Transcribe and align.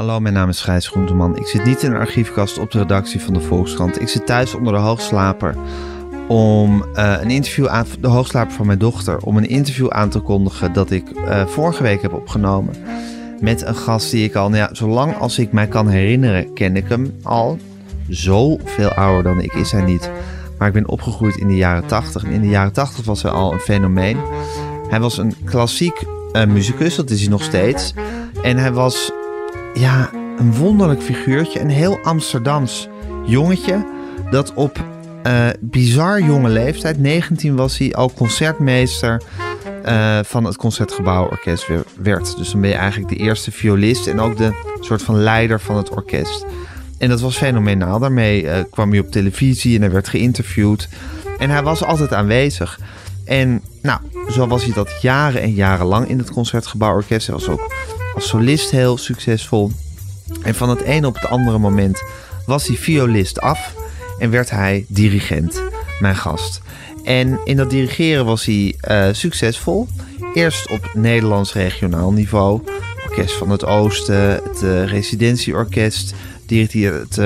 Hallo, 0.00 0.20
mijn 0.20 0.34
naam 0.34 0.48
is 0.48 0.60
Gijs 0.60 0.88
Groenteman. 0.88 1.36
Ik 1.36 1.46
zit 1.46 1.64
niet 1.64 1.82
in 1.82 1.90
een 1.90 2.00
archiefkast 2.00 2.58
op 2.58 2.70
de 2.70 2.78
redactie 2.78 3.20
van 3.20 3.34
de 3.34 3.40
Volkskrant. 3.40 4.00
Ik 4.00 4.08
zit 4.08 4.26
thuis 4.26 4.54
onder 4.54 4.72
de 4.72 4.78
hoogslaper 4.78 5.54
om 6.28 6.84
uh, 6.94 7.14
een 7.20 7.30
interview 7.30 7.66
aan 7.66 7.86
de 8.00 8.08
hoogslaper 8.08 8.52
van 8.54 8.66
mijn 8.66 8.78
dochter 8.78 9.18
om 9.18 9.36
een 9.36 9.48
interview 9.48 9.88
aan 9.88 10.08
te 10.08 10.20
kondigen 10.20 10.72
dat 10.72 10.90
ik 10.90 11.10
uh, 11.10 11.46
vorige 11.46 11.82
week 11.82 12.02
heb 12.02 12.12
opgenomen 12.12 12.74
met 13.40 13.66
een 13.66 13.74
gast 13.74 14.10
die 14.10 14.24
ik 14.24 14.34
al, 14.34 14.48
nou 14.48 14.62
ja, 14.62 14.68
zolang 14.72 15.16
als 15.16 15.38
ik 15.38 15.52
mij 15.52 15.66
kan 15.66 15.88
herinneren, 15.88 16.54
ken 16.54 16.76
ik 16.76 16.88
hem 16.88 17.16
al. 17.22 17.58
Zo 18.08 18.58
veel 18.64 18.90
ouder 18.90 19.22
dan 19.22 19.40
ik 19.40 19.52
is 19.52 19.72
hij 19.72 19.82
niet. 19.82 20.10
Maar 20.58 20.68
ik 20.68 20.74
ben 20.74 20.88
opgegroeid 20.88 21.36
in 21.36 21.48
de 21.48 21.56
jaren 21.56 21.86
80 21.86 22.24
en 22.24 22.30
in 22.30 22.40
de 22.40 22.48
jaren 22.48 22.72
80 22.72 23.04
was 23.04 23.22
hij 23.22 23.32
al 23.32 23.52
een 23.52 23.58
fenomeen. 23.58 24.16
Hij 24.88 25.00
was 25.00 25.18
een 25.18 25.34
klassiek 25.44 26.02
uh, 26.32 26.44
muzikus, 26.44 26.96
dat 26.96 27.10
is 27.10 27.20
hij 27.20 27.30
nog 27.30 27.42
steeds. 27.42 27.94
En 28.42 28.56
hij 28.56 28.72
was 28.72 29.12
ja, 29.80 30.10
een 30.38 30.54
wonderlijk 30.54 31.02
figuurtje, 31.02 31.60
een 31.60 31.70
heel 31.70 31.98
Amsterdams 32.02 32.88
jongetje 33.24 33.86
dat 34.30 34.54
op 34.54 34.84
uh, 35.26 35.48
bizar 35.60 36.22
jonge 36.22 36.48
leeftijd, 36.48 36.98
19 36.98 37.56
was 37.56 37.78
hij, 37.78 37.94
al 37.94 38.12
concertmeester 38.12 39.22
uh, 39.86 40.18
van 40.22 40.44
het 40.44 40.56
Concertgebouworkest 40.56 41.66
werd. 42.02 42.36
Dus 42.36 42.50
dan 42.50 42.60
ben 42.60 42.70
je 42.70 42.76
eigenlijk 42.76 43.12
de 43.12 43.24
eerste 43.24 43.50
violist 43.50 44.06
en 44.06 44.20
ook 44.20 44.36
de 44.36 44.50
soort 44.80 45.02
van 45.02 45.16
leider 45.16 45.60
van 45.60 45.76
het 45.76 45.90
orkest. 45.90 46.44
En 46.98 47.08
dat 47.08 47.20
was 47.20 47.36
fenomenaal. 47.36 47.98
Daarmee 47.98 48.42
uh, 48.42 48.52
kwam 48.70 48.90
hij 48.90 48.98
op 48.98 49.10
televisie 49.10 49.74
en 49.74 49.80
hij 49.80 49.90
werd 49.90 50.08
geïnterviewd. 50.08 50.88
En 51.38 51.50
hij 51.50 51.62
was 51.62 51.84
altijd 51.84 52.12
aanwezig. 52.14 52.80
En 53.24 53.62
nou, 53.82 54.00
zo 54.30 54.46
was 54.46 54.64
hij 54.64 54.72
dat 54.72 54.90
jaren 55.02 55.42
en 55.42 55.54
jaren 55.54 55.86
lang 55.86 56.08
in 56.08 56.18
het 56.18 56.30
Concertgebouworkest. 56.30 57.26
Hij 57.26 57.36
was 57.36 57.48
ook 57.48 57.72
als 58.14 58.28
solist 58.28 58.70
heel 58.70 58.98
succesvol. 58.98 59.70
En 60.42 60.54
van 60.54 60.68
het 60.68 60.80
ene 60.80 61.06
op 61.06 61.14
het 61.14 61.26
andere 61.26 61.58
moment 61.58 62.02
was 62.46 62.66
hij 62.66 62.76
violist 62.76 63.40
af 63.40 63.74
en 64.18 64.30
werd 64.30 64.50
hij 64.50 64.84
dirigent, 64.88 65.62
mijn 66.00 66.16
gast. 66.16 66.60
En 67.04 67.40
in 67.44 67.56
dat 67.56 67.70
dirigeren 67.70 68.24
was 68.24 68.44
hij 68.44 68.74
uh, 68.88 69.08
succesvol. 69.12 69.88
Eerst 70.34 70.70
op 70.70 70.90
Nederlands 70.94 71.52
regionaal 71.52 72.12
niveau. 72.12 72.60
Orkest 73.08 73.34
van 73.34 73.50
het 73.50 73.64
Oosten, 73.64 74.40
het 74.44 74.62
uh, 74.62 74.84
residentieorkest, 74.84 76.14
het, 76.46 76.72
het, 76.72 77.16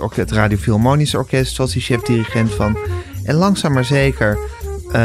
het, 0.00 0.16
het 0.16 0.32
Radio 0.32 0.56
Philharmonisch 0.56 1.14
Orkest 1.14 1.56
was 1.56 1.72
hij 1.72 1.82
chef-dirigent 1.82 2.54
van. 2.54 2.78
En 3.24 3.34
langzaam 3.34 3.72
maar 3.72 3.84
zeker 3.84 4.38
uh, 4.94 5.00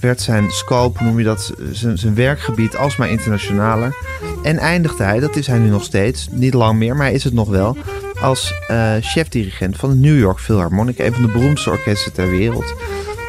werd 0.00 0.20
zijn 0.20 0.50
scope, 0.50 1.04
noem 1.04 1.18
je 1.18 1.24
dat, 1.24 1.52
zijn, 1.72 1.98
zijn 1.98 2.14
werkgebied 2.14 2.76
alsmaar 2.76 3.10
internationaler. 3.10 3.96
En 4.42 4.58
eindigde 4.58 5.04
hij, 5.04 5.20
dat 5.20 5.36
is 5.36 5.46
hij 5.46 5.58
nu 5.58 5.68
nog 5.68 5.84
steeds, 5.84 6.28
niet 6.30 6.54
lang 6.54 6.78
meer, 6.78 6.96
maar 6.96 7.06
hij 7.06 7.14
is 7.14 7.24
het 7.24 7.32
nog 7.32 7.48
wel, 7.48 7.76
als 8.20 8.54
uh, 8.70 8.92
chef-dirigent 9.00 9.76
van 9.76 9.90
de 9.90 9.96
New 9.96 10.18
York 10.18 10.38
Philharmonic, 10.38 10.98
een 10.98 11.12
van 11.12 11.22
de 11.22 11.32
beroemdste 11.32 11.70
orkesten 11.70 12.12
ter 12.12 12.30
wereld. 12.30 12.74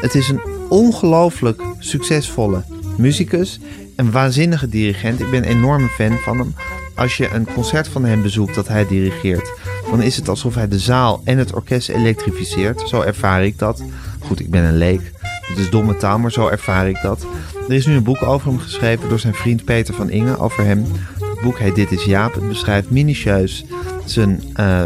Het 0.00 0.14
is 0.14 0.28
een 0.28 0.40
ongelooflijk 0.68 1.62
succesvolle 1.78 2.62
muzikus, 2.96 3.60
een 3.96 4.10
waanzinnige 4.10 4.68
dirigent. 4.68 5.20
Ik 5.20 5.30
ben 5.30 5.42
een 5.42 5.56
enorme 5.56 5.88
fan 5.88 6.18
van 6.18 6.38
hem. 6.38 6.54
Als 6.94 7.16
je 7.16 7.30
een 7.30 7.46
concert 7.54 7.88
van 7.88 8.04
hem 8.04 8.22
bezoekt 8.22 8.54
dat 8.54 8.68
hij 8.68 8.86
dirigeert, 8.86 9.52
dan 9.90 10.02
is 10.02 10.16
het 10.16 10.28
alsof 10.28 10.54
hij 10.54 10.68
de 10.68 10.78
zaal 10.78 11.20
en 11.24 11.38
het 11.38 11.54
orkest 11.54 11.88
elektrificeert. 11.88 12.88
Zo 12.88 13.00
ervaar 13.00 13.44
ik 13.44 13.58
dat. 13.58 13.82
Goed, 14.20 14.40
ik 14.40 14.50
ben 14.50 14.64
een 14.64 14.76
leek. 14.76 15.12
Het 15.52 15.60
is 15.60 15.70
domme 15.70 15.96
taal, 15.96 16.18
maar 16.18 16.32
zo 16.32 16.48
ervaar 16.48 16.88
ik 16.88 16.98
dat. 17.02 17.26
Er 17.68 17.74
is 17.74 17.86
nu 17.86 17.94
een 17.94 18.02
boek 18.02 18.22
over 18.22 18.48
hem 18.48 18.58
geschreven 18.58 19.08
door 19.08 19.18
zijn 19.18 19.34
vriend 19.34 19.64
Peter 19.64 19.94
van 19.94 20.10
Ingen 20.10 20.38
over 20.38 20.64
hem. 20.64 20.86
Het 21.20 21.40
boek 21.42 21.58
heet 21.58 21.74
Dit 21.74 21.92
is 21.92 22.04
Jaap. 22.04 22.34
Het 22.34 22.48
beschrijft 22.48 22.90
minutieus 22.90 23.64
zijn 24.04 24.42
uh, 24.56 24.82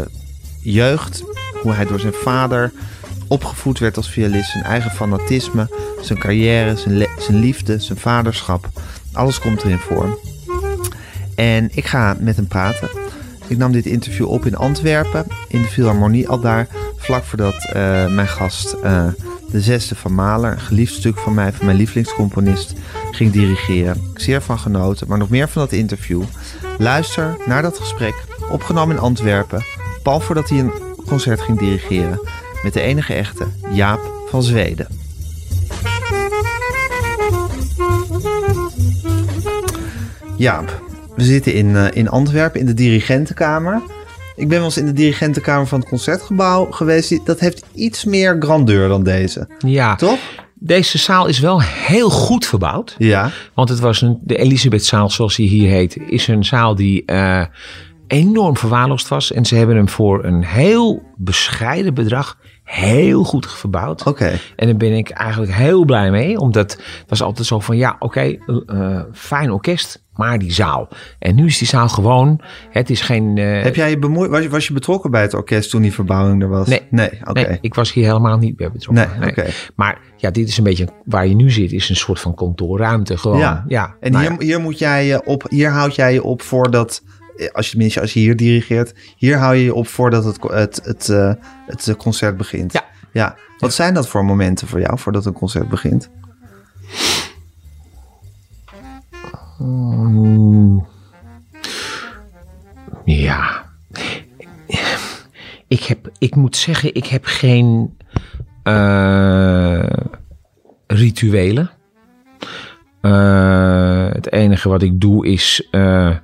jeugd, 0.59 1.23
hoe 1.61 1.73
hij 1.73 1.85
door 1.85 1.99
zijn 1.99 2.13
vader 2.13 2.71
opgevoed 3.27 3.79
werd 3.79 3.97
als 3.97 4.09
violist, 4.09 4.51
zijn 4.51 4.63
eigen 4.63 4.91
fanatisme, 4.91 5.69
zijn 6.01 6.19
carrière, 6.19 6.75
zijn, 6.75 7.07
zijn 7.19 7.39
liefde, 7.39 7.79
zijn 7.79 7.97
vaderschap. 7.97 8.69
Alles 9.13 9.39
komt 9.39 9.63
erin 9.63 9.77
voor. 9.77 10.19
En 11.35 11.69
ik 11.71 11.85
ga 11.85 12.17
met 12.19 12.35
hem 12.35 12.47
praten. 12.47 12.89
Ik 13.47 13.57
nam 13.57 13.71
dit 13.71 13.85
interview 13.85 14.29
op 14.29 14.45
in 14.45 14.55
Antwerpen, 14.55 15.25
in 15.47 15.61
de 15.61 15.67
Philharmonie 15.67 16.27
al 16.27 16.39
daar, 16.39 16.67
vlak 16.97 17.23
voordat 17.23 17.55
uh, 17.75 18.07
mijn 18.07 18.27
gast, 18.27 18.75
uh, 18.83 19.07
de 19.51 19.61
zesde 19.61 19.95
van 19.95 20.13
Mahler, 20.13 20.51
een 20.51 20.59
geliefd 20.59 20.93
stuk 20.93 21.17
van 21.17 21.33
mij, 21.33 21.53
van 21.53 21.65
mijn 21.65 21.77
lievelingscomponist, 21.77 22.73
ging 23.11 23.31
dirigeren. 23.31 24.01
Zeer 24.13 24.41
van 24.41 24.59
genoten, 24.59 25.07
maar 25.07 25.17
nog 25.17 25.29
meer 25.29 25.49
van 25.49 25.61
dat 25.61 25.71
interview. 25.71 26.23
Luister 26.77 27.37
naar 27.45 27.61
dat 27.61 27.79
gesprek, 27.79 28.15
opgenomen 28.49 28.95
in 28.95 29.01
Antwerpen, 29.01 29.65
pal 30.03 30.19
voordat 30.19 30.49
hij 30.49 30.59
een 30.59 30.71
concert 31.07 31.41
ging 31.41 31.59
dirigeren, 31.59 32.19
met 32.63 32.73
de 32.73 32.81
enige 32.81 33.13
echte 33.13 33.47
Jaap 33.71 33.99
van 34.29 34.43
Zweden. 34.43 34.87
Jaap, 40.37 40.81
we 41.15 41.23
zitten 41.23 41.53
in, 41.53 41.67
uh, 41.67 41.85
in 41.91 42.09
Antwerpen 42.09 42.59
in 42.59 42.65
de 42.65 42.73
dirigentenkamer. 42.73 43.81
Ik 44.37 44.47
ben 44.47 44.57
wel 44.57 44.65
eens 44.65 44.77
in 44.77 44.85
de 44.85 44.93
dirigentenkamer 44.93 45.67
van 45.67 45.79
het 45.79 45.89
concertgebouw 45.89 46.71
geweest. 46.71 47.25
Dat 47.25 47.39
heeft 47.39 47.65
iets 47.73 48.05
meer 48.05 48.35
grandeur 48.39 48.87
dan 48.87 49.03
deze. 49.03 49.47
Ja. 49.57 49.95
Toch? 49.95 50.19
Deze 50.53 50.97
zaal 50.97 51.27
is 51.27 51.39
wel 51.39 51.61
heel 51.61 52.09
goed 52.09 52.45
verbouwd. 52.45 52.95
Ja. 52.97 53.31
Want 53.53 53.69
het 53.69 53.79
was 53.79 54.01
een, 54.01 54.19
de 54.23 54.37
Elisabethzaal, 54.37 55.09
zoals 55.09 55.35
die 55.35 55.49
hier 55.49 55.69
heet, 55.69 55.97
is 56.09 56.27
een 56.27 56.45
zaal 56.45 56.75
die 56.75 57.03
uh, 57.05 57.45
enorm 58.07 58.57
verwaarloosd 58.57 59.07
was. 59.07 59.31
En 59.31 59.45
ze 59.45 59.55
hebben 59.55 59.75
hem 59.75 59.89
voor 59.89 60.23
een 60.23 60.43
heel 60.43 61.03
bescheiden 61.15 61.93
bedrag 61.93 62.37
heel 62.67 63.23
goed 63.23 63.51
verbouwd. 63.51 63.99
Oké. 63.99 64.09
Okay. 64.09 64.39
En 64.55 64.67
daar 64.67 64.77
ben 64.77 64.93
ik 64.93 65.09
eigenlijk 65.09 65.53
heel 65.53 65.85
blij 65.85 66.11
mee. 66.11 66.39
Omdat 66.39 66.71
het 66.71 67.05
was 67.07 67.21
altijd 67.21 67.47
zo 67.47 67.59
van, 67.59 67.77
ja, 67.77 67.95
oké, 67.99 68.05
okay, 68.05 68.39
uh, 68.67 69.01
fijn 69.13 69.51
orkest, 69.51 70.03
maar 70.13 70.39
die 70.39 70.51
zaal. 70.53 70.87
En 71.19 71.35
nu 71.35 71.45
is 71.45 71.57
die 71.57 71.67
zaal 71.67 71.89
gewoon, 71.89 72.41
het 72.69 72.89
is 72.89 73.01
geen... 73.01 73.37
Uh, 73.37 73.63
Heb 73.63 73.75
jij 73.75 73.89
je 73.89 73.99
bemoeid, 73.99 74.31
was 74.31 74.43
je, 74.43 74.49
was 74.49 74.67
je 74.67 74.73
betrokken 74.73 75.11
bij 75.11 75.21
het 75.21 75.33
orkest 75.33 75.69
toen 75.69 75.81
die 75.81 75.93
verbouwing 75.93 76.41
er 76.41 76.49
was? 76.49 76.67
Nee. 76.67 76.81
Nee, 76.89 77.11
oké. 77.19 77.29
Okay. 77.29 77.43
Nee, 77.43 77.57
ik 77.61 77.73
was 77.73 77.93
hier 77.93 78.05
helemaal 78.05 78.37
niet 78.37 78.55
bij 78.55 78.71
betrokken. 78.71 79.09
Nee, 79.19 79.29
oké. 79.29 79.45
Maar 79.75 79.99
ja, 80.17 80.31
dit 80.31 80.47
is 80.47 80.57
een 80.57 80.63
beetje, 80.63 80.87
waar 81.05 81.27
je 81.27 81.35
nu 81.35 81.51
zit, 81.51 81.71
is 81.71 81.89
een 81.89 81.95
soort 81.95 82.19
van 82.19 82.35
kantoorruimte 82.35 83.17
gewoon. 83.17 83.39
Ja, 83.39 83.63
ja 83.67 83.95
en 83.99 84.11
nou 84.11 84.23
hier, 84.23 84.31
ja. 84.31 84.45
hier 84.45 84.59
moet 84.61 84.79
jij 84.79 85.05
je 85.05 85.25
op, 85.25 85.45
hier 85.49 85.69
houd 85.69 85.95
jij 85.95 86.13
je 86.13 86.23
op 86.23 86.41
voordat 86.41 87.03
als 87.51 87.71
je, 87.71 88.01
als 88.01 88.13
je 88.13 88.19
hier 88.19 88.35
dirigeert, 88.35 88.93
hier 89.17 89.37
hou 89.37 89.55
je 89.55 89.63
je 89.63 89.73
op 89.73 89.87
voordat 89.87 90.23
het, 90.23 90.37
het, 90.41 90.79
het, 90.83 91.07
uh, 91.07 91.33
het 91.65 91.95
concert 91.97 92.37
begint. 92.37 92.73
Ja. 92.73 92.85
ja. 93.11 93.35
Wat 93.57 93.73
zijn 93.73 93.93
dat 93.93 94.07
voor 94.07 94.25
momenten 94.25 94.67
voor 94.67 94.79
jou 94.79 94.99
voordat 94.99 95.25
een 95.25 95.33
concert 95.33 95.69
begint? 95.69 96.09
Ja. 103.05 103.65
Ik, 105.67 105.83
heb, 105.83 106.09
ik 106.17 106.35
moet 106.35 106.55
zeggen, 106.55 106.95
ik 106.95 107.05
heb 107.05 107.25
geen 107.25 107.97
uh, 108.63 109.89
rituelen. 110.87 111.71
Uh, 113.01 114.09
het 114.11 114.31
enige 114.31 114.69
wat 114.69 114.81
ik 114.81 115.01
doe 115.01 115.27
is. 115.27 115.67
Uh, 115.71 116.15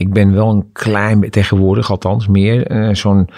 ik 0.00 0.12
ben 0.12 0.32
wel 0.32 0.50
een 0.50 0.72
klein 0.72 1.30
tegenwoordig, 1.30 1.90
althans 1.90 2.28
meer, 2.28 2.70
uh, 2.70 2.94
zo'n 2.94 3.28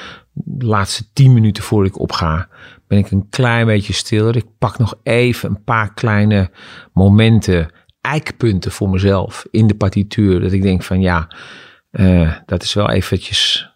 laatste 0.58 1.04
tien 1.12 1.32
minuten 1.32 1.62
voor 1.62 1.84
ik 1.84 1.98
opga, 1.98 2.48
ben 2.86 2.98
ik 2.98 3.10
een 3.10 3.28
klein 3.28 3.66
beetje 3.66 3.92
stiller. 3.92 4.36
Ik 4.36 4.46
pak 4.58 4.78
nog 4.78 4.94
even 5.02 5.50
een 5.50 5.64
paar 5.64 5.94
kleine 5.94 6.50
momenten, 6.92 7.70
eikpunten 8.00 8.70
voor 8.70 8.90
mezelf 8.90 9.46
in 9.50 9.66
de 9.66 9.74
partituur. 9.74 10.40
Dat 10.40 10.52
ik 10.52 10.62
denk 10.62 10.82
van 10.82 11.00
ja, 11.00 11.28
uh, 11.92 12.32
dat 12.46 12.62
is 12.62 12.74
wel 12.74 12.90
eventjes 12.90 13.70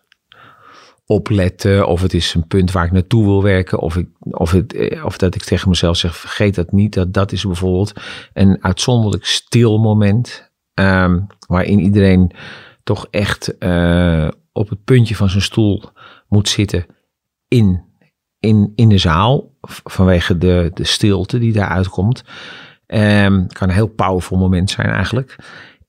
opletten. 1.06 1.86
Of 1.86 2.02
het 2.02 2.14
is 2.14 2.34
een 2.34 2.46
punt 2.46 2.72
waar 2.72 2.84
ik 2.84 2.92
naartoe 2.92 3.24
wil 3.24 3.42
werken. 3.42 3.78
Of, 3.78 3.96
ik, 3.96 4.08
of, 4.20 4.50
het, 4.50 4.98
of 5.04 5.16
dat 5.16 5.34
ik 5.34 5.42
tegen 5.42 5.68
mezelf 5.68 5.96
zeg, 5.96 6.16
vergeet 6.16 6.54
dat 6.54 6.72
niet. 6.72 6.94
Dat, 6.94 7.12
dat 7.12 7.32
is 7.32 7.44
bijvoorbeeld 7.44 7.92
een 8.32 8.64
uitzonderlijk 8.64 9.24
stil 9.24 9.78
moment. 9.78 10.50
Um, 10.74 11.26
waarin 11.46 11.80
iedereen 11.80 12.32
toch 12.86 13.06
echt 13.10 13.54
uh, 13.58 14.28
op 14.52 14.68
het 14.68 14.84
puntje 14.84 15.16
van 15.16 15.28
zijn 15.28 15.42
stoel 15.42 15.82
moet 16.28 16.48
zitten 16.48 16.86
in, 17.48 17.84
in, 18.38 18.72
in 18.74 18.88
de 18.88 18.98
zaal. 18.98 19.54
Vanwege 19.84 20.38
de, 20.38 20.70
de 20.74 20.84
stilte 20.84 21.38
die 21.38 21.52
daaruit 21.52 21.88
komt. 21.88 22.24
Um, 22.86 23.46
kan 23.46 23.68
een 23.68 23.74
heel 23.74 23.86
powerful 23.86 24.38
moment 24.38 24.70
zijn 24.70 24.88
eigenlijk. 24.88 25.36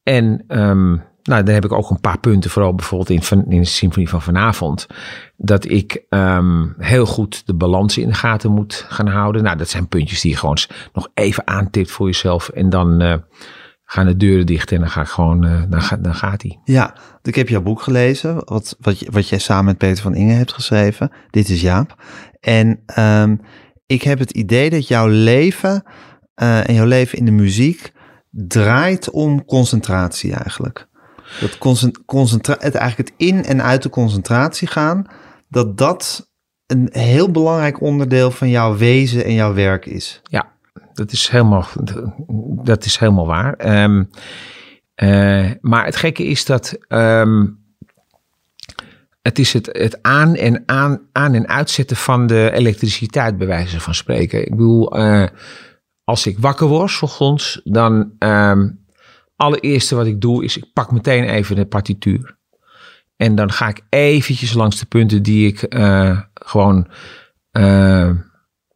En 0.04 0.44
um, 0.48 1.04
nou, 1.24 1.44
dan 1.44 1.54
heb 1.54 1.66
ik 1.66 1.72
ook 1.72 1.90
een 1.90 2.02
paar 2.02 2.20
punten, 2.20 2.50
vooral 2.50 2.76
bijvoorbeeld 2.76 3.32
in, 3.32 3.46
in 3.50 3.62
de 3.62 3.68
symfonie 3.68 4.10
van 4.10 4.22
vanavond, 4.22 4.88
dat 5.36 5.70
ik 5.70 6.04
um, 6.10 6.76
heel 6.78 7.06
goed 7.06 7.48
de 7.48 7.54
balans 7.54 7.98
in 7.98 8.08
de 8.08 8.14
gaten 8.14 8.52
moet 8.52 8.86
gaan 8.90 9.08
houden. 9.08 9.44
Nou, 9.44 9.58
dat 9.58 9.70
zijn 9.70 9.88
puntjes 9.88 10.22
die 10.22 10.32
je 10.32 10.38
gewoon 10.38 10.58
nog 10.94 11.10
even 11.14 11.48
aantipt 11.48 11.92
voor 11.92 12.06
jezelf 12.06 12.50
en 12.50 12.70
dan 12.70 13.04
uh, 13.04 13.14
gaan 13.90 14.06
de 14.06 14.18
deuren 14.18 14.46
dicht 14.46 14.72
en 14.72 14.80
dan 14.80 14.90
ga 14.90 15.02
ik 15.02 15.08
gewoon, 15.08 15.44
eh, 15.46 15.62
dan, 15.70 15.82
ga, 15.82 15.96
dan 15.98 16.16
gaat 16.16 16.42
hij. 16.42 16.60
Ja, 16.64 16.96
ik 17.24 17.36
heb 17.36 17.50
jouw 17.50 17.62
boek 17.62 17.82
gelezen, 17.82 18.36
wat, 18.46 18.76
wat, 18.80 19.00
je- 19.00 19.12
wat 19.12 19.30
jij 19.30 19.40
samen 19.40 19.66
met 19.66 19.78
Peter 19.78 20.04
van 20.04 20.16
Ingen 20.16 20.38
hebt 20.38 20.54
geschreven. 20.54 21.12
Dit 21.30 21.50
is 21.50 21.62
Jaap. 21.62 22.04
En 22.40 22.80
ehm, 22.86 23.36
ik 23.86 24.02
heb 24.02 24.20
het 24.20 24.32
idee 24.32 24.70
dat 24.70 24.88
jouw 24.88 25.08
leven 25.08 25.84
eh, 26.36 26.70
en 26.70 26.74
jouw 26.74 26.86
leven 26.86 27.18
in 27.18 27.26
de 27.26 27.32
muziek 27.32 27.92
draait 28.32 29.10
om 29.10 29.46
concentratie 29.46 30.34
eigenlijk. 30.34 30.88
Dat 31.40 31.58
concent- 31.58 32.06
concentra 32.06 32.56
het 32.60 32.76
eigenlijk 32.76 33.10
het 33.10 33.28
in 33.28 33.44
en 33.44 33.64
uit 33.64 33.84
de 33.84 33.90
concentratie 33.90 34.68
gaan, 34.68 35.06
dat 35.50 35.78
dat 35.78 36.32
een 36.68 36.90
heel 36.92 37.32
belangrijk 37.32 37.82
onderdeel 37.82 38.32
van 38.32 38.50
jouw 38.50 38.78
wezen 38.78 39.26
en 39.26 39.34
jouw 39.34 39.54
werk 39.54 39.86
is. 39.86 40.22
Ja, 40.24 40.52
dat 40.98 41.12
is 41.12 41.28
helemaal, 41.28 41.68
dat 42.64 42.86
is 42.86 42.98
helemaal 42.98 43.28
waar. 43.28 43.54
Ehm, 43.54 44.04
eh, 44.96 45.52
maar 45.62 45.86
het 45.86 45.96
gekke 45.96 46.24
is 46.24 46.46
dat 46.46 46.78
ehm, 46.88 47.46
het 49.22 49.40
is 49.40 49.54
het, 49.54 49.70
het 49.72 50.04
aan, 50.04 50.36
en 50.36 50.64
aan, 50.66 51.02
aan 51.12 51.34
en 51.34 51.48
uitzetten 51.48 51.98
van 51.98 52.28
de 52.28 52.52
elektriciteit, 52.54 53.38
bij 53.38 53.48
wijze 53.48 53.80
van 53.80 53.96
spreken. 53.96 54.42
Ik 54.42 54.50
bedoel, 54.50 54.98
eh, 54.98 55.28
als 56.04 56.26
ik 56.26 56.40
wakker 56.40 56.68
word, 56.68 57.00
ochtends, 57.02 57.62
dan 57.64 58.12
ehm 58.20 58.68
allereerste 59.38 59.96
wat 59.96 60.06
ik 60.06 60.22
doe 60.22 60.44
is 60.44 60.58
ik 60.58 60.74
pak 60.74 60.92
meteen 60.92 61.24
even 61.24 61.56
de 61.56 61.66
partituur. 61.66 62.38
En 63.16 63.36
dan 63.36 63.52
ga 63.52 63.68
ik 63.68 63.82
eventjes 63.90 64.54
langs 64.54 64.80
de 64.80 64.86
punten 64.86 65.24
die 65.24 65.48
ik 65.48 65.62
eh, 65.62 66.20
gewoon 66.34 66.88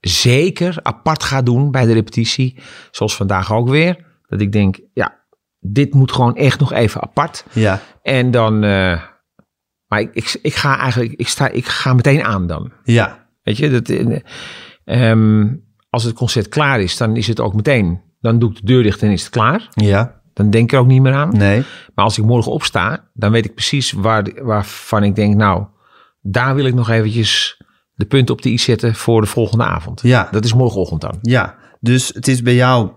zeker 0.02 0.80
apart 0.82 1.24
ga 1.24 1.42
doen 1.42 1.72
bij 1.72 1.86
de 1.86 1.94
repetitie. 1.94 2.60
Zoals 2.92 3.16
vandaag 3.16 3.54
ook 3.54 3.70
weer. 3.70 4.06
Dat 4.28 4.42
ik 4.42 4.52
denk, 4.52 4.80
ja, 4.94 5.20
dit 5.60 5.94
moet 5.94 6.12
gewoon 6.12 6.36
echt 6.36 6.60
nog 6.60 6.74
even 6.74 7.02
apart. 7.02 7.46
Ja, 7.52 7.80
En 8.02 8.32
dan, 8.32 8.64
eh, 8.64 9.02
maar 9.88 10.00
ik, 10.02 10.10
ik, 10.14 10.40
ik 10.42 10.54
ga 10.56 10.78
eigenlijk, 10.80 11.12
ik, 11.14 11.28
sta, 11.28 11.48
ik 11.50 11.66
ga 11.66 11.94
meteen 11.94 12.24
aan 12.24 12.48
dan. 12.48 12.72
ja, 12.84 13.20
Weet 13.44 13.58
je, 13.58 13.70
dat, 13.70 13.90
eh, 13.90 14.20
ehm, 14.86 15.48
als 15.90 16.04
het 16.04 16.14
concert 16.14 16.48
klaar 16.50 16.82
is, 16.82 16.98
dan 16.98 17.16
is 17.16 17.28
het 17.28 17.40
ook 17.40 17.54
meteen. 17.54 18.02
Dan 18.20 18.40
doe 18.40 18.50
ik 18.50 18.56
de 18.56 18.66
deur 18.66 18.84
dicht 18.84 19.02
en 19.04 19.12
is 19.12 19.22
het 19.22 19.32
klaar. 19.32 19.68
ja, 19.74 20.22
Dan 20.34 20.50
denk 20.50 20.64
ik 20.64 20.72
er 20.72 20.80
ook 20.80 20.88
niet 20.88 21.02
meer 21.02 21.14
aan. 21.14 21.38
nee, 21.38 21.64
Maar 21.96 22.06
als 22.06 22.18
ik 22.18 22.24
morgen 22.26 22.52
opsta, 22.52 23.10
dan 23.14 23.32
weet 23.32 23.46
ik 23.46 23.54
precies 23.54 23.92
waar, 23.92 24.32
waarvan 24.44 25.04
ik 25.04 25.16
denk, 25.16 25.36
nou, 25.36 25.66
daar 26.22 26.56
wil 26.56 26.66
ik 26.66 26.74
nog 26.74 26.90
eventjes 26.90 27.62
de 28.02 28.08
punten 28.08 28.36
op 28.36 28.42
de 28.42 28.50
i 28.50 28.58
zetten 28.58 28.96
voor 28.96 29.22
de 29.22 29.28
volgende 29.28 29.64
avond. 29.64 30.02
ja. 30.02 30.28
Dat 30.32 30.46
is 30.46 30.54
morgenochtend 30.54 31.02
dan. 31.02 31.18
Ja, 31.22 31.56
dus 31.80 32.12
het 32.14 32.28
is 32.28 32.42
bij 32.42 32.56
jou, 32.56 32.92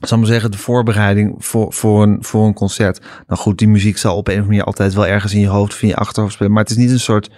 zal 0.00 0.16
ik 0.16 0.24
maar 0.24 0.32
zeggen, 0.32 0.50
de 0.50 0.58
voorbereiding 0.58 1.34
voor, 1.38 1.72
voor, 1.72 2.02
een, 2.02 2.24
voor 2.24 2.46
een 2.46 2.54
concert. 2.54 3.00
Nou 3.26 3.40
goed, 3.40 3.58
die 3.58 3.68
muziek 3.68 3.98
zal 3.98 4.16
op 4.16 4.26
een 4.26 4.32
of 4.32 4.38
andere 4.38 4.48
manier 4.48 4.64
altijd 4.66 4.94
wel 4.94 5.06
ergens 5.06 5.34
in 5.34 5.40
je 5.40 5.48
hoofd 5.48 5.72
of 5.72 5.82
in 5.82 5.88
je 5.88 5.96
achterhoofd 5.96 6.34
spelen. 6.34 6.52
Maar 6.52 6.62
het 6.62 6.72
is 6.72 6.78
niet 6.78 6.90
een 6.90 7.00
soort 7.00 7.30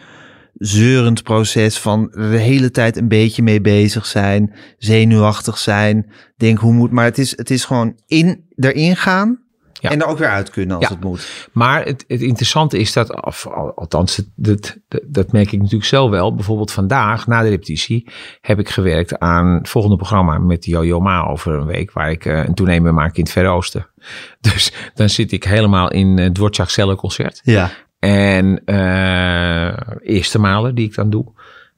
zeurend 0.54 1.22
proces 1.22 1.78
van 1.78 2.08
de 2.14 2.38
hele 2.38 2.70
tijd 2.70 2.96
een 2.96 3.08
beetje 3.08 3.42
mee 3.42 3.60
bezig 3.60 4.06
zijn, 4.06 4.54
zenuwachtig 4.78 5.58
zijn, 5.58 6.10
denk 6.36 6.58
hoe 6.58 6.72
moet. 6.72 6.90
Maar 6.90 7.04
het 7.04 7.18
is, 7.18 7.36
het 7.36 7.50
is 7.50 7.64
gewoon 7.64 7.98
in, 8.06 8.44
erin 8.56 8.96
gaan 8.96 9.41
Ja. 9.82 9.90
en 9.90 10.00
er 10.00 10.06
ook 10.06 10.18
weer 10.18 10.28
uit 10.28 10.50
kunnen 10.50 10.76
als 10.76 10.84
Ja. 10.88 10.90
het 10.94 11.04
moet. 11.04 11.48
Maar 11.52 11.84
het, 11.84 12.04
het 12.08 12.20
interessante 12.20 12.78
is 12.78 12.92
dat, 12.92 13.24
of, 13.24 13.46
althans, 13.74 14.16
het, 14.16 14.28
dat, 14.36 14.76
dat, 14.88 15.00
dat 15.06 15.32
merk 15.32 15.52
ik 15.52 15.58
natuurlijk 15.58 15.84
zelf 15.88 16.10
wel. 16.10 16.34
Bijvoorbeeld 16.34 16.72
vandaag, 16.72 17.26
na 17.26 17.42
de 17.42 17.48
repetitie, 17.48 18.10
heb 18.40 18.58
ik 18.58 18.68
gewerkt 18.68 19.18
aan 19.18 19.46
het 19.46 19.68
volgende 19.68 19.96
programma 19.96 20.38
met 20.38 20.64
Jojo 20.64 21.00
Ma 21.00 21.24
over 21.26 21.54
een 21.54 21.66
week, 21.66 21.92
waar 21.92 22.10
ik 22.10 22.24
eh, 22.24 22.44
een 22.44 22.54
tournee 22.54 22.80
mee 22.80 22.92
maak 22.92 23.16
in 23.16 23.22
het 23.22 23.32
Verre 23.32 23.48
Oosten. 23.48 23.86
Dus 24.40 24.72
dan 24.94 25.08
zit 25.08 25.32
ik 25.32 25.44
helemaal 25.44 25.90
in 25.90 26.18
het 26.18 26.34
Dvorak 26.34 26.70
Celle 26.70 26.94
concert. 26.96 27.40
Ja, 27.42 27.70
En 27.98 28.62
eh 28.64 29.76
eerste 30.02 30.38
maler 30.38 30.74
die 30.74 30.86
ik 30.86 30.94
dan 30.94 31.10
doe. 31.10 31.32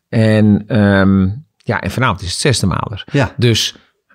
En, 0.09 0.65
ehm, 0.67 1.29
ja, 1.57 1.81
en 1.81 1.91
vanavond 1.91 2.23
is 2.23 2.31
het 2.31 2.41
zesde 2.41 2.67
maler. 2.67 3.05
ja, 3.13 3.35
Dus 3.37 3.75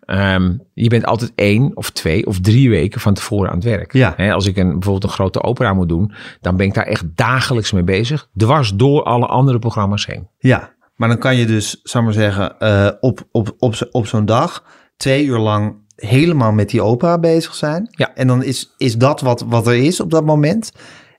ehm, 0.09 0.53
je 0.73 0.89
bent 0.89 1.05
altijd 1.05 1.31
één 1.35 1.71
of 1.77 1.89
twee 1.89 2.25
of 2.25 2.39
drie 2.39 2.69
weken 2.69 3.01
van 3.01 3.13
tevoren 3.13 3.49
aan 3.49 3.55
het 3.55 3.63
werk. 3.63 3.93
Ja. 3.93 4.31
Als 4.33 4.45
ik 4.47 4.57
een, 4.57 4.69
bijvoorbeeld 4.71 5.03
een 5.03 5.09
grote 5.09 5.43
opera 5.43 5.73
moet 5.73 5.89
doen, 5.89 6.13
dan 6.41 6.55
ben 6.57 6.65
ik 6.65 6.73
daar 6.73 6.85
echt 6.85 7.05
dagelijks 7.15 7.71
mee 7.71 7.83
bezig. 7.83 8.29
Dwars 8.37 8.73
door 8.75 9.03
alle 9.03 9.25
andere 9.25 9.59
programma's 9.59 10.05
heen. 10.05 10.27
ja. 10.37 10.77
Maar 10.95 11.09
dan 11.09 11.17
kan 11.17 11.35
je 11.35 11.45
dus, 11.45 11.79
zal 11.83 12.01
maar 12.03 12.13
zeggen, 12.13 12.59
eh, 12.59 12.89
op, 12.99 13.27
op, 13.31 13.55
op, 13.59 13.75
zo- 13.75 13.87
op 13.91 14.07
zo'n 14.07 14.25
dag 14.25 14.63
twee 14.97 15.25
uur 15.25 15.37
lang 15.37 15.75
helemaal 15.95 16.51
met 16.51 16.69
die 16.69 16.81
opera 16.81 17.19
bezig 17.19 17.55
zijn. 17.55 17.87
Ja. 17.91 18.15
En 18.15 18.27
dan 18.27 18.43
is, 18.43 18.73
is 18.77 18.95
dat 18.95 19.21
wat, 19.21 19.45
wat 19.47 19.67
er 19.67 19.75
is 19.75 19.99
op 19.99 20.11
dat 20.11 20.25
moment. 20.25 20.71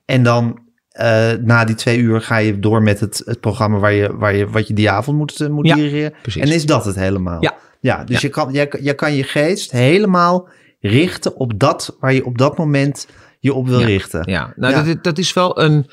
En 0.05 0.23
dan 0.23 0.59
eh, 0.89 1.31
na 1.43 1.65
die 1.65 1.75
twee 1.75 1.97
uur 1.99 2.21
ga 2.21 2.37
je 2.37 2.59
door 2.59 2.81
met 2.83 2.99
het, 2.99 3.21
het 3.25 3.39
programma 3.39 3.77
waar 3.77 3.93
je, 3.93 4.17
waar 4.17 4.35
je, 4.35 4.47
wat 4.49 4.67
je 4.67 4.73
die 4.73 4.89
avond 4.89 5.17
moet, 5.17 5.39
eh, 5.41 5.47
moet 5.49 5.67
Ja, 5.67 5.75
dirigeren. 5.75 6.13
precies. 6.21 6.41
En 6.41 6.51
is 6.51 6.65
dat 6.65 6.85
het 6.85 6.95
helemaal? 6.95 7.41
Ja. 7.41 7.53
Ja, 7.81 8.03
dus 8.03 8.21
Ja. 8.21 8.27
Je, 8.27 8.29
kan, 8.29 8.53
je, 8.53 8.79
je 8.81 8.93
kan 8.93 9.13
je 9.15 9.23
geest 9.23 9.71
helemaal 9.71 10.49
richten 10.79 11.35
op 11.35 11.59
dat 11.59 11.97
waar 11.99 12.13
je 12.13 12.25
op 12.25 12.37
dat 12.37 12.57
moment 12.57 13.07
je 13.39 13.53
op 13.53 13.67
wil 13.67 13.79
Ja. 13.79 13.85
richten. 13.85 14.31
Ja, 14.31 14.53
nou, 14.55 14.73
Ja. 14.73 14.83
Dat, 14.83 15.03
dat 15.03 15.17
is 15.17 15.33
wel 15.33 15.61
een, 15.61 15.89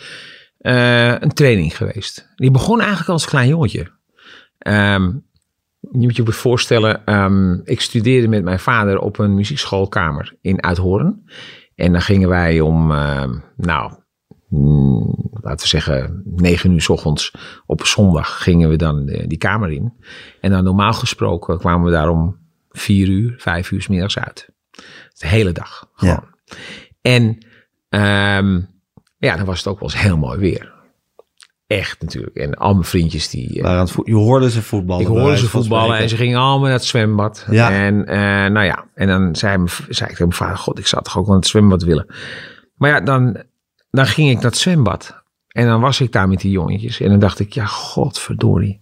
eh, 0.59 1.21
een 1.21 1.33
training 1.33 1.77
geweest. 1.77 2.33
Die 2.37 2.51
begon 2.51 2.79
eigenlijk 2.81 3.09
als 3.11 3.27
klein 3.27 3.49
jongetje. 3.49 3.91
Ehm, 4.59 5.03
je 5.81 5.99
moet 5.99 6.17
je 6.17 6.33
voorstellen, 6.33 7.05
ehm, 7.05 7.53
ik 7.65 7.81
studeerde 7.81 8.29
met 8.29 8.45
mijn 8.45 8.59
vader 8.59 8.99
op 8.99 9.19
een 9.19 9.35
muziekschoolkamer 9.35 10.35
in 10.41 10.63
Uithoorn. 10.63 11.31
En 11.75 11.93
dan 11.93 12.01
gingen 12.01 12.29
wij 12.29 12.61
om, 12.61 12.93
ehm, 12.93 13.39
nou, 13.57 13.93
mm, 14.49 15.15
laten 15.33 15.61
we 15.61 15.67
zeggen, 15.69 16.23
negen 16.25 16.73
uur 16.73 16.81
s 16.81 16.89
ochtends 16.89 17.33
op 17.67 17.87
zondag 17.87 18.43
gingen 18.43 18.69
we 18.69 18.77
dan 18.77 19.07
de- 19.07 19.27
die 19.27 19.39
kamer 19.39 19.71
in. 19.73 19.93
En 20.41 20.51
dan 20.51 20.65
normaal 20.65 20.93
gesproken 20.93 21.59
kwamen 21.59 21.85
we 21.87 21.91
daar 21.93 22.09
om 22.09 22.37
vier 22.71 23.09
uur, 23.09 23.35
vijf 23.39 23.71
uur 23.71 23.83
's 23.83 23.89
middags 23.89 24.19
uit. 24.19 24.49
De 25.19 25.27
hele 25.27 25.53
dag. 25.53 25.89
Gewoon. 25.95 26.15
Ja. 26.15 26.57
En 27.01 27.39
ehm, 27.89 28.61
ja, 29.19 29.37
dan 29.37 29.45
was 29.47 29.59
het 29.59 29.67
ook 29.67 29.81
wel 29.81 29.91
eens 29.91 30.01
heel 30.01 30.17
mooi 30.17 30.39
weer. 30.39 30.77
Echt 31.67 32.01
natuurlijk. 32.03 32.37
En 32.37 32.55
al 32.55 32.73
mijn 32.73 32.85
vriendjes 32.85 33.29
die... 33.29 33.63
eh, 33.63 33.87
je 34.05 34.15
hoorde 34.15 34.51
ze 34.51 34.63
voetballen. 34.63 35.03
ik 35.03 35.09
hoorde 35.09 35.37
ze 35.39 35.49
voetballen 35.49 35.97
en 35.99 36.09
ze 36.09 36.17
gingen 36.17 36.39
allemaal 36.39 36.61
naar 36.61 36.71
het 36.73 36.85
zwembad. 36.85 37.47
Ja. 37.51 37.71
En 37.71 38.07
eh, 38.07 38.19
nou 38.53 38.65
ja, 38.65 38.85
en 38.95 39.07
dan 39.09 39.37
zei, 39.37 39.57
mijn, 39.57 39.69
zei 39.71 39.87
ik 39.89 40.17
tegen 40.17 40.17
mijn 40.27 40.33
vader, 40.33 40.57
god, 40.57 40.79
ik 40.79 40.87
zou 40.87 41.03
toch 41.03 41.13
ook 41.19 41.23
wel 41.25 41.33
naar 41.33 41.43
het 41.43 41.51
zwembad 41.51 41.83
willen. 41.83 42.07
Maar 42.77 42.91
ja, 42.91 43.01
dan, 43.01 43.43
dan 43.91 44.07
ging 44.07 44.29
ik 44.29 44.35
naar 44.35 44.45
het 44.45 44.57
zwembad. 44.57 45.23
En 45.49 45.67
dan 45.67 45.81
was 45.81 46.01
ik 46.01 46.13
daar 46.13 46.29
met 46.29 46.41
die 46.41 46.51
jongetjes. 46.51 47.01
En 47.01 47.09
dan 47.09 47.19
dacht 47.19 47.39
ik, 47.39 47.53
ja, 47.53 47.65
godverdorie. 47.65 48.81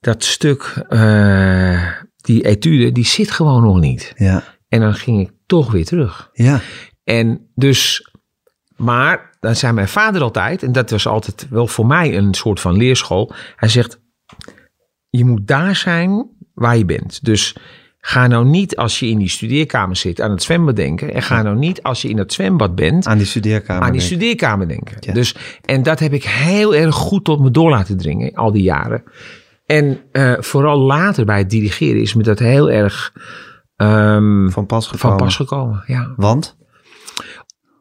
Dat 0.00 0.24
stuk, 0.24 0.84
eh, 0.88 1.92
die 2.16 2.44
etude, 2.44 2.92
die 2.92 3.06
zit 3.06 3.30
gewoon 3.30 3.62
nog 3.62 3.80
niet. 3.80 4.12
Ja, 4.16 4.42
En 4.68 4.80
dan 4.80 4.94
ging 4.94 5.20
ik 5.20 5.30
toch 5.46 5.72
weer 5.72 5.84
terug. 5.84 6.30
ja, 6.32 6.60
En 7.04 7.50
dus, 7.54 8.10
maar 8.76 9.36
dan 9.40 9.56
zei 9.56 9.72
mijn 9.72 9.88
vader 9.88 10.22
altijd, 10.22 10.62
en 10.62 10.72
dat 10.72 10.90
was 10.90 11.06
altijd 11.06 11.46
wel 11.50 11.66
voor 11.66 11.86
mij 11.86 12.16
een 12.16 12.34
soort 12.34 12.60
van 12.60 12.76
leerschool. 12.76 13.32
Hij 13.56 13.68
zegt, 13.68 14.00
je 15.10 15.24
moet 15.24 15.46
daar 15.46 15.76
zijn 15.76 16.30
waar 16.54 16.76
je 16.76 16.84
bent. 16.84 17.24
Dus 17.24 17.56
ga 18.00 18.26
nou 18.26 18.44
niet 18.44 18.76
als 18.76 18.98
je 18.98 19.06
in 19.06 19.18
die 19.18 19.28
studeerkamer 19.28 19.96
zit 19.96 20.20
aan 20.20 20.30
het 20.30 20.42
zwembad 20.42 20.76
denken. 20.76 21.14
En 21.14 21.22
ga 21.22 21.42
nou 21.42 21.56
niet 21.56 21.82
als 21.82 22.02
je 22.02 22.08
in 22.08 22.18
het 22.18 22.32
zwembad 22.32 22.74
bent 22.74 23.06
aan 23.06 23.18
die 23.18 23.26
studeerkamer. 23.26 23.82
aan 23.82 23.92
die 23.92 24.00
studeerkamer 24.00 24.68
denken. 24.68 24.96
Ja. 25.00 25.12
Dus, 25.12 25.34
en 25.64 25.82
dat 25.82 25.98
heb 25.98 26.12
ik 26.12 26.24
heel 26.24 26.74
erg 26.74 26.94
goed 26.94 27.24
tot 27.24 27.40
me 27.40 27.50
door 27.50 27.70
laten 27.70 27.96
dringen, 27.96 28.34
al 28.34 28.52
die 28.52 28.62
jaren. 28.62 29.02
En 29.66 30.00
eh, 30.12 30.34
vooral 30.38 30.78
later 30.78 31.24
bij 31.24 31.38
het 31.38 31.50
dirigeren 31.50 32.00
is 32.00 32.14
me 32.14 32.22
dat 32.22 32.38
heel 32.38 32.70
erg 32.70 33.12
ehm, 33.76 34.48
van 34.48 34.66
pas 34.66 34.86
gekomen. 34.86 35.18
van 35.18 35.26
pas 35.26 35.36
gekomen. 35.36 35.82
Ja. 35.86 36.12
Want? 36.16 36.56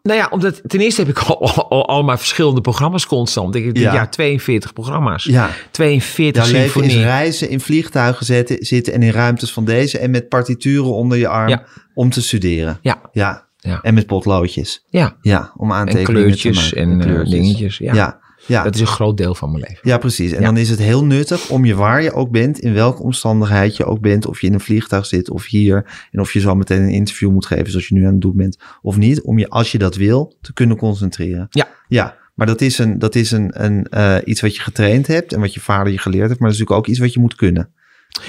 Nou 0.07 0.19
ja, 0.19 0.27
omdat 0.31 0.61
ten 0.69 0.79
eerste 0.79 1.01
heb 1.01 1.09
ik 1.09 1.17
al, 1.19 1.51
al, 1.69 1.87
al 1.87 2.03
maar 2.03 2.17
verschillende 2.17 2.61
programma's 2.61 3.05
constant. 3.07 3.55
Ik 3.55 3.65
heb 3.65 3.73
dit 3.73 3.83
Ja. 3.83 3.93
jaar 3.93 4.11
42 4.11 4.73
programma's. 4.73 5.23
Ja, 5.23 5.49
42 5.71 6.43
jouw 6.43 6.51
leven 6.61 6.83
is 6.83 6.95
reizen, 6.95 7.49
in 7.49 7.59
vliegtuigen 7.59 8.25
zetten, 8.25 8.57
zitten 8.65 8.93
en 8.93 9.03
in 9.03 9.11
ruimtes 9.11 9.51
van 9.53 9.65
deze 9.65 9.99
en 9.99 10.11
met 10.11 10.29
partituren 10.29 10.93
onder 10.93 11.17
je 11.17 11.27
arm 11.27 11.49
Ja. 11.49 11.63
om 11.93 12.09
te 12.09 12.21
studeren. 12.21 12.77
Ja, 12.81 13.01
Ja, 13.11 13.45
Ja. 13.57 13.79
en 13.81 13.93
met 13.93 14.05
potloodjes. 14.07 14.85
ja. 14.89 15.15
Ja, 15.21 15.51
om 15.57 15.71
En 15.71 15.77
aantekeningen 15.77 16.21
kleurtjes 16.21 16.69
te 16.69 16.75
en, 16.75 16.97
maken. 16.97 17.19
eh, 17.25 17.29
dingetjes. 17.29 17.77
Ja. 17.77 18.19
Ja. 18.47 18.63
Dat 18.63 18.75
is 18.75 18.81
een 18.81 18.87
groot 18.87 19.17
deel 19.17 19.35
van 19.35 19.51
mijn 19.51 19.63
leven. 19.67 19.79
Ja, 19.81 19.97
precies. 19.97 20.31
En 20.31 20.39
Ja. 20.39 20.45
dan 20.45 20.57
is 20.57 20.69
het 20.69 20.79
heel 20.79 21.05
nuttig 21.05 21.49
om 21.49 21.65
je 21.65 21.75
waar 21.75 22.03
je 22.03 22.13
ook 22.13 22.31
bent, 22.31 22.59
in 22.59 22.73
welke 22.73 23.01
omstandigheid 23.03 23.77
je 23.77 23.85
ook 23.85 23.99
bent, 24.01 24.25
of 24.27 24.41
je 24.41 24.47
in 24.47 24.53
een 24.53 24.59
vliegtuig 24.59 25.05
zit 25.05 25.29
of 25.29 25.45
hier, 25.45 26.07
en 26.11 26.19
of 26.19 26.33
je 26.33 26.39
zo 26.39 26.55
meteen 26.55 26.81
een 26.81 26.89
interview 26.89 27.31
moet 27.31 27.45
geven 27.45 27.69
zoals 27.71 27.87
je 27.87 27.95
nu 27.95 28.05
aan 28.05 28.11
het 28.11 28.21
doen 28.21 28.35
bent, 28.35 28.57
of 28.81 28.97
niet, 28.97 29.21
om 29.21 29.39
je, 29.39 29.49
als 29.49 29.71
je 29.71 29.77
dat 29.77 29.95
wil, 29.95 30.35
te 30.41 30.53
kunnen 30.53 30.77
concentreren. 30.77 31.47
Ja. 31.49 31.67
Ja, 31.87 32.15
maar 32.33 32.47
dat 32.47 32.61
is, 32.61 32.77
een, 32.77 32.99
dat 32.99 33.15
is 33.15 33.31
een, 33.31 33.63
een, 33.65 33.85
eh, 33.89 34.15
iets 34.25 34.41
wat 34.41 34.55
je 34.55 34.61
getraind 34.61 35.07
hebt 35.07 35.33
en 35.33 35.39
wat 35.39 35.53
je 35.53 35.59
vader 35.59 35.91
je 35.91 35.97
geleerd 35.97 36.27
heeft, 36.27 36.39
maar 36.39 36.49
dat 36.49 36.57
is 36.57 36.63
natuurlijk 36.63 36.87
ook 36.87 36.93
iets 36.93 36.99
wat 36.99 37.13
je 37.13 37.19
moet 37.19 37.35
kunnen. 37.35 37.69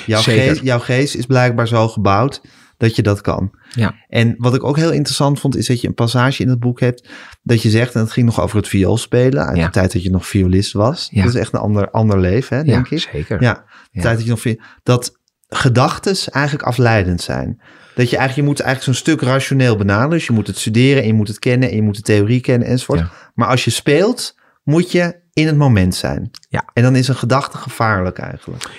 Jouw, 0.07 0.21
geest, 0.23 0.63
jouw 0.63 0.79
geest 0.79 1.15
is 1.15 1.27
blijkbaar 1.27 1.69
zo 1.69 1.89
gebouwd 1.89 2.41
dat 2.79 2.97
je 2.97 3.03
dat 3.03 3.21
kan. 3.21 3.51
Ja. 3.71 3.95
En 4.09 4.35
wat 4.39 4.55
ik 4.55 4.65
ook 4.65 4.77
heel 4.77 4.93
interessant 4.93 5.41
vond, 5.41 5.57
is 5.57 5.67
dat 5.67 5.81
je 5.81 5.89
een 5.89 5.95
passage 5.95 6.43
in 6.43 6.49
het 6.49 6.61
boek 6.61 6.81
hebt 6.81 7.09
dat 7.43 7.63
je 7.63 7.71
zegt, 7.71 7.95
en 7.95 8.01
het 8.01 8.13
ging 8.13 8.27
nog 8.27 8.41
over 8.41 8.57
het 8.57 8.69
vioolspelen, 8.69 9.47
uit 9.47 9.57
Ja. 9.57 9.65
de 9.65 9.71
tijd 9.71 9.93
dat 9.93 10.03
je 10.03 10.11
nog 10.11 10.27
violist 10.27 10.73
was. 10.73 11.09
Ja. 11.11 11.23
Dat 11.23 11.35
is 11.35 11.41
echt 11.41 11.53
een 11.53 11.61
ander, 11.61 11.91
ander 11.91 12.21
leven, 12.21 12.57
hè, 12.57 12.65
denk 12.65 12.87
ja, 12.87 12.97
ik. 12.97 13.09
zeker. 13.13 13.43
Ja, 13.43 13.65
de 13.91 14.01
tijd 14.01 14.17
dat 14.17 14.25
je 14.25 14.31
nog 14.31 14.57
dat 14.83 15.17
gedachtes 15.49 16.31
eigenlijk 16.31 16.65
afleidend 16.67 17.21
zijn. 17.21 17.61
Dat 17.95 18.11
je 18.11 18.17
eigenlijk, 18.17 18.35
je 18.49 18.55
moet 18.55 18.61
eigenlijk 18.61 18.99
zo'n 18.99 19.15
stuk 19.15 19.21
rationeel 19.29 19.77
benaderen. 19.77 20.11
Dus 20.11 20.27
je 20.27 20.33
moet 20.33 20.47
het 20.47 20.59
studeren 20.59 21.03
en 21.03 21.09
je 21.09 21.15
moet 21.15 21.29
het 21.29 21.39
kennen 21.39 21.69
en 21.71 21.77
je 21.77 21.83
moet 21.83 21.97
de 21.97 22.03
theorie 22.03 22.41
kennen 22.41 22.69
enzovoort. 22.69 23.05
Maar 23.35 23.49
als 23.49 23.65
je 23.65 23.71
speelt, 23.71 24.35
moet 24.63 24.93
je 24.93 25.21
in 25.33 25.47
het 25.47 25.57
moment 25.57 25.95
zijn. 25.95 26.31
Ja. 26.49 26.65
En 26.73 26.83
dan 26.83 26.97
is 26.97 27.09
een 27.09 27.15
gedachte 27.15 27.57
gevaarlijk 27.57 28.19
eigenlijk. 28.19 28.71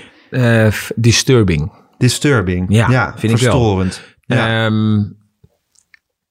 F- 0.73 0.91
disturbing. 0.95 1.71
Disturbing. 1.99 2.65
Ja, 2.69 3.13
vind 3.17 3.33
ik 3.33 3.39
wel. 3.39 3.51
verstorend. 3.51 4.01
Ja. 4.25 4.65
Ehm, 4.65 5.03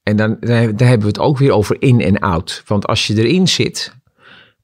en 0.03 0.17
dan, 0.17 0.37
daar 0.41 0.77
daar 0.77 0.89
hebben 0.89 1.07
we 1.07 1.13
het 1.13 1.19
ook 1.19 1.39
weer 1.39 1.53
over 1.53 1.77
in 1.79 2.01
en 2.01 2.19
out. 2.19 2.63
Want 2.67 2.87
als 2.87 3.07
je 3.07 3.15
erin 3.15 3.49
zit, 3.49 3.97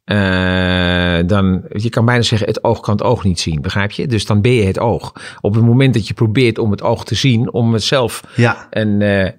eh, 0.04 1.18
dan, 1.26 1.64
je 1.68 1.88
kan 1.88 2.04
bijna 2.04 2.22
zeggen, 2.22 2.48
het 2.48 2.64
oog 2.64 2.80
kan 2.80 2.94
het 2.94 3.04
oog 3.04 3.24
niet 3.24 3.40
zien, 3.40 3.62
begrijp 3.62 3.90
je? 3.90 4.06
Dus 4.06 4.26
dan 4.26 4.40
ben 4.40 4.52
je 4.52 4.64
het 4.64 4.78
oog. 4.78 5.12
Op 5.40 5.54
het 5.54 5.64
moment 5.64 5.94
dat 5.94 6.08
je 6.08 6.14
probeert 6.14 6.58
om 6.58 6.70
het 6.70 6.82
oog 6.82 7.04
te 7.04 7.14
zien, 7.14 7.52
om 7.52 7.72
het 7.72 7.82
zelf 7.82 8.22
ja. 8.36 8.66
een, 8.70 9.02
eh, 9.02 9.30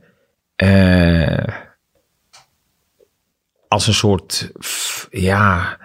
eh, 0.55 1.47
als 3.67 3.87
een 3.87 3.93
soort, 3.93 4.51
ja, 5.09 5.77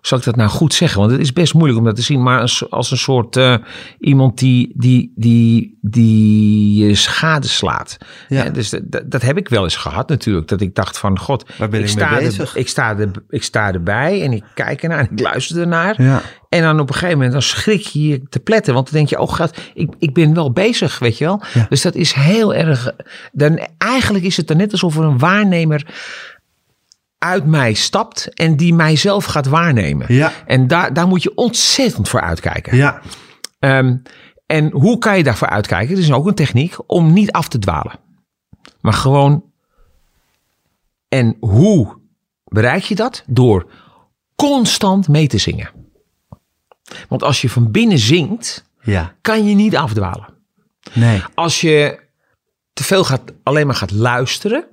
zal 0.00 0.18
ik 0.18 0.24
dat 0.24 0.36
nou 0.36 0.50
goed 0.50 0.74
zeggen? 0.74 1.00
Want 1.00 1.12
het 1.12 1.20
is 1.20 1.32
best 1.32 1.54
moeilijk 1.54 1.78
om 1.78 1.84
dat 1.84 1.96
te 1.96 2.02
zien, 2.02 2.22
maar 2.22 2.40
als, 2.70 2.90
een 2.90 2.98
soort 2.98 3.36
eh, 3.36 3.54
iemand 3.98 4.38
die, 4.38 4.72
die, 4.76 5.12
die, 5.16 5.78
die 5.80 6.84
je 6.86 6.94
schade 6.94 7.46
slaat. 7.46 7.98
Ja. 8.28 8.50
Dus 8.50 8.70
dat, 8.70 9.02
dat- 9.06 9.22
heb 9.22 9.38
ik 9.38 9.48
wel 9.48 9.62
eens 9.62 9.76
gehad 9.76 10.08
natuurlijk, 10.08 10.48
dat 10.48 10.60
ik 10.60 10.74
dacht 10.74 10.98
van, 10.98 11.18
god, 11.18 11.44
Waar 11.58 11.68
ben 11.68 11.80
ik 11.80 11.84
mee 11.84 11.94
sta, 11.94 12.18
bezig? 12.18 12.54
Er, 12.54 12.60
ik, 12.60 12.68
sta 12.68 12.98
er, 12.98 13.10
ik 13.28 13.42
sta 13.42 13.72
erbij 13.72 14.22
en 14.22 14.32
ik 14.32 14.44
kijk 14.54 14.82
ernaar 14.82 14.98
en 14.98 15.08
ik 15.10 15.20
luister 15.20 15.60
ernaar. 15.60 16.02
Ja. 16.02 16.22
En 16.48 16.62
dan 16.62 16.80
op 16.80 16.88
een 16.88 16.94
gegeven 16.94 17.14
moment 17.14 17.32
dan 17.32 17.42
schrik 17.42 17.80
je 17.80 18.08
je 18.08 18.22
te 18.28 18.40
pletten. 18.40 18.74
Want 18.74 18.86
dan 18.86 18.94
denk 18.94 19.08
je, 19.08 19.18
oh 19.18 19.28
god, 19.28 19.58
ik, 19.74 19.94
ik 19.98 20.14
ben 20.14 20.34
wel 20.34 20.52
bezig, 20.52 20.98
weet 20.98 21.18
je 21.18 21.24
wel. 21.24 21.42
Ja. 21.54 21.66
Dus 21.68 21.82
dat 21.82 21.94
is 21.94 22.12
heel 22.12 22.54
erg... 22.54 22.90
Dan, 23.32 23.66
eigenlijk 23.78 24.24
is 24.24 24.36
het 24.36 24.46
dan 24.46 24.56
net 24.56 24.72
alsof 24.72 24.96
er 24.96 25.04
een 25.04 25.18
waarnemer 25.18 25.86
uit 27.20 27.46
mij 27.46 27.72
stapt... 27.74 28.34
en 28.34 28.56
die 28.56 28.74
mijzelf 28.74 29.24
gaat 29.24 29.46
waarnemen. 29.46 30.14
Ja. 30.14 30.32
En 30.46 30.66
daar, 30.66 30.92
daar 30.92 31.06
moet 31.08 31.22
je 31.22 31.34
ontzettend 31.34 32.08
voor 32.08 32.20
uitkijken. 32.20 32.76
Ja. 32.76 33.00
Ehm, 33.58 33.96
en 34.46 34.70
hoe 34.70 34.98
kan 34.98 35.16
je 35.16 35.22
daarvoor 35.22 35.48
uitkijken? 35.48 35.94
Het 35.94 36.04
is 36.04 36.12
ook 36.12 36.26
een 36.26 36.34
techniek 36.34 36.74
om 36.86 37.12
niet 37.12 37.32
af 37.32 37.48
te 37.48 37.58
dwalen. 37.58 37.98
Maar 38.80 38.92
gewoon... 38.92 39.44
En 41.08 41.36
hoe 41.40 41.98
bereik 42.44 42.82
je 42.82 42.94
dat? 42.94 43.22
Door 43.26 43.70
constant 44.36 45.08
mee 45.08 45.26
te 45.26 45.38
zingen. 45.38 45.70
Want 47.08 47.22
als 47.22 47.40
je 47.40 47.50
van 47.50 47.70
binnen 47.70 47.98
zingt, 47.98 48.64
Ja. 48.82 49.14
kan 49.20 49.46
je 49.46 49.54
niet 49.54 49.76
afdwalen. 49.76 50.28
Nee. 50.92 51.22
Als 51.34 51.60
je 51.60 52.00
te 52.72 52.84
veel 52.84 53.04
gaat, 53.04 53.20
alleen 53.42 53.66
maar 53.66 53.74
gaat 53.76 53.90
luisteren, 53.90 54.64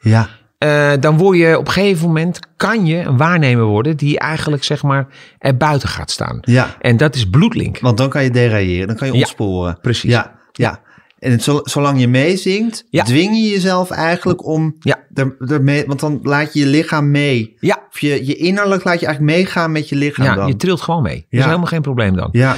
Ja. 0.00 0.28
Eh, 0.58 0.92
dan 1.00 1.16
word 1.16 1.38
je 1.38 1.58
op 1.58 1.66
een 1.66 1.72
gegeven 1.72 2.06
moment, 2.06 2.38
kan 2.56 2.86
je 2.86 2.96
een 2.96 3.16
waarnemer 3.16 3.64
worden 3.64 3.96
die 3.96 4.18
eigenlijk 4.18 4.64
zeg 4.64 4.82
maar 4.82 5.06
er 5.38 5.56
buiten 5.56 5.88
gaat 5.88 6.10
staan. 6.10 6.38
Ja. 6.40 6.76
En 6.80 6.96
dat 6.96 7.14
is 7.14 7.30
bloedlink. 7.30 7.78
Want 7.80 7.96
dan 7.98 8.08
kan 8.08 8.22
je 8.24 8.30
derailleren, 8.30 8.86
dan 8.86 8.96
kan 8.96 9.06
je 9.06 9.12
Ja, 9.12 9.18
ontsporen. 9.18 9.78
precies. 9.82 10.10
Ja, 10.10 10.38
ja. 10.52 10.80
En 11.18 11.40
zolang 11.62 12.00
je 12.00 12.08
meezingt, 12.08 12.84
Ja. 12.90 13.04
dwing 13.04 13.36
je 13.36 13.48
jezelf 13.48 13.90
eigenlijk 13.90 14.46
om 14.46 14.76
Ja. 14.80 14.98
er, 15.14 15.36
ermee, 15.48 15.84
want 15.86 16.00
dan 16.00 16.20
laat 16.22 16.52
je 16.52 16.60
je 16.60 16.66
lichaam 16.66 17.10
mee. 17.10 17.56
Ja, 17.60 17.82
Of 17.90 18.00
je, 18.00 18.26
je 18.26 18.34
innerlijk 18.36 18.84
laat 18.84 19.00
je 19.00 19.06
eigenlijk 19.06 19.36
meegaan 19.36 19.72
met 19.72 19.88
je 19.88 19.96
lichaam 19.96 20.24
ja 20.26 20.34
dan. 20.34 20.46
je 20.46 20.56
trilt 20.56 20.80
gewoon 20.80 21.02
mee. 21.02 21.14
Dat 21.16 21.24
is 21.30 21.38
Ja. 21.38 21.44
helemaal 21.44 21.66
geen 21.66 21.82
probleem 21.82 22.16
dan. 22.16 22.28
ja, 22.32 22.56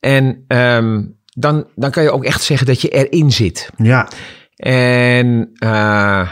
En 0.00 0.44
ehm, 0.48 1.02
dan, 1.34 1.66
dan 1.74 1.90
kan 1.90 2.02
je 2.02 2.10
ook 2.10 2.24
echt 2.24 2.42
zeggen 2.42 2.66
dat 2.66 2.80
je 2.80 2.88
erin 2.88 3.30
zit. 3.32 3.70
ja, 3.76 4.08
En 4.56 5.50
eh, 5.54 6.28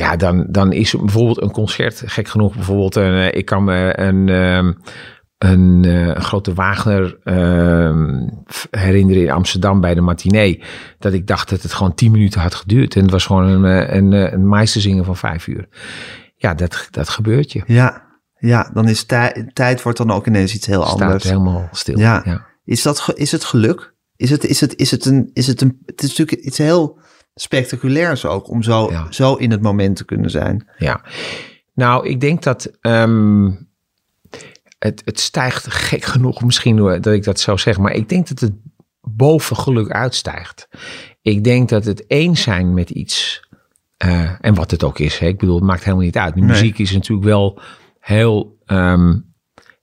ja, 0.00 0.16
dan, 0.16 0.46
dan 0.50 0.72
is 0.72 0.94
bijvoorbeeld 0.94 1.42
een 1.42 1.50
concert, 1.50 2.02
gek 2.06 2.28
genoeg, 2.28 2.54
bijvoorbeeld, 2.54 2.96
een, 2.96 3.14
eh, 3.14 3.38
ik 3.38 3.44
kan 3.44 3.64
me 3.64 3.98
een, 4.00 4.28
ehm, 4.28 4.72
een, 5.38 5.84
eh, 5.84 6.06
een 6.06 6.22
grote 6.22 6.54
Wagner 6.54 7.18
ehm, 7.24 8.28
herinneren 8.70 9.22
in 9.22 9.30
Amsterdam 9.30 9.80
bij 9.80 9.94
de 9.94 10.00
matinee. 10.00 10.62
Dat 10.98 11.12
ik 11.12 11.26
dacht 11.26 11.48
dat 11.48 11.62
het 11.62 11.72
gewoon 11.72 11.94
tien 11.94 12.10
minuten 12.10 12.40
had 12.40 12.54
geduurd. 12.54 12.96
En 12.96 13.02
het 13.02 13.10
was 13.10 13.26
gewoon 13.26 13.44
een, 13.44 13.64
eh, 13.64 13.96
een, 13.96 14.12
een 14.12 14.48
meesterzingen 14.48 15.04
van 15.04 15.16
vijf 15.16 15.46
uur. 15.46 15.68
Ja, 16.36 16.54
dat, 16.54 16.88
dat 16.90 17.08
gebeurt 17.08 17.52
je. 17.52 17.62
ja. 17.66 18.08
Ja, 18.42 18.70
dan 18.72 18.88
is 18.88 19.04
tij- 19.04 19.50
tijd 19.52 19.82
wordt 19.82 19.98
dan 19.98 20.10
ook 20.10 20.26
ineens 20.26 20.54
iets 20.54 20.66
heel 20.66 20.82
Staat 20.86 21.00
anders. 21.00 21.24
helemaal 21.24 21.68
stil. 21.72 21.98
Ja. 21.98 22.22
ja. 22.24 22.46
Is, 22.64 22.82
dat, 22.82 23.12
is 23.14 23.32
het 23.32 23.44
geluk? 23.44 23.94
Is 24.16 24.30
het, 24.30 24.44
is 24.44 24.60
het, 24.60 24.76
is 24.76 24.90
het 24.90 25.04
een, 25.04 25.30
is 25.32 25.46
het 25.46 25.60
een, 25.60 25.82
het 25.86 26.02
is 26.02 26.08
natuurlijk 26.08 26.46
iets 26.46 26.58
heel 26.58 26.98
spectaculairs 27.40 28.24
ook 28.26 28.48
om 28.48 28.62
zo, 28.62 28.90
Ja. 28.90 29.06
zo 29.10 29.34
in 29.34 29.50
het 29.50 29.62
moment 29.62 29.96
te 29.96 30.04
kunnen 30.04 30.30
zijn. 30.30 30.68
Ja, 30.78 31.00
nou, 31.74 32.08
ik 32.08 32.20
denk 32.20 32.42
dat 32.42 32.70
ehm, 32.80 33.50
het, 34.78 35.02
het 35.04 35.20
stijgt 35.20 35.72
gek 35.72 36.04
genoeg, 36.04 36.42
misschien 36.42 36.76
dat 36.76 37.06
ik 37.06 37.24
dat 37.24 37.40
zo 37.40 37.56
zeg, 37.56 37.78
maar 37.78 37.92
ik 37.92 38.08
denk 38.08 38.28
dat 38.28 38.40
het 38.40 38.52
boven 39.00 39.56
geluk 39.56 39.90
uitstijgt. 39.90 40.68
Ik 41.22 41.44
denk 41.44 41.68
dat 41.68 41.84
het 41.84 42.04
eens 42.10 42.42
zijn 42.42 42.74
met 42.74 42.90
iets, 42.90 43.48
eh, 43.96 44.30
en 44.40 44.54
wat 44.54 44.70
het 44.70 44.84
ook 44.84 44.98
is, 44.98 45.18
hè, 45.18 45.26
ik 45.26 45.38
bedoel, 45.38 45.54
het 45.56 45.64
maakt 45.64 45.84
helemaal 45.84 46.04
niet 46.04 46.16
uit. 46.18 46.34
De 46.34 46.40
Nee. 46.40 46.48
muziek 46.48 46.78
is 46.78 46.92
natuurlijk 46.92 47.26
wel 47.28 47.60
heel 48.00 48.58
ehm, 48.66 49.18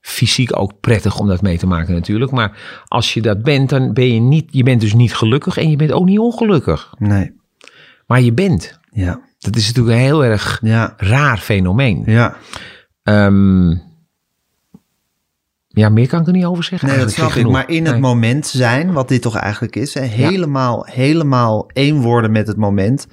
fysiek 0.02 0.60
ook 0.60 0.80
prettig 0.80 1.20
om 1.20 1.28
dat 1.28 1.42
mee 1.42 1.58
te 1.58 1.68
maken 1.68 1.94
natuurlijk, 1.94 2.32
maar 2.32 2.84
als 2.86 3.14
je 3.14 3.22
dat 3.22 3.44
bent, 3.44 3.70
dan 3.70 3.94
ben 3.94 4.14
je 4.14 4.20
niet, 4.20 4.46
je 4.52 4.64
bent 4.64 4.82
dus 4.82 4.94
niet 4.94 5.14
gelukkig 5.16 5.58
en 5.58 5.70
je 5.70 5.76
bent 5.76 5.92
ook 5.92 6.06
niet 6.06 6.20
ongelukkig, 6.20 6.94
Nee. 6.98 7.36
Maar 8.08 8.22
je 8.22 8.34
bent. 8.34 8.80
Ja, 8.92 9.20
Dat 9.40 9.56
is 9.56 9.68
natuurlijk 9.68 9.96
een 9.96 10.04
heel 10.04 10.24
erg 10.24 10.60
ja, 10.64 10.94
raar 10.98 11.38
fenomeen. 11.38 12.04
ja. 12.06 12.36
Ehm, 13.04 13.70
ja, 15.68 15.90
meer 15.90 16.08
kan 16.08 16.22
ik 16.22 16.28
er 16.28 16.34
niet 16.34 16.46
over 16.46 16.64
zeggen. 16.64 16.90
Nee, 16.90 16.98
dat 16.98 17.12
snap 17.12 17.32
ik. 17.32 17.48
Maar 17.48 17.70
in 17.70 17.84
het 17.84 17.92
Nee. 17.94 18.02
moment 18.02 18.48
zijn, 18.48 18.94
wat 18.94 19.08
dit 19.08 19.22
toch 19.22 19.36
eigenlijk 19.36 19.76
is, 19.76 19.94
hè, 19.94 20.02
helemaal, 20.02 20.86
helemaal 20.92 21.70
één 21.74 22.02
worden 22.02 22.32
met 22.32 22.48
het 22.48 22.58
moment. 22.58 23.08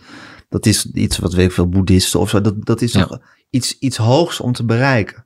Dat 0.49 0.67
is 0.67 0.91
iets 0.93 1.19
wat 1.19 1.33
weet 1.33 1.47
ik 1.47 1.53
veel 1.53 1.69
boeddhisten 1.69 2.21
of 2.21 2.29
zo. 2.31 2.41
Dat, 2.41 2.67
dat 2.67 2.81
is 2.83 2.93
Ja. 2.93 3.05
toch 3.07 3.19
iets, 3.51 3.79
iets 3.79 3.97
hoogs 3.97 4.41
om 4.41 4.53
te 4.53 4.65
bereiken. 4.65 5.24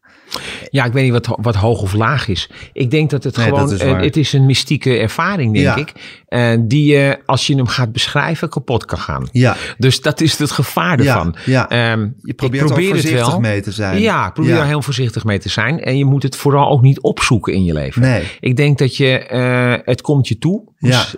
Ja, 0.71 0.85
ik 0.85 0.93
weet 0.93 1.03
niet 1.05 1.13
wat, 1.27 1.37
wat 1.41 1.55
hoog 1.55 1.83
of 1.83 1.93
laag 1.93 2.29
is. 2.29 2.51
Ik 2.73 2.91
denk 2.91 3.11
dat 3.11 3.25
het 3.25 3.37
Nee, 3.37 3.45
gewoon, 3.47 3.61
dat 3.61 3.71
is 3.73 3.81
eh, 3.81 4.01
het 4.01 4.17
is 4.17 4.33
een 4.33 4.47
mystieke 4.47 4.97
ervaring, 4.99 5.53
denk 5.53 5.65
Ja. 5.65 5.77
ik. 5.77 5.93
eh, 6.27 6.51
die 6.61 6.93
je, 6.93 7.19
als 7.27 7.47
je 7.47 7.55
hem 7.57 7.67
gaat 7.67 7.93
beschrijven, 7.93 8.49
kapot 8.49 8.85
kan 8.85 8.99
gaan. 8.99 9.29
Ja, 9.33 9.57
Dus 9.79 10.01
dat 10.01 10.21
is 10.21 10.39
het 10.39 10.51
gevaar 10.51 10.99
ervan. 10.99 11.37
ja. 11.45 11.69
Ehm, 11.69 12.09
je 12.23 12.35
probeert 12.35 12.63
er 12.63 12.69
probeer 12.69 12.91
het 12.93 13.01
voorzichtig 13.01 13.31
wel. 13.31 13.41
mee 13.41 13.61
te 13.61 13.73
zijn. 13.73 14.01
Ja, 14.01 14.31
probeer 14.31 14.57
er 14.57 14.65
heel 14.67 14.83
voorzichtig 14.83 15.25
mee 15.25 15.39
te 15.39 15.49
zijn. 15.49 15.81
En 15.83 15.99
je 15.99 16.05
moet 16.05 16.23
het 16.23 16.37
vooral 16.37 16.69
ook 16.71 16.83
niet 16.83 17.01
opzoeken 17.01 17.53
in 17.53 17.65
je 17.65 17.73
leven. 17.73 18.03
Nee, 18.03 18.23
Ik 18.41 18.57
denk 18.57 18.79
dat 18.79 18.97
je, 18.97 19.19
eh, 19.19 19.75
het 19.85 20.01
komt 20.01 20.29
je 20.29 20.39
toe, 20.39 20.63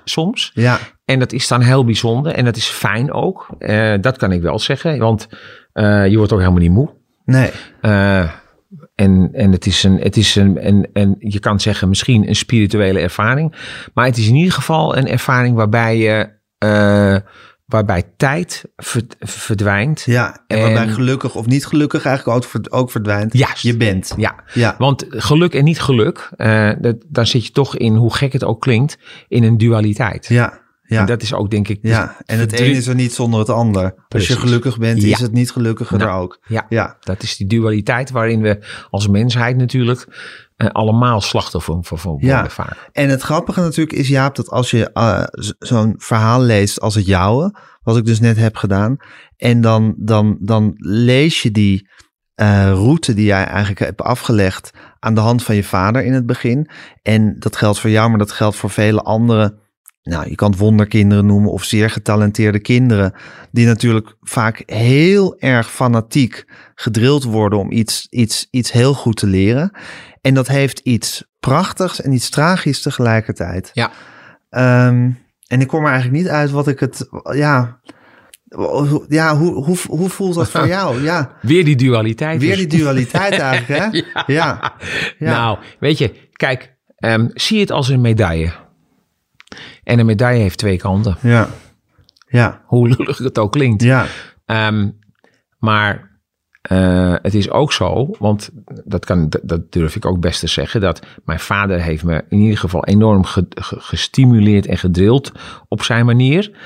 soms. 0.04 0.50
ja, 0.54 0.78
En 1.04 1.18
dat 1.18 1.32
is 1.32 1.48
dan 1.48 1.60
heel 1.60 1.84
bijzonder 1.84 2.32
en 2.32 2.44
dat 2.44 2.56
is 2.56 2.66
fijn 2.66 3.12
ook. 3.12 3.46
Dat 4.00 4.16
kan 4.16 4.32
ik 4.32 4.42
wel 4.42 4.58
zeggen, 4.58 4.98
want 4.98 5.28
je 6.08 6.14
wordt 6.16 6.32
ook 6.32 6.38
helemaal 6.38 6.60
niet 6.60 6.70
moe. 6.70 6.90
nee, 7.24 7.50
Eh, 7.80 8.30
en, 9.00 9.28
en 9.32 9.52
het 9.52 9.66
is, 9.66 9.82
een, 9.82 9.96
het 9.98 10.16
is 10.16 10.34
een, 10.36 10.66
een, 10.66 10.88
een, 10.92 11.14
je 11.18 11.38
kan 11.38 11.60
zeggen 11.60 11.88
misschien 11.88 12.28
een 12.28 12.36
spirituele 12.36 12.98
ervaring. 13.00 13.54
Maar 13.94 14.04
het 14.06 14.16
is 14.16 14.28
in 14.28 14.34
ieder 14.34 14.52
geval 14.52 14.96
een 14.96 15.08
ervaring 15.08 15.56
waarbij 15.56 15.98
je, 15.98 16.28
eh, 16.58 17.16
waarbij 17.66 18.02
tijd 18.16 18.64
verd- 18.76 19.16
verdwijnt. 19.20 20.02
ja. 20.06 20.44
En 20.46 20.60
waarbij 20.60 20.82
En- 20.82 20.92
gelukkig 20.92 21.34
of 21.34 21.46
niet 21.46 21.66
gelukkig 21.66 22.04
eigenlijk 22.04 22.36
ook, 22.36 22.44
verd- 22.50 22.72
ook 22.72 22.90
verdwijnt. 22.90 23.32
Juist. 23.32 23.62
Je 23.62 23.76
bent. 23.76 24.14
Ja, 24.16 24.34
Ja, 24.54 24.74
want 24.78 25.04
geluk 25.08 25.54
en 25.54 25.64
niet 25.64 25.80
geluk, 25.80 26.30
dat, 26.80 26.96
dan 27.08 27.26
zit 27.26 27.46
je 27.46 27.52
toch 27.52 27.76
in, 27.76 27.94
hoe 27.94 28.14
gek 28.14 28.32
het 28.32 28.44
ook 28.44 28.60
klinkt, 28.60 28.98
in 29.28 29.42
een 29.44 29.58
dualiteit. 29.58 30.26
ja, 30.28 30.59
ja. 30.90 31.00
En 31.00 31.06
dat 31.06 31.22
is 31.22 31.32
ook 31.34 31.50
denk 31.50 31.68
ik... 31.68 31.78
ja. 31.82 32.16
En 32.26 32.38
het 32.38 32.48
verdriet- 32.48 32.70
een 32.72 32.76
is 32.76 32.86
er 32.86 32.94
niet 32.94 33.12
zonder 33.12 33.40
het 33.40 33.48
ander. 33.50 34.04
Als 34.08 34.26
je 34.26 34.36
gelukkig 34.36 34.78
bent, 34.78 35.02
Ja. 35.02 35.08
is 35.08 35.20
het 35.20 35.32
niet 35.32 35.50
gelukkiger 35.50 35.98
Nou, 35.98 36.10
er 36.10 36.16
ook. 36.16 36.38
Ja, 36.46 36.66
Ja, 36.68 36.96
Dat 37.00 37.22
is 37.22 37.36
die 37.36 37.46
dualiteit 37.46 38.10
waarin 38.10 38.40
we 38.40 38.64
als 38.90 39.08
mensheid 39.08 39.56
natuurlijk 39.56 40.06
eh, 40.56 40.68
allemaal 40.68 41.20
slachtoffer 41.20 41.78
van 41.82 41.98
van 41.98 42.10
worden 42.10 42.28
Ja. 42.28 42.48
vaak. 42.48 42.88
En 42.92 43.08
het 43.08 43.22
grappige 43.22 43.60
natuurlijk 43.60 43.98
is, 43.98 44.08
Jaap, 44.08 44.34
dat 44.36 44.48
als 44.50 44.70
je 44.70 44.92
eh, 44.92 45.22
zo'n 45.58 45.94
verhaal 45.96 46.40
leest 46.40 46.80
als 46.80 46.94
het 46.94 47.06
jouwe, 47.06 47.54
wat 47.82 47.96
ik 47.96 48.04
dus 48.04 48.20
net 48.20 48.36
heb 48.36 48.56
gedaan, 48.56 48.96
en 49.36 49.60
dan, 49.60 49.94
dan, 49.98 50.36
dan 50.40 50.72
lees 50.76 51.42
je 51.42 51.50
die 51.50 51.88
eh, 52.34 52.70
route 52.72 53.14
die 53.14 53.24
jij 53.24 53.44
eigenlijk 53.44 53.78
hebt 53.78 54.00
afgelegd 54.02 54.70
aan 54.98 55.14
de 55.14 55.20
hand 55.20 55.42
van 55.42 55.54
je 55.54 55.64
vader 55.64 56.04
in 56.04 56.12
het 56.12 56.26
begin. 56.26 56.70
En 57.02 57.36
dat 57.38 57.56
geldt 57.56 57.78
voor 57.78 57.90
jou, 57.90 58.08
maar 58.08 58.18
dat 58.18 58.32
geldt 58.32 58.56
voor 58.56 58.70
vele 58.70 59.00
andere 59.02 59.58
nou, 60.02 60.28
je 60.28 60.34
kan 60.34 60.50
het 60.50 60.60
wonderkinderen 60.60 61.26
noemen 61.26 61.50
of 61.50 61.64
zeer 61.64 61.90
getalenteerde 61.90 62.60
kinderen, 62.60 63.12
die 63.50 63.66
natuurlijk 63.66 64.16
vaak 64.20 64.62
heel 64.66 65.38
erg 65.38 65.70
fanatiek 65.70 66.44
gedrild 66.74 67.24
worden 67.24 67.58
om 67.58 67.72
iets, 67.72 68.06
iets, 68.10 68.46
iets 68.50 68.72
heel 68.72 68.94
goed 68.94 69.16
te 69.16 69.26
leren. 69.26 69.72
En 70.20 70.34
dat 70.34 70.48
heeft 70.48 70.78
iets 70.78 71.24
prachtigs 71.40 72.00
en 72.00 72.12
iets 72.12 72.30
tragisch 72.30 72.82
tegelijkertijd. 72.82 73.70
Ja. 73.72 73.90
Ehm, 74.50 75.10
en 75.46 75.60
ik 75.60 75.66
kom 75.66 75.84
er 75.84 75.90
eigenlijk 75.90 76.22
niet 76.22 76.32
uit 76.32 76.50
wat 76.50 76.68
ik 76.68 76.80
het, 76.80 77.08
ja, 77.32 77.80
ja, 79.08 79.36
hoe, 79.36 79.64
hoe, 79.64 79.76
hoe 79.88 80.08
voelt 80.08 80.34
dat 80.34 80.50
voor 80.50 80.66
jou? 80.66 81.02
Ja. 81.02 81.32
Weer 81.42 81.64
die 81.64 81.76
dualiteit. 81.76 82.40
Weer 82.40 82.56
die 82.56 82.66
dualiteit 82.66 83.38
eigenlijk, 83.38 83.92
hè? 83.92 84.02
ja. 84.34 84.74
ja. 85.18 85.30
Nou, 85.30 85.58
weet 85.78 85.98
je, 85.98 86.28
kijk, 86.32 86.76
ehm, 86.96 87.28
zie 87.34 87.60
het 87.60 87.70
als 87.70 87.88
een 87.88 88.00
medaille. 88.00 88.52
En 89.84 89.98
een 89.98 90.06
medaille 90.06 90.40
heeft 90.40 90.58
twee 90.58 90.76
kanten. 90.76 91.16
Ja. 91.22 91.48
Ja. 92.28 92.62
Hoe 92.66 92.88
lullig 92.88 93.18
het 93.18 93.38
ook 93.38 93.52
klinkt. 93.52 93.82
Ja. 93.82 94.06
Um, 94.46 94.98
maar 95.58 96.10
uh, 96.72 97.14
het 97.22 97.34
is 97.34 97.50
ook 97.50 97.72
zo, 97.72 98.10
want 98.18 98.50
dat, 98.84 99.04
kan, 99.04 99.32
dat 99.42 99.72
durf 99.72 99.96
ik 99.96 100.06
ook 100.06 100.20
best 100.20 100.40
te 100.40 100.46
zeggen, 100.46 100.80
dat 100.80 101.06
mijn 101.24 101.40
vader 101.40 101.82
heeft 101.82 102.04
me 102.04 102.24
in 102.28 102.38
ieder 102.38 102.58
geval 102.58 102.84
enorm 102.84 103.24
ge, 103.24 103.46
ge, 103.48 103.80
gestimuleerd 103.80 104.66
en 104.66 104.78
gedrild 104.78 105.32
op 105.68 105.82
zijn 105.82 106.06
manier. 106.06 106.58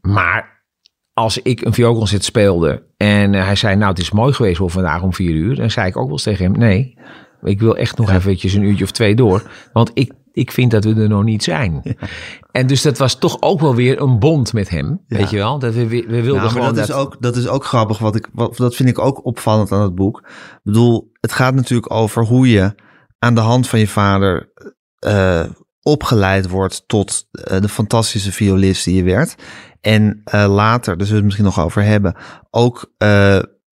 Maar 0.00 0.64
als 1.12 1.38
ik 1.38 1.64
een 1.64 1.72
vioolconcert 1.72 2.24
speelde 2.24 2.82
en 2.96 3.32
hij 3.32 3.56
zei, 3.56 3.76
nou 3.76 3.90
het 3.90 3.98
is 3.98 4.10
mooi 4.10 4.32
geweest 4.32 4.56
voor 4.56 4.70
vandaag 4.70 5.02
om 5.02 5.14
vier 5.14 5.34
uur, 5.34 5.56
dan 5.56 5.70
zei 5.70 5.88
ik 5.88 5.96
ook 5.96 6.04
wel 6.04 6.12
eens 6.12 6.22
tegen 6.22 6.44
hem, 6.44 6.58
nee, 6.58 6.98
ik 7.42 7.60
wil 7.60 7.76
echt 7.76 7.98
nog 7.98 8.10
eventjes 8.10 8.54
een 8.54 8.62
uurtje 8.62 8.84
of 8.84 8.90
twee 8.90 9.14
door, 9.14 9.50
want 9.72 9.90
ik 9.94 10.12
ik 10.32 10.52
vind 10.52 10.70
dat 10.70 10.84
we 10.84 10.94
er 10.94 11.08
nog 11.08 11.24
niet 11.24 11.42
zijn. 11.42 11.96
En 12.50 12.66
dus 12.66 12.82
dat 12.82 12.98
was 12.98 13.18
toch 13.18 13.36
ook 13.40 13.60
wel 13.60 13.74
weer 13.74 14.00
een 14.00 14.18
bond 14.18 14.52
met 14.52 14.68
hem, 14.68 15.04
weet 15.06 15.30
je 15.30 15.36
wel? 15.36 15.58
Dat 15.58 15.74
we, 15.74 15.86
we 15.86 16.06
wilden 16.06 16.34
nou, 16.34 16.48
gewoon 16.48 16.74
dat, 16.74 16.88
Is 16.88 16.94
ook, 16.94 17.16
dat 17.20 17.36
is 17.36 17.48
ook 17.48 17.64
grappig, 17.64 17.98
wat 17.98 18.16
ik, 18.16 18.28
wat, 18.32 18.56
dat 18.56 18.74
vind 18.74 18.88
ik 18.88 18.98
ook 18.98 19.24
opvallend 19.24 19.72
aan 19.72 19.82
het 19.82 19.94
boek. 19.94 20.18
Ik 20.18 20.60
bedoel, 20.62 21.10
het 21.20 21.32
gaat 21.32 21.54
natuurlijk 21.54 21.92
over 21.92 22.24
hoe 22.24 22.50
je 22.50 22.74
aan 23.18 23.34
de 23.34 23.40
hand 23.40 23.68
van 23.68 23.78
je 23.78 23.88
vader 23.88 24.52
uh, 25.06 25.44
opgeleid 25.82 26.48
wordt 26.48 26.84
tot 26.86 27.28
uh, 27.32 27.60
de 27.60 27.68
fantastische 27.68 28.32
violist 28.32 28.84
die 28.84 28.96
je 28.96 29.02
werd. 29.02 29.34
En 29.80 30.22
uh, 30.34 30.54
later, 30.54 30.96
daar 30.96 31.06
zullen 31.06 31.08
we 31.08 31.14
het 31.14 31.24
misschien 31.24 31.44
nog 31.44 31.60
over 31.60 31.82
hebben, 31.82 32.16
ook 32.50 32.92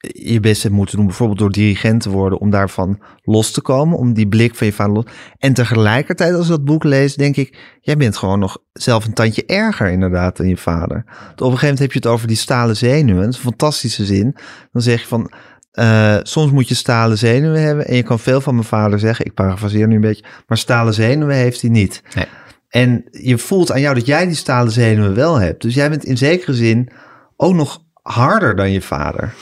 je 0.00 0.40
best 0.40 0.62
hebt 0.62 0.74
moeten 0.74 0.96
doen, 0.96 1.06
bijvoorbeeld 1.06 1.38
door 1.38 1.50
dirigent 1.50 2.02
te 2.02 2.10
worden, 2.10 2.40
om 2.40 2.50
daarvan 2.50 3.02
los 3.22 3.50
te 3.50 3.60
komen, 3.60 3.98
om 3.98 4.12
die 4.12 4.28
blik 4.28 4.54
van 4.54 4.66
je 4.66 4.72
vader 4.72 4.94
los. 4.94 5.04
En 5.38 5.52
tegelijkertijd, 5.52 6.34
als 6.34 6.44
ik 6.44 6.50
dat 6.50 6.64
boek 6.64 6.84
lees, 6.84 7.14
denk 7.14 7.36
ik, 7.36 7.58
jij 7.80 7.96
bent 7.96 8.16
gewoon 8.16 8.38
nog 8.38 8.58
zelf 8.72 9.04
een 9.04 9.14
tandje 9.14 9.44
erger 9.46 9.88
inderdaad 9.88 10.36
dan 10.36 10.48
je 10.48 10.56
vader. 10.56 10.96
op 10.96 11.06
een 11.06 11.44
gegeven 11.44 11.60
moment 11.60 11.78
heb 11.78 11.92
je 11.92 11.98
het 11.98 12.06
over 12.06 12.26
die 12.26 12.36
stalen 12.36 12.76
zenuwen, 12.76 13.26
een 13.26 13.32
fantastische 13.32 14.04
zin. 14.04 14.36
Dan 14.72 14.82
zeg 14.82 15.00
je 15.00 15.06
van, 15.06 15.32
uh, 15.72 16.16
soms 16.22 16.52
moet 16.52 16.68
je 16.68 16.74
stalen 16.74 17.18
zenuwen 17.18 17.62
hebben 17.62 17.86
en 17.86 17.96
je 17.96 18.02
kan 18.02 18.18
veel 18.18 18.40
van 18.40 18.54
mijn 18.54 18.66
vader 18.66 18.98
zeggen, 18.98 19.24
ik 19.24 19.34
parafraseer 19.34 19.86
nu 19.86 19.94
een 19.94 20.00
beetje, 20.00 20.24
maar 20.46 20.58
stalen 20.58 20.94
zenuwen 20.94 21.36
heeft 21.36 21.60
hij 21.60 21.70
niet. 21.70 22.02
Nee. 22.14 22.26
En 22.68 23.04
je 23.10 23.38
voelt 23.38 23.72
aan 23.72 23.80
jou 23.80 23.94
dat 23.94 24.06
jij 24.06 24.26
die 24.26 24.34
stalen 24.34 24.72
zenuwen 24.72 25.14
wel 25.14 25.40
hebt. 25.40 25.62
Dus 25.62 25.74
jij 25.74 25.90
bent 25.90 26.04
in 26.04 26.16
zekere 26.16 26.54
zin 26.54 26.90
ook 27.36 27.54
nog 27.54 27.84
harder 28.02 28.56
dan 28.56 28.70
je 28.70 28.82
vader. 28.82 29.34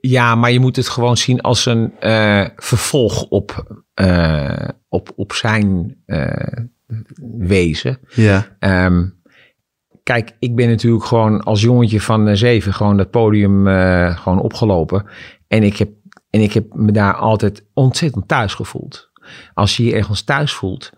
Ja, 0.00 0.34
maar 0.34 0.50
je 0.50 0.60
moet 0.60 0.76
het 0.76 0.88
gewoon 0.88 1.16
zien 1.16 1.40
als 1.40 1.66
een 1.66 1.92
uh, 2.00 2.46
vervolg 2.56 3.22
op, 3.22 3.82
uh, 4.00 4.68
op, 4.88 5.12
op 5.16 5.32
zijn 5.32 5.96
uh, 6.06 6.64
wezen. 7.38 7.98
Ja. 8.14 8.56
Um, 8.58 9.22
kijk, 10.02 10.36
ik 10.38 10.54
ben 10.54 10.68
natuurlijk 10.68 11.04
gewoon 11.04 11.42
als 11.42 11.60
jongetje 11.60 12.00
van 12.00 12.36
zeven 12.36 12.74
gewoon 12.74 12.96
dat 12.96 13.10
podium 13.10 13.66
gewoon 14.16 14.40
opgelopen. 14.40 15.06
En 15.48 15.62
ik, 15.62 15.76
heb, 15.76 15.90
en 16.30 16.40
ik 16.40 16.52
heb 16.52 16.74
me 16.74 16.92
daar 16.92 17.14
altijd 17.14 17.66
ontzettend 17.72 18.28
thuis 18.28 18.54
gevoeld. 18.54 19.10
Als 19.54 19.76
je 19.76 19.84
je 19.84 19.94
ergens 19.94 20.22
thuis 20.22 20.52
voelt, 20.52 20.92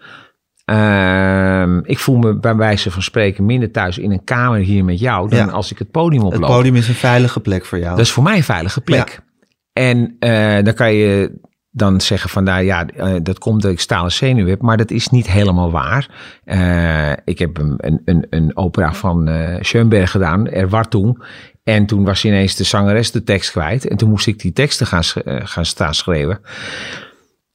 Uh, 0.70 1.76
ik 1.82 1.98
voel 1.98 2.16
me 2.16 2.38
bij 2.38 2.56
wijze 2.56 2.90
van 2.90 3.02
spreken 3.02 3.44
minder 3.44 3.70
thuis 3.70 3.98
in 3.98 4.10
een 4.10 4.24
kamer 4.24 4.58
hier 4.58 4.84
met 4.84 4.98
jou 4.98 5.28
dan 5.28 5.50
als 5.50 5.70
ik 5.70 5.78
het 5.78 5.90
podium 5.90 6.22
oploop. 6.22 6.42
Het 6.42 6.50
podium 6.50 6.74
is 6.74 6.88
een 6.88 6.94
veilige 6.94 7.40
plek 7.40 7.64
voor 7.64 7.78
jou. 7.78 7.90
Dat 7.90 8.04
is 8.04 8.12
voor 8.12 8.22
mij 8.22 8.36
een 8.36 8.42
veilige 8.42 8.80
plek. 8.80 9.08
Ja. 9.08 9.24
En 9.72 10.16
uh, 10.20 10.64
dan 10.64 10.74
kan 10.74 10.92
je 10.92 11.40
dan 11.70 12.00
zeggen 12.00 12.30
van 12.30 12.44
nou 12.44 12.62
ja, 12.62 12.86
uh, 12.96 13.14
dat 13.22 13.38
komt 13.38 13.62
dat 13.62 13.70
ik 13.70 13.80
stalen 13.80 14.12
zenuw 14.12 14.46
heb, 14.46 14.62
maar 14.62 14.76
dat 14.76 14.90
is 14.90 15.08
niet 15.08 15.30
helemaal 15.30 15.70
waar. 15.70 16.08
Uh, 16.44 17.12
ik 17.24 17.38
heb 17.38 17.58
een, 17.58 18.00
een, 18.04 18.26
een, 18.30 18.56
opera 18.56 18.92
van 18.92 19.30
Schoenberg 19.60 20.10
gedaan, 20.10 20.48
Er 20.48 20.68
war 20.68 20.88
toen. 20.88 21.22
En 21.64 21.86
toen 21.86 22.04
was 22.04 22.24
ineens 22.24 22.56
de 22.56 22.64
zangeres 22.64 23.10
de 23.10 23.22
tekst 23.22 23.50
kwijt. 23.50 23.88
En 23.88 23.96
toen 23.96 24.08
moest 24.08 24.26
ik 24.26 24.38
die 24.38 24.52
teksten 24.52 24.86
gaan, 24.86 25.04
gaan 25.24 25.64
staan. 25.64 25.94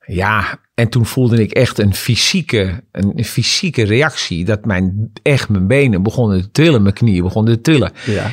Ja, 0.05 0.59
en 0.73 0.89
toen 0.89 1.05
voelde 1.05 1.41
ik 1.41 1.51
echt 1.51 1.79
een 1.79 1.93
fysieke, 1.93 2.83
een 2.91 3.25
fysieke 3.25 3.83
reactie. 3.83 4.45
Dat 4.45 4.65
mijn, 4.65 5.11
echt 5.23 5.49
mijn 5.49 5.67
benen 5.67 6.03
begonnen 6.03 6.41
te 6.41 6.51
trillen, 6.51 6.81
mijn 6.81 6.93
knieën 6.93 7.23
begonnen 7.23 7.53
te 7.53 7.61
trillen. 7.61 7.91
Ja. 8.05 8.31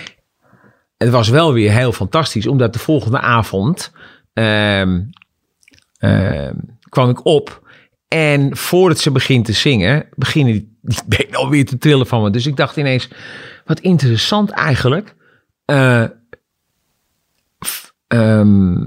Het 0.96 1.10
was 1.10 1.28
wel 1.28 1.52
weer 1.52 1.72
heel 1.72 1.92
fantastisch, 1.92 2.46
omdat 2.46 2.72
de 2.72 2.78
volgende 2.78 3.20
avond 3.20 3.92
um, 4.32 5.10
um, 6.00 6.78
kwam 6.88 7.10
ik 7.10 7.24
op. 7.24 7.66
En 8.08 8.56
voordat 8.56 8.98
ze 8.98 9.10
begint 9.10 9.44
te 9.44 9.52
zingen, 9.52 10.06
beginnen 10.14 10.52
die, 10.52 10.78
die 10.82 11.02
benen 11.16 11.38
alweer 11.38 11.66
te 11.66 11.78
trillen 11.78 12.06
van 12.06 12.22
me. 12.22 12.30
Dus 12.30 12.46
ik 12.46 12.56
dacht 12.56 12.76
ineens, 12.76 13.08
wat 13.64 13.80
interessant 13.80 14.50
eigenlijk. 14.50 15.14
Uh, 15.66 16.04
um, 18.08 18.86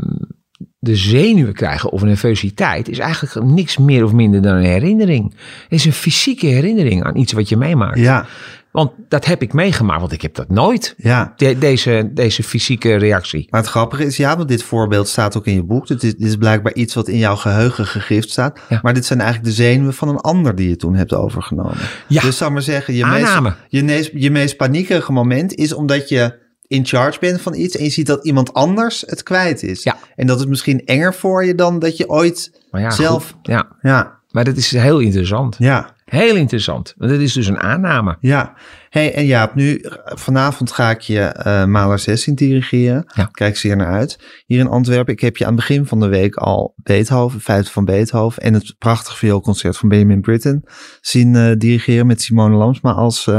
de 0.83 0.95
zenuwen 0.95 1.53
krijgen 1.53 1.91
of 1.91 2.03
nervositeit 2.03 2.89
is 2.89 2.99
eigenlijk 2.99 3.47
niks 3.47 3.77
meer 3.77 4.03
of 4.03 4.13
minder 4.13 4.41
dan 4.41 4.55
een 4.55 4.63
herinnering. 4.63 5.33
Het 5.63 5.79
is 5.79 5.85
een 5.85 5.93
fysieke 5.93 6.47
herinnering 6.47 7.03
aan 7.03 7.17
iets 7.17 7.33
wat 7.33 7.49
je 7.49 7.57
meemaakt. 7.57 7.99
Ja. 7.99 8.25
Want 8.71 8.91
dat 9.07 9.25
heb 9.25 9.41
ik 9.41 9.53
meegemaakt, 9.53 9.99
want 9.99 10.11
ik 10.11 10.21
heb 10.21 10.35
dat 10.35 10.49
nooit. 10.49 10.93
Ja. 10.97 11.33
De, 11.35 11.57
deze, 11.57 12.09
deze 12.13 12.43
fysieke 12.43 12.95
reactie. 12.95 13.47
Maar 13.49 13.61
het 13.61 13.69
grappige 13.69 14.05
is, 14.05 14.17
ja, 14.17 14.37
want 14.37 14.47
dit 14.47 14.63
voorbeeld 14.63 15.07
staat 15.07 15.37
ook 15.37 15.45
in 15.45 15.53
je 15.53 15.63
boek. 15.63 15.87
Dit 15.87 16.03
is, 16.03 16.15
dit 16.15 16.27
is 16.27 16.35
blijkbaar 16.35 16.73
iets 16.73 16.93
wat 16.93 17.07
in 17.07 17.17
jouw 17.17 17.35
geheugen 17.35 17.85
gegrift 17.85 18.29
staat. 18.29 18.59
Ja. 18.69 18.79
Maar 18.81 18.93
dit 18.93 19.05
zijn 19.05 19.21
eigenlijk 19.21 19.49
de 19.49 19.63
zenuwen 19.63 19.93
van 19.93 20.09
een 20.09 20.17
ander 20.19 20.55
die 20.55 20.69
je 20.69 20.75
toen 20.75 20.95
hebt 20.95 21.13
overgenomen. 21.13 21.77
Ja. 22.07 22.21
Dus 22.21 22.37
zal 22.37 22.51
maar 22.51 22.61
zeggen, 22.61 22.93
je 22.93 23.03
Aanname. 23.03 23.49
meest, 23.49 23.59
je, 23.67 23.83
meest, 23.83 24.11
je 24.13 24.31
meest 24.31 24.57
paniekerige 24.57 25.11
moment 25.11 25.53
is 25.55 25.73
omdat 25.73 26.09
je 26.09 26.40
in 26.71 26.85
charge 26.85 27.19
bent 27.19 27.41
van 27.41 27.53
iets 27.53 27.75
en 27.75 27.83
je 27.83 27.89
ziet 27.89 28.07
dat 28.07 28.25
iemand 28.25 28.53
anders 28.53 29.03
het 29.07 29.23
kwijt 29.23 29.63
is. 29.63 29.83
Ja. 29.83 29.97
En 30.15 30.27
dat 30.27 30.39
is 30.39 30.45
misschien 30.45 30.85
enger 30.85 31.13
voor 31.13 31.45
je 31.45 31.55
dan 31.55 31.79
dat 31.79 31.97
je 31.97 32.09
ooit 32.09 32.51
ja, 32.71 32.89
zelf... 32.89 33.25
goed. 33.31 33.47
ja, 33.47 33.67
Ja, 33.81 34.19
maar 34.31 34.43
dat 34.43 34.57
is 34.57 34.71
heel 34.71 34.99
interessant. 34.99 35.55
ja, 35.59 35.95
Heel 36.11 36.35
interessant. 36.35 36.93
Want 36.97 37.11
het 37.11 37.21
is 37.21 37.33
dus 37.33 37.47
een 37.47 37.59
aanname. 37.59 38.17
ja. 38.19 38.53
hey, 38.89 39.13
en 39.13 39.25
Jaap, 39.25 39.55
nu 39.55 39.75
eh, 39.75 39.91
vanavond 40.17 40.71
ga 40.71 40.89
ik 40.89 40.99
je 41.01 41.19
eh 41.19 41.65
Maler 41.65 41.99
16 41.99 42.35
dirigeren. 42.35 43.03
Ja. 43.15 43.25
Kijk 43.25 43.57
zeer 43.57 43.75
naar 43.75 43.91
uit. 43.93 44.19
Hier 44.45 44.59
in 44.59 44.67
Antwerpen, 44.67 45.13
ik 45.13 45.19
heb 45.19 45.37
je 45.37 45.45
aan 45.45 45.51
het 45.55 45.59
begin 45.59 45.85
van 45.85 45.99
de 45.99 46.07
week 46.07 46.35
al 46.35 46.73
Beethoven, 46.75 47.41
Vijfde 47.41 47.71
van 47.71 47.85
Beethoven 47.85 48.43
en 48.43 48.53
het 48.53 48.75
prachtige 48.77 49.17
vioolconcert 49.17 49.77
van 49.77 49.89
Benjamin 49.89 50.21
Britten 50.21 50.63
zien 51.01 51.35
eh, 51.35 51.51
dirigeren 51.57 52.07
met 52.07 52.21
Simone 52.21 52.55
Lamsma 52.55 52.91
als, 52.91 53.29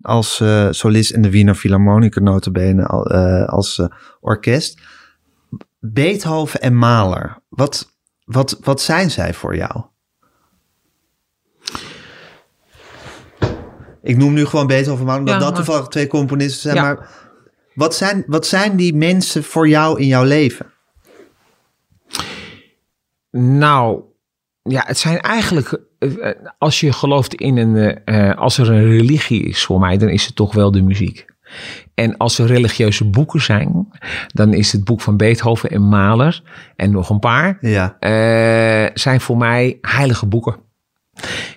als 0.00 0.42
solist 0.70 1.10
en 1.10 1.22
de 1.22 1.30
Wiener 1.30 1.54
Philharmoniker 1.54 2.22
notabene 2.22 2.86
al- 2.86 3.10
als 3.46 3.88
orkest. 4.20 4.80
Beethoven 5.80 6.60
en 6.60 6.76
Mahler, 6.76 7.42
wat, 7.48 7.96
wat, 8.24 8.58
wat 8.60 8.80
zijn 8.80 9.10
zij 9.10 9.34
voor 9.34 9.56
jou? 9.56 9.92
Ik 14.04 14.16
noem 14.16 14.32
nu 14.34 14.44
gewoon 14.46 14.66
Beethoven 14.66 15.00
en 15.00 15.04
Mahler, 15.06 15.20
omdat 15.20 15.34
Ja, 15.34 15.40
dat 15.40 15.48
maar- 15.54 15.64
toevallig 15.64 15.88
twee 15.88 16.06
componisten 16.06 16.60
zijn. 16.60 16.74
Ja. 16.74 16.82
Maar 16.82 17.08
wat 17.74 17.94
zijn, 17.94 18.24
wat 18.26 18.46
zijn 18.46 18.76
die 18.76 18.94
mensen 18.94 19.44
voor 19.44 19.68
jou 19.68 20.00
in 20.00 20.06
jouw 20.06 20.24
leven? 20.24 20.66
Nou, 23.30 24.02
ja, 24.62 24.82
het 24.86 24.98
zijn 24.98 25.20
eigenlijk, 25.20 25.80
eh, 25.98 26.28
eh, 26.30 26.36
als 26.58 26.80
je 26.80 26.92
gelooft 26.92 27.34
in 27.34 27.56
een, 27.56 27.76
eh, 28.04 28.30
eh, 28.30 28.38
als 28.38 28.58
er 28.58 28.70
een 28.70 28.84
religie 28.88 29.42
is 29.42 29.64
voor 29.64 29.80
mij, 29.80 29.96
dan 29.96 30.08
is 30.08 30.26
het 30.26 30.36
toch 30.36 30.54
wel 30.54 30.70
de 30.70 30.82
muziek. 30.82 31.24
En 31.94 32.16
als 32.16 32.38
er 32.38 32.46
religieuze 32.46 33.04
boeken 33.10 33.40
zijn, 33.42 33.88
dan 34.26 34.52
is 34.54 34.72
het 34.72 34.84
boek 34.84 35.00
van 35.00 35.16
Beethoven 35.16 35.70
en 35.70 35.82
Mahler 35.82 36.42
en 36.76 36.90
nog 36.90 37.10
een 37.10 37.18
paar, 37.18 37.58
Ja, 37.60 37.96
eh, 37.98 38.90
zijn 38.94 39.20
voor 39.20 39.36
mij 39.36 39.78
heilige 39.80 40.26
boeken. 40.26 40.56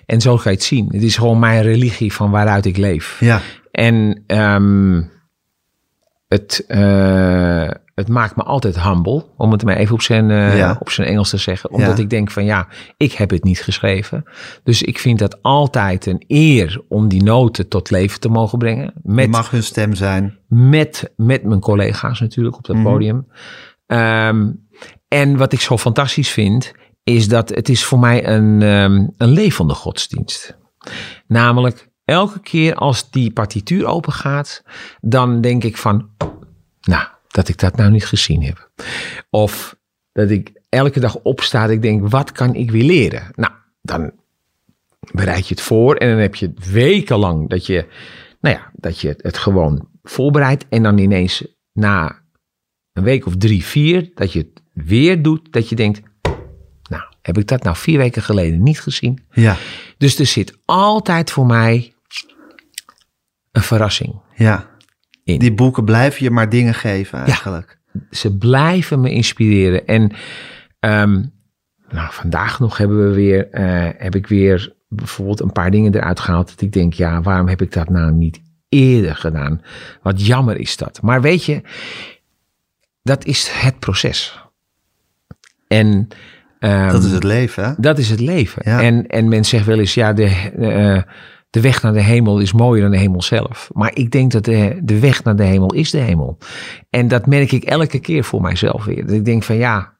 En 0.06 0.20
zo 0.20 0.36
ga 0.38 0.50
je 0.50 0.56
het 0.56 0.64
zien. 0.64 0.88
Het 0.90 1.02
is 1.02 1.16
gewoon 1.16 1.38
mijn 1.38 1.62
religie 1.62 2.12
van 2.12 2.30
waaruit 2.30 2.66
ik 2.66 2.76
leef. 2.76 3.16
ja, 3.20 3.40
En 3.70 4.22
ehm, 4.26 5.02
het, 6.28 6.64
eh, 6.66 7.68
het 7.94 8.08
maakt 8.08 8.36
me 8.36 8.42
altijd 8.42 8.82
humble, 8.82 9.24
om 9.36 9.52
het 9.52 9.64
maar 9.64 9.76
even 9.76 9.94
op 9.94 10.02
zijn, 10.02 10.30
eh, 10.30 10.56
Ja. 10.56 10.76
op 10.80 10.90
zijn 10.90 11.08
Engels 11.08 11.30
te 11.30 11.36
zeggen. 11.36 11.70
Omdat 11.70 11.96
Ja. 11.96 12.02
ik 12.02 12.10
denk 12.10 12.30
van 12.30 12.44
ja, 12.44 12.68
ik 12.96 13.12
heb 13.12 13.30
het 13.30 13.44
niet 13.44 13.60
geschreven. 13.62 14.24
Dus 14.62 14.82
ik 14.82 14.98
vind 14.98 15.18
dat 15.18 15.42
altijd 15.42 16.06
een 16.06 16.24
eer 16.26 16.82
om 16.88 17.08
die 17.08 17.22
noten 17.22 17.68
tot 17.68 17.90
leven 17.90 18.20
te 18.20 18.28
mogen 18.28 18.58
brengen. 18.58 18.92
Met, 19.02 19.28
mag 19.30 19.50
hun 19.50 19.62
stem 19.62 19.94
zijn. 19.94 20.38
met, 20.48 21.12
met 21.16 21.44
mijn 21.44 21.60
collega's 21.60 22.20
natuurlijk 22.20 22.56
op 22.56 22.66
dat 22.66 22.76
Mhm. 22.76 22.84
podium. 22.84 23.26
Ehm, 23.86 24.50
en 25.08 25.36
wat 25.36 25.52
ik 25.52 25.60
zo 25.60 25.78
fantastisch 25.78 26.30
vind, 26.30 26.72
is 27.14 27.28
dat 27.28 27.48
het 27.48 27.68
is 27.68 27.84
voor 27.84 27.98
mij 27.98 28.26
een, 28.26 28.62
ehm, 28.62 29.06
een 29.16 29.28
levende 29.28 29.74
godsdienst. 29.74 30.56
Namelijk, 31.26 31.88
elke 32.04 32.40
keer 32.40 32.74
als 32.74 33.10
die 33.10 33.32
partituur 33.32 33.86
open 33.86 34.12
gaat, 34.12 34.62
dan 35.00 35.40
denk 35.40 35.64
ik 35.64 35.76
van, 35.76 36.10
nou, 36.80 37.06
dat 37.28 37.48
ik 37.48 37.58
dat 37.58 37.76
nou 37.76 37.90
niet 37.90 38.06
gezien 38.06 38.42
heb. 38.42 38.70
Of 39.30 39.76
dat 40.12 40.30
ik 40.30 40.52
elke 40.68 41.00
dag 41.00 41.16
opsta 41.16 41.66
ik 41.66 41.82
denk, 41.82 42.08
wat 42.08 42.32
kan 42.32 42.54
ik 42.54 42.70
weer 42.70 42.84
leren? 42.84 43.30
Nou, 43.34 43.52
dan 43.82 44.12
bereid 45.12 45.48
je 45.48 45.54
het 45.54 45.62
voor 45.62 45.96
en 45.96 46.08
dan 46.08 46.18
heb 46.18 46.34
je 46.34 46.52
wekenlang 46.72 47.48
dat 47.48 47.66
je, 47.66 47.86
nou 48.40 48.56
ja, 48.56 48.70
dat 48.74 49.00
je 49.00 49.14
het 49.18 49.38
gewoon 49.38 49.88
voorbereidt 50.02 50.66
en 50.68 50.82
dan 50.82 50.98
ineens 50.98 51.46
na 51.72 52.22
een 52.92 53.02
week 53.02 53.26
of 53.26 53.36
drie, 53.36 53.64
vier, 53.64 54.10
dat 54.14 54.32
je 54.32 54.38
het 54.38 54.62
weer 54.72 55.22
doet, 55.22 55.52
dat 55.52 55.68
je 55.68 55.76
denkt, 55.76 56.00
heb 57.28 57.38
ik 57.38 57.46
dat 57.46 57.62
nou 57.62 57.76
vier 57.76 57.98
weken 57.98 58.22
geleden 58.22 58.62
niet 58.62 58.80
gezien? 58.80 59.18
Ja, 59.30 59.56
Dus 59.98 60.18
er 60.18 60.26
zit 60.26 60.58
altijd 60.64 61.30
voor 61.30 61.46
mij 61.46 61.92
een 63.52 63.62
verrassing 63.62 64.14
ja. 64.34 64.66
in. 65.24 65.38
Die 65.38 65.54
boeken 65.54 65.84
blijven 65.84 66.24
je 66.24 66.30
maar 66.30 66.48
dingen 66.48 66.74
geven 66.74 67.18
eigenlijk. 67.18 67.78
Ze 68.10 68.36
blijven 68.36 69.00
me 69.00 69.10
inspireren. 69.10 69.86
En 69.86 70.12
ehm, 70.80 71.22
nou, 71.88 72.12
vandaag 72.12 72.60
nog 72.60 72.78
hebben 72.78 73.08
we 73.08 73.14
weer, 73.14 73.50
eh, 73.50 73.88
heb 73.96 74.14
ik 74.14 74.26
weer 74.26 74.74
bijvoorbeeld 74.88 75.40
een 75.40 75.52
paar 75.52 75.70
dingen 75.70 75.94
eruit 75.94 76.20
gehaald. 76.20 76.48
Dat 76.48 76.60
ik 76.60 76.72
denk, 76.72 76.92
ja, 76.92 77.22
waarom 77.22 77.48
heb 77.48 77.62
ik 77.62 77.72
dat 77.72 77.88
nou 77.88 78.12
niet 78.12 78.40
eerder 78.68 79.16
gedaan? 79.16 79.62
Wat 80.02 80.26
jammer 80.26 80.56
is 80.56 80.76
dat. 80.76 81.02
Maar 81.02 81.20
weet 81.20 81.44
je, 81.44 81.62
dat 83.02 83.24
is 83.24 83.48
het 83.52 83.78
proces. 83.78 84.38
En 85.66 86.08
ehm, 86.58 86.92
Dat 86.92 87.04
is 87.04 87.12
het 87.12 87.24
leven, 87.24 87.64
hè? 87.64 87.72
dat 87.76 87.98
is 87.98 88.10
het 88.10 88.20
leven. 88.20 88.62
Ja. 88.64 88.82
En, 88.82 89.06
en 89.06 89.28
men 89.28 89.44
zegt 89.44 89.66
wel 89.66 89.78
eens, 89.78 89.94
ja, 89.94 90.12
de, 90.12 90.24
eh, 90.58 91.02
de 91.50 91.60
weg 91.60 91.82
naar 91.82 91.92
de 91.92 92.02
hemel 92.02 92.38
is 92.38 92.52
mooier 92.52 92.82
dan 92.82 92.90
de 92.90 92.98
hemel 92.98 93.22
zelf. 93.22 93.70
Maar 93.72 93.90
ik 93.94 94.10
denk 94.10 94.32
dat 94.32 94.44
de, 94.44 94.80
de 94.82 94.98
weg 94.98 95.24
naar 95.24 95.36
de 95.36 95.44
hemel 95.44 95.72
is 95.74 95.90
de 95.90 95.98
hemel. 95.98 96.38
En 96.90 97.08
dat 97.08 97.26
merk 97.26 97.52
ik 97.52 97.64
elke 97.64 97.98
keer 97.98 98.24
voor 98.24 98.40
mijzelf 98.40 98.84
weer. 98.84 99.06
Dat 99.06 99.14
ik 99.14 99.24
denk 99.24 99.42
van 99.42 99.56
ja, 99.56 99.92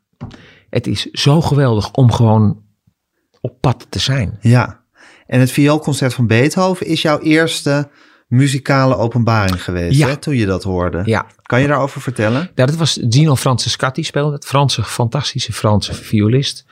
het 0.71 0.87
is 0.87 1.05
zo 1.05 1.41
geweldig 1.41 1.93
om 1.93 2.13
gewoon 2.13 2.63
op 3.41 3.61
pad 3.61 3.87
te 3.89 3.99
zijn. 3.99 4.39
Ja. 4.41 4.81
En 5.27 5.41
het 5.41 5.51
vioolconcert 5.51 6.15
van 6.15 6.27
Beethoven 6.27 6.87
is 6.87 7.03
jouw 7.03 7.21
eerste 7.21 7.89
muzikale 8.29 8.97
openbaring 8.97 9.63
geweest, 9.65 9.99
Ja. 9.99 10.07
hè? 10.07 10.17
Toen 10.17 10.37
je 10.37 10.47
dat 10.47 10.63
hoorde. 10.63 11.03
Ja, 11.05 11.27
Kan 11.43 11.61
je 11.61 11.67
daarover 11.67 12.01
vertellen? 12.01 12.51
Ja, 12.55 12.67
dat 12.67 12.77
was 12.77 13.01
Gino 13.09 13.37
Francescatti 13.37 14.03
speelde, 14.05 14.33
het 14.35 14.45
Franse, 14.47 14.85
fantastische 14.85 15.53
Franse 15.53 15.95
violist. 15.95 16.67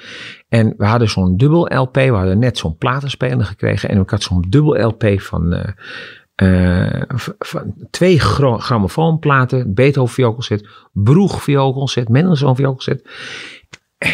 En 0.49 0.75
we 0.77 0.87
hadden 0.87 1.09
zo'n 1.09 1.37
dubbel 1.37 1.75
LP, 1.75 1.95
we 1.95 2.09
hadden 2.11 2.39
net 2.39 2.59
zo'n 2.59 2.77
platenspeler 2.77 3.45
gekregen. 3.45 3.89
En 3.89 4.01
ik 4.01 4.11
had 4.11 4.23
zo'n 4.23 4.45
dubbel 4.49 4.87
LP 4.87 5.21
van, 5.21 5.53
eh, 5.53 5.69
eh, 6.35 7.03
van 7.39 7.75
twee 7.91 8.21
gra- 8.21 8.59
grammofoonplaten, 8.59 9.75
Beethoven 9.75 10.15
vioolconcert, 10.15 10.69
Broeg 10.93 11.43
vioolconcert, 11.43 12.09
Mendelssohn 12.09 12.57
vioolconcert. 12.57 13.09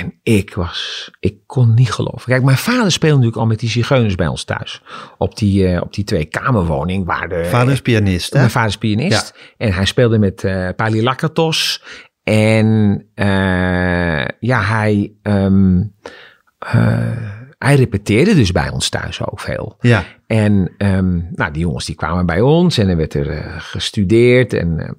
En 0.00 0.14
ik 0.22 0.54
was, 0.54 1.10
ik 1.20 1.36
kon 1.46 1.74
niet 1.74 1.92
geloven. 1.92 2.24
Kijk, 2.24 2.42
mijn 2.42 2.56
vader 2.56 2.92
speelde 2.92 3.14
natuurlijk 3.16 3.42
al 3.42 3.46
met 3.46 3.60
die 3.60 3.68
zigeuners 3.68 4.14
bij 4.14 4.26
ons 4.26 4.44
thuis. 4.44 4.82
Op 5.18 5.36
die, 5.36 5.66
eh, 5.66 5.80
op 5.82 5.94
die 5.94 6.04
twee 6.04 6.24
kamerwoning 6.24 7.06
waar 7.06 7.28
de... 7.28 7.44
Vader 7.44 7.72
is 7.72 7.82
pianist, 7.82 8.32
hè? 8.32 8.38
Mijn 8.38 8.50
vader 8.50 8.68
is 8.68 8.76
pianist. 8.76 9.34
En 9.56 9.72
hij 9.72 9.84
speelde 9.84 10.18
met 10.18 10.44
eh 10.44 10.68
Pali 10.76 11.02
Lakatos. 11.02 11.82
En 12.24 13.04
eh, 13.14 14.24
ja, 14.40 14.62
hij, 14.62 15.12
ehm, 15.22 15.82
eh, 16.58 17.16
hij 17.58 17.74
repeteerde 17.74 18.34
dus 18.34 18.52
bij 18.52 18.70
ons 18.70 18.88
thuis 18.88 19.26
ook 19.26 19.40
veel. 19.40 19.76
Ja. 19.80 20.04
En 20.26 20.74
ehm, 20.78 21.20
nou, 21.30 21.52
die 21.52 21.62
jongens 21.62 21.86
die 21.86 21.94
kwamen 21.94 22.26
bij 22.26 22.40
ons 22.40 22.78
en 22.78 22.88
er 22.88 22.96
werd 22.96 23.14
er 23.14 23.60
gestudeerd. 23.60 24.52
En, 24.52 24.96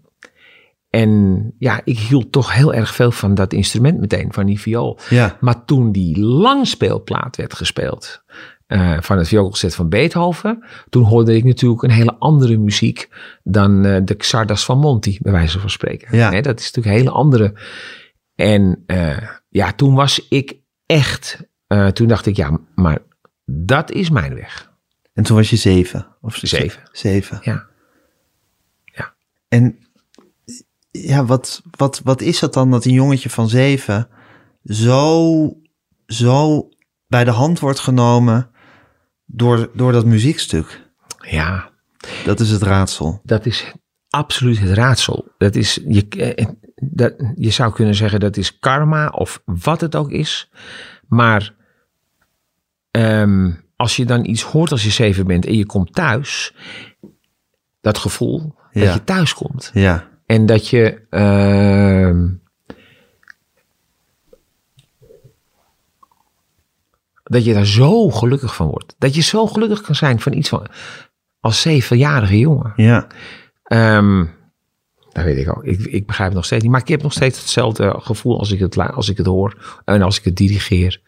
en 0.93 1.53
ja, 1.59 1.81
ik 1.83 1.99
hield 1.99 2.31
toch 2.31 2.53
heel 2.53 2.73
erg 2.73 2.95
veel 2.95 3.11
van 3.11 3.33
dat 3.33 3.53
instrument 3.53 3.99
meteen, 3.99 4.33
van 4.33 4.45
die 4.45 4.59
viool. 4.59 4.99
Ja. 5.09 5.37
Maar 5.39 5.65
toen 5.65 5.91
die 5.91 6.19
langspeelplaat 6.19 7.35
werd 7.35 7.53
gespeeld 7.53 8.23
eh, 8.67 8.97
van 8.99 9.17
het 9.17 9.27
vioolconcert 9.27 9.75
van 9.75 9.89
Beethoven, 9.89 10.65
toen 10.89 11.03
hoorde 11.03 11.35
ik 11.35 11.43
natuurlijk 11.43 11.81
een 11.81 11.91
hele 11.91 12.15
andere 12.19 12.57
muziek 12.57 13.09
dan 13.43 13.85
eh, 13.85 14.01
de 14.03 14.15
Xardas 14.15 14.65
van 14.65 14.77
Monti, 14.77 15.17
bij 15.21 15.31
wijze 15.31 15.59
van 15.59 15.69
spreken. 15.69 16.17
Ja. 16.17 16.41
Dat 16.41 16.59
is 16.59 16.65
natuurlijk 16.65 16.85
een 16.85 17.01
hele 17.01 17.15
andere. 17.15 17.53
En 18.35 18.83
eh, 18.85 19.17
ja, 19.49 19.71
toen 19.71 19.93
was 19.93 20.27
ik 20.29 20.57
echt, 20.85 21.39
toen 21.93 22.07
dacht 22.07 22.25
ik, 22.25 22.35
ja, 22.35 22.59
maar 22.75 22.97
dat 23.45 23.91
is 23.91 24.09
mijn 24.09 24.35
weg. 24.35 24.71
En 25.13 25.23
toen 25.23 25.35
was 25.35 25.49
je 25.49 25.55
zeven? 25.55 26.07
Of 26.21 26.39
Zeven. 26.41 26.81
Zeven. 26.91 27.39
Ja. 27.41 27.71
En 29.47 29.77
ja, 31.01 31.25
wat, 31.25 31.61
wat, 31.77 32.01
wat 32.03 32.21
is 32.21 32.39
dat 32.39 32.53
dan 32.53 32.71
dat 32.71 32.85
een 32.85 32.91
jongetje 32.93 33.29
van 33.29 33.49
zeven 33.49 34.07
zo, 34.63 35.57
zo 36.05 36.69
bij 37.07 37.23
de 37.23 37.31
hand 37.31 37.59
wordt 37.59 37.79
genomen 37.79 38.49
door, 39.25 39.69
door 39.73 39.91
dat 39.91 40.05
muziekstuk? 40.05 40.91
Ja, 41.19 41.69
Dat 42.25 42.39
is 42.39 42.49
het 42.49 42.61
raadsel. 42.61 43.21
dat 43.23 43.45
is 43.45 43.71
absoluut 44.09 44.59
het 44.59 44.69
raadsel. 44.71 45.27
Dat 45.37 45.55
is, 45.55 45.79
je, 45.87 46.07
eh, 46.07 46.45
dat, 46.75 47.13
je 47.35 47.49
zou 47.49 47.73
kunnen 47.73 47.95
zeggen 47.95 48.19
dat 48.19 48.37
is 48.37 48.59
karma 48.59 49.07
of 49.07 49.41
wat 49.45 49.81
het 49.81 49.95
ook 49.95 50.11
is. 50.11 50.49
Maar 51.07 51.55
ehm, 52.91 53.51
als 53.75 53.95
je 53.95 54.05
dan 54.05 54.25
iets 54.25 54.41
hoort 54.43 54.71
als 54.71 54.83
je 54.83 54.89
zeven 54.89 55.25
bent 55.27 55.45
en 55.45 55.57
je 55.57 55.65
komt 55.65 55.93
thuis, 55.93 56.55
dat 57.81 57.97
gevoel 57.97 58.55
Ja. 58.71 58.85
dat 58.85 58.93
je 58.93 59.03
thuis 59.03 59.33
komt. 59.33 59.71
Ja. 59.73 60.11
En 60.33 60.45
dat 60.45 60.67
je. 60.67 61.01
ehm, 61.09 62.27
dat 67.23 67.45
je 67.45 67.53
daar 67.53 67.65
zo 67.65 68.09
gelukkig 68.09 68.55
van 68.55 68.67
wordt. 68.67 68.95
Dat 68.97 69.15
je 69.15 69.21
zo 69.21 69.47
gelukkig 69.47 69.81
kan 69.81 69.95
zijn 69.95 70.19
van 70.19 70.33
iets 70.33 70.49
van. 70.49 70.67
als 71.39 71.61
zevenjarige 71.61 72.39
jongen. 72.39 72.73
Ja. 72.75 73.07
Ehm, 73.63 74.25
dat 75.11 75.23
weet 75.23 75.37
ik 75.37 75.57
ook. 75.57 75.63
Ik, 75.63 75.79
ik 75.79 76.05
begrijp 76.05 76.27
het 76.29 76.37
nog 76.37 76.45
steeds 76.45 76.63
niet. 76.63 76.71
Maar 76.71 76.81
ik 76.81 76.87
heb 76.87 77.01
nog 77.01 77.13
steeds 77.13 77.39
hetzelfde 77.39 77.93
gevoel 77.97 78.39
als 78.39 78.51
ik 78.51 78.59
het, 78.59 78.77
als 78.77 79.09
ik 79.09 79.17
het 79.17 79.25
hoor. 79.25 79.81
En 79.85 80.01
als 80.01 80.17
ik 80.17 80.23
het 80.23 80.35
dirigeer. 80.35 81.01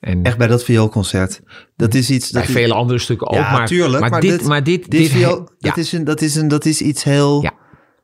En 0.00 0.22
Echt 0.22 0.38
bij 0.38 0.46
dat 0.46 0.64
vioolconcert. 0.64 1.40
Dat 1.76 1.94
is 1.94 2.10
iets. 2.10 2.30
Dat 2.30 2.44
bij 2.44 2.52
vele 2.52 2.74
andere 2.74 2.98
stukken 2.98 3.26
ook. 3.28 3.34
Ja, 3.34 3.52
maar, 3.52 3.66
tuurlijk, 3.66 4.00
Maar, 4.00 4.10
maar 4.10 4.20
dit, 4.20 4.38
dit- 4.38 4.48
maar 4.48 4.62
dit, 4.64 4.90
dit 4.90 5.00
dit, 5.00 5.10
viool, 5.10 5.48
ja, 5.58 5.68
dat, 5.68 5.76
is 5.76 5.92
een, 5.92 6.04
dat, 6.04 6.20
is 6.20 6.34
een, 6.34 6.48
dat 6.48 6.64
is 6.64 6.80
iets 6.80 7.04
heel 7.04 7.42
Ja. 7.42 7.52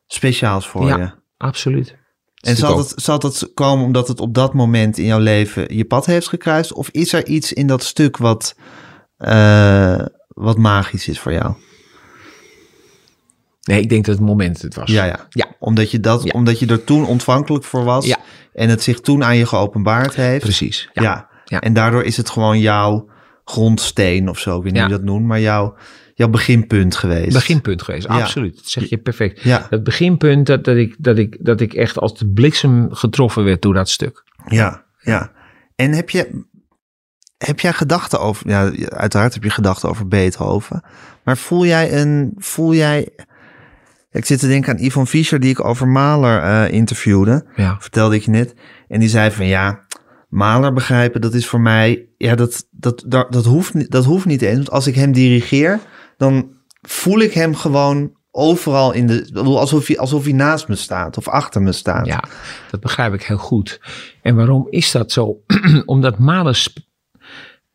Speciaals 0.06 0.68
voor 0.68 0.86
Ja. 0.86 0.96
je. 0.96 1.10
absoluut. 1.36 1.96
En 2.40 2.56
zal 2.56 2.76
dat, 2.76 2.92
zal 2.96 3.18
dat 3.18 3.50
komen 3.54 3.84
omdat 3.84 4.08
het 4.08 4.20
op 4.20 4.34
dat 4.34 4.54
moment 4.54 4.98
in 4.98 5.04
jouw 5.04 5.18
leven 5.18 5.76
je 5.76 5.84
pad 5.84 6.06
heeft 6.06 6.28
gekruist? 6.28 6.72
Of 6.72 6.88
is 6.88 7.12
er 7.12 7.26
iets 7.26 7.52
in 7.52 7.66
dat 7.66 7.82
stuk 7.82 8.16
wat, 8.16 8.56
eh, 9.16 10.00
wat 10.28 10.58
magisch 10.58 11.08
is 11.08 11.20
voor 11.20 11.32
jou? 11.32 11.54
Nee, 13.62 13.80
ik 13.80 13.88
denk 13.88 14.04
dat 14.04 14.14
het 14.16 14.24
moment 14.26 14.62
het 14.62 14.74
was. 14.74 14.90
Ja, 14.90 15.04
ja. 15.04 15.26
Ja. 15.30 15.46
Omdat, 15.58 15.90
je 15.90 16.00
dat, 16.00 16.22
Ja. 16.22 16.30
omdat 16.34 16.58
je 16.58 16.66
er 16.66 16.84
toen 16.84 17.06
ontvankelijk 17.06 17.64
voor 17.64 17.84
was 17.84 18.06
Ja. 18.06 18.18
en 18.52 18.68
het 18.68 18.82
zich 18.82 19.00
toen 19.00 19.24
aan 19.24 19.36
je 19.36 19.46
geopenbaard 19.46 20.14
heeft. 20.14 20.42
Precies. 20.42 20.88
Ja. 20.92 21.02
Ja. 21.02 21.28
Ja. 21.44 21.60
En 21.60 21.72
daardoor 21.72 22.02
is 22.04 22.16
het 22.16 22.30
gewoon 22.30 22.60
jouw 22.60 23.08
grondsteen 23.44 24.28
of 24.28 24.38
zo, 24.38 24.56
ik 24.56 24.62
weet 24.62 24.72
niet 24.72 24.80
Ja. 24.80 24.86
hoe 24.88 24.92
je 24.92 24.98
dat 25.00 25.06
noemt, 25.08 25.26
maar 25.26 25.40
jouw, 25.40 25.74
jouw 26.14 26.28
beginpunt 26.28 26.96
geweest. 26.96 27.32
Beginpunt 27.32 27.82
geweest, 27.82 28.06
Ja. 28.06 28.20
absoluut. 28.20 28.56
Dat 28.56 28.66
zeg 28.68 28.88
je 28.88 28.98
perfect. 28.98 29.40
Ja, 29.42 29.66
Het 29.70 29.84
beginpunt 29.84 30.46
dat, 30.46 30.64
dat, 30.64 30.76
ik, 30.76 30.96
dat, 30.98 31.18
ik, 31.18 31.36
dat 31.40 31.60
ik 31.60 31.74
echt 31.74 31.98
als 31.98 32.18
de 32.18 32.28
bliksem 32.32 32.92
getroffen 32.94 33.44
werd 33.44 33.62
door 33.62 33.74
dat 33.74 33.88
stuk. 33.88 34.22
ja, 34.46 34.84
ja. 35.00 35.32
En 35.76 35.92
heb 35.92 36.10
je, 36.10 36.44
heb 37.38 37.60
jij 37.60 37.72
gedachten 37.72 38.20
over, 38.20 38.48
ja, 38.48 38.70
uiteraard 38.88 39.34
heb 39.34 39.42
je 39.42 39.50
gedachten 39.50 39.88
over 39.88 40.08
Beethoven, 40.08 40.82
maar 41.24 41.36
voel 41.36 41.66
jij 41.66 42.00
een, 42.00 42.32
voel 42.36 42.74
jij, 42.74 43.08
ik 44.10 44.24
zit 44.24 44.38
te 44.38 44.46
denken 44.48 44.72
aan 44.76 44.84
Yvonne 44.84 45.08
Fischer 45.08 45.40
die 45.40 45.50
ik 45.50 45.64
over 45.64 45.88
Mahler 45.88 46.42
eh, 46.42 46.72
interviewde, 46.72 47.46
Ja. 47.56 47.76
vertelde 47.80 48.14
ik 48.14 48.22
je 48.22 48.30
net, 48.30 48.54
en 48.88 49.00
die 49.00 49.08
zei 49.08 49.30
van 49.30 49.46
ja, 49.46 49.86
Mahler 50.28 50.72
begrijpen, 50.72 51.20
dat 51.20 51.34
is 51.34 51.46
voor 51.46 51.60
mij, 51.60 52.08
ja, 52.16 52.34
dat, 52.34 52.66
dat, 52.70 53.04
dat, 53.06 53.32
dat, 53.32 53.44
hoeft, 53.44 53.74
niet- 53.74 53.90
dat 53.90 54.04
hoeft 54.04 54.24
niet 54.26 54.42
eens, 54.42 54.56
want 54.56 54.70
als 54.70 54.86
ik 54.86 54.94
hem 54.94 55.12
dirigeer, 55.12 55.80
dan 56.16 56.50
voel 56.82 57.18
ik 57.18 57.32
hem 57.32 57.54
gewoon 57.54 58.12
overal 58.30 58.92
in 58.92 59.06
de... 59.06 59.30
Alsof 59.44 59.86
hij, 59.86 59.98
alsof 59.98 60.24
hij 60.24 60.32
naast 60.32 60.68
me 60.68 60.74
staat 60.74 61.16
of 61.16 61.28
achter 61.28 61.62
me 61.62 61.72
staat. 61.72 62.06
Ja, 62.06 62.24
dat 62.70 62.80
begrijp 62.80 63.14
ik 63.14 63.22
heel 63.22 63.36
goed. 63.36 63.80
En 64.22 64.36
waarom 64.36 64.66
is 64.70 64.90
dat 64.92 65.12
zo? 65.12 65.36
Omdat 65.86 66.18
Mahler, 66.18 66.54
sp- 66.56 66.78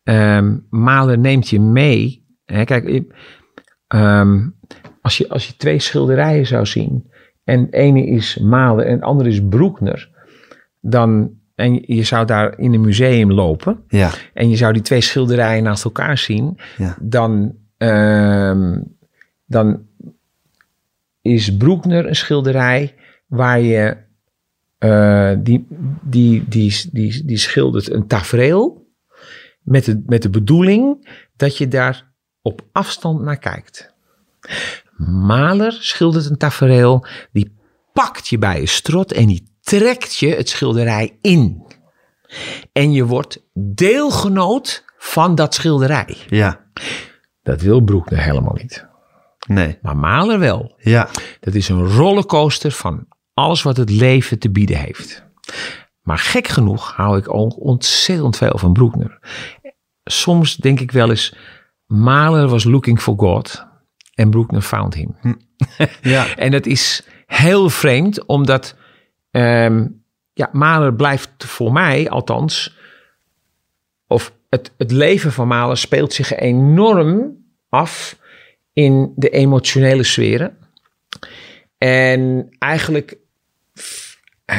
ehm, 0.02 0.56
Mahler 0.70 1.18
neemt 1.18 1.48
je 1.48 1.60
mee. 1.60 2.26
Hè, 2.44 2.64
kijk, 2.64 3.02
ehm, 3.86 4.48
als, 5.02 5.18
je, 5.18 5.28
als 5.28 5.46
je 5.46 5.56
twee 5.56 5.78
schilderijen 5.78 6.46
zou 6.46 6.66
zien. 6.66 7.10
En 7.44 7.64
de 7.70 7.76
ene 7.76 8.06
is 8.06 8.38
Mahler 8.38 8.86
en 8.86 8.98
de 8.98 9.04
andere 9.04 9.28
is 9.28 9.40
Broekner. 9.48 10.10
Dan, 10.80 11.30
en 11.54 11.74
je- 11.74 11.94
je 11.94 12.02
zou 12.02 12.26
daar 12.26 12.58
in 12.58 12.74
een 12.74 12.80
museum 12.80 13.32
lopen. 13.32 13.84
Ja, 13.88 14.10
En 14.34 14.50
je 14.50 14.56
zou 14.56 14.72
die 14.72 14.82
twee 14.82 15.00
schilderijen 15.00 15.62
naast 15.62 15.84
elkaar 15.84 16.18
zien. 16.18 16.58
ja. 16.76 16.96
dan, 17.00 17.54
ehm, 17.80 18.80
dan 19.46 19.86
is 21.22 21.56
Broekner 21.56 22.06
een 22.06 22.16
schilderij 22.16 22.94
waar 23.26 23.60
je 23.60 23.96
eh, 24.78 25.32
die, 25.38 25.66
die, 26.02 26.48
die, 26.48 26.88
die, 26.92 27.24
die 27.24 27.36
schildert 27.36 27.90
een 27.90 28.06
tafereel 28.06 28.86
met 29.62 29.84
de, 29.84 30.02
met 30.06 30.22
de 30.22 30.30
bedoeling 30.30 31.08
dat 31.36 31.56
je 31.56 31.68
daar 31.68 32.12
op 32.42 32.62
afstand 32.72 33.20
naar 33.20 33.38
kijkt. 33.38 33.94
Mahler 34.96 35.72
schildert 35.72 36.30
een 36.30 36.36
tafereel 36.36 37.06
die 37.32 37.56
pakt 37.92 38.28
je 38.28 38.38
bij 38.38 38.60
je 38.60 38.66
strot 38.66 39.12
en 39.12 39.26
die 39.26 39.56
trekt 39.60 40.16
je 40.16 40.34
het 40.34 40.48
schilderij 40.48 41.18
in. 41.20 41.62
En 42.72 42.92
je 42.92 43.04
wordt 43.04 43.42
deelgenoot 43.54 44.84
van 44.98 45.34
dat 45.34 45.54
schilderij. 45.54 46.16
Ja, 46.28 46.60
Dat 47.42 47.60
wil 47.60 47.80
Broekner 47.80 48.22
helemaal 48.22 48.54
niet. 48.54 48.86
nee. 49.46 49.78
Maar 49.82 49.96
Mahler 49.96 50.38
wel. 50.38 50.74
Ja, 50.78 51.08
Dat 51.40 51.54
is 51.54 51.68
een 51.68 51.86
rollercoaster 51.86 52.70
van 52.70 53.06
alles 53.34 53.62
wat 53.62 53.76
het 53.76 53.90
leven 53.90 54.38
te 54.38 54.50
bieden 54.50 54.76
heeft. 54.76 55.24
Maar 56.02 56.18
gek 56.18 56.48
genoeg 56.48 56.92
hou 56.96 57.18
ik 57.18 57.34
ook 57.34 57.60
ontzettend 57.60 58.36
veel 58.36 58.58
van 58.58 58.72
Broekner. 58.72 59.18
Soms 60.04 60.56
denk 60.56 60.80
ik 60.80 60.90
wel 60.92 61.10
eens, 61.10 61.34
Mahler 61.86 62.48
was 62.48 62.64
looking 62.64 63.00
for 63.00 63.18
God 63.18 63.66
en 64.14 64.30
Broekner 64.30 64.62
found 64.62 64.94
him. 64.94 65.16
ja, 66.02 66.34
En 66.36 66.50
dat 66.50 66.66
is 66.66 67.06
heel 67.26 67.70
vreemd, 67.70 68.24
omdat 68.26 68.76
ehm, 69.30 69.86
ja, 70.32 70.48
Mahler 70.52 70.94
blijft 70.94 71.30
voor 71.36 71.72
mij 71.72 72.10
althans, 72.10 72.76
of 74.06 74.32
het, 74.50 74.72
het 74.78 74.90
leven 74.90 75.32
van 75.32 75.48
Mahler 75.48 75.76
speelt 75.76 76.12
zich 76.12 76.34
enorm 76.34 77.36
af 77.68 78.18
in 78.72 79.12
de 79.16 79.28
emotionele 79.28 80.02
sferen. 80.02 80.56
En 81.78 82.48
eigenlijk 82.58 83.16
eh, 84.44 84.58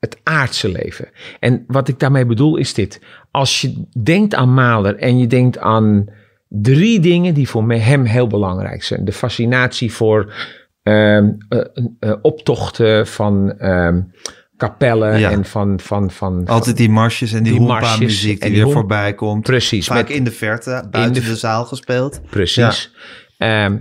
het 0.00 0.18
aardse 0.22 0.68
leven. 0.68 1.08
En 1.40 1.64
wat 1.66 1.88
ik 1.88 1.98
daarmee 1.98 2.26
bedoel 2.26 2.56
is 2.56 2.74
dit. 2.74 3.00
Als 3.30 3.60
je 3.60 3.86
denkt 4.02 4.34
aan 4.34 4.54
Mahler 4.54 4.96
en 4.96 5.18
je 5.18 5.26
denkt 5.26 5.58
aan 5.58 6.08
drie 6.48 7.00
dingen 7.00 7.34
die 7.34 7.48
voor 7.48 7.72
hem 7.72 8.04
heel 8.04 8.26
belangrijk 8.26 8.82
zijn. 8.82 9.04
De 9.04 9.12
fascinatie 9.12 9.92
voor 9.92 10.34
ehm, 10.82 11.32
eh, 11.48 11.60
eh, 11.98 12.14
optochten 12.22 13.06
van 13.06 13.58
ehm, 13.58 14.00
kapellen 14.56 15.18
Ja. 15.18 15.30
en 15.30 15.44
van... 15.44 15.80
van, 15.80 16.10
van 16.10 16.46
altijd 16.46 16.76
die 16.76 16.90
marsjes 16.90 17.32
en 17.32 17.42
die, 17.42 17.52
Die 17.52 17.98
muziek 17.98 18.40
die 18.40 18.50
die 18.50 18.62
weer 18.64 18.72
voorbij 18.72 19.14
komt. 19.14 19.42
Precies, 19.42 19.86
Vaak 19.86 19.96
met- 20.08 20.16
in 20.16 20.24
de 20.24 20.30
verte, 20.32 20.86
buiten 20.90 21.22
de- 21.22 21.28
de, 21.28 21.36
zaal 21.36 21.64
gespeeld. 21.64 22.20
Precies. 22.30 22.94
Ehm, 23.38 23.76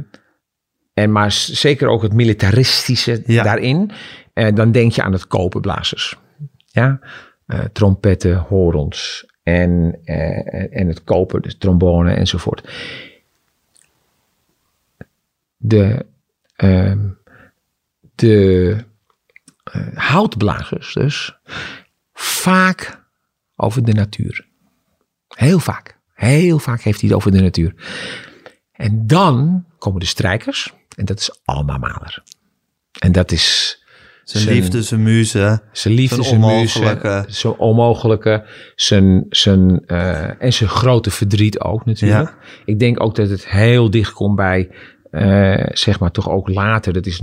en 0.93 1.11
maar 1.11 1.31
zeker 1.31 1.87
ook 1.87 2.01
het 2.01 2.13
militaristische 2.13 3.23
Ja. 3.25 3.43
daarin. 3.43 3.91
Eh, 4.33 4.55
dan 4.55 4.71
denk 4.71 4.91
je 4.91 5.01
aan 5.03 5.11
het 5.11 5.27
koperblazers. 5.27 6.17
Ja? 6.65 6.99
Eh, 7.45 7.59
trompetten, 7.59 8.37
horens 8.37 9.25
en, 9.43 9.99
eh, 10.03 10.77
en 10.79 10.87
het 10.87 11.03
koper, 11.03 11.41
de 11.41 11.57
trombone 11.57 12.13
enzovoort. 12.13 12.69
De, 15.57 16.05
ehm, 16.55 16.99
de 18.15 18.75
houtblazers 19.93 20.93
dus 20.93 21.37
vaak 22.13 23.03
over 23.55 23.83
de 23.83 23.93
natuur. 23.93 24.47
Heel 25.27 25.59
vaak. 25.59 25.99
Heel 26.13 26.59
vaak 26.59 26.81
heeft 26.81 26.99
hij 27.01 27.09
het 27.09 27.17
over 27.17 27.31
de 27.31 27.41
natuur. 27.41 27.73
En 28.71 29.07
dan 29.07 29.65
komen 29.77 29.99
de 29.99 30.05
strijkers. 30.05 30.73
En 30.95 31.05
dat 31.05 31.19
is 31.19 31.39
allemaal 31.45 31.77
Mahler. 31.79 32.23
En 32.99 33.11
dat 33.11 33.31
is 33.31 33.77
Zijn 34.23 34.43
Zijn- 34.43 34.55
liefde, 34.55 34.83
zijn 34.83 35.03
muze. 35.03 35.61
zijn 35.71 35.93
liefde, 35.93 36.15
Zijn 36.15 36.27
zijn 36.27 36.39
muze, 36.39 36.79
onmogelijke. 36.79 37.25
zijn 37.27 37.53
onmogelijke, 37.53 38.45
zijn, 38.75 39.25
zijn, 39.29 39.85
eh, 39.85 40.41
en 40.43 40.53
zijn 40.53 40.69
grote 40.69 41.11
verdriet 41.11 41.59
ook 41.59 41.85
natuurlijk. 41.85 42.35
Ik 42.65 42.79
denk 42.79 43.03
ook 43.03 43.15
dat 43.15 43.29
het 43.29 43.47
heel 43.47 43.89
dicht 43.89 44.13
komt 44.13 44.35
bij, 44.35 44.69
eh, 45.13 45.65
zeg 45.71 45.99
maar 45.99 46.11
toch 46.11 46.29
ook 46.29 46.49
later, 46.49 46.93
dat 46.93 47.05
is 47.05 47.21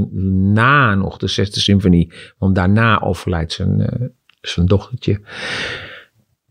na 0.54 0.94
nog 0.94 1.16
de 1.16 1.26
zesde 1.28 1.60
symfonie, 1.60 2.12
want 2.38 2.54
daarna 2.54 3.00
overlijdt 3.00 3.52
zijn, 3.52 3.80
eh, 3.80 4.06
zijn 4.40 4.66
dochtertje. 4.66 5.20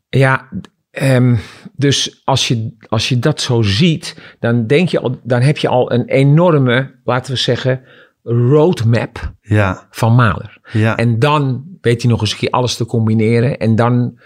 Ja, 0.09 0.49
ehm, 0.91 1.35
dus 1.75 2.21
als 2.25 2.47
je, 2.47 2.75
als 2.87 3.09
je 3.09 3.19
dat 3.19 3.41
zo 3.41 3.61
ziet, 3.61 4.35
dan 4.39 4.67
denk 4.67 4.89
je 4.89 4.99
al, 4.99 5.19
dan 5.23 5.41
heb 5.41 5.57
je 5.57 5.67
al 5.67 5.91
een 5.91 6.05
enorme, 6.05 6.95
laten 7.03 7.33
we 7.33 7.37
zeggen, 7.39 7.81
roadmap 8.23 9.33
Ja, 9.41 9.87
van 9.91 10.15
Mahler. 10.15 10.57
ja. 10.71 10.97
En 10.97 11.19
dan 11.19 11.63
weet 11.81 12.01
hij 12.01 12.11
nog 12.11 12.21
eens 12.21 12.31
een 12.31 12.37
keer 12.37 12.49
alles 12.49 12.75
te 12.75 12.85
combineren. 12.85 13.57
En 13.59 13.75
dan, 13.75 14.19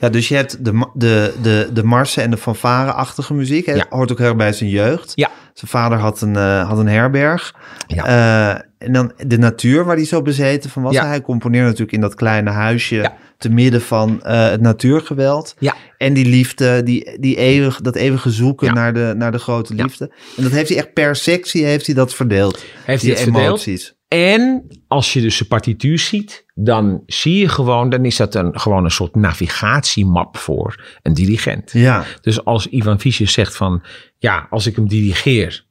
ja, 0.00 0.08
dus 0.08 0.28
je 0.28 0.34
hebt 0.34 0.64
de, 0.64 0.86
de, 0.94 1.34
de, 1.42 1.68
de 1.72 1.82
marsen 1.84 2.22
en 2.22 2.30
de 2.30 2.36
fanfare-achtige 2.36 3.34
muziek. 3.34 3.66
Hè? 3.66 3.72
Ja. 3.74 3.86
Hoort 3.90 4.12
ook 4.12 4.18
heel 4.18 4.26
erg 4.26 4.36
bij 4.36 4.52
zijn 4.52 4.70
jeugd. 4.70 5.12
ja, 5.14 5.30
Zijn 5.54 5.70
vader 5.70 5.98
had 5.98 6.20
een, 6.20 6.36
eh, 6.36 6.68
had 6.68 6.78
een 6.78 6.88
herberg. 6.88 7.54
Ja. 7.86 8.04
Eh, 8.06 8.62
en 8.78 8.92
dan 8.92 9.12
de 9.26 9.38
natuur 9.38 9.84
waar 9.84 9.96
hij 9.96 10.04
zo 10.04 10.22
bezeten 10.22 10.70
van 10.70 10.82
was. 10.82 10.92
Ja. 10.94 11.06
Hij 11.06 11.20
componeerde 11.20 11.66
natuurlijk 11.66 11.92
in 11.92 12.00
dat 12.00 12.14
kleine 12.14 12.50
huisje 12.50 12.94
Ja. 12.94 13.16
te 13.38 13.48
midden 13.48 13.80
van 13.82 14.22
eh, 14.22 14.48
het 14.50 14.60
natuurgeweld. 14.60 15.54
ja, 15.58 15.74
En 15.98 16.12
die 16.12 16.26
liefde, 16.26 16.82
die, 16.82 17.16
die 17.20 17.36
eeuwig, 17.36 17.80
dat 17.80 17.94
eeuwige 17.96 18.30
zoeken 18.30 18.74
naar, 18.74 18.94
de, 18.94 19.14
naar 19.16 19.32
de 19.32 19.38
grote 19.38 19.74
liefde. 19.74 20.12
En 20.36 20.42
dat 20.42 20.52
heeft 20.52 20.68
hij 20.68 20.78
echt 20.78 20.92
per 20.92 21.16
sectie 21.16 21.64
heeft 21.64 21.86
hij 21.86 21.94
dat 21.94 22.14
verdeeld. 22.14 22.64
heeft 22.84 23.02
die 23.02 23.12
hij 23.12 23.22
het 23.22 23.32
verdeeld. 23.32 23.96
En 24.08 24.66
als 24.86 25.12
je 25.12 25.20
dus 25.20 25.38
de 25.38 25.44
partituur 25.44 25.98
ziet, 25.98 26.44
dan 26.54 27.02
zie 27.06 27.38
je 27.38 27.48
gewoon, 27.48 27.90
dan 27.90 28.04
is 28.04 28.16
dat 28.16 28.34
een, 28.34 28.60
gewoon 28.60 28.84
een 28.84 28.90
soort 28.90 29.14
navigatiemap 29.14 30.36
voor 30.36 30.84
een 31.02 31.14
dirigent. 31.14 31.72
Ja, 31.72 32.04
Dus 32.20 32.44
als 32.44 32.66
Ivan 32.66 33.00
Fischer 33.00 33.28
zegt 33.28 33.56
van, 33.56 33.82
ja, 34.18 34.46
als 34.50 34.66
ik 34.66 34.76
hem 34.76 34.88
dirigeer, 34.88 35.66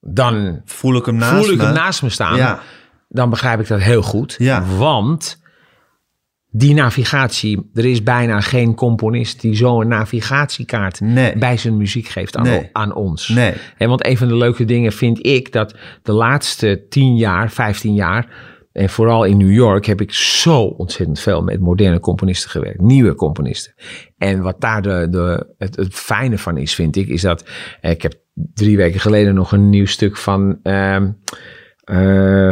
dan 0.00 0.60
voel 0.64 0.96
ik 0.96 1.04
hem 1.06 1.16
naast 1.16 1.44
voel 1.44 1.52
ik 1.52 1.58
me. 1.58 1.64
hem 1.64 1.74
naast 1.74 2.02
me 2.02 2.08
staan. 2.08 2.36
Ja, 2.36 2.60
Dan 3.08 3.30
begrijp 3.30 3.60
ik 3.60 3.66
dat 3.68 3.80
heel 3.80 4.02
goed. 4.02 4.34
Ja. 4.38 4.64
Want 4.76 5.40
die 6.50 6.74
navigatie, 6.74 7.70
er 7.74 7.84
is 7.84 8.02
bijna 8.02 8.40
geen 8.40 8.74
componist 8.74 9.40
die 9.40 9.54
zo'n 9.54 9.88
navigatiekaart 9.88 11.00
Nee. 11.00 11.36
bij 11.38 11.56
zijn 11.56 11.76
muziek 11.76 12.08
geeft 12.08 12.36
aan, 12.36 12.42
Nee. 12.44 12.68
aan 12.72 12.94
ons. 12.94 13.28
nee. 13.28 13.52
Hè, 13.76 13.86
want 13.86 14.06
een 14.06 14.16
van 14.16 14.28
de 14.28 14.36
leuke 14.36 14.64
dingen 14.64 14.92
vind 14.92 15.26
ik 15.26 15.52
dat 15.52 15.74
de 16.02 16.12
laatste 16.12 16.86
10 16.88 17.16
jaar, 17.16 17.50
15 17.50 17.94
jaar, 17.94 18.56
en 18.72 18.88
vooral 18.88 19.24
in 19.24 19.36
New 19.36 19.52
York 19.52 19.86
heb 19.86 20.00
ik 20.00 20.12
zo 20.12 20.60
ontzettend 20.62 21.20
veel 21.20 21.42
met 21.42 21.60
moderne 21.60 22.00
componisten 22.00 22.50
gewerkt, 22.50 22.80
nieuwe 22.80 23.14
componisten. 23.14 23.74
En 24.18 24.42
wat 24.42 24.60
daar 24.60 24.82
de, 24.82 25.06
de, 25.10 25.54
het, 25.58 25.76
het 25.76 25.94
fijne 25.94 26.38
van 26.38 26.56
is, 26.56 26.74
vind 26.74 26.96
ik, 26.96 27.08
is 27.08 27.22
dat 27.22 27.44
eh, 27.80 27.90
ik 27.90 28.02
heb 28.02 28.14
drie 28.54 28.76
weken 28.76 29.00
geleden 29.00 29.34
nog 29.34 29.52
een 29.52 29.68
nieuw 29.68 29.86
stuk 29.86 30.16
van. 30.16 30.58
ehm, 30.62 31.10
eh, 31.88 31.96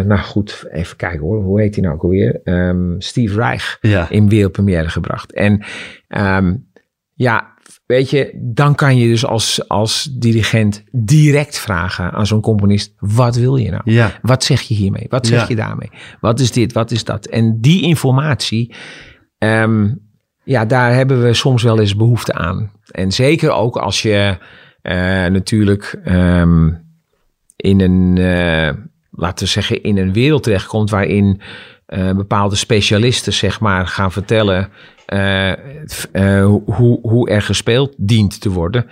nou 0.04 0.18
goed, 0.18 0.64
even 0.72 0.96
kijken 0.96 1.20
hoor. 1.20 1.42
Hoe 1.42 1.60
heet 1.60 1.74
hij 1.74 1.84
nou 1.84 1.94
ook 1.96 2.02
alweer? 2.02 2.40
Ehm, 2.44 2.94
Steve 2.98 3.34
Reich 3.34 3.78
Ja. 3.80 4.10
in 4.10 4.28
wereldpremière 4.28 4.88
gebracht. 4.88 5.32
En 5.32 5.64
ehm, 6.08 6.54
ja, 7.12 7.54
weet 7.86 8.10
je, 8.10 8.38
dan 8.42 8.74
kan 8.74 8.96
je 8.96 9.08
dus 9.08 9.26
als, 9.26 9.68
als 9.68 10.08
dirigent 10.18 10.84
direct 10.92 11.58
vragen 11.58 12.12
aan 12.12 12.26
zo'n 12.26 12.40
componist: 12.40 12.94
wat 12.98 13.36
wil 13.36 13.56
je 13.56 13.70
nou? 13.70 13.82
Ja. 13.84 14.12
Wat 14.22 14.44
zeg 14.44 14.60
je 14.60 14.74
hiermee? 14.74 15.06
Wat 15.08 15.26
zeg 15.26 15.40
Ja. 15.40 15.46
je 15.48 15.56
daarmee? 15.56 15.90
Wat 16.20 16.40
is 16.40 16.52
dit? 16.52 16.72
Wat 16.72 16.90
is 16.90 17.04
dat? 17.04 17.26
En 17.26 17.60
die 17.60 17.82
informatie, 17.82 18.74
ehm, 19.38 19.94
ja, 20.44 20.64
daar 20.64 20.94
hebben 20.94 21.22
we 21.22 21.34
soms 21.34 21.62
wel 21.62 21.80
eens 21.80 21.96
behoefte 21.96 22.32
aan. 22.32 22.70
En 22.90 23.12
zeker 23.12 23.50
ook 23.50 23.76
als 23.76 24.02
je 24.02 24.36
eh, 24.82 24.94
natuurlijk 25.26 26.00
in 27.56 27.80
een, 27.80 28.18
eh, 28.18 28.70
laten 29.16 29.44
we 29.44 29.50
zeggen, 29.50 29.82
in 29.82 29.98
een 29.98 30.12
wereld 30.12 30.42
terechtkomt 30.42 30.90
waarin 30.90 31.40
eh, 31.86 32.12
bepaalde 32.12 32.56
specialisten, 32.56 33.32
zeg 33.32 33.60
maar, 33.60 33.86
gaan 33.86 34.12
vertellen 34.12 34.70
eh, 35.06 35.52
eh, 36.12 36.46
hoe, 36.64 36.98
hoe 37.02 37.30
er 37.30 37.42
gespeeld 37.42 37.94
dient 37.96 38.40
te 38.40 38.50
worden. 38.50 38.86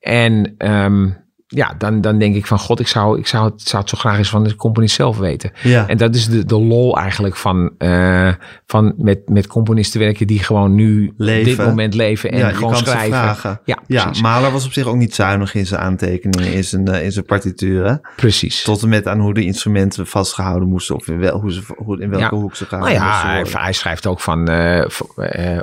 En 0.00 0.54
ehm, 0.58 1.10
ja, 1.54 1.74
dan, 1.78 2.00
dan 2.00 2.18
denk 2.18 2.34
ik 2.34 2.46
van 2.46 2.58
god, 2.58 2.80
ik 2.80 2.88
zou, 2.88 3.18
ik 3.18 3.26
zou, 3.26 3.44
het, 3.44 3.60
zou 3.62 3.82
het 3.82 3.90
zo 3.90 3.98
graag 3.98 4.18
eens 4.18 4.28
van 4.30 4.44
de 4.44 4.56
componist 4.56 4.94
zelf 4.94 5.18
weten. 5.18 5.52
Ja. 5.62 5.86
En 5.88 5.96
dat 5.96 6.14
is 6.14 6.28
de, 6.28 6.44
de 6.44 6.58
lol 6.60 6.96
eigenlijk 6.98 7.36
van, 7.36 7.70
eh, 7.78 8.32
van 8.66 8.94
met, 8.96 9.28
met 9.28 9.46
componisten 9.46 10.00
werken 10.00 10.26
die 10.26 10.38
gewoon 10.38 10.74
nu 10.74 11.12
Leven. 11.16 11.44
dit 11.44 11.66
moment 11.66 11.94
leven 11.94 12.30
en 12.32 12.38
ja, 12.38 12.48
je 12.48 12.54
gewoon 12.54 12.76
schrijven. 12.76 13.06
vragen. 13.08 13.60
Ja, 13.64 13.78
ja. 13.86 14.10
Mahler 14.22 14.50
was 14.52 14.64
op 14.66 14.72
zich 14.72 14.86
ook 14.86 14.96
niet 14.96 15.14
zuinig 15.14 15.54
in 15.54 15.66
zijn 15.66 15.80
aantekeningen, 15.80 16.52
in 16.52 16.64
zijn, 16.64 16.88
eh, 16.88 17.04
in 17.04 17.12
zijn 17.12 17.24
partituren. 17.24 18.00
precies. 18.16 18.62
Tot 18.62 18.82
en 18.82 18.88
met 18.88 19.06
aan 19.08 19.20
hoe 19.20 19.34
de 19.34 19.44
instrumenten 19.44 20.06
vastgehouden 20.06 20.68
moesten. 20.68 20.94
Of 20.94 21.08
in, 21.08 21.18
wel, 21.18 21.40
hoe 21.40 21.52
ze, 21.52 21.60
hoe, 21.76 22.00
in 22.00 22.10
welke 22.10 22.34
Ja. 22.34 22.40
hoek 22.40 22.56
ze 22.56 22.66
Nou 22.70 22.82
gehouden 22.84 23.50
ja, 23.52 23.58
hij, 23.60 23.72
schrijft 23.72 24.06
ook 24.06 24.20
van 24.20 24.46
v- 24.88 25.00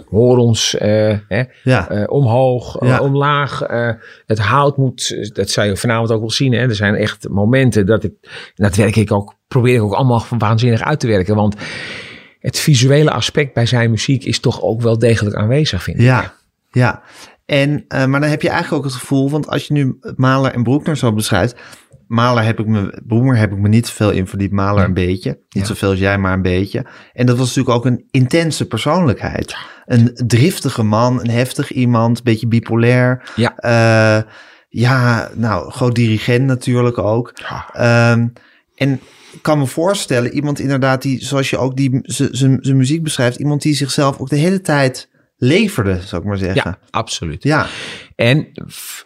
hoor 0.10 0.38
ons 0.38 0.76
hè, 0.80 1.44
Ja, 1.64 1.90
eh, 1.90 2.04
omhoog, 2.08 2.76
eh, 2.78 3.02
omlaag. 3.02 3.60
het 4.26 4.40
hout 4.40 4.78
moet, 4.78 5.30
dat 5.34 5.50
zou 5.50 5.68
je 5.68 5.76
vanavond 5.80 6.12
ook 6.12 6.20
wel 6.20 6.32
zien. 6.32 6.54
Hè? 6.54 6.60
Er 6.60 6.76
zijn 6.76 6.96
echt 6.96 7.30
momenten 7.30 7.86
dat 7.86 8.04
ik, 8.04 8.14
dat 8.56 8.76
werk 8.76 8.96
ik 8.96 9.12
ook, 9.12 9.34
probeer 9.48 9.76
ik 9.76 9.82
ook 9.82 9.94
allemaal 9.94 10.26
waanzinnig 10.38 10.82
uit 10.82 11.00
te 11.00 11.08
werken. 11.08 11.36
Want 11.36 11.56
het 12.40 12.60
visuele 12.60 13.12
aspect 13.12 13.54
bij 13.54 13.66
zijn 13.66 13.90
muziek 13.92 14.24
is 14.24 14.40
toch 14.40 14.62
ook 14.62 14.82
wel 14.82 14.98
degelijk 15.00 15.36
aanwezig, 15.36 15.84
vind 15.84 15.98
ik. 15.98 16.04
ja, 16.04 16.34
ja. 16.72 17.02
En, 17.46 17.86
eh, 17.88 18.06
maar 18.06 18.20
dan 18.22 18.30
heb 18.30 18.42
je 18.42 18.50
eigenlijk 18.50 18.84
ook 18.84 18.90
het 18.92 19.00
gevoel, 19.00 19.30
want 19.30 19.48
als 19.48 19.68
je 19.68 19.74
nu 19.74 19.98
Mahler 20.16 20.54
en 20.54 20.64
Broekner 20.64 20.98
zo 20.98 21.14
beschrijft. 21.14 21.56
Mahler 22.08 22.44
heb 22.44 22.60
ik 22.60 22.66
me, 22.66 23.02
Broemer 23.08 23.38
heb 23.38 23.52
ik 23.52 23.58
me 23.58 23.68
niet 23.68 23.88
zoveel 23.88 24.10
in 24.12 24.28
verdiept, 24.28 24.54
Mahler 24.54 24.84
een 24.84 24.94
beetje. 24.94 25.30
Niet 25.30 25.48
Ja. 25.50 25.66
zoveel 25.66 25.90
als 25.90 26.00
jij, 26.00 26.18
maar 26.18 26.34
een 26.34 26.42
beetje. 26.42 26.86
En 27.14 27.26
dat 27.26 27.38
was 27.38 27.48
natuurlijk 27.48 27.76
ook 27.76 27.86
een 27.86 28.06
intense 28.12 28.68
persoonlijkheid. 28.68 29.56
Een 29.86 30.12
driftige 30.28 30.84
man, 30.84 31.20
een 31.20 31.30
heftig 31.30 31.72
iemand, 31.72 32.18
een 32.18 32.24
beetje 32.24 32.48
bipolair. 32.48 33.30
Ja. 33.36 33.56
Eh, 33.58 34.32
ja, 34.70 35.30
nou, 35.36 35.72
groot 35.72 35.96
dirigent 35.96 36.46
natuurlijk 36.46 36.98
ook. 36.98 37.32
Ja. 37.36 37.70
Ehm, 37.74 38.28
en 38.76 38.94
ik 39.32 39.42
kan 39.42 39.58
me 39.60 39.66
voorstellen, 39.66 40.34
iemand 40.34 40.60
inderdaad 40.60 41.02
die, 41.02 41.24
zoals 41.26 41.50
je 41.50 41.58
ook 41.58 41.76
die 41.78 42.00
zijn 42.04 42.60
muziek 42.78 43.04
beschrijft, 43.04 43.40
iemand 43.40 43.62
die 43.62 43.74
zichzelf 43.74 44.20
ook 44.20 44.30
de 44.30 44.36
hele 44.36 44.62
tijd 44.62 45.10
leverde, 45.38 46.00
zou 46.06 46.22
ik 46.22 46.28
maar 46.28 46.38
zeggen. 46.38 46.62
Ja, 46.66 46.78
absoluut. 46.90 47.44
Ja, 47.44 47.68
En 48.16 48.48
f- 48.72 49.06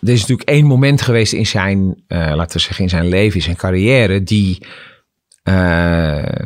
er 0.00 0.08
is 0.12 0.20
natuurlijk 0.20 0.48
één 0.48 0.66
moment 0.66 1.02
geweest 1.02 1.32
in 1.32 1.46
zijn, 1.46 2.02
eh, 2.06 2.18
laten 2.34 2.56
we 2.56 2.62
zeggen, 2.62 2.84
in 2.84 2.90
zijn 2.90 3.08
leven, 3.08 3.36
in 3.36 3.42
zijn 3.42 3.56
carrière, 3.56 4.22
die, 4.22 4.66
eh, 5.42 6.44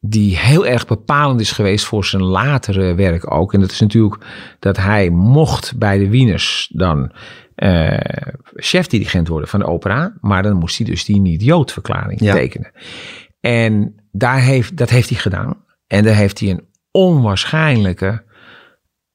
die 0.00 0.38
heel 0.38 0.66
erg 0.66 0.86
bepalend 0.86 1.40
is 1.40 1.52
geweest 1.52 1.84
voor 1.84 2.04
zijn 2.04 2.22
latere 2.22 2.94
werk 2.94 3.32
ook. 3.32 3.54
En 3.54 3.60
dat 3.60 3.70
is 3.70 3.80
natuurlijk 3.80 4.24
dat 4.58 4.76
hij 4.76 5.10
mocht 5.10 5.78
bij 5.78 5.98
de 5.98 6.08
Wieners 6.08 6.70
dan 6.72 7.12
eh 7.54 7.98
chefdirigent 8.54 9.28
worden 9.28 9.48
van 9.48 9.60
de 9.60 9.66
opera, 9.66 10.12
maar 10.20 10.42
dan 10.42 10.56
moest 10.56 10.76
hij 10.78 10.86
dus 10.86 11.04
die 11.04 11.20
niet-Jood-verklaring 11.20 12.20
Ja. 12.20 12.32
tekenen. 12.34 12.72
En 13.40 13.94
daar 14.12 14.40
heeft, 14.40 14.76
dat 14.76 14.90
heeft 14.90 15.08
hij 15.08 15.18
gedaan. 15.18 15.64
En 15.86 16.04
daar 16.04 16.14
heeft 16.14 16.40
hij 16.40 16.50
een 16.50 16.64
onwaarschijnlijke 16.90 18.22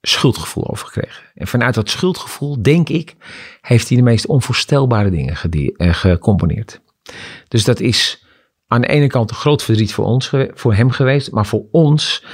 schuldgevoel 0.01 0.69
over 0.69 0.87
gekregen. 0.87 1.23
En 1.33 1.47
vanuit 1.47 1.73
dat 1.73 1.89
schuldgevoel, 1.89 2.61
denk 2.61 2.89
ik, 2.89 3.15
heeft 3.61 3.87
hij 3.87 3.97
de 3.97 4.03
meest 4.03 4.27
onvoorstelbare 4.27 5.09
dingen 5.09 5.35
eh, 5.77 5.93
gecomponeerd. 5.93 6.81
Dus 7.47 7.63
dat 7.63 7.79
is 7.79 8.24
aan 8.67 8.81
de 8.81 8.87
ene 8.87 9.07
kant 9.07 9.29
een 9.29 9.35
groot 9.35 9.63
verdriet 9.63 9.93
voor, 9.93 10.05
ons, 10.05 10.31
voor 10.53 10.73
hem 10.73 10.91
geweest, 10.91 11.31
maar 11.31 11.45
voor 11.45 11.63
ons 11.71 12.25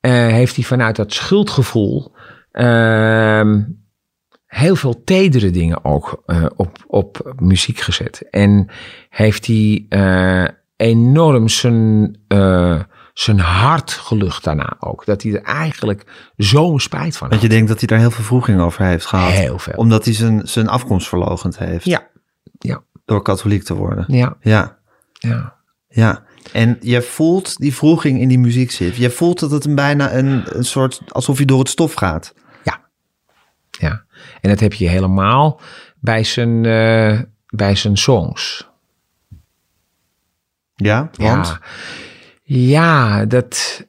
eh, 0.00 0.12
heeft 0.12 0.56
hij 0.56 0.64
vanuit 0.64 0.96
dat 0.96 1.12
schuldgevoel 1.12 2.14
ehm, 2.52 3.62
heel 4.46 4.76
veel 4.76 5.02
tedere 5.04 5.50
dingen 5.50 5.84
ook 5.84 6.22
eh, 6.26 6.44
op, 6.56 6.84
op 6.86 7.34
muziek 7.36 7.78
gezet. 7.78 8.28
En 8.30 8.70
heeft 9.08 9.46
hij 9.46 9.86
eh, 9.88 10.44
enorm 10.76 11.48
zijn, 11.48 12.20
zijn 13.12 13.38
hart 13.38 13.90
gelucht 13.90 14.44
daarna 14.44 14.76
ook. 14.78 15.04
Dat 15.04 15.22
hij 15.22 15.32
er 15.32 15.42
eigenlijk 15.42 16.30
zo'n 16.36 16.80
spijt 16.80 17.16
van 17.16 17.28
want 17.28 17.40
had. 17.40 17.50
je 17.50 17.56
denkt 17.56 17.68
dat 17.68 17.78
hij 17.78 17.88
daar 17.88 17.98
heel 17.98 18.10
veel 18.10 18.24
vroeging 18.24 18.60
over 18.60 18.84
heeft 18.84 19.06
gehad. 19.06 19.30
Heel 19.30 19.58
veel. 19.58 19.74
Omdat 19.76 20.04
hij 20.04 20.14
zijn, 20.14 20.48
zijn 20.48 20.68
afkomst 20.68 21.08
verlogend 21.08 21.58
heeft. 21.58 21.84
Ja. 21.84 22.08
Ja. 22.58 22.82
Door 23.04 23.22
katholiek 23.22 23.62
te 23.62 23.74
worden. 23.74 24.04
Ja, 24.08 24.36
Ja, 24.40 24.78
ja. 25.12 25.57
Ja. 25.88 26.26
En 26.52 26.76
je 26.80 27.02
voelt 27.02 27.58
die 27.58 27.74
vroeging 27.74 28.20
in 28.20 28.28
die 28.28 28.38
muziek 28.38 28.70
zit. 28.70 28.96
Je 28.96 29.10
voelt 29.10 29.38
dat 29.38 29.50
het 29.50 29.64
een 29.64 29.74
bijna 29.74 30.12
een, 30.12 30.56
een 30.56 30.64
soort, 30.64 31.00
alsof 31.08 31.38
je 31.38 31.44
door 31.44 31.58
het 31.58 31.68
stof 31.68 31.94
gaat. 31.94 32.34
Ja, 33.78 34.04
en 34.40 34.50
dat 34.50 34.60
heb 34.60 34.72
je 34.72 34.88
helemaal 34.88 35.60
bij 36.00 36.24
zijn, 36.24 36.64
eh, 36.64 37.20
bij 37.46 37.74
zijn 37.74 37.96
songs. 37.96 38.70
Ja, 40.74 41.10
want? 41.16 41.46
Ja, 41.46 41.60
ja 42.42 43.24
dat, 43.26 43.86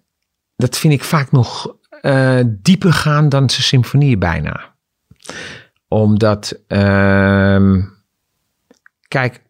dat 0.55 0.77
vind 0.77 0.93
ik 0.93 1.03
vaak 1.03 1.31
nog 1.31 1.75
eh, 2.01 2.39
dieper 2.47 2.93
gaan 2.93 3.29
dan 3.29 3.49
zijn 3.49 3.63
symfonieën 3.63 4.19
bijna. 4.19 4.75
Omdat, 5.87 6.59
ehm, 6.67 7.81
kijk, 9.07 9.41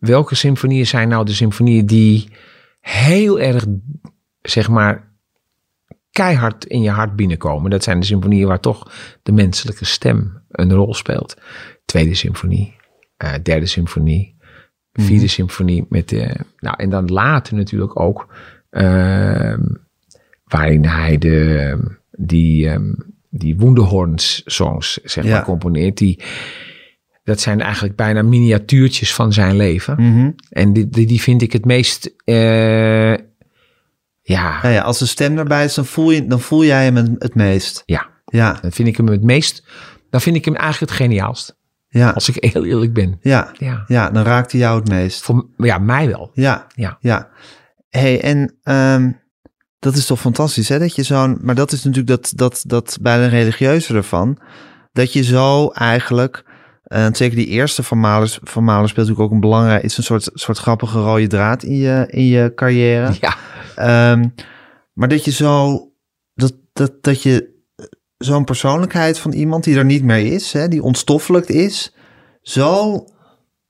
welke 0.00 0.34
symfonieën 0.34 0.86
zijn 0.86 1.08
nou 1.08 1.24
de 1.24 1.32
symfonieën 1.32 1.86
die 1.86 2.28
heel 2.80 3.40
erg, 3.40 3.66
zeg 4.42 4.68
maar, 4.68 5.08
keihard 6.10 6.64
in 6.64 6.82
je 6.82 6.90
hart 6.90 7.16
binnenkomen? 7.16 7.70
Dat 7.70 7.82
zijn 7.82 8.00
de 8.00 8.06
symfonieën 8.06 8.46
waar 8.46 8.60
toch 8.60 8.92
de 9.22 9.32
menselijke 9.32 9.84
stem 9.84 10.42
een 10.50 10.72
rol 10.72 10.94
speelt. 10.94 11.36
Tweede 11.84 12.14
symfonie, 12.14 12.76
eh, 13.16 13.32
derde 13.42 13.66
symfonie, 13.66 14.36
vierde 14.92 15.28
symfonie 15.28 15.86
met 15.88 16.08
de, 16.08 16.36
nou 16.58 16.76
en 16.78 16.90
dan 16.90 17.06
later 17.06 17.54
natuurlijk 17.54 18.00
ook, 18.00 18.34
ehm, 18.70 19.62
waarin 20.44 20.84
hij 20.84 21.18
de, 21.18 21.76
die, 22.10 22.68
ehm, 22.68 22.92
die 23.30 23.56
Woenderhorns 23.56 24.42
songs, 24.44 24.92
zeg 25.04 25.24
Ja. 25.24 25.30
maar, 25.30 25.44
componeert, 25.44 25.98
die, 25.98 26.22
dat 27.30 27.40
zijn 27.40 27.60
eigenlijk 27.60 27.96
bijna 27.96 28.22
miniatuurtjes 28.22 29.14
van 29.14 29.32
zijn 29.32 29.56
leven. 29.56 29.94
Mhm. 29.98 30.30
En 30.50 30.72
die, 30.72 30.88
die, 30.88 31.06
die 31.06 31.20
vind 31.20 31.42
ik 31.42 31.52
het 31.52 31.64
meest, 31.64 32.10
eh, 32.24 33.10
ja, 33.12 33.18
Ja, 34.22 34.68
ja, 34.68 34.80
als 34.82 34.98
de 34.98 35.06
stem 35.06 35.38
erbij 35.38 35.64
is, 35.64 35.74
dan 35.74 35.84
voel, 35.86 36.10
je, 36.10 36.26
dan 36.26 36.40
voel 36.40 36.64
jij 36.64 36.84
hem 36.84 36.96
het, 37.18 37.34
meest. 37.34 37.82
ja, 37.86 38.06
Ja, 38.24 38.58
dan 38.62 38.72
vind 38.72 38.88
ik 38.88 38.96
hem 38.96 39.06
het 39.08 39.22
meest, 39.22 39.64
dan 40.10 40.20
vind 40.20 40.36
ik 40.36 40.44
hem 40.44 40.54
eigenlijk 40.54 40.92
het 40.92 41.00
geniaalst. 41.00 41.56
ja, 41.88 42.10
Als 42.10 42.28
ik 42.28 42.52
heel 42.52 42.64
eerlijk 42.64 42.92
ben. 42.92 43.18
ja. 43.20 43.52
Ja, 43.58 43.84
Ja, 43.86 44.10
dan 44.10 44.22
raakt 44.24 44.52
hij 44.52 44.60
jou 44.60 44.80
het 44.80 44.88
meest. 44.88 45.22
voor, 45.22 45.46
ja 45.56 45.78
mij 45.78 46.06
wel. 46.08 46.30
Ja, 46.34 46.66
Ja. 46.74 46.96
ja. 47.00 47.28
hey, 47.88 48.20
en 48.20 48.54
ehm, 48.62 49.10
dat 49.78 49.94
is 49.96 50.06
toch 50.06 50.20
fantastisch, 50.20 50.68
hè? 50.68 50.78
Dat 50.78 50.94
je 50.94 51.02
zo'n, 51.02 51.38
maar 51.40 51.54
dat 51.54 51.72
is 51.72 51.84
natuurlijk 51.84 52.08
dat, 52.22 52.32
dat, 52.36 52.62
dat 52.66 52.98
bij 53.00 53.16
de 53.18 53.26
religieuze 53.26 53.94
ervan, 53.94 54.38
dat 54.92 55.12
je 55.12 55.22
zo 55.22 55.68
eigenlijk, 55.68 56.44
en 56.90 57.14
zeker 57.14 57.36
die 57.36 57.46
eerste 57.46 57.82
van 57.82 57.98
Mahler, 57.98 58.38
van 58.42 58.64
Mahler 58.64 58.88
speelt 58.88 59.06
natuurlijk 59.06 59.32
ook 59.32 59.34
een 59.34 59.48
belangrijk, 59.48 59.82
is 59.82 59.96
een 59.96 60.02
soort, 60.02 60.30
soort 60.34 60.58
grappige 60.58 60.98
rode 60.98 61.26
draad 61.26 61.62
in 61.62 61.76
je, 61.76 62.04
in 62.08 62.26
je 62.26 62.52
carrière. 62.54 63.14
Ja, 63.20 63.36
Ehm, 63.80 64.28
maar 64.92 65.08
dat 65.08 65.24
je 65.24 65.30
zo, 65.30 65.84
dat, 66.34 66.54
dat, 66.72 67.02
dat 67.02 67.22
je 67.22 67.58
zo'n 68.16 68.44
persoonlijkheid 68.44 69.18
van 69.18 69.32
iemand 69.32 69.64
die 69.64 69.76
er 69.76 69.84
niet 69.84 70.04
meer 70.04 70.32
is, 70.32 70.52
hè, 70.52 70.68
die 70.68 70.82
ontstoffelijkt 70.82 71.50
is, 71.50 71.94
zo 72.42 73.04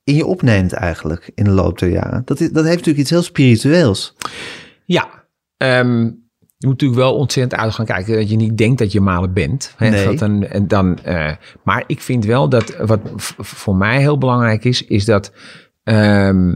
in 0.05 0.15
je 0.15 0.27
opneemt 0.27 0.73
eigenlijk 0.73 1.31
in 1.35 1.45
de 1.45 1.51
loop 1.51 1.79
der 1.79 1.89
jaren. 1.89 2.23
Dat, 2.25 2.41
is, 2.41 2.51
dat 2.51 2.65
heeft 2.65 2.77
natuurlijk 2.77 2.99
iets 2.99 3.11
heel 3.11 3.23
spiritueels. 3.23 4.17
Ja, 4.85 5.25
ehm, 5.57 6.11
je 6.61 6.67
moet 6.67 6.81
natuurlijk 6.81 7.01
wel 7.01 7.17
ontzettend 7.17 7.61
uit 7.61 7.75
gaan 7.75 7.87
kijken 7.87 8.15
dat 8.17 8.31
je 8.31 8.37
niet 8.37 8.59
denkt 8.59 8.79
dat 8.79 8.93
je 8.93 9.01
malen 9.01 9.33
bent. 9.33 9.75
Hè, 9.77 9.89
Nee. 9.89 10.05
dat 10.05 10.19
dan, 10.19 10.45
en 10.45 10.69
dan, 10.69 10.99
eh, 11.03 11.33
maar 11.65 11.85
ik 11.87 12.01
vind 12.01 12.25
wel 12.25 12.49
dat 12.49 12.77
wat 12.77 13.01
voor 13.39 13.77
mij 13.77 13.99
heel 13.99 14.19
belangrijk 14.19 14.65
is, 14.65 14.85
is 14.85 15.05
dat 15.05 15.33
ehm, 15.83 16.55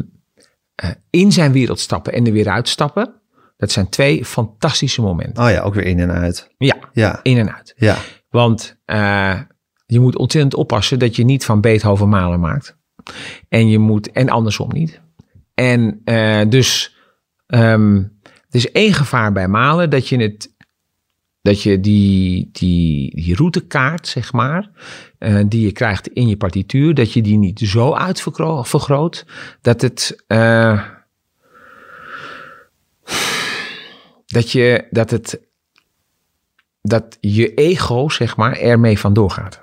eh, 0.75 0.91
in 1.11 1.33
zijn 1.33 1.53
wereld 1.53 1.81
stappen 1.81 2.13
en 2.13 2.27
er 2.27 2.33
weer 2.33 2.49
uitstappen. 2.49 3.21
Dat 3.57 3.71
zijn 3.73 3.89
twee 3.89 4.25
fantastische 4.25 5.03
momenten. 5.03 5.45
Oh 5.45 5.51
ja, 5.51 5.61
ook 5.61 5.75
weer 5.75 5.85
in 5.85 6.01
en 6.01 6.11
uit. 6.13 6.49
Ja, 6.57 6.77
Ja, 6.93 7.21
in 7.23 7.39
en 7.39 7.55
uit. 7.55 7.73
ja, 7.77 7.97
Want 8.29 8.81
eh, 8.85 9.41
je 9.87 10.01
moet 10.01 10.17
ontzettend 10.17 10.55
oppassen 10.55 10.99
dat 10.99 11.17
je 11.17 11.25
niet 11.25 11.45
van 11.45 11.61
Beethoven 11.61 12.09
malen 12.09 12.41
maakt. 12.41 12.77
En 13.49 13.69
je 13.69 13.79
moet, 13.79 14.11
en 14.13 14.29
andersom 14.29 14.69
niet. 14.73 15.01
En 15.55 16.01
dus, 16.49 16.97
ehm, 17.47 18.03
er 18.55 18.61
is 18.61 18.73
één 18.73 18.93
gevaar 18.93 19.33
bij 19.33 19.49
malen 19.49 19.91
dat 19.91 20.09
je 20.09 20.17
het, 20.17 20.55
dat 21.43 21.63
je 21.63 21.81
die, 21.81 22.49
die, 22.53 23.15
die 23.23 23.37
routekaart, 23.37 24.07
zeg 24.07 24.33
maar, 24.33 24.71
eh, 25.19 25.41
die 25.47 25.61
je 25.61 25.73
krijgt 25.73 26.09
in 26.09 26.29
je 26.29 26.37
partituur, 26.37 26.95
dat 26.95 27.13
je 27.13 27.23
die 27.23 27.39
niet 27.39 27.59
zo 27.59 27.93
uitvergroot 27.93 29.27
dat 29.61 29.81
het, 29.81 30.23
eh, 30.27 30.83
dat 34.27 34.51
je, 34.51 34.87
dat 34.91 35.11
het 35.11 35.41
dat 36.83 37.17
je 37.21 37.55
ego, 37.55 38.09
zeg 38.09 38.37
maar, 38.37 38.57
ermee 38.57 38.99
vandoor 38.99 39.31
gaat. 39.31 39.61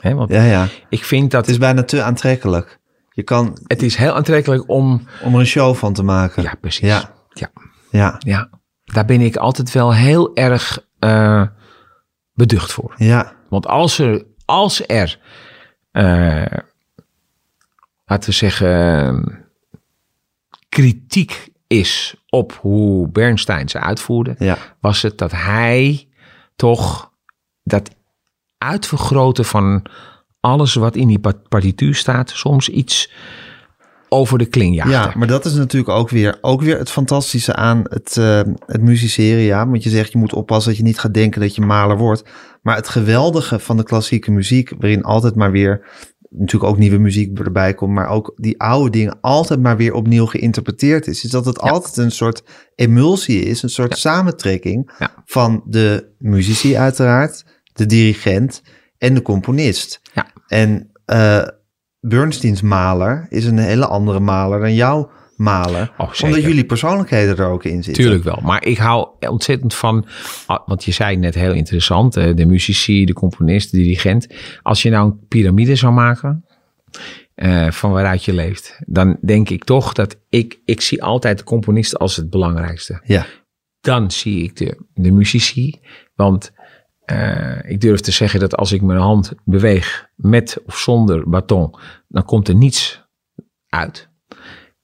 Hè? 0.00 0.14
Want 0.14 0.30
Ja, 0.30 0.44
ja. 0.44 0.68
ik 0.88 1.04
vind 1.04 1.30
dat 1.30 1.40
Het 1.40 1.50
is 1.50 1.58
bijna 1.58 1.82
te 1.82 2.02
aantrekkelijk. 2.02 2.78
Je 3.10 3.22
kan 3.22 3.58
het 3.66 3.82
is 3.82 3.96
heel 3.96 4.12
aantrekkelijk 4.12 4.68
om... 4.68 5.06
om 5.22 5.34
er 5.34 5.40
een 5.40 5.46
show 5.46 5.74
van 5.74 5.92
te 5.92 6.02
maken. 6.02 6.42
Ja, 6.42 6.54
precies. 6.60 6.88
Ja. 6.88 7.14
ja. 7.32 7.50
Ja, 7.92 8.16
Ja, 8.18 8.48
daar 8.84 9.04
ben 9.04 9.20
ik 9.20 9.36
altijd 9.36 9.72
wel 9.72 9.94
heel 9.94 10.34
erg 10.36 10.84
eh, 10.98 11.46
beducht 12.34 12.72
voor. 12.72 12.94
ja, 12.96 13.32
Want 13.48 13.66
als 13.66 13.98
er, 13.98 14.24
als 14.44 14.86
er 14.88 15.18
eh, 15.90 16.58
laten 18.04 18.28
we 18.30 18.34
zeggen, 18.36 19.44
kritiek 20.68 21.48
is 21.66 22.14
op 22.28 22.58
hoe 22.60 23.08
Bernstein 23.08 23.68
ze 23.68 23.78
uitvoerde, 23.80 24.34
ja. 24.38 24.58
was 24.80 25.02
het 25.02 25.18
dat 25.18 25.32
hij 25.32 26.08
toch 26.56 27.12
dat 27.62 27.90
uitvergroten 28.58 29.44
van 29.44 29.82
alles 30.40 30.74
wat 30.74 30.96
in 30.96 31.08
die 31.08 31.18
pa- 31.18 31.32
partituur 31.48 31.94
staat, 31.94 32.30
soms 32.30 32.68
iets 32.68 33.12
over 34.12 34.38
de 34.38 34.46
kling 34.46 34.74
jaagde. 34.74 34.92
Ja, 34.92 35.12
maar 35.16 35.26
dat 35.26 35.44
is 35.44 35.54
natuurlijk 35.54 35.92
ook 35.92 36.08
weer, 36.10 36.38
ook 36.40 36.62
weer 36.62 36.78
het 36.78 36.90
fantastische 36.90 37.54
aan 37.54 37.80
het, 37.88 38.16
eh 38.16 38.40
het 38.66 38.82
musiceren. 38.82 39.42
Ja, 39.42 39.68
want 39.68 39.82
je 39.82 39.90
zegt 39.90 40.12
je 40.12 40.18
moet 40.18 40.32
oppassen 40.34 40.70
dat 40.70 40.80
je 40.80 40.86
niet 40.86 40.98
gaat 40.98 41.14
denken 41.14 41.40
dat 41.40 41.54
je 41.54 41.60
maler 41.62 41.96
wordt. 41.96 42.24
Maar 42.62 42.76
het 42.76 42.88
geweldige 42.88 43.58
van 43.58 43.76
de 43.76 43.82
klassieke 43.82 44.30
muziek, 44.30 44.72
waarin 44.78 45.02
altijd 45.02 45.34
maar 45.34 45.50
weer 45.50 45.86
natuurlijk 46.30 46.72
ook 46.72 46.78
nieuwe 46.78 46.98
muziek 46.98 47.38
erbij 47.38 47.74
komt, 47.74 47.92
maar 47.94 48.08
ook 48.08 48.32
die 48.36 48.60
oude 48.60 48.90
dingen 48.90 49.18
altijd 49.20 49.60
maar 49.60 49.76
weer 49.76 49.94
opnieuw 49.94 50.26
geïnterpreteerd 50.26 51.06
is, 51.06 51.24
is 51.24 51.30
dat 51.30 51.44
het 51.44 51.60
Ja. 51.62 51.70
altijd 51.70 51.96
een 51.96 52.10
soort 52.10 52.42
emulsie 52.74 53.42
is, 53.44 53.62
een 53.62 53.68
soort 53.68 53.98
samentrekking 53.98 54.92
Ja. 54.98 55.10
van 55.24 55.62
de 55.66 56.10
muzici 56.18 56.76
uiteraard, 56.76 57.44
de 57.72 57.86
dirigent 57.86 58.62
en 58.98 59.14
de 59.14 59.22
componist. 59.22 60.00
Ja. 60.14 60.26
En 60.46 60.90
eh 61.04 61.42
Bernsteins 62.06 62.62
maler 62.62 63.26
is 63.28 63.44
een 63.44 63.58
hele 63.58 63.86
andere 63.86 64.20
maler 64.20 64.60
dan 64.60 64.74
jouw 64.74 65.10
maler. 65.36 65.92
Oh, 65.98 66.10
omdat 66.22 66.42
jullie 66.42 66.64
persoonlijkheden 66.64 67.36
er 67.36 67.46
ook 67.46 67.64
in 67.64 67.82
zitten. 67.82 68.02
Tuurlijk 68.02 68.24
wel. 68.24 68.38
Maar 68.42 68.66
ik 68.66 68.78
hou 68.78 69.08
ontzettend 69.20 69.74
van, 69.74 70.06
ah, 70.46 70.66
want 70.66 70.84
je 70.84 70.92
zei 70.92 71.16
net 71.16 71.34
heel 71.34 71.52
interessant, 71.52 72.16
eh, 72.16 72.34
de 72.34 72.46
muzici, 72.46 73.04
de 73.04 73.12
componist, 73.12 73.70
de 73.70 73.76
dirigent. 73.76 74.26
Als 74.62 74.82
je 74.82 74.90
nou 74.90 75.06
een 75.06 75.26
piramide 75.28 75.74
zou 75.74 75.92
maken 75.92 76.44
eh, 77.34 77.70
van 77.70 77.92
waaruit 77.92 78.24
je 78.24 78.32
leeft, 78.32 78.80
dan 78.86 79.18
denk 79.20 79.50
ik 79.50 79.64
toch 79.64 79.92
dat 79.92 80.16
ik, 80.28 80.60
ik 80.64 80.80
zie 80.80 81.02
altijd 81.02 81.38
de 81.38 81.44
componist 81.44 81.98
als 81.98 82.16
het 82.16 82.30
belangrijkste. 82.30 83.00
Ja, 83.04 83.26
Dan 83.80 84.10
zie 84.10 84.42
ik 84.44 84.56
de, 84.56 84.78
de 84.94 85.10
muzici, 85.10 85.80
want 86.14 86.52
eh, 87.04 87.70
ik 87.70 87.80
durf 87.80 88.00
te 88.00 88.10
zeggen 88.12 88.40
dat 88.40 88.56
als 88.56 88.72
ik 88.72 88.82
mijn 88.82 88.98
hand 88.98 89.32
beweeg 89.44 90.08
met 90.16 90.58
of 90.66 90.76
zonder 90.78 91.28
baton, 91.28 91.74
dan 92.08 92.24
komt 92.24 92.48
er 92.48 92.54
niets 92.54 93.02
uit. 93.68 94.10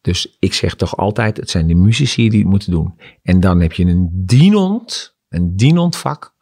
Dus 0.00 0.36
ik 0.38 0.54
zeg 0.54 0.74
toch 0.74 0.96
altijd, 0.96 1.36
het 1.36 1.50
zijn 1.50 1.66
de 1.66 1.74
muzici 1.74 2.28
die 2.28 2.40
het 2.40 2.48
moeten 2.48 2.70
doen. 2.70 2.94
En 3.22 3.40
dan 3.40 3.60
heb 3.60 3.72
je 3.72 3.84
een 3.84 4.08
dienend, 4.12 5.16
een 5.28 5.56
dienend 5.56 5.96
vak. 5.96 6.34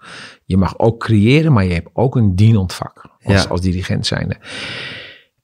Je 0.44 0.56
mag 0.56 0.78
ook 0.78 1.00
creëren, 1.00 1.52
maar 1.52 1.64
je 1.64 1.72
hebt 1.72 1.90
ook 1.92 2.16
een 2.16 2.34
dienend 2.34 2.72
vak 2.72 3.08
als, 3.22 3.42
Ja. 3.42 3.48
als 3.48 3.60
dirigent 3.60 4.06
zijnde. 4.06 4.36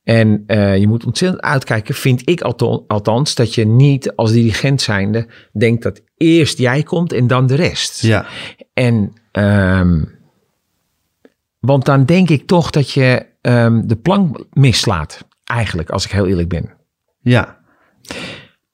En 0.03 0.43
eh, 0.47 0.77
je 0.79 0.89
moet 0.89 1.07
ontzettend 1.07 1.43
uitkijken, 1.43 1.95
vind 1.95 2.29
ik 2.29 2.41
althans, 2.87 3.35
dat 3.35 3.55
je 3.55 3.67
niet 3.67 4.17
als 4.17 4.33
dirigent 4.33 4.81
zijnde 4.83 5.27
denkt 5.53 5.83
dat 5.83 6.03
eerst 6.17 6.59
jij 6.59 6.83
komt 6.83 7.13
en 7.13 7.27
dan 7.27 7.47
de 7.47 7.55
rest. 7.55 8.03
ja, 8.03 8.27
En, 8.75 9.13
ehm, 9.33 10.05
want 11.63 11.85
dan 11.85 12.05
denk 12.05 12.29
ik 12.31 12.47
toch 12.47 12.71
dat 12.71 12.91
je 12.91 13.27
ehm, 13.41 13.81
de 13.87 13.97
plank 13.97 14.45
mislaat, 14.51 15.29
eigenlijk, 15.45 15.91
als 15.91 16.05
ik 16.05 16.11
heel 16.11 16.27
eerlijk 16.27 16.49
ben. 16.49 16.71
ja. 17.21 17.61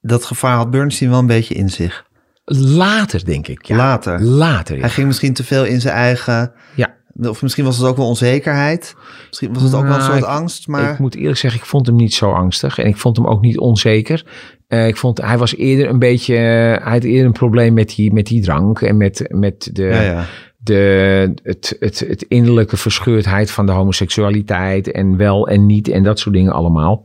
Dat 0.01 0.25
gevaar 0.25 0.57
had 0.57 0.71
Bernstein 0.71 1.11
wel 1.11 1.19
een 1.19 1.27
beetje 1.27 1.55
in 1.55 1.69
zich. 1.71 2.07
Later, 2.45 3.25
denk 3.25 3.49
ik. 3.49 3.65
Ja. 3.67 3.77
Later. 3.77 4.21
Later, 4.23 4.75
ja. 4.75 4.81
Hij 4.81 4.91
ging 4.91 5.07
misschien 5.07 5.33
te 5.33 5.45
veel 5.45 5.65
in 5.65 5.81
zijn 5.81 5.95
eigen... 5.95 6.53
ja. 6.75 6.97
Of 7.21 7.43
misschien 7.43 7.65
was 7.65 7.77
het 7.79 7.87
ook 7.87 7.97
wel 7.97 8.07
onzekerheid. 8.07 8.95
Misschien 9.29 9.53
was 9.53 9.63
het 9.63 9.75
ook 9.75 9.83
wel 9.83 9.93
een 9.93 9.99
Nou, 9.99 10.11
soort 10.11 10.23
ik- 10.23 10.29
angst. 10.29 10.67
Maar 10.69 10.93
Ik 10.93 10.99
moet 10.99 11.15
eerlijk 11.15 11.39
zeggen, 11.39 11.61
ik 11.61 11.67
vond 11.67 11.87
hem 11.87 11.97
niet 11.97 12.15
zo 12.15 12.33
angstig. 12.33 12.79
En 12.79 12.87
ik 12.87 12.97
vond 12.97 13.17
hem 13.17 13.27
ook 13.27 13.41
niet 13.41 13.59
onzeker. 13.59 14.27
Eh, 14.67 14.87
ik 14.87 14.97
vond, 14.97 15.21
hij 15.23 15.39
was 15.39 15.57
eerder 15.57 15.89
een 15.89 15.99
beetje... 15.99 16.35
eh, 16.37 16.85
hij 16.85 16.93
had 16.93 17.03
eerder 17.05 17.27
een 17.27 17.33
probleem 17.33 17.75
met 17.75 17.89
die, 17.95 18.13
met 18.13 18.27
die 18.27 18.43
drank 18.43 18.81
en 18.81 18.97
met, 18.97 19.25
met 19.29 19.71
de... 19.73 19.83
ja, 19.85 20.01
ja. 20.03 20.25
De, 20.69 21.35
het, 21.43 21.77
het, 21.81 22.25
innerlijke 22.29 22.77
verscheurdheid 22.77 23.51
van 23.51 23.67
de 23.67 23.73
homoseksualiteit 23.73 24.91
en 24.91 25.17
wel 25.17 25.49
en 25.49 25.67
niet 25.67 25.89
en 25.89 26.03
dat 26.03 26.19
soort 26.19 26.35
dingen 26.35 26.53
allemaal. 26.53 27.05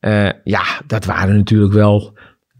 Eh, 0.00 0.28
ja, 0.44 0.62
dat 0.86 1.04
waren 1.04 1.36
natuurlijk 1.36 1.72
wel 1.72 2.13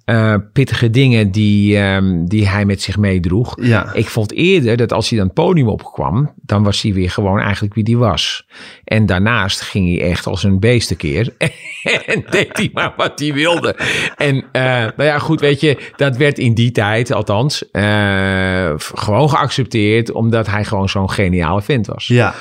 eh, 0.04 0.34
pittige 0.52 0.90
dingen 0.90 1.30
die, 1.30 1.78
ehm, 1.78 2.24
die 2.24 2.48
hij 2.48 2.64
met 2.64 2.82
zich 2.82 2.96
meedroeg. 2.96 3.56
Ja. 3.60 3.92
Ik 3.92 4.08
vond 4.08 4.32
eerder 4.32 4.76
dat 4.76 4.92
als 4.92 5.08
hij 5.08 5.18
dan 5.18 5.26
het 5.26 5.36
podium 5.36 5.68
opkwam, 5.68 6.32
dan 6.42 6.62
was 6.62 6.82
hij 6.82 6.92
weer 6.92 7.10
gewoon 7.10 7.40
eigenlijk 7.40 7.74
wie 7.74 7.84
hij 7.84 7.96
was. 7.96 8.46
En 8.84 9.06
daarnaast 9.06 9.60
ging 9.60 9.98
hij 9.98 10.10
echt 10.10 10.26
als 10.26 10.42
een 10.42 10.60
beestenkeer 10.60 11.34
en 12.06 12.24
deed 12.30 12.56
hij 12.56 12.70
maar 12.72 12.92
wat 12.96 13.18
hij 13.18 13.32
wilde. 13.32 13.76
En 14.16 14.44
eh, 14.52 14.62
nou 14.62 15.04
ja, 15.04 15.18
goed, 15.18 15.40
weet 15.40 15.60
je, 15.60 15.90
dat 15.96 16.16
werd 16.16 16.38
in 16.38 16.54
die 16.54 16.70
tijd 16.70 17.12
althans 17.12 17.70
eh, 17.70 18.72
gewoon 18.76 19.30
geaccepteerd, 19.30 20.12
omdat 20.12 20.46
hij 20.46 20.64
gewoon 20.64 20.88
zo'n 20.88 21.10
geniale 21.10 21.62
vent 21.62 21.86
was. 21.86 22.06
Ja, 22.06 22.34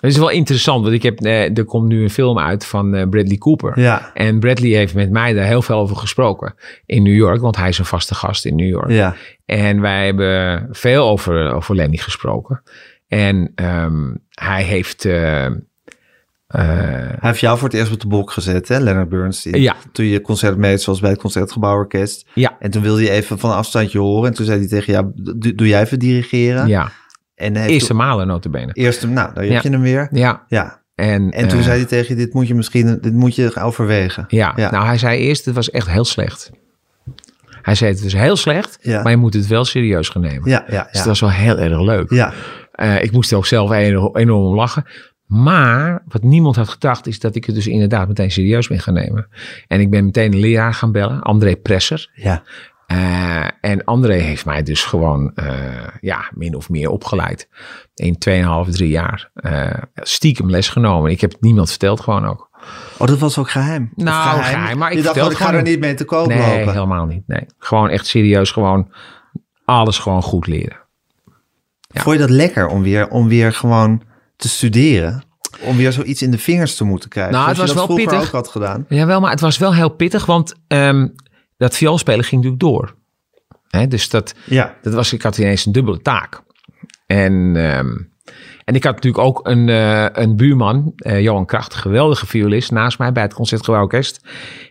Het 0.00 0.10
is 0.10 0.18
wel 0.18 0.30
interessant, 0.30 0.82
want 0.82 0.94
ik 0.94 1.02
heb, 1.02 1.20
eh, 1.20 1.56
er 1.58 1.64
komt 1.64 1.88
nu 1.88 2.02
een 2.02 2.10
film 2.10 2.38
uit 2.38 2.66
van 2.66 2.94
eh, 2.94 3.08
Bradley 3.08 3.36
Cooper. 3.36 3.80
ja, 3.80 4.10
En 4.14 4.40
Bradley 4.40 4.70
heeft 4.70 4.94
met 4.94 5.10
mij 5.10 5.32
daar 5.32 5.46
heel 5.46 5.62
veel 5.62 5.76
over 5.78 5.96
gesproken 5.96 6.54
in 6.86 7.02
New 7.02 7.14
York, 7.14 7.40
want 7.40 7.56
hij 7.56 7.68
is 7.68 7.78
een 7.78 7.84
vaste 7.84 8.14
gast 8.14 8.44
in 8.44 8.56
New 8.56 8.68
York. 8.68 8.90
ja. 8.90 9.14
En 9.46 9.80
wij 9.80 10.04
hebben 10.04 10.68
veel 10.70 11.08
over, 11.08 11.52
over 11.52 11.74
Lenny 11.74 11.96
gesproken. 11.96 12.62
En 13.08 13.52
ehm, 13.54 14.14
hij 14.30 14.62
heeft. 14.62 15.04
eh, 15.04 15.46
Hij 16.46 17.16
heeft 17.20 17.40
jou 17.40 17.58
voor 17.58 17.68
het 17.68 17.76
eerst 17.76 17.92
op 17.92 18.00
de 18.00 18.06
bok 18.06 18.30
gezet, 18.30 18.68
hè, 18.68 18.78
Leonard 18.80 19.08
Bernstein. 19.08 19.60
Ja. 19.60 19.76
Toen 19.92 20.04
je 20.06 20.20
concert 20.20 20.56
meed, 20.56 20.82
zoals 20.82 21.00
bij 21.00 21.10
het 21.10 21.18
Concertgebouworkest. 21.20 22.26
ja, 22.34 22.56
En 22.60 22.70
toen 22.70 22.82
wilde 22.82 23.02
je 23.02 23.10
even 23.10 23.38
van 23.38 23.50
een 23.50 23.56
afstandje 23.56 23.98
horen. 23.98 24.28
En 24.28 24.34
toen 24.34 24.46
zei 24.46 24.58
hij 24.58 24.68
tegen 24.68 24.92
jou, 24.92 25.10
doe, 25.14 25.54
doe 25.54 25.66
jij 25.68 25.80
even 25.82 25.98
dirigeren? 25.98 26.68
ja. 26.68 26.92
En 27.40 27.56
Eerste 27.56 27.94
malen 27.94 28.26
notabene. 28.26 28.72
Eerste, 28.72 29.06
nou, 29.08 29.34
daar 29.34 29.44
heb 29.44 29.52
Ja. 29.52 29.60
je 29.62 29.70
hem 29.70 29.80
weer. 29.80 30.08
Ja. 30.10 30.44
Ja. 30.48 30.82
En, 30.94 31.30
En 31.30 31.48
toen 31.48 31.58
eh, 31.58 31.64
zei 31.64 31.76
hij 31.78 31.86
tegen 31.88 32.08
je, 32.08 32.24
dit 32.24 32.34
moet 32.34 32.48
je 32.48 32.54
misschien, 32.54 32.98
dit 33.00 33.12
moet 33.12 33.34
je 33.34 33.54
overwegen. 33.60 34.24
Ja, 34.28 34.52
Ja. 34.56 34.70
nou 34.70 34.84
hij 34.86 34.98
zei 34.98 35.18
eerst, 35.20 35.44
het 35.44 35.54
was 35.54 35.70
echt 35.70 35.90
heel 35.90 36.04
slecht. 36.04 36.50
Hij 37.62 37.74
zei, 37.74 37.90
het 37.92 38.04
is 38.04 38.12
heel 38.12 38.36
slecht, 38.36 38.78
Ja. 38.80 39.02
maar 39.02 39.10
je 39.12 39.18
moet 39.18 39.34
het 39.34 39.46
wel 39.46 39.64
serieus 39.64 40.08
gaan 40.08 40.22
nemen. 40.22 40.48
Ja, 40.50 40.64
ja, 40.68 40.82
Dus 40.84 40.92
dat 40.92 41.04
was 41.06 41.20
wel 41.20 41.30
heel 41.30 41.58
erg 41.58 41.80
leuk. 41.80 42.10
Ja, 42.10 42.32
Eh, 42.72 43.02
ik 43.02 43.12
moest 43.12 43.30
er 43.30 43.36
ook 43.36 43.46
zelf 43.46 43.70
enorm, 43.70 44.16
enorm 44.16 44.44
om 44.46 44.54
lachen. 44.54 44.84
Maar 45.26 46.02
wat 46.08 46.22
niemand 46.22 46.56
had 46.56 46.68
gedacht 46.68 47.06
is 47.06 47.18
dat 47.20 47.34
ik 47.36 47.44
het 47.44 47.54
dus 47.54 47.66
inderdaad 47.66 48.08
meteen 48.08 48.30
serieus 48.30 48.68
ben 48.68 48.80
gaan 48.80 48.94
nemen. 48.94 49.28
En 49.66 49.80
ik 49.80 49.90
ben 49.90 50.04
meteen 50.04 50.32
een 50.32 50.38
leraar 50.40 50.74
gaan 50.74 50.92
bellen, 50.92 51.20
André 51.22 51.56
Presser. 51.56 52.10
ja. 52.14 52.42
Eh, 52.90 53.46
en 53.60 53.84
André 53.84 54.14
heeft 54.14 54.44
mij 54.44 54.62
dus 54.62 54.84
gewoon, 54.84 55.34
eh, 55.34 55.86
ja, 56.00 56.30
min 56.34 56.54
of 56.54 56.68
meer 56.68 56.88
opgeleid. 56.90 57.48
In 57.94 58.18
2,5, 58.18 58.70
3 58.70 58.88
jaar. 58.88 59.30
Eh, 59.34 59.70
stiekem 59.94 60.50
les 60.50 60.68
genomen. 60.68 61.10
Ik 61.10 61.20
heb 61.20 61.30
het 61.32 61.40
niemand 61.40 61.68
verteld 61.68 62.00
gewoon 62.00 62.26
ook. 62.26 62.48
Oh, 62.98 63.06
dat 63.06 63.18
was 63.18 63.38
ook 63.38 63.50
geheim. 63.50 63.92
Nou, 63.94 64.42
geheim, 64.42 64.78
maar 64.78 64.90
ik 64.90 64.96
je 64.96 65.02
dacht, 65.02 65.20
oh, 65.20 65.30
ik 65.30 65.36
ga 65.36 65.52
er 65.54 65.62
niet 65.62 65.80
mee 65.80 65.94
te 65.94 66.04
koop 66.04 66.26
Nee, 66.26 66.38
lopen. 66.58 66.72
helemaal 66.72 67.06
niet. 67.06 67.22
Nee. 67.26 67.46
Gewoon 67.58 67.88
echt 67.88 68.06
serieus, 68.06 68.50
gewoon 68.50 68.92
alles 69.64 69.98
gewoon 69.98 70.22
goed 70.22 70.46
leren. 70.46 70.76
ja. 71.80 72.02
Vond 72.02 72.14
je 72.14 72.20
dat 72.20 72.30
lekker 72.30 72.66
om 72.66 72.82
weer, 72.82 73.08
om 73.08 73.28
weer 73.28 73.52
gewoon 73.52 74.02
te 74.36 74.48
studeren? 74.48 75.22
Om 75.60 75.76
weer 75.76 75.92
zoiets 75.92 76.22
in 76.22 76.30
de 76.30 76.38
vingers 76.38 76.76
te 76.76 76.84
moeten 76.84 77.08
krijgen? 77.08 77.32
Nou, 77.34 77.46
het 77.46 77.56
je 77.56 77.62
was 77.62 77.74
dat 77.74 77.86
wel 77.86 77.96
pittig. 77.96 78.20
ook 78.22 78.26
had 78.32 78.48
gedaan. 78.48 78.86
Jawel, 78.88 79.20
maar 79.20 79.30
het 79.30 79.40
was 79.40 79.58
wel 79.58 79.74
heel 79.74 79.88
pittig, 79.90 80.26
want 80.26 80.54
ehm, 80.66 81.06
dat 81.60 81.76
vioolspelen 81.76 82.24
ging 82.24 82.44
natuurlijk 82.44 82.72
door. 82.72 82.94
Hè, 83.68 83.86
dus 83.86 84.08
dat, 84.08 84.34
Ja, 84.44 84.76
dat 84.82 84.92
was, 84.94 85.12
ik 85.12 85.22
had 85.22 85.38
ineens 85.38 85.66
een 85.66 85.72
dubbele 85.72 86.02
taak. 86.02 86.42
En, 87.06 87.52
ehm, 87.56 87.96
en 88.70 88.76
ik 88.76 88.84
had 88.84 88.94
natuurlijk 88.94 89.24
ook 89.24 89.40
een, 89.46 89.68
eh, 89.68 90.06
een 90.12 90.36
buurman, 90.36 90.92
eh, 90.96 91.20
Johan 91.20 91.46
Kracht, 91.46 91.74
geweldige 91.74 92.26
violist, 92.26 92.70
naast 92.70 92.98
mij 92.98 93.12
bij 93.12 93.22
het 93.22 93.34
Concertgebouworkest. 93.34 94.20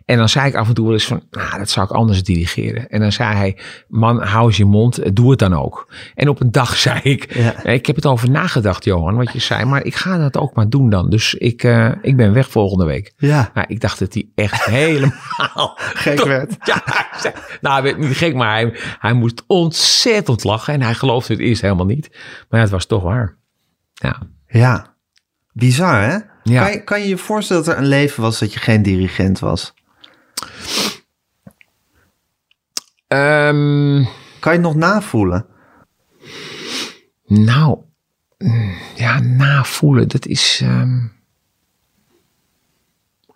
En 0.06 0.18
dan 0.18 0.30
zei 0.30 0.48
ik 0.48 0.56
af 0.56 0.68
en 0.68 0.74
toe 0.74 0.86
wel 0.86 0.94
eens 0.94 1.06
van, 1.08 1.24
nou, 1.32 1.58
dat 1.58 1.70
zou 1.70 1.86
ik 1.86 1.92
anders 1.92 2.24
dirigeren. 2.24 2.90
En 2.90 3.00
dan 3.00 3.12
zei 3.12 3.36
hij, 3.36 3.58
man, 3.88 4.22
hou 4.22 4.46
eens 4.48 4.58
je 4.58 4.66
mond, 4.66 4.98
eh, 4.98 5.10
doe 5.14 5.30
het 5.30 5.40
dan 5.40 5.54
ook. 5.54 5.88
En 6.16 6.30
op 6.30 6.42
een 6.42 6.52
dag 6.52 6.76
zei 6.88 7.00
ik, 7.04 7.34
Ja. 7.36 7.64
ik 7.64 7.86
heb 7.86 7.96
het 7.96 8.06
over 8.06 8.30
nagedacht, 8.30 8.84
Johan, 8.86 9.16
wat 9.16 9.32
je 9.34 9.40
zei, 9.40 9.66
maar 9.66 9.84
ik 9.86 9.96
ga 9.96 10.18
dat 10.18 10.38
ook 10.38 10.54
maar 10.56 10.70
doen 10.70 10.90
dan. 10.90 11.10
Dus 11.10 11.34
ik, 11.34 11.64
ik 12.02 12.16
ben 12.18 12.34
weg 12.34 12.50
volgende 12.50 12.86
week. 12.86 13.14
ja. 13.18 13.50
Nou, 13.54 13.68
ik 13.70 13.80
dacht 13.80 14.00
dat 14.00 14.14
hij 14.14 14.28
echt 14.36 14.66
helemaal 14.80 15.72
Gek 16.04 16.24
werd. 16.24 16.56
ja, 16.64 16.84
zei- 17.20 17.34
nou, 17.62 17.84
werd 17.84 17.98
niet 17.98 18.18
gek, 18.18 18.36
maar 18.36 18.52
hij, 18.52 18.74
hij 19.00 19.14
moest 19.14 19.44
ontzettend 19.48 20.44
lachen. 20.44 20.74
En 20.74 20.82
hij 20.82 20.94
geloofde 20.94 21.34
het 21.34 21.42
eerst 21.42 21.62
helemaal 21.62 21.86
niet. 21.86 22.08
Maar 22.50 22.60
ja, 22.60 22.66
het 22.66 22.70
was 22.70 22.86
toch 22.86 23.04
waar. 23.04 23.38
Ja, 24.00 24.20
Ja. 24.48 24.98
Bizar, 25.54 26.02
hè? 26.02 26.18
Ja. 26.44 26.64
Kan, 26.64 26.72
je, 26.72 26.84
kan 26.84 27.02
je 27.02 27.08
je 27.08 27.18
voorstellen 27.18 27.64
dat 27.64 27.74
er 27.74 27.80
een 27.82 27.88
leven 27.88 28.22
was 28.22 28.40
dat 28.40 28.54
je 28.54 28.60
geen 28.60 28.82
dirigent 28.82 29.40
was? 29.40 29.74
Ehm, 33.08 34.04
Kan 34.40 34.52
je 34.54 34.58
het 34.60 34.68
nog 34.68 34.76
navoelen? 34.76 35.46
nou, 37.26 37.80
mm, 38.38 38.74
ja, 38.96 39.20
navoelen, 39.20 40.08
dat 40.08 40.26
is... 40.26 40.60
ehm, 40.64 40.98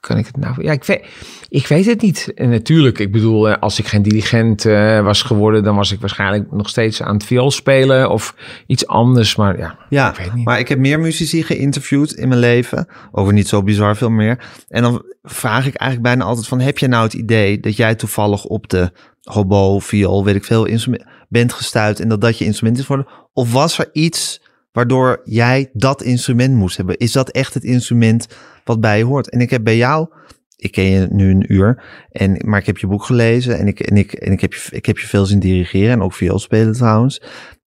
kan 0.07 0.17
ik 0.17 0.25
het 0.25 0.37
nou... 0.37 0.63
Ja, 0.63 0.71
ik 0.71 0.83
weet, 0.83 1.05
ik 1.49 1.67
weet 1.67 1.85
het 1.85 2.01
niet. 2.01 2.31
En 2.35 2.49
natuurlijk, 2.49 2.99
ik 2.99 3.11
bedoel, 3.11 3.49
eh, 3.49 3.57
als 3.59 3.79
ik 3.79 3.87
geen 3.87 4.01
dirigent 4.01 4.65
eh, 4.65 5.03
was 5.03 5.21
geworden... 5.21 5.63
dan 5.63 5.75
was 5.75 5.91
ik 5.91 5.99
waarschijnlijk 5.99 6.51
nog 6.51 6.69
steeds 6.69 7.01
aan 7.01 7.13
het 7.13 7.25
viool 7.25 7.51
spelen 7.51 8.09
of 8.09 8.35
iets 8.67 8.87
anders. 8.87 9.35
Maar 9.35 9.57
ja, 9.57 9.77
Ja, 9.89 10.09
ik 10.09 10.17
weet 10.17 10.33
niet. 10.33 10.45
maar 10.45 10.59
ik 10.59 10.67
heb 10.67 10.79
meer 10.79 10.99
muzici 10.99 11.43
geïnterviewd 11.43 12.11
in 12.11 12.27
mijn 12.27 12.39
leven. 12.39 12.87
Over 13.11 13.33
niet 13.33 13.47
zo 13.47 13.63
bizar 13.63 13.95
veel 13.95 14.09
meer. 14.09 14.39
En 14.67 14.81
dan 14.81 15.03
vraag 15.23 15.65
ik 15.65 15.75
eigenlijk 15.75 16.01
bijna 16.01 16.23
altijd 16.29 16.47
van... 16.47 16.59
heb 16.59 16.77
je 16.77 16.87
nou 16.87 17.03
het 17.03 17.13
idee 17.13 17.59
dat 17.59 17.75
jij 17.75 17.95
toevallig 17.95 18.45
op 18.45 18.69
de 18.69 18.91
hobo, 19.21 19.79
viool, 19.79 20.23
weet 20.23 20.35
ik 20.35 20.45
veel, 20.45 20.65
instrument 20.65 21.03
bent 21.29 21.53
gestuurd... 21.53 21.99
en 21.99 22.07
dat 22.09 22.21
dat 22.21 22.37
je 22.37 22.45
instrument 22.45 22.77
is 22.77 22.85
geworden? 22.85 23.13
Of 23.33 23.51
was 23.51 23.79
er 23.79 23.89
iets 23.93 24.41
waardoor 24.71 25.21
jij 25.23 25.69
dat 25.73 26.01
instrument 26.01 26.55
moest 26.55 26.77
hebben? 26.77 26.97
Is 26.97 27.11
dat 27.11 27.29
echt 27.29 27.53
het 27.53 27.63
instrument 27.63 28.27
wat 28.63 28.81
bij 28.81 28.97
je 28.97 29.03
hoort? 29.03 29.29
En 29.29 29.39
ik 29.39 29.49
heb 29.49 29.63
bij 29.63 29.77
jou... 29.77 30.07
Ik 30.55 30.71
ken 30.71 30.83
je 30.83 31.07
nu 31.11 31.29
een 31.29 31.53
uur, 31.53 31.83
en, 32.11 32.41
maar 32.45 32.59
ik 32.59 32.65
heb 32.65 32.77
je 32.77 32.87
boek 32.87 33.03
gelezen 33.03 33.57
en 33.57 33.67
ik, 33.67 33.79
en 33.79 33.97
ik, 33.97 34.13
en 34.13 34.31
ik, 34.31 34.41
heb, 34.41 34.53
je, 34.53 34.67
ik 34.69 34.85
heb 34.85 34.97
je 34.97 35.07
veel 35.07 35.25
zien 35.25 35.39
dirigeren 35.39 35.91
en 35.91 36.01
ook 36.01 36.13
viool 36.13 36.39
spelen 36.39 36.73
trouwens. 36.73 37.21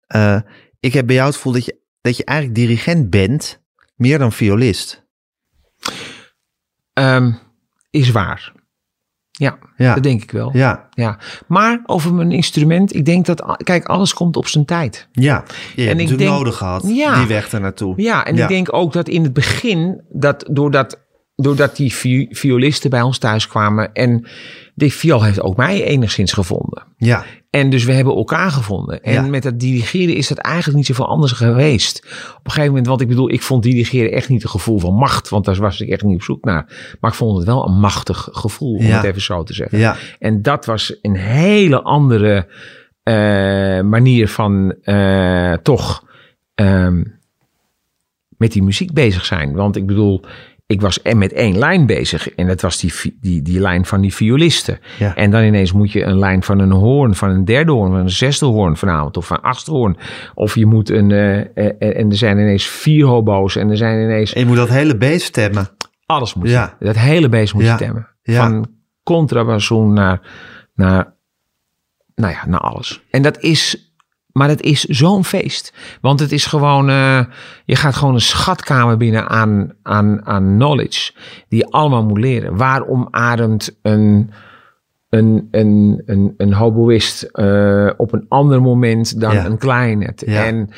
Eh, 0.07 0.40
ik 0.80 0.92
heb 0.92 1.07
bij 1.07 1.14
jou 1.14 1.26
het 1.26 1.36
gevoel 1.36 1.53
dat 1.53 1.64
je, 1.64 1.80
dat 2.01 2.16
je 2.16 2.24
eigenlijk 2.24 2.59
dirigent 2.59 3.11
bent, 3.11 3.62
meer 3.94 4.18
dan 4.18 4.32
violist. 4.32 5.07
Ehm, 6.92 7.32
is 7.90 8.11
waar. 8.11 8.53
Ja, 9.39 9.59
Ja, 9.76 9.95
dat 9.95 10.03
denk 10.03 10.22
ik 10.22 10.30
wel. 10.30 10.51
ja, 10.57 10.89
Ja, 10.91 11.18
maar 11.47 11.80
over 11.87 12.14
mijn 12.14 12.30
instrument, 12.32 12.95
ik 12.95 13.05
denk 13.05 13.26
dat, 13.26 13.57
kijk, 13.64 13.84
alles 13.87 14.14
komt 14.14 14.37
op 14.37 14.47
zijn 14.47 14.64
tijd. 14.64 15.09
ja. 15.12 15.45
Je 15.47 15.53
hebt 15.62 15.76
ik 15.76 15.87
natuurlijk 15.87 16.18
denk- 16.18 16.30
nodig 16.30 16.57
gehad, 16.57 16.82
Ja. 16.87 17.18
die 17.18 17.26
weg 17.26 17.53
ernaartoe. 17.53 17.95
Ja, 18.03 18.24
en 18.24 18.37
Ja. 18.37 18.43
ik 18.43 18.49
denk 18.49 18.72
ook 18.72 18.93
dat 18.93 19.09
in 19.09 19.22
het 19.22 19.32
begin, 19.32 20.03
dat 20.09 20.45
doordat, 20.51 20.99
doordat 21.34 21.76
die 21.76 21.95
vi- 21.95 22.26
violisten 22.30 22.91
bij 22.91 23.03
ons 23.03 23.18
thuis 23.18 23.47
kwamen 23.49 23.93
en 23.93 24.26
die 24.79 24.93
viool 24.93 25.22
heeft 25.22 25.41
ook 25.43 25.57
mij 25.57 25.85
enigszins 25.85 26.33
gevonden. 26.33 26.83
Ja, 26.97 27.24
En 27.51 27.70
dus 27.70 27.85
we 27.85 27.93
hebben 27.93 28.14
elkaar 28.14 28.51
gevonden. 28.51 29.03
En 29.03 29.12
Ja. 29.12 29.22
met 29.22 29.43
dat 29.43 29.59
dirigeren 29.61 30.16
is 30.16 30.29
dat 30.29 30.39
eigenlijk 30.39 30.77
niet 30.77 30.87
zoveel 30.87 31.09
anders 31.09 31.33
geweest. 31.33 31.99
Op 32.05 32.45
een 32.45 32.51
gegeven 32.51 32.66
moment, 32.68 32.87
want 32.87 33.01
ik 33.01 33.09
bedoel, 33.09 33.31
ik 33.31 33.43
vond 33.43 33.62
dirigeren 33.62 34.12
echt 34.12 34.29
niet 34.29 34.43
een 34.43 34.49
gevoel 34.49 34.79
van 34.79 34.95
macht, 34.95 35.29
want 35.29 35.45
daar 35.45 35.57
was 35.57 35.81
ik 35.81 35.89
echt 35.89 36.03
niet 36.03 36.14
op 36.14 36.22
zoek 36.22 36.45
naar. 36.45 36.97
Maar 37.01 37.11
ik 37.11 37.16
vond 37.16 37.37
het 37.37 37.47
wel 37.47 37.66
een 37.68 37.79
machtig 37.79 38.29
gevoel, 38.33 38.74
om 38.77 38.85
Ja. 38.85 38.97
het 38.97 39.05
even 39.05 39.22
zo 39.22 39.43
te 39.43 39.53
zeggen. 39.55 39.79
ja, 39.79 39.97
En 40.18 40.43
dat 40.43 40.64
was 40.66 40.99
een 41.03 41.16
hele 41.16 41.83
andere 41.83 42.47
eh, 43.03 43.14
manier 43.81 44.29
van 44.29 44.74
eh, 44.83 45.53
toch 45.53 46.05
ehm, 46.55 47.03
met 48.37 48.53
die 48.53 48.62
muziek 48.62 48.93
bezig 48.93 49.24
zijn. 49.24 49.55
Want 49.55 49.77
ik 49.77 49.87
bedoel, 49.87 50.20
ik 50.66 50.80
was 50.80 50.98
met 51.14 51.32
één 51.32 51.58
lijn 51.58 51.86
bezig. 51.86 52.30
En 52.30 52.46
dat 52.46 52.60
was 52.60 52.78
die, 52.80 52.92
die, 53.20 53.42
die 53.42 53.60
lijn 53.60 53.84
van 53.86 54.00
die 54.00 54.14
violisten. 54.14 54.78
Ja. 54.98 55.14
En 55.16 55.30
dan 55.30 55.42
ineens 55.42 55.72
moet 55.72 55.92
je 55.92 56.02
een 56.02 56.18
lijn 56.18 56.42
van 56.42 56.58
een 56.58 56.70
hoorn, 56.70 57.14
van 57.14 57.30
een 57.30 57.44
derde 57.44 57.72
hoorn, 57.72 57.90
van 57.90 58.00
een 58.00 58.10
zesde 58.10 58.46
hoorn 58.46 58.76
vanavond, 58.76 59.16
of 59.16 59.26
van 59.26 59.36
een 59.36 59.42
achtste 59.42 59.70
hoorn. 59.70 59.96
Of 60.34 60.54
je 60.54 60.66
moet 60.66 60.90
een, 60.90 61.10
eh, 61.10 61.38
eh, 61.38 61.98
en 61.98 62.10
er 62.10 62.16
zijn 62.16 62.38
ineens 62.38 62.66
vier 62.66 63.06
hobo's 63.06 63.56
en 63.56 63.70
er 63.70 63.76
zijn 63.76 64.02
ineens 64.02 64.32
en 64.32 64.40
je 64.40 64.46
moet 64.46 64.56
dat 64.56 64.68
hele 64.68 64.96
beest 64.96 65.24
stemmen. 65.26 65.68
alles 66.06 66.34
moet 66.34 66.50
Ja. 66.50 66.76
je, 66.78 66.84
dat 66.84 66.96
hele 66.96 67.28
beest 67.28 67.54
moet 67.54 67.62
Ja. 67.62 67.70
je 67.70 67.76
stemmen. 67.76 68.08
Van 68.22 68.66
contrabassoon 69.02 69.92
naar, 69.92 70.20
naar, 70.74 71.14
nou 72.14 72.32
ja, 72.32 72.46
naar 72.46 72.60
alles. 72.60 73.02
En 73.10 73.22
dat 73.22 73.40
is, 73.40 73.86
maar 74.37 74.49
dat 74.49 74.61
is 74.61 74.84
zo'n 74.84 75.24
feest. 75.24 75.72
Want 76.01 76.20
het 76.20 76.32
is 76.32 76.47
gewoon, 76.47 76.89
eh, 76.89 77.24
je 77.64 77.76
gaat 77.76 77.95
gewoon 77.95 78.14
een 78.14 78.20
schatkamer 78.20 78.97
binnen 78.97 79.28
aan, 79.28 79.72
aan, 79.82 80.26
aan 80.26 80.45
knowledge. 80.45 81.12
Die 81.49 81.59
je 81.59 81.70
allemaal 81.70 82.05
moet 82.05 82.18
leren. 82.18 82.57
Waarom 82.57 83.09
ademt 83.11 83.78
een, 83.82 84.30
een, 85.09 85.49
een, 85.51 86.03
een, 86.07 86.34
een 86.37 86.53
hoboïst 86.53 87.22
eh, 87.22 87.91
op 87.97 88.12
een 88.12 88.26
ander 88.28 88.62
moment 88.62 89.20
dan 89.20 89.32
Ja. 89.34 89.45
een 89.45 89.59
klarinet? 89.59 90.22
Ja. 90.26 90.45
En 90.45 90.68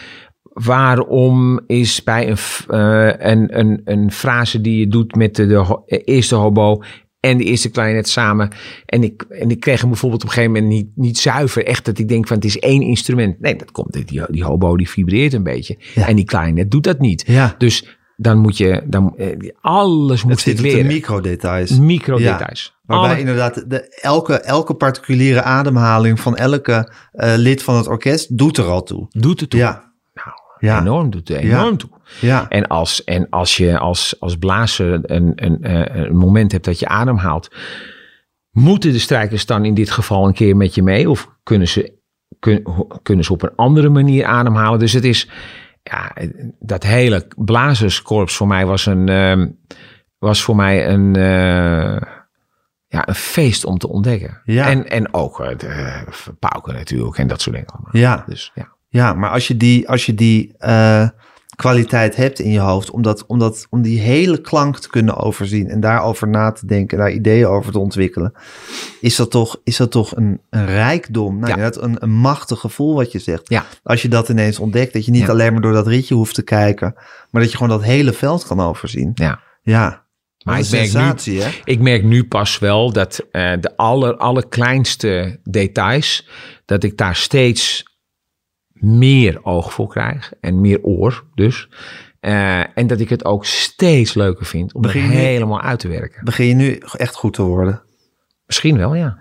waarom 0.53 1.61
is 1.67 2.03
bij 2.03 2.29
een, 2.29 2.37
eh, 2.69 3.31
een, 3.31 3.59
een, 3.59 3.81
een 3.85 4.13
frase 4.13 4.61
die 4.61 4.79
je 4.79 4.89
doet 4.89 5.15
met 5.15 5.37
de, 5.37 5.47
de 5.47 6.01
eerste 6.05 6.35
hobo 6.35 6.83
en 7.21 7.39
de 7.39 7.45
eerste 7.45 7.69
klarinet 7.71 8.09
samen. 8.09 8.51
En 8.87 9.03
ik, 9.03 9.23
en 9.23 9.51
ik 9.51 9.61
kreeg 9.61 9.81
hem 9.81 9.89
bijvoorbeeld 9.91 10.23
op 10.23 10.29
een 10.29 10.35
gegeven 10.35 10.55
moment 10.55 10.73
niet, 10.73 10.89
niet 10.95 11.19
zuiver. 11.19 11.65
Echt 11.67 11.85
dat 11.85 11.99
ik 11.99 12.09
denk 12.09 12.27
van 12.27 12.37
het 12.37 12.45
is 12.45 12.59
één 12.59 12.83
instrument. 12.83 13.41
Nee, 13.41 13.57
dat 13.57 13.71
komt. 13.71 13.93
Die, 13.93 14.23
die 14.31 14.45
hobo 14.45 14.77
die 14.77 14.89
vibreert 14.89 15.33
een 15.33 15.43
beetje. 15.43 15.77
Ja. 15.95 16.07
En 16.09 16.17
die 16.17 16.25
klarinet 16.25 16.71
doet 16.71 16.85
dat 16.85 16.99
niet. 16.99 17.25
Ja, 17.27 17.55
Dus 17.59 17.97
dan 18.17 18.39
moet 18.39 18.57
je, 18.57 18.83
dan, 18.87 19.15
eh, 19.17 19.51
alles 19.61 20.21
het 20.23 20.29
moet 20.31 20.45
de 20.57 20.63
leren. 20.63 20.87
microdetails. 20.87 21.79
Microdetails. 21.79 22.77
Waarbij 22.87 23.09
Alle- 23.11 23.19
inderdaad 23.21 23.71
de, 23.71 23.97
elke, 24.01 24.35
elke 24.41 24.75
particuliere 24.75 25.43
ademhaling 25.43 26.21
van 26.21 26.37
elke 26.37 26.93
eh, 27.13 27.33
lid 27.37 27.63
van 27.63 27.77
het 27.77 27.87
orkest 27.87 28.39
doet 28.39 28.57
er 28.57 28.65
al 28.65 28.83
toe. 28.83 29.07
doet 29.11 29.41
het 29.41 29.51
toe. 29.51 29.61
Ja, 29.61 29.88
Ja. 30.59 30.81
enorm 30.81 31.11
doet 31.11 31.29
het 31.29 31.39
enorm 31.39 31.77
toe. 31.77 31.91
ja, 32.21 32.49
En 32.49 32.67
als, 32.67 33.05
en 33.05 33.29
als 33.31 33.57
je 33.57 33.79
als, 33.79 34.21
als 34.21 34.37
blazer 34.37 35.11
een, 35.11 35.33
een, 35.35 35.63
eh, 35.63 36.05
een 36.05 36.17
moment 36.17 36.53
hebt 36.53 36.65
dat 36.65 36.79
je 36.79 36.89
ademhaalt, 36.89 37.55
moeten 38.51 38.93
de 38.93 38.99
strijkers 38.99 39.47
dan 39.47 39.65
in 39.65 39.75
dit 39.75 39.91
geval 39.91 40.27
een 40.27 40.35
keer 40.35 40.57
met 40.57 40.75
je 40.75 40.83
mee? 40.83 41.11
Of 41.11 41.29
kunnen 41.43 41.69
ze, 41.69 41.99
kun, 42.39 42.67
kunnen 43.03 43.25
ze 43.25 43.33
op 43.33 43.43
een 43.43 43.57
andere 43.57 43.89
manier 43.89 44.25
ademhalen? 44.25 44.79
Dus 44.79 44.93
het 44.93 45.05
is, 45.05 45.29
ja, 45.83 46.13
dat 46.61 46.83
hele 46.83 47.27
blazerskorps 47.37 48.37
voor 48.37 48.47
mij 48.47 48.67
was 48.67 48.87
een, 48.87 49.09
ehm, 49.09 49.49
was 50.19 50.43
voor 50.43 50.57
mij 50.57 50.89
een, 50.89 51.17
eh, 51.17 52.03
ja, 52.87 53.09
een 53.09 53.15
feest 53.15 53.65
om 53.65 53.79
te 53.79 53.89
ontdekken. 53.89 54.41
Ja. 54.45 54.69
En, 54.69 54.91
en 54.91 55.15
ook 55.15 55.41
eh, 55.41 55.59
de 55.59 56.05
pauken 56.39 56.75
natuurlijk 56.75 57.19
en 57.19 57.27
dat 57.27 57.41
soort 57.41 57.55
dingen 57.57 57.71
allemaal. 57.71 57.97
ja. 57.97 58.25
Dus 58.27 58.53
ja. 58.55 58.77
Ja, 58.89 59.13
maar 59.15 59.31
als 59.31 59.49
je 59.49 59.57
die, 59.57 59.89
als 59.89 60.07
je 60.07 60.15
die 60.15 60.53
eh, 60.59 61.09
kwaliteit 61.57 62.17
hebt 62.17 62.39
in 62.39 62.51
je 62.51 62.59
hoofd, 62.59 62.91
om, 62.91 63.03
dat, 63.03 63.27
om, 63.27 63.39
dat, 63.39 63.67
om 63.71 63.83
die 63.83 64.01
hele 64.01 64.41
klank 64.41 64.79
te 64.79 64.89
kunnen 64.89 65.17
overzien 65.17 65.69
en 65.69 65.81
daarover 65.81 66.29
na 66.29 66.53
te 66.53 66.67
denken, 66.67 66.99
daar 66.99 67.11
ideeën 67.13 67.47
over 67.47 67.73
te 67.73 67.79
ontwikkelen, 67.79 68.33
is 69.01 69.17
dat 69.17 69.31
toch, 69.31 69.61
is 69.65 69.77
dat 69.77 69.91
toch 69.91 70.17
een, 70.17 70.41
een 70.51 70.67
rijkdom, 70.67 71.39
nou, 71.39 71.61
Ja. 71.61 71.71
een, 71.81 71.97
een 72.03 72.11
machtig 72.15 72.61
gevoel 72.61 72.95
wat 72.95 73.13
je 73.13 73.19
zegt. 73.19 73.49
Ja. 73.49 73.65
Als 73.83 74.03
je 74.03 74.09
dat 74.09 74.29
ineens 74.29 74.59
ontdekt, 74.59 74.93
dat 74.93 75.05
je 75.05 75.11
niet 75.11 75.23
Ja. 75.23 75.29
alleen 75.29 75.53
maar 75.53 75.61
door 75.63 75.73
dat 75.73 75.87
ritje 75.87 76.15
hoeft 76.15 76.35
te 76.35 76.43
kijken, 76.43 76.95
maar 77.31 77.43
dat 77.43 77.51
je 77.51 77.57
gewoon 77.57 77.79
dat 77.79 77.87
hele 77.87 78.13
veld 78.13 78.47
kan 78.47 78.61
overzien. 78.61 79.11
ja. 79.15 79.41
Ja, 79.63 80.05
Maar 80.45 80.59
ik 80.59 80.71
merk 80.71 80.83
nu, 80.85 80.89
sensatie, 80.91 81.43
hè? 81.43 81.51
Ik 81.65 81.81
merk 81.81 82.03
nu 82.03 82.25
pas 82.25 82.59
wel 82.59 82.93
dat 82.93 83.25
eh, 83.31 83.53
de 83.61 83.77
aller, 83.77 84.17
allerkleinste 84.17 85.41
details, 85.45 86.29
dat 86.65 86.83
ik 86.85 86.97
daar 86.97 87.17
steeds 87.17 87.85
meer 88.81 89.45
oog 89.45 89.73
voor 89.73 89.89
krijg 89.89 90.33
en 90.41 90.61
meer 90.61 90.83
oor 90.83 91.25
dus. 91.35 91.69
Eh, 92.21 92.79
en 92.79 92.87
dat 92.87 93.01
ik 93.01 93.09
het 93.09 93.25
ook 93.25 93.45
steeds 93.45 94.15
leuker 94.15 94.47
vind 94.47 94.75
om 94.75 94.83
Begin 94.83 95.03
het 95.03 95.11
nu- 95.11 95.17
helemaal 95.17 95.61
uit 95.61 95.79
te 95.79 95.89
werken. 95.89 96.25
Begin 96.25 96.47
je 96.47 96.55
nu 96.55 96.81
echt 96.97 97.15
goed 97.15 97.35
te 97.35 97.43
worden? 97.43 97.83
Misschien 98.47 98.77
wel, 98.77 98.95
ja. 98.95 99.19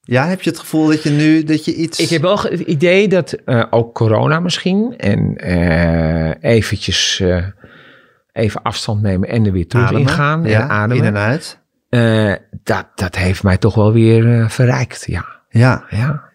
Ja, 0.00 0.26
heb 0.26 0.42
je 0.42 0.50
het 0.50 0.58
gevoel 0.58 0.86
dat 0.86 1.02
je 1.02 1.10
nu, 1.10 1.44
dat 1.44 1.64
je 1.64 1.74
iets... 1.74 1.98
Ik 1.98 2.08
heb 2.08 2.22
wel 2.22 2.40
het 2.40 2.60
idee 2.60 3.08
dat 3.08 3.32
eh, 3.32 3.64
ook 3.70 3.94
corona 3.94 4.40
misschien 4.40 4.94
en 4.98 5.36
eh, 5.36 6.52
eventjes 6.54 7.22
even 8.32 8.62
afstand 8.62 9.02
nemen 9.02 9.28
en 9.28 9.46
er 9.46 9.52
weer 9.52 9.68
terug 9.68 9.84
ademen. 9.86 10.02
in 10.02 10.08
gaan 10.08 10.44
ja, 10.44 10.60
en 10.62 10.68
ademen. 10.68 11.04
in 11.04 11.14
en 11.16 11.22
uit. 11.22 11.60
Dat, 12.62 12.86
dat 12.94 13.16
heeft 13.16 13.42
mij 13.42 13.56
toch 13.56 13.74
wel 13.74 13.92
weer 13.92 14.50
verrijkt, 14.50 15.04
ja. 15.06 15.24
Ja. 15.48 15.84
ja. 15.90 16.31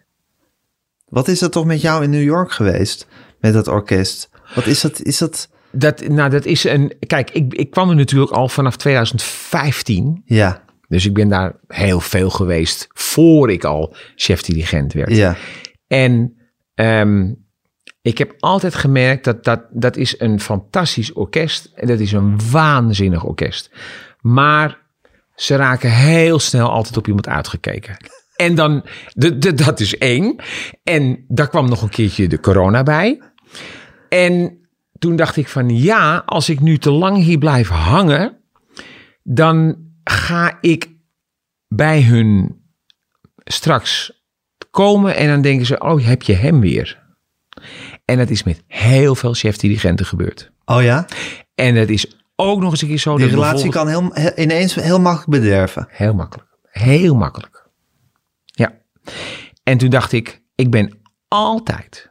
Wat 1.08 1.28
is 1.28 1.38
dat 1.38 1.52
toch 1.52 1.64
met 1.64 1.80
jou 1.80 2.02
in 2.02 2.10
New 2.10 2.22
York 2.22 2.52
geweest? 2.52 3.06
Met 3.40 3.52
dat 3.52 3.68
orkest? 3.68 4.30
Wat 4.54 4.66
is 4.66 4.80
dat? 4.80 5.02
Is 5.02 5.18
dat... 5.18 5.48
Dat, 5.70 6.08
nou, 6.08 6.30
dat 6.30 6.44
is 6.44 6.64
een. 6.64 6.92
Kijk, 7.06 7.30
ik, 7.30 7.54
ik 7.54 7.70
kwam 7.70 7.90
er 7.90 7.96
natuurlijk 7.96 8.32
al 8.32 8.48
vanaf 8.48 8.76
2015. 8.76 10.22
Ja, 10.24 10.62
Dus 10.88 11.06
ik 11.06 11.14
ben 11.14 11.28
daar 11.28 11.56
heel 11.66 12.00
veel 12.00 12.30
geweest 12.30 12.88
voor 12.92 13.50
ik 13.50 13.64
al 13.64 13.96
chef-dirigent 14.16 14.92
werd. 14.92 15.10
ja, 15.10 15.36
En 15.86 16.36
ehm, 16.74 17.32
ik 18.02 18.18
heb 18.18 18.34
altijd 18.38 18.74
gemerkt 18.74 19.24
dat, 19.24 19.44
dat 19.44 19.62
dat 19.70 19.96
is 19.96 20.20
een 20.20 20.40
fantastisch 20.40 21.12
orkest. 21.12 21.70
En 21.74 21.86
dat 21.86 21.98
is 21.98 22.12
een 22.12 22.50
waanzinnig 22.50 23.24
orkest. 23.24 23.70
Maar 24.20 24.78
ze 25.34 25.56
raken 25.56 25.90
heel 25.90 26.38
snel 26.38 26.70
altijd 26.70 26.96
op 26.96 27.06
iemand 27.06 27.28
uitgekeken. 27.28 27.96
En 28.38 28.54
dan, 28.54 28.84
dat 29.54 29.80
is 29.80 29.98
één. 29.98 30.36
En 30.82 31.24
daar 31.28 31.48
kwam 31.48 31.68
nog 31.68 31.82
een 31.82 31.88
keertje 31.88 32.28
de 32.28 32.40
corona 32.40 32.82
bij. 32.82 33.22
En 34.08 34.58
toen 34.98 35.16
dacht 35.16 35.36
ik 35.36 35.48
van 35.48 35.68
ja, 35.68 36.22
als 36.26 36.48
ik 36.48 36.60
nu 36.60 36.78
te 36.78 36.90
lang 36.90 37.16
hier 37.22 37.38
blijf 37.38 37.68
hangen, 37.68 38.36
dan 39.22 39.76
ga 40.04 40.58
ik 40.60 40.90
bij 41.68 42.02
hun 42.02 42.60
straks 43.44 44.22
komen 44.70 45.16
en 45.16 45.28
dan 45.28 45.42
denken 45.42 45.66
ze, 45.66 45.78
oh, 45.78 46.06
heb 46.06 46.22
je 46.22 46.34
hem 46.34 46.60
weer? 46.60 47.06
En 48.04 48.18
dat 48.18 48.30
is 48.30 48.42
met 48.42 48.62
heel 48.66 49.14
veel 49.14 49.34
chef-dirigenten 49.34 50.06
gebeurd. 50.06 50.50
Oh 50.64 50.82
ja? 50.82 51.06
En 51.54 51.74
het 51.74 51.90
is 51.90 52.16
ook 52.36 52.60
nog 52.60 52.70
eens 52.70 52.82
een 52.82 52.88
keer 52.88 52.98
zo 52.98 53.16
Die 53.16 53.26
dat 53.26 53.34
relatie 53.34 53.70
kan 53.70 53.88
heel, 53.88 54.12
ineens 54.36 54.74
heel 54.74 55.00
makkelijk 55.00 55.42
bederven. 55.42 55.86
Heel 55.90 56.14
makkelijk. 56.14 56.48
Heel 56.70 57.14
makkelijk. 57.14 57.57
En 59.62 59.78
toen 59.78 59.90
dacht 59.90 60.12
ik, 60.12 60.42
ik 60.54 60.70
ben 60.70 61.00
altijd, 61.28 62.10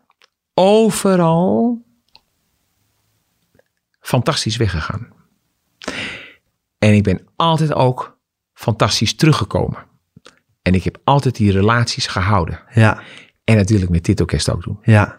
overal 0.54 1.82
fantastisch 4.00 4.58
weggegaan. 4.58 5.08
En 6.78 6.94
ik 6.94 7.04
ben 7.04 7.28
altijd 7.36 7.74
ook 7.74 8.20
fantastisch 8.54 9.16
teruggekomen. 9.16 9.86
En 10.62 10.74
ik 10.74 10.84
heb 10.84 11.02
altijd 11.04 11.36
die 11.36 11.52
relaties 11.52 12.08
gehouden. 12.08 12.64
Ja, 12.74 13.02
En 13.44 13.56
natuurlijk 13.56 13.92
met 13.92 14.06
dit 14.06 14.20
orkest 14.20 14.50
ook 14.50 14.64
doen. 14.64 14.80
ja, 14.84 15.16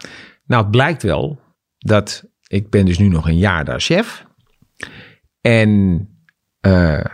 Nou, 0.46 0.62
het 0.62 0.70
blijkt 0.70 1.02
wel 1.02 1.40
dat 1.78 2.24
ik 2.46 2.70
ben 2.70 2.84
dus 2.84 2.98
nu 2.98 3.08
nog 3.08 3.28
een 3.28 3.38
jaar 3.38 3.64
daar 3.64 3.80
chef. 3.80 4.26
En 5.40 6.02
eh, 6.60 7.04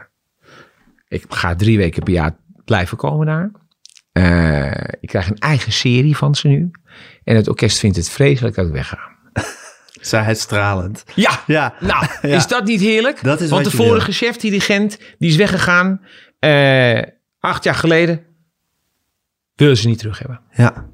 ik 1.08 1.24
ga 1.28 1.54
drie 1.54 1.76
weken 1.76 2.02
per 2.02 2.12
jaar 2.12 2.36
blijven 2.64 2.96
komen 2.96 3.26
daar. 3.26 3.50
Eh, 4.14 4.70
ik 5.00 5.08
krijg 5.08 5.28
een 5.30 5.38
eigen 5.38 5.72
serie 5.72 6.16
van 6.16 6.34
ze 6.34 6.48
nu. 6.48 6.70
En 7.24 7.36
het 7.36 7.48
orkest 7.48 7.78
vindt 7.78 7.96
het 7.96 8.08
vreselijk 8.08 8.54
dat 8.54 8.66
ik 8.66 8.72
wegga. 8.72 8.98
zei 10.00 10.24
hij 10.24 10.34
stralend. 10.34 11.04
Ja, 11.14 11.40
Ja, 11.46 11.74
nou, 11.80 12.06
Ja. 12.22 12.36
is 12.36 12.46
dat 12.46 12.64
niet 12.64 12.80
heerlijk? 12.80 13.22
Dat 13.22 13.40
is 13.40 13.50
Want 13.50 13.64
de 13.64 13.70
vorige 13.70 14.04
wil. 14.06 14.14
chef-dirigent, 14.14 14.98
die 15.18 15.28
is 15.30 15.36
weggegaan 15.36 16.00
eh, 16.38 17.02
acht 17.38 17.64
jaar 17.64 17.74
geleden. 17.74 18.24
Willen 19.54 19.76
ze 19.76 19.88
niet 19.88 19.98
terug 19.98 20.18
hebben. 20.18 20.40
ja. 20.50 20.92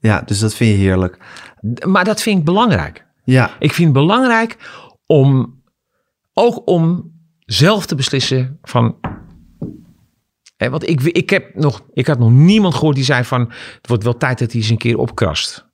Ja, 0.00 0.20
dus 0.20 0.38
dat 0.38 0.54
vind 0.54 0.70
je 0.70 0.76
heerlijk. 0.76 1.18
Maar 1.86 2.04
dat 2.04 2.22
vind 2.22 2.38
ik 2.38 2.44
belangrijk. 2.44 3.06
Ja, 3.24 3.50
Ik 3.58 3.72
vind 3.72 3.88
het 3.88 3.92
belangrijk 3.96 4.56
om 5.06 5.62
ook 6.32 6.68
om 6.68 7.12
zelf 7.44 7.86
te 7.86 7.94
beslissen 7.94 8.58
van. 8.62 8.96
Hè, 10.58 10.70
want 10.70 10.88
ik, 10.88 11.02
ik, 11.02 11.30
heb 11.30 11.54
nog, 11.54 11.84
ik 11.92 12.06
had 12.06 12.18
nog 12.18 12.30
niemand 12.30 12.74
gehoord 12.74 12.96
die 12.96 13.04
zei 13.04 13.24
van. 13.24 13.40
Het 13.76 13.88
wordt 13.88 14.04
wel 14.04 14.16
tijd 14.16 14.38
dat 14.38 14.52
hij 14.52 14.60
eens 14.60 14.70
een 14.70 14.78
keer 14.78 14.98
opkrast. 14.98 15.66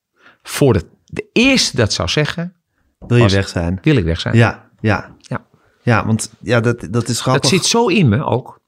Voordat 0.43 0.85
de 1.05 1.29
eerste 1.33 1.77
dat 1.77 1.93
zou 1.93 2.09
zeggen, 2.09 2.55
wil 2.99 3.17
je 3.17 3.29
weg 3.29 3.49
zijn. 3.49 3.79
wil 3.83 3.97
ik 3.97 4.05
weg 4.05 4.21
zijn. 4.21 4.37
Ja, 4.37 4.71
ja. 4.81 5.17
Ja. 5.19 5.47
Ja, 5.83 6.07
want 6.07 6.33
ja, 6.41 6.61
dat, 6.61 6.87
dat 6.91 7.09
is 7.09 7.21
grappig. 7.21 7.43
dat 7.43 7.51
zit 7.51 7.65
zo 7.65 7.87
in 7.87 8.09
me 8.09 8.25
ook. 8.25 8.63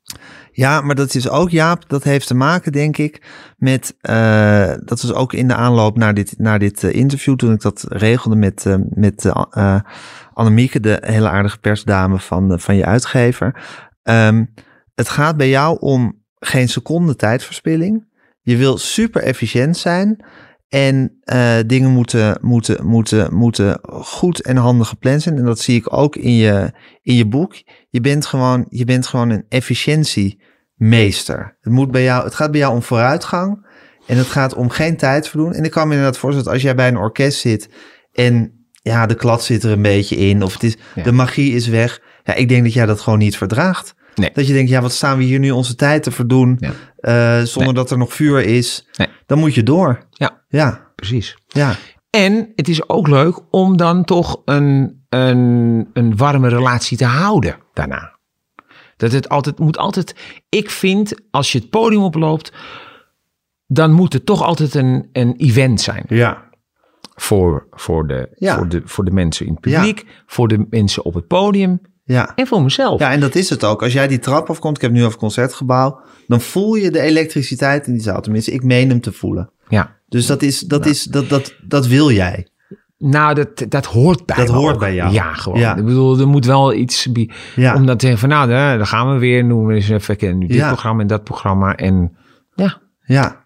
Ja, 0.52 0.80
maar 0.80 0.94
dat 0.94 1.14
is 1.14 1.28
ook, 1.28 1.50
Jaap, 1.50 1.88
dat 1.88 2.04
heeft 2.04 2.26
te 2.26 2.34
maken, 2.34 2.72
denk 2.72 2.96
ik, 2.98 3.22
met, 3.56 3.96
eh, 4.00 4.72
dat 4.84 5.02
was 5.02 5.12
ook 5.12 5.32
in 5.32 5.48
de 5.48 5.54
aanloop 5.54 5.96
naar 5.96 6.14
dit, 6.14 6.34
naar 6.38 6.58
dit 6.58 6.84
eh, 6.84 6.94
interview, 6.94 7.36
toen 7.36 7.52
ik 7.52 7.60
dat 7.60 7.84
regelde 7.88 8.36
met, 8.36 8.66
eh, 8.66 8.74
met 8.90 9.32
Annemieke, 10.32 10.80
de 10.80 10.98
hele 11.00 11.28
aardige 11.28 11.58
persdame 11.58 12.18
van, 12.18 12.60
van 12.60 12.76
je 12.76 12.84
uitgever. 12.84 13.62
Ehm, 14.02 14.44
het 14.97 15.09
gaat 15.09 15.36
bij 15.36 15.49
jou 15.49 15.76
om 15.80 16.24
geen 16.38 16.68
seconde 16.68 17.16
tijdverspilling. 17.16 18.05
Je 18.40 18.57
wil 18.57 18.78
super 18.78 19.22
efficiënt 19.22 19.76
zijn 19.76 20.24
en 20.68 21.18
eh, 21.22 21.57
dingen 21.66 21.90
moeten, 21.90 22.38
moeten, 22.40 22.86
moeten, 22.86 23.34
moeten 23.34 23.78
goed 23.90 24.42
en 24.42 24.57
handig 24.57 24.88
gepland 24.88 25.22
zijn. 25.22 25.36
En 25.38 25.44
dat 25.44 25.59
zie 25.59 25.76
ik 25.76 25.92
ook 25.92 26.16
in 26.16 26.34
je, 26.34 26.72
in 27.03 27.14
je 27.14 27.26
boek. 27.26 27.55
Je 27.90 28.01
bent 28.01 28.26
gewoon, 28.26 28.66
je 28.68 28.84
bent 28.84 29.07
gewoon 29.07 29.30
een 29.30 29.44
efficiëntiemeester. 29.49 31.57
Het, 31.61 31.72
moet 31.72 31.90
bij 31.90 32.03
jou, 32.03 32.24
het 32.24 32.34
gaat 32.34 32.51
bij 32.51 32.61
jou 32.61 32.74
om 32.74 32.82
vooruitgang 32.82 33.66
en 34.07 34.16
het 34.16 34.26
gaat 34.26 34.55
om 34.55 34.70
geen 34.70 34.97
tijd 34.97 35.28
verdoen. 35.28 35.53
En 35.53 35.64
ik 35.64 35.70
kan 35.70 35.88
me 35.88 35.94
inderdaad 35.94 36.18
voorstellen 36.18 36.44
dat 36.44 36.55
als 36.55 36.62
jij 36.62 36.74
bij 36.74 36.88
een 36.88 36.97
orkest 36.97 37.40
zit 37.40 37.68
en 38.12 38.53
ja, 38.82 39.07
de 39.07 39.14
klad 39.14 39.44
zit 39.44 39.62
er 39.62 39.70
een 39.70 39.82
beetje 39.82 40.16
in 40.16 40.42
of 40.42 40.53
het 40.53 40.62
is, 40.62 40.76
Ja. 40.94 41.03
de 41.03 41.12
magie 41.12 41.55
is 41.55 41.66
weg. 41.68 42.01
Ja, 42.24 42.34
ik 42.34 42.49
denk 42.49 42.64
dat 42.64 42.72
jij 42.72 42.86
dat 42.86 43.01
gewoon 43.01 43.18
niet 43.18 43.36
verdraagt. 43.36 43.94
Nee. 44.16 44.30
Dat 44.32 44.46
je 44.46 44.52
denkt, 44.52 44.70
ja, 44.70 44.80
wat 44.80 44.92
staan 44.92 45.18
we 45.18 45.24
hier 45.24 45.38
nu 45.38 45.50
onze 45.50 45.74
tijd 45.74 46.02
te 46.02 46.10
verdoen 46.10 46.56
Ja. 46.60 46.72
eh, 46.96 47.42
zonder 47.46 47.74
dat 47.74 47.90
er 47.90 47.98
nog 47.98 48.12
vuur 48.12 48.40
is. 48.44 48.88
Nee. 48.96 49.08
Dan 49.26 49.38
moet 49.38 49.54
je 49.54 49.62
door. 49.62 49.98
Ja, 50.10 50.42
Ja, 50.48 50.90
precies. 50.94 51.36
ja, 51.46 51.74
En 52.10 52.52
het 52.54 52.68
is 52.68 52.88
ook 52.88 53.08
leuk 53.08 53.40
om 53.50 53.76
dan 53.76 54.04
toch 54.04 54.42
een, 54.44 55.04
een, 55.08 55.90
een 55.92 56.16
warme 56.16 56.48
relatie 56.48 56.96
te 56.96 57.04
houden 57.04 57.56
daarna. 57.72 58.14
Dat 58.96 59.12
het 59.12 59.28
altijd 59.28 59.58
moet 59.58 59.78
altijd. 59.78 60.14
Ik 60.48 60.70
vind 60.70 61.14
als 61.30 61.52
je 61.52 61.58
het 61.58 61.70
podium 61.70 62.02
oploopt, 62.02 62.52
dan 63.66 63.92
moet 63.92 64.12
het 64.12 64.26
toch 64.26 64.42
altijd 64.42 64.74
een, 64.74 65.08
een 65.12 65.34
event 65.36 65.80
zijn. 65.80 66.04
ja. 66.08 66.44
Voor, 67.18 67.66
voor, 67.70 68.06
de, 68.06 68.28
Ja. 68.34 68.56
voor, 68.56 68.68
de, 68.68 68.82
voor 68.84 69.04
de 69.04 69.10
mensen 69.10 69.46
in 69.46 69.52
het 69.52 69.60
publiek, 69.60 70.04
voor 70.26 70.48
de 70.48 70.66
mensen 70.70 71.04
op 71.04 71.14
het 71.14 71.26
podium 71.26 71.80
Ja. 72.09 72.32
en 72.34 72.46
voor 72.46 72.62
mezelf. 72.62 73.00
Ja, 73.00 73.12
en 73.12 73.20
dat 73.20 73.34
is 73.34 73.50
het 73.50 73.64
ook. 73.64 73.82
Als 73.82 73.92
jij 73.92 74.09
die 74.09 74.18
trap 74.18 74.50
afkomt, 74.50 74.76
ik 74.76 74.82
heb 74.82 74.90
nu 74.90 74.98
over 74.98 75.11
het 75.11 75.18
concertgebouw, 75.20 76.00
dan 76.26 76.40
voel 76.40 76.74
je 76.74 76.90
de 76.90 77.00
elektriciteit 77.00 77.86
in 77.86 77.92
die 77.92 78.02
zaal. 78.02 78.20
Tenminste, 78.20 78.50
ik 78.52 78.62
meen 78.62 78.88
hem 78.88 79.00
te 79.00 79.12
voelen. 79.12 79.50
Ja. 79.68 79.96
Dus 80.09 80.26
dat 80.26 80.42
is, 80.42 80.61
dat 80.61 80.86
is, 80.86 81.02
dat, 81.02 81.28
dat, 81.28 81.54
dat 81.68 81.86
wil 81.86 82.11
jij. 82.11 82.46
Nou, 82.98 83.34
dat, 83.34 83.64
dat 83.68 83.86
hoort 83.86 84.26
bij 84.26 84.36
Dat 84.36 84.48
hoort 84.48 84.74
ook. 84.74 84.80
bij 84.80 84.94
jou. 84.94 85.12
Ja, 85.12 85.34
gewoon. 85.34 85.59
Ja. 85.59 85.76
Ik 85.76 85.84
bedoel, 85.84 86.18
er 86.18 86.28
moet 86.28 86.44
wel 86.44 86.74
iets... 86.74 87.09
Ja. 87.57 87.74
Om 87.74 87.86
dan 87.86 87.96
te 87.96 88.07
zeggen 88.07 88.20
van, 88.20 88.28
nou, 88.38 88.48
daar 88.48 88.76
daar 88.76 88.86
gaan 88.86 89.12
we 89.12 89.18
weer. 89.18 89.44
Noemen 89.44 89.66
we 89.66 89.74
eens 89.74 89.88
even 89.88 90.38
nu 90.38 90.46
dit 90.46 90.57
Ja. 90.57 90.68
programma 90.68 91.00
en 91.02 91.07
dat 91.07 91.24
programma. 91.24 91.74
En 91.76 92.16
ja, 92.54 92.78
Ja. 93.02 93.45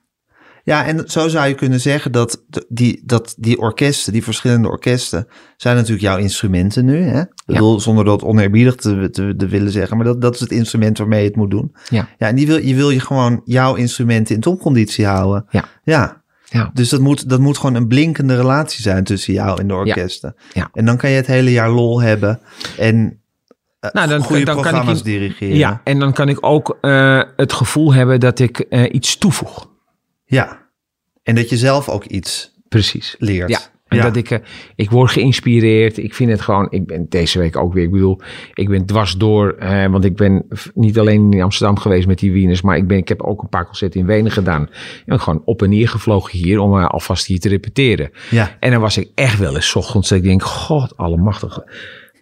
Ja, 0.65 0.85
en 0.85 1.03
zo 1.11 1.29
zou 1.29 1.49
je 1.49 1.55
kunnen 1.55 1.81
zeggen 1.81 2.13
dat 2.13 2.43
die, 2.69 3.03
dat 3.05 3.35
die 3.39 3.59
orkesten, 3.59 4.13
die 4.13 4.25
verschillende 4.25 4.69
orkesten, 4.69 5.27
zijn 5.57 5.75
natuurlijk 5.77 6.03
jouw 6.03 6.17
instrumenten 6.17 6.85
nu. 6.85 7.03
Hè? 7.03 7.21
Ik 7.21 7.27
bedoel, 7.47 7.81
zonder 7.81 8.05
dat 8.05 8.23
oneerbiedig 8.23 8.75
te, 8.75 9.09
te, 9.11 9.35
te 9.37 9.47
willen 9.47 9.73
zeggen, 9.73 9.97
maar 9.97 10.07
dat, 10.07 10.21
dat 10.21 10.35
is 10.35 10.41
het 10.41 10.51
instrument 10.51 10.99
waarmee 10.99 11.21
je 11.23 11.27
het 11.27 11.37
moet 11.37 11.51
doen. 11.51 11.73
ja, 11.89 12.09
Ja, 12.19 12.27
en 12.29 12.35
die 12.37 12.47
wil, 12.47 12.59
je 12.63 12.75
wil 12.75 12.91
je 12.91 13.01
gewoon 13.01 13.41
jouw 13.45 13.75
instrumenten 13.75 14.35
in 14.35 14.41
topconditie 14.41 15.07
houden. 15.07 15.47
Ja. 15.51 15.65
Ja. 15.83 16.23
ja. 16.45 16.71
Dus 16.75 16.89
dat 16.89 17.01
moet, 17.01 17.29
dat 17.29 17.41
moet 17.41 17.59
gewoon 17.59 17.75
een 17.75 17.89
blinkende 17.89 18.37
relatie 18.37 18.83
zijn 18.83 19.05
tussen 19.05 19.33
jou 19.33 19.61
en 19.61 19.69
de 19.69 19.75
orkesten. 19.75 20.35
Ja. 20.53 20.71
En 20.73 20.85
dan 20.85 20.97
kan 20.97 21.11
je 21.11 21.17
het 21.17 21.27
hele 21.27 21.53
jaar 21.53 21.71
lol 21.71 22.01
hebben 22.01 22.41
en 22.79 23.21
eh, 23.81 23.91
Nou, 23.93 24.09
dan- 24.09 24.23
goede 24.23 24.45
dan 24.45 24.55
kan 24.55 24.65
ik 24.65 24.71
programma's 24.71 25.03
dirigeren. 25.03 25.57
Ja, 25.57 25.81
en 25.85 25.99
dan 25.99 26.13
kan 26.13 26.29
ik 26.29 26.39
ook 26.47 26.79
eh, 26.81 27.23
het 27.37 27.53
gevoel 27.53 27.95
hebben 27.95 28.21
dat 28.21 28.39
ik 28.39 28.59
eh, 28.59 28.95
iets 28.95 29.19
toevoeg. 29.19 29.69
Ja. 30.31 30.69
En 31.23 31.35
dat 31.35 31.49
je 31.51 31.57
zelf 31.57 31.89
ook 31.89 32.05
iets 32.05 32.55
Precies. 32.69 33.17
leert. 33.19 33.49
Ja, 33.51 33.59
en 33.89 33.97
Ja. 33.97 34.03
dat 34.03 34.17
ik, 34.17 34.31
eh, 34.31 34.39
ik 34.75 34.91
word 34.91 35.11
geïnspireerd. 35.11 35.97
Ik 35.99 36.15
vind 36.15 36.31
het 36.31 36.41
gewoon, 36.41 36.67
ik 36.71 36.87
ben 36.87 37.07
deze 37.09 37.39
week 37.39 37.57
ook 37.57 37.73
weer, 37.73 37.85
ik 37.85 37.91
bedoel, 37.91 38.21
ik 38.55 38.69
ben 38.69 38.87
dwars 38.87 39.17
door, 39.17 39.53
eh, 39.53 39.87
want 39.87 40.05
ik 40.05 40.17
ben 40.17 40.47
niet 40.75 40.99
alleen 40.99 41.33
in 41.33 41.43
Amsterdam 41.43 41.79
geweest 41.79 42.07
met 42.07 42.19
die 42.19 42.33
Wieners, 42.33 42.63
maar 42.63 42.77
ik, 42.77 42.87
ben, 42.87 42.97
ik 42.97 43.09
heb 43.09 43.23
ook 43.23 43.43
een 43.43 43.49
paar 43.49 43.65
concerten 43.67 44.01
in 44.01 44.07
Wenen 44.07 44.33
gedaan. 44.33 44.69
En 45.07 45.21
gewoon 45.21 45.43
op 45.45 45.63
en 45.63 45.71
neer 45.71 45.89
gevlogen 45.89 46.39
hier 46.39 46.59
om 46.59 46.79
eh, 46.79 46.87
alvast 46.87 47.27
hier 47.27 47.41
te 47.41 47.49
repeteren. 47.49 48.11
Ja. 48.31 48.57
En 48.61 48.71
dan 48.71 48.81
was 48.81 48.97
ik 48.97 49.11
echt 49.15 49.39
wel 49.39 49.55
eens 49.55 49.69
's 49.71 49.75
ochtends 49.75 50.09
dat 50.09 50.19
ik 50.19 50.25
denk, 50.25 50.43
god 50.43 50.97
allemachtige. 50.97 51.71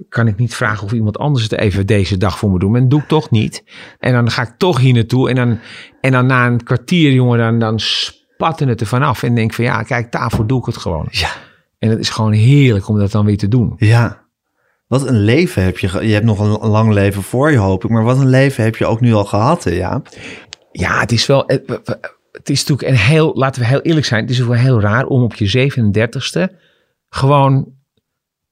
Kan 0.09 0.27
ik 0.27 0.37
niet 0.37 0.55
vragen 0.55 0.85
of 0.85 0.93
iemand 0.93 1.19
anders 1.19 1.45
het 1.45 1.59
even 1.59 1.87
deze 1.87 2.17
dag 2.17 2.39
voor 2.39 2.51
me 2.51 2.59
doet? 2.59 2.71
Maar 2.71 2.81
dat 2.81 2.91
doe 2.91 3.01
ik 3.01 3.09
toch 3.09 3.31
niet. 3.31 3.65
En 3.99 4.13
dan 4.13 4.31
ga 4.31 4.43
ik 4.43 4.55
toch 4.57 4.79
hier 4.79 4.95
naartoe. 4.95 5.29
En 5.29 5.35
dan, 5.35 5.59
en 6.01 6.13
dan 6.13 6.27
na 6.27 6.47
een 6.47 6.63
kwartier, 6.63 7.13
jongen, 7.13 7.39
dan, 7.39 7.59
dan 7.59 7.81
spatten 7.81 8.69
het 8.69 8.81
er 8.81 8.87
vanaf. 8.87 9.23
En 9.23 9.35
denk 9.35 9.55
van 9.55 9.65
ja, 9.65 9.83
kijk, 9.83 10.13
daarvoor 10.13 10.47
doe 10.47 10.59
ik 10.59 10.67
het 10.67 10.77
gewoon. 10.77 11.07
Ja. 11.11 11.31
En 11.79 11.91
het 11.91 11.99
is 11.99 12.11
gewoon 12.11 12.33
heerlijk 12.33 12.89
om 12.89 12.99
dat 12.99 13.11
dan 13.11 13.25
weer 13.25 13.37
te 13.37 13.49
doen. 13.49 13.75
Ja. 13.77 14.27
Wat 14.87 15.07
een 15.07 15.21
leven 15.21 15.63
heb 15.63 15.79
je. 15.79 16.07
Je 16.07 16.13
hebt 16.13 16.25
nog 16.25 16.39
een, 16.39 16.69
lang 16.69 16.93
leven 16.93 17.23
voor 17.23 17.51
je, 17.51 17.57
hoop 17.57 17.85
ik. 17.85 17.91
Maar 17.91 18.05
wat 18.05 18.19
een 18.19 18.29
leven 18.29 18.65
heb 18.65 18.77
je 18.77 18.87
ook 18.87 19.01
nu 19.01 19.13
al 19.13 19.25
gehad, 19.25 19.65
hè, 19.65 19.71
Jaap? 19.71 20.09
Ja, 20.73 21.01
het 21.01 21.13
is 21.13 21.27
wel. 21.27 21.43
Het, 21.47 21.63
het 22.33 22.51
is 22.51 22.65
natuurlijk 22.65 22.89
een 22.89 23.05
heel. 23.07 23.35
Laten 23.35 23.63
we 23.63 23.69
heel 23.69 23.81
eerlijk 23.81 24.07
zijn. 24.07 24.21
Het 24.21 24.31
is 24.31 24.39
wel 24.39 24.53
heel 24.53 24.81
raar 24.81 25.07
om 25.07 25.23
op 25.23 25.35
je 25.35 25.71
37ste 25.73 26.55
gewoon 27.09 27.73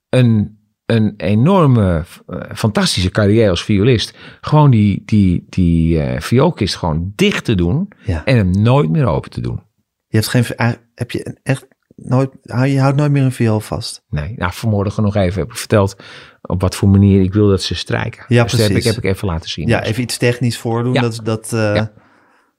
een, 0.08 0.55
een 0.86 1.14
enorme, 1.16 2.04
eh, 2.26 2.40
fantastische 2.54 3.10
carrière 3.10 3.50
als 3.50 3.64
violist. 3.64 4.14
Gewoon 4.40 4.70
die, 4.70 5.02
die, 5.04 5.46
die 5.48 6.00
eh 6.02 6.20
vioolkist 6.20 6.76
gewoon 6.76 7.12
dicht 7.14 7.44
te 7.44 7.54
doen. 7.54 7.88
Ja. 8.04 8.24
En 8.24 8.36
hem 8.36 8.50
nooit 8.62 8.90
meer 8.90 9.06
open 9.06 9.30
te 9.30 9.40
doen. 9.40 9.62
Je 10.08 10.16
hebt 10.16 10.28
geen. 10.28 10.44
eh, 10.44 10.70
Heb 10.94 11.10
je 11.10 11.38
echt 11.42 11.66
nooit. 11.94 12.30
Je 12.42 12.80
houdt 12.80 12.96
nooit 12.96 13.10
meer 13.12 13.22
een 13.22 13.32
viool 13.32 13.60
vast. 13.60 14.04
Nee, 14.08 14.34
nou, 14.36 14.52
vanmorgen 14.54 15.02
nog 15.02 15.16
even 15.16 15.40
heb 15.40 15.50
ik 15.50 15.56
verteld 15.56 15.96
op 16.42 16.60
wat 16.60 16.74
voor 16.74 16.88
manier 16.88 17.20
ik 17.22 17.32
wil 17.32 17.48
dat 17.48 17.62
ze 17.62 17.74
strijken. 17.74 18.24
Ja, 18.28 18.42
dus 18.42 18.50
dat 18.52 18.60
heb 18.60 18.68
ik, 18.70 18.74
precies. 18.76 18.94
heb 18.94 19.04
ik 19.04 19.10
even 19.10 19.28
laten 19.28 19.50
zien. 19.50 19.66
Ja, 19.68 19.78
Dus- 19.80 19.88
even 19.88 20.02
iets 20.02 20.16
technisch 20.18 20.58
voordoen. 20.58 20.92
Ja. 20.92 21.00
Dat, 21.00 21.20
dat, 21.22 21.48
Ja. 21.50 21.92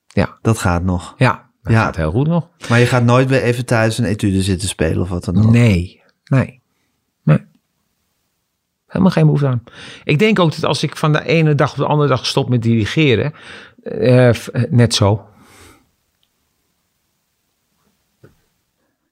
Ja. 0.07 0.38
dat 0.41 0.57
gaat 0.57 0.84
nog. 0.84 1.13
ja, 1.17 1.49
dat 1.61 1.73
Ja. 1.73 1.84
gaat 1.84 1.95
heel 1.95 2.11
goed 2.11 2.28
nog. 2.28 2.49
Maar 2.69 2.80
je 2.80 2.86
gaat 2.86 3.03
nooit 3.03 3.30
weer 3.30 3.41
even 3.41 3.65
thuis 3.65 3.97
een 3.97 4.05
etude 4.05 4.41
zitten 4.41 4.67
spelen 4.67 5.01
of 5.01 5.09
wat 5.09 5.25
dan 5.25 5.45
ook. 5.45 5.51
Nee, 5.51 6.01
nee. 6.23 6.57
Helemaal 8.88 9.11
geen 9.11 9.23
behoefte 9.23 9.47
aan. 9.47 9.63
Ik 10.03 10.19
denk 10.19 10.39
ook 10.39 10.51
dat 10.55 10.63
als 10.63 10.83
ik 10.83 10.95
van 10.95 11.13
de 11.13 11.25
ene 11.25 11.55
dag 11.55 11.71
op 11.71 11.77
de 11.77 11.85
andere 11.85 12.09
dag 12.09 12.25
stop 12.25 12.49
met 12.49 12.61
dirigeren, 12.61 13.33
eh, 13.83 14.29
eh, 14.29 14.35
net 14.69 14.93
zo. 14.93 15.25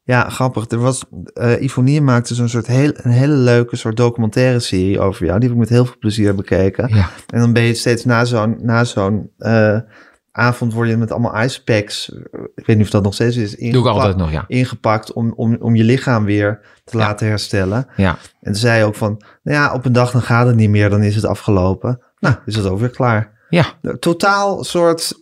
Ja, 0.04 0.30
grappig. 0.30 0.70
Er 0.70 0.80
was, 0.80 1.04
Ivonie 1.60 2.02
maakte 2.02 2.36
zo'n 2.36 2.50
soort 2.50 2.68
heel, 2.68 2.92
een 2.96 3.12
hele 3.12 3.34
leuke 3.34 3.76
soort 3.76 3.98
documentaire 3.98 4.60
serie 4.60 5.00
over 5.00 5.26
jou. 5.26 5.40
Die 5.40 5.50
heb 5.50 5.58
ik 5.58 5.64
met 5.64 5.74
heel 5.74 5.86
veel 5.86 5.98
plezier 6.00 6.36
bekeken. 6.36 6.96
Ja. 6.96 7.10
En 7.30 7.40
dan 7.40 7.54
ben 7.54 7.64
je 7.64 7.74
steeds 7.74 8.06
na 8.06 8.26
zo'n, 8.26 8.58
na 8.62 8.84
zo'n 8.84 9.32
avond 10.38 10.74
word 10.74 10.90
je 10.90 10.98
met 10.98 11.12
allemaal 11.12 11.44
icepacks, 11.44 12.12
eh, 12.14 12.20
ik 12.56 12.66
weet 12.66 12.76
niet 12.78 12.86
of 12.86 12.92
dat 12.92 13.04
nog 13.04 13.14
steeds 13.14 13.36
is, 13.36 13.50
Doe 13.52 13.60
ik 13.60 13.66
ingepakt- 13.66 13.96
altijd 13.96 14.18
nog, 14.18 14.32
ja. 14.32 14.44
ingepakt 14.48 15.14
om, 15.14 15.34
om, 15.36 15.58
om 15.60 15.76
je 15.76 15.84
lichaam 15.84 16.26
weer 16.26 16.60
te 16.84 16.98
Ja. 16.98 17.04
laten 17.04 17.28
herstellen. 17.28 17.88
Ja, 17.96 18.10
En 18.42 18.52
toen 18.52 18.56
zei 18.56 18.78
je 18.80 18.86
ook 18.86 18.96
van, 18.96 19.22
nou 19.44 19.58
ja, 19.58 19.74
op 19.74 19.86
een 19.86 19.94
dag 19.94 20.12
dan 20.12 20.22
gaat 20.22 20.48
het 20.48 20.56
niet 20.56 20.70
meer, 20.70 20.90
dan 20.90 21.04
is 21.04 21.16
het 21.16 21.26
afgelopen. 21.26 22.02
Nou, 22.20 22.36
is 22.46 22.56
het 22.56 22.66
ook 22.66 22.80
weer 22.80 22.90
klaar. 22.90 23.32
ja. 23.50 23.66
Totaal 24.00 24.64
soort, 24.64 25.14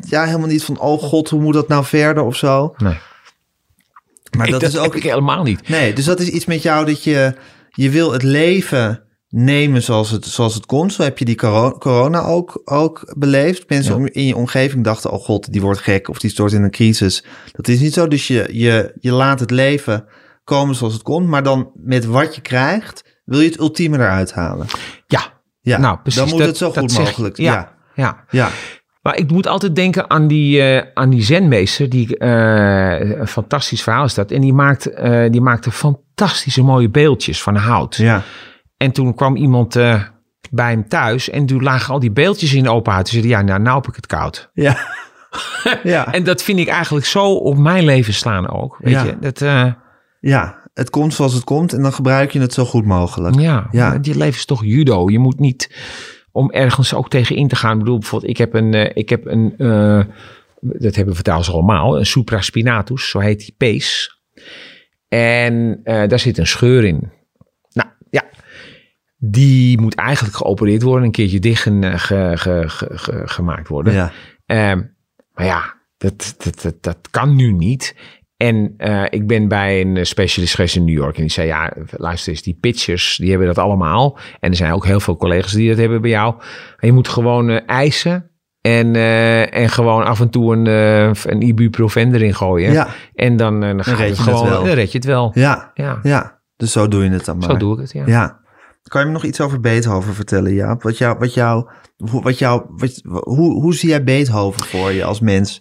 ja, 0.00 0.24
helemaal 0.24 0.48
niet 0.48 0.64
van, 0.64 0.78
oh 0.80 1.02
god, 1.02 1.28
hoe 1.30 1.40
moet 1.42 1.54
dat 1.54 1.68
nou 1.68 1.84
verder 1.84 2.22
of 2.22 2.36
zo. 2.36 2.74
Nee. 2.76 2.98
Maar 4.36 4.46
ik, 4.46 4.52
dat, 4.52 4.60
dat 4.60 4.70
is 4.70 4.78
ook 4.78 4.96
helemaal 4.98 5.42
niet. 5.42 5.68
Nee, 5.68 5.92
dus 5.92 6.04
dat 6.04 6.20
is 6.20 6.28
iets 6.28 6.44
met 6.46 6.62
jou 6.62 6.86
dat 6.86 7.04
je, 7.04 7.34
je 7.70 7.90
wil 7.90 8.12
het 8.12 8.22
leven 8.22 9.02
nemen 9.38 9.82
zoals 9.82 10.10
het, 10.10 10.24
zoals 10.26 10.54
het 10.54 10.66
komt. 10.66 10.92
Zo 10.92 11.02
heb 11.02 11.18
je 11.18 11.24
die 11.24 11.34
coro- 11.34 11.78
corona 11.78 12.20
ook, 12.22 12.60
ook 12.64 13.14
beleefd. 13.18 13.68
Mensen 13.68 13.92
Ja. 13.92 13.98
om, 13.98 14.06
in 14.06 14.26
je 14.26 14.36
omgeving 14.36 14.84
dachten, 14.84 15.10
oh 15.10 15.20
god, 15.24 15.52
die 15.52 15.60
wordt 15.60 15.80
gek 15.80 16.08
of 16.08 16.18
die 16.18 16.30
stort 16.30 16.52
in 16.52 16.62
een 16.62 16.70
crisis. 16.70 17.24
Dat 17.52 17.68
is 17.68 17.80
niet 17.80 17.92
zo. 17.92 18.08
Dus 18.08 18.26
je, 18.26 18.48
je, 18.52 18.92
je 19.00 19.12
laat 19.12 19.40
het 19.40 19.50
leven 19.50 20.04
komen 20.44 20.74
zoals 20.74 20.92
het 20.92 21.02
komt. 21.02 21.28
Maar 21.28 21.42
dan 21.42 21.70
met 21.74 22.04
wat 22.04 22.34
je 22.34 22.40
krijgt, 22.40 23.20
wil 23.24 23.40
je 23.40 23.48
het 23.48 23.58
ultieme 23.58 23.96
eruit 23.96 24.32
halen. 24.32 24.66
Ja, 25.06 25.20
Ja, 25.60 25.78
nou 25.78 25.98
precies. 26.02 26.20
dan 26.20 26.28
moet 26.28 26.38
dat- 26.38 26.48
het 26.48 26.56
zo 26.56 26.70
goed 26.72 26.92
je. 26.92 26.98
mogelijk. 26.98 27.36
Ja, 27.36 27.52
Ja, 27.54 27.74
ja. 27.94 28.24
ja. 28.30 28.48
Maar 29.02 29.16
ik 29.16 29.30
moet 29.30 29.46
altijd 29.46 29.74
denken 29.76 30.10
aan 30.10 30.26
die, 30.28 30.60
eh, 30.62 30.86
aan 30.94 31.10
die 31.10 31.22
zenmeester. 31.22 31.88
Die, 31.88 32.18
eh, 32.18 33.18
een 33.18 33.26
fantastisch 33.28 33.82
verhaal 33.82 34.04
is 34.04 34.14
dat. 34.14 34.30
En 34.30 34.40
die, 34.40 34.52
maakt, 34.52 34.86
eh, 34.86 35.30
die 35.30 35.40
maakte 35.40 35.70
fantastische 35.70 36.62
mooie 36.62 36.90
beeldjes 36.90 37.42
van 37.42 37.56
hout. 37.56 37.96
ja. 37.96 38.22
En 38.76 38.92
toen 38.92 39.14
kwam 39.14 39.36
iemand 39.36 39.76
eh, 39.76 40.02
bij 40.50 40.70
hem 40.70 40.88
thuis. 40.88 41.30
En 41.30 41.46
toen 41.46 41.62
lagen 41.62 41.92
al 41.94 42.00
die 42.00 42.10
beeldjes 42.12 42.54
in 42.54 42.62
de 42.62 42.70
open 42.70 42.92
huid. 42.92 43.04
Toen 43.10 43.20
zei 43.20 43.32
hij, 43.32 43.40
ja, 43.40 43.46
nou, 43.46 43.60
nou 43.62 43.76
heb 43.76 43.88
ik 43.88 43.94
het 43.96 44.06
koud. 44.06 44.50
ja. 44.54 44.76
ja. 45.82 46.12
En 46.12 46.24
dat 46.24 46.42
vind 46.42 46.58
ik 46.58 46.68
eigenlijk 46.68 47.06
zo 47.06 47.32
op 47.34 47.56
mijn 47.58 47.84
leven 47.84 48.14
slaan 48.14 48.48
ook. 48.50 48.76
Weet 48.78 48.92
Ja. 48.92 49.04
je, 49.04 49.18
dat... 49.20 49.42
eh, 49.42 49.72
ja, 50.20 50.58
het 50.74 50.90
komt 50.90 51.14
zoals 51.14 51.32
het 51.34 51.44
komt 51.44 51.72
en 51.72 51.82
dan 51.82 51.92
gebruik 51.92 52.30
je 52.32 52.40
het 52.40 52.52
zo 52.52 52.64
goed 52.64 52.84
mogelijk. 52.84 53.38
Ja, 53.40 53.68
Ja. 53.70 53.98
je 54.02 54.16
leven 54.16 54.34
is 54.38 54.44
toch 54.44 54.64
judo. 54.64 55.10
Je 55.10 55.18
moet 55.18 55.38
niet 55.38 55.76
om 56.32 56.50
ergens 56.50 56.94
ook 56.94 57.08
tegen 57.10 57.36
in 57.36 57.48
te 57.48 57.56
gaan. 57.56 57.72
Ik 57.72 57.78
bedoel, 57.78 57.98
bijvoorbeeld, 57.98 58.30
ik 58.30 58.36
heb 58.38 58.54
een, 58.54 58.74
eh, 58.74 58.90
ik 58.94 59.08
heb 59.08 59.26
een 59.26 59.54
dat 60.60 60.94
hebben 60.94 61.14
we 61.14 61.42
ze 61.44 61.52
allemaal, 61.52 61.98
een 61.98 62.06
supraspinatus, 62.06 63.08
zo 63.08 63.18
heet 63.18 63.38
die 63.38 63.54
pees. 63.56 64.18
En 65.08 65.80
daar 65.84 66.18
zit 66.18 66.38
een 66.38 66.46
scheur 66.46 66.84
in. 66.84 67.10
Nou, 67.72 67.88
ja, 68.10 68.22
die 69.16 69.80
moet 69.80 69.94
eigenlijk 69.94 70.36
geopereerd 70.36 70.82
worden, 70.82 71.04
een 71.04 71.10
keertje 71.12 71.38
dicht 71.38 71.66
en, 71.66 71.98
ge- 71.98 72.32
ge- 72.34 72.64
ge- 72.68 72.98
ge- 72.98 73.22
gemaakt 73.24 73.68
worden. 73.68 73.92
Ja. 73.92 74.12
Ehm, 74.46 74.82
maar 75.32 75.44
ja, 75.44 75.74
dat, 75.96 76.34
dat, 76.38 76.62
dat, 76.62 76.74
dat 76.80 76.98
kan 77.10 77.36
nu 77.36 77.52
niet. 77.52 77.96
En 78.36 78.74
eh, 78.76 79.04
ik 79.10 79.26
ben 79.26 79.48
bij 79.48 79.80
een 79.80 79.96
eh, 79.96 80.04
specialist 80.04 80.54
geweest 80.54 80.76
in 80.76 80.84
New 80.84 80.94
York. 80.94 81.14
En 81.16 81.22
die 81.22 81.30
zei, 81.30 81.46
ja, 81.46 81.72
luister 81.90 82.32
eens, 82.32 82.42
die 82.42 82.58
pitchers, 82.60 83.16
die 83.16 83.30
hebben 83.30 83.46
dat 83.46 83.58
allemaal. 83.58 84.18
En 84.40 84.50
er 84.50 84.56
zijn 84.56 84.72
ook 84.72 84.86
heel 84.86 85.00
veel 85.00 85.16
collega's 85.16 85.52
die 85.52 85.68
dat 85.68 85.78
hebben 85.78 86.00
bij 86.00 86.10
jou. 86.10 86.34
Je 86.78 86.92
moet 86.92 87.08
gewoon 87.08 87.48
eh, 87.50 87.60
eisen. 87.66 88.30
En, 88.60 88.96
en 89.52 89.68
gewoon 89.68 90.04
af 90.04 90.20
en 90.20 90.30
toe 90.30 90.56
een, 90.56 90.66
een 91.32 91.42
ibuprofen 91.42 92.14
erin 92.14 92.34
gooien. 92.34 92.72
Ja. 92.72 92.88
En 93.14 93.36
dan, 93.36 93.62
eh, 93.62 93.70
dan, 93.70 93.84
gaat 93.84 93.98
red 93.98 94.08
het 94.08 94.18
gewoon, 94.18 94.48
wel. 94.48 94.64
dan 94.64 94.74
red 94.74 94.92
je 94.92 94.98
het 94.98 95.06
wel. 95.06 95.30
Ja. 95.34 95.70
Ja, 95.74 95.98
ja, 96.02 96.40
dus 96.56 96.72
zo 96.72 96.88
doe 96.88 97.04
je 97.04 97.10
het 97.10 97.24
dan 97.24 97.38
maar. 97.38 97.50
zo 97.50 97.56
doe 97.56 97.74
ik 97.74 97.80
het, 97.80 97.92
ja. 97.92 98.02
Ja. 98.06 98.40
Kan 98.88 99.00
je 99.00 99.06
me 99.06 99.12
nog 99.12 99.24
iets 99.24 99.40
over 99.40 99.60
Beethoven 99.60 100.14
vertellen, 100.14 100.54
Jaap? 100.54 100.82
Wat 100.82 100.98
jou, 100.98 101.18
wat 101.18 101.34
jou, 101.34 101.68
hoe- 102.10 102.22
wat 102.22 102.38
jou, 102.38 102.62
wat, 102.68 103.00
hoe, 103.04 103.52
hoe 103.62 103.74
zie 103.74 103.88
jij 103.88 104.04
Beethoven 104.04 104.62
voor 104.64 104.92
je 104.92 105.04
als 105.04 105.20
mens? 105.20 105.60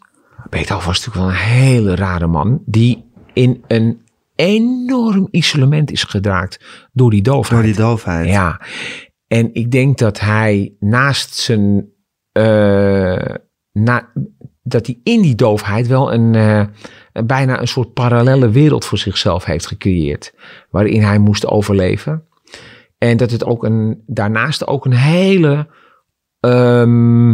Beethoven 0.50 0.88
was 0.88 1.06
natuurlijk 1.06 1.26
wel 1.26 1.30
een 1.42 1.50
hele 1.54 1.96
rare 1.96 2.28
man. 2.28 2.62
Die 2.66 3.06
in 3.34 3.64
een 3.68 4.02
enorm 4.36 5.28
isolement 5.32 5.92
is 5.92 6.04
geraakt 6.04 6.88
door 6.94 7.10
die 7.12 7.22
doofheid. 7.22 7.62
Door 7.64 7.72
die 7.74 7.82
doofheid. 7.82 8.28
Ja, 8.28 8.62
en 9.28 9.50
ik 9.54 9.72
denk 9.72 9.98
dat 9.98 10.20
hij 10.20 10.74
naast 10.80 11.34
zijn. 11.36 11.90
eh, 12.32 13.36
na, 13.72 14.12
dat 14.64 14.86
hij 14.86 15.00
in 15.04 15.22
die 15.22 15.36
doofheid 15.36 15.88
wel 15.88 16.14
een. 16.14 16.36
eh, 16.36 16.66
bijna 17.26 17.60
een 17.62 17.68
soort 17.68 17.94
parallele 17.94 18.50
wereld 18.50 18.86
voor 18.86 18.98
zichzelf 18.98 19.46
heeft 19.46 19.68
gecreëerd. 19.68 20.34
Waarin 20.70 21.02
hij 21.02 21.18
moest 21.20 21.48
overleven. 21.48 22.25
En 23.10 23.18
dat 23.18 23.32
het 23.32 23.46
ook 23.46 23.64
een. 23.64 24.04
Daarnaast 24.08 24.68
ook 24.68 24.86
een 24.86 24.94
hele. 24.94 25.68
ehm, 26.40 27.32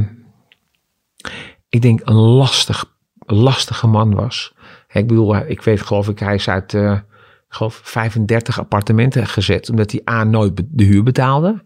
ik 1.69 1.81
denk 1.81 2.01
een 2.03 2.15
lastig, 2.15 2.97
lastige 3.25 3.87
man 3.87 4.13
was. 4.15 4.55
Ik 4.91 5.07
bedoel, 5.07 5.35
ik 5.35 5.61
weet 5.61 5.81
geloof 5.81 6.09
ik, 6.09 6.19
hij 6.19 6.35
is 6.35 6.49
uit. 6.49 6.73
eh, 6.73 6.99
geloof 7.47 7.81
35 7.83 8.59
appartementen 8.59 9.27
gezet. 9.27 9.69
Omdat 9.69 9.91
hij 9.91 10.01
A 10.09 10.23
nooit 10.23 10.61
de 10.69 10.83
huur 10.83 11.03
betaalde. 11.03 11.63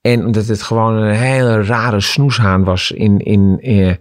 En 0.00 0.24
omdat 0.26 0.46
het 0.46 0.62
gewoon 0.62 0.94
een 0.94 1.14
hele 1.14 1.62
rare 1.62 2.00
snoeshaan 2.00 2.64
was. 2.64 2.90
In, 2.90 3.18
in, 3.18 3.58
eh, 3.60 3.94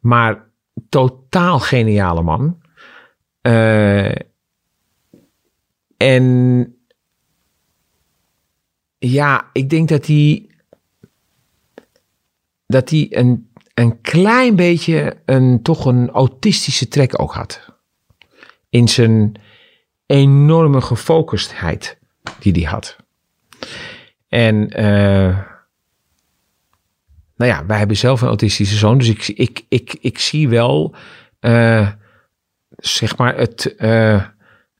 maar 0.00 0.50
totaal 0.88 1.58
geniale 1.58 2.22
man. 2.22 2.60
Eh, 3.40 4.14
en 5.96 6.76
ja, 9.10 9.50
ik 9.52 9.70
denk 9.70 9.88
dat 9.88 10.06
hij. 10.06 10.46
Dat 12.66 12.90
hij 12.90 13.06
een, 13.10 13.50
een 13.74 14.00
klein 14.00 14.56
beetje 14.56 15.16
een, 15.24 15.62
toch 15.62 15.84
een 15.84 16.10
autistische 16.10 16.88
trek 16.88 17.20
ook 17.20 17.32
had. 17.32 17.60
In 18.68 18.88
zijn 18.88 19.34
enorme 20.06 20.80
gefocustheid 20.80 21.98
die 22.38 22.52
hij 22.52 22.62
had. 22.62 22.96
En 24.28 24.70
eh, 24.70 25.38
nou 27.36 27.50
ja, 27.50 27.66
wij 27.66 27.78
hebben 27.78 27.96
zelf 27.96 28.20
een 28.20 28.28
autistische 28.28 28.76
zoon, 28.76 28.98
dus 28.98 29.08
ik, 29.08 29.28
ik, 29.28 29.64
ik, 29.68 29.96
ik 30.00 30.18
zie 30.18 30.48
wel, 30.48 30.94
eh, 31.40 31.88
zeg 32.76 33.16
maar, 33.16 33.36
het, 33.36 33.74
eh, 33.76 34.24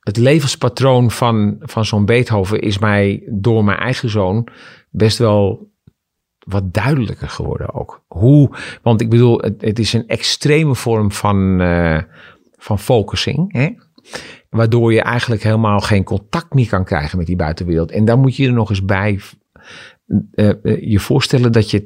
het 0.05 0.17
levenspatroon 0.17 1.11
van, 1.11 1.57
van 1.61 1.85
zo'n 1.85 2.05
Beethoven 2.05 2.61
is 2.61 2.79
mij 2.79 3.23
door 3.31 3.65
mijn 3.65 3.79
eigen 3.79 4.09
zoon 4.09 4.49
best 4.91 5.19
wel 5.19 5.73
wat 6.39 6.75
duidelijker 6.75 7.29
geworden 7.29 7.75
ook. 7.75 8.05
Hoe, 8.07 8.57
want 8.83 9.01
ik 9.01 9.11
bedoel, 9.11 9.39
het, 9.59 9.79
is 9.79 9.93
een 9.93 10.09
extreme 10.09 10.75
vorm 10.75 11.13
van, 11.13 11.61
eh, 11.61 12.03
van 12.57 12.79
focusing, 12.79 13.53
hè? 13.53 13.69
waardoor 14.51 14.93
je 14.93 15.03
eigenlijk 15.03 15.43
helemaal 15.43 15.81
geen 15.81 16.05
contact 16.05 16.55
meer 16.55 16.69
kan 16.69 16.85
krijgen 16.85 17.19
met 17.19 17.27
die 17.27 17.37
buitenwereld. 17.37 17.91
En 17.91 18.05
dan 18.05 18.21
moet 18.21 18.37
je 18.37 18.47
er 18.47 18.53
nog 18.53 18.71
eens 18.71 18.85
bij 18.85 19.21
eh, 20.35 20.49
eh, 20.49 20.91
je 20.91 21.01
voorstellen 21.01 21.53
dat 21.53 21.71
je 21.71 21.83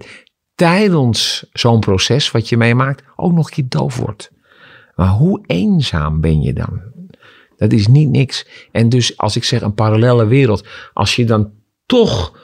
tijdens 0.54 1.48
zo'n 1.52 1.80
proces 1.80 2.30
wat 2.30 2.48
je 2.48 2.56
meemaakt 2.56 3.02
ook 3.16 3.32
nog 3.32 3.46
een 3.46 3.52
keer 3.52 3.68
doof 3.68 3.96
wordt. 3.96 4.32
Maar 4.94 5.08
hoe 5.08 5.44
eenzaam 5.46 6.20
ben 6.20 6.42
je 6.42 6.52
dan? 6.52 6.96
Dat 7.58 7.72
is 7.72 7.86
niet 7.86 8.08
niks. 8.08 8.46
En 8.72 8.88
dus 8.88 9.16
als 9.16 9.36
ik 9.36 9.44
zeg 9.44 9.60
een 9.60 9.74
parallele 9.74 10.26
wereld, 10.26 10.66
als 10.92 11.16
je 11.16 11.24
dan 11.24 11.50
toch 11.86 12.38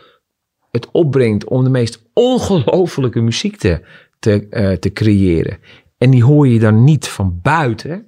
het 0.71 0.89
opbrengt 0.91 1.45
om 1.45 1.65
de 1.65 1.71
meest 1.71 2.03
ongelofelijke 2.13 3.21
muziek 3.21 3.57
te, 3.57 3.87
te, 4.19 4.47
eh, 4.49 4.73
te 4.77 4.93
creëren. 4.93 5.59
En 5.99 6.11
die 6.11 6.25
hoor 6.25 6.49
je 6.49 6.59
dan 6.59 6.85
niet 6.85 7.09
van 7.09 7.39
buiten, 7.43 8.07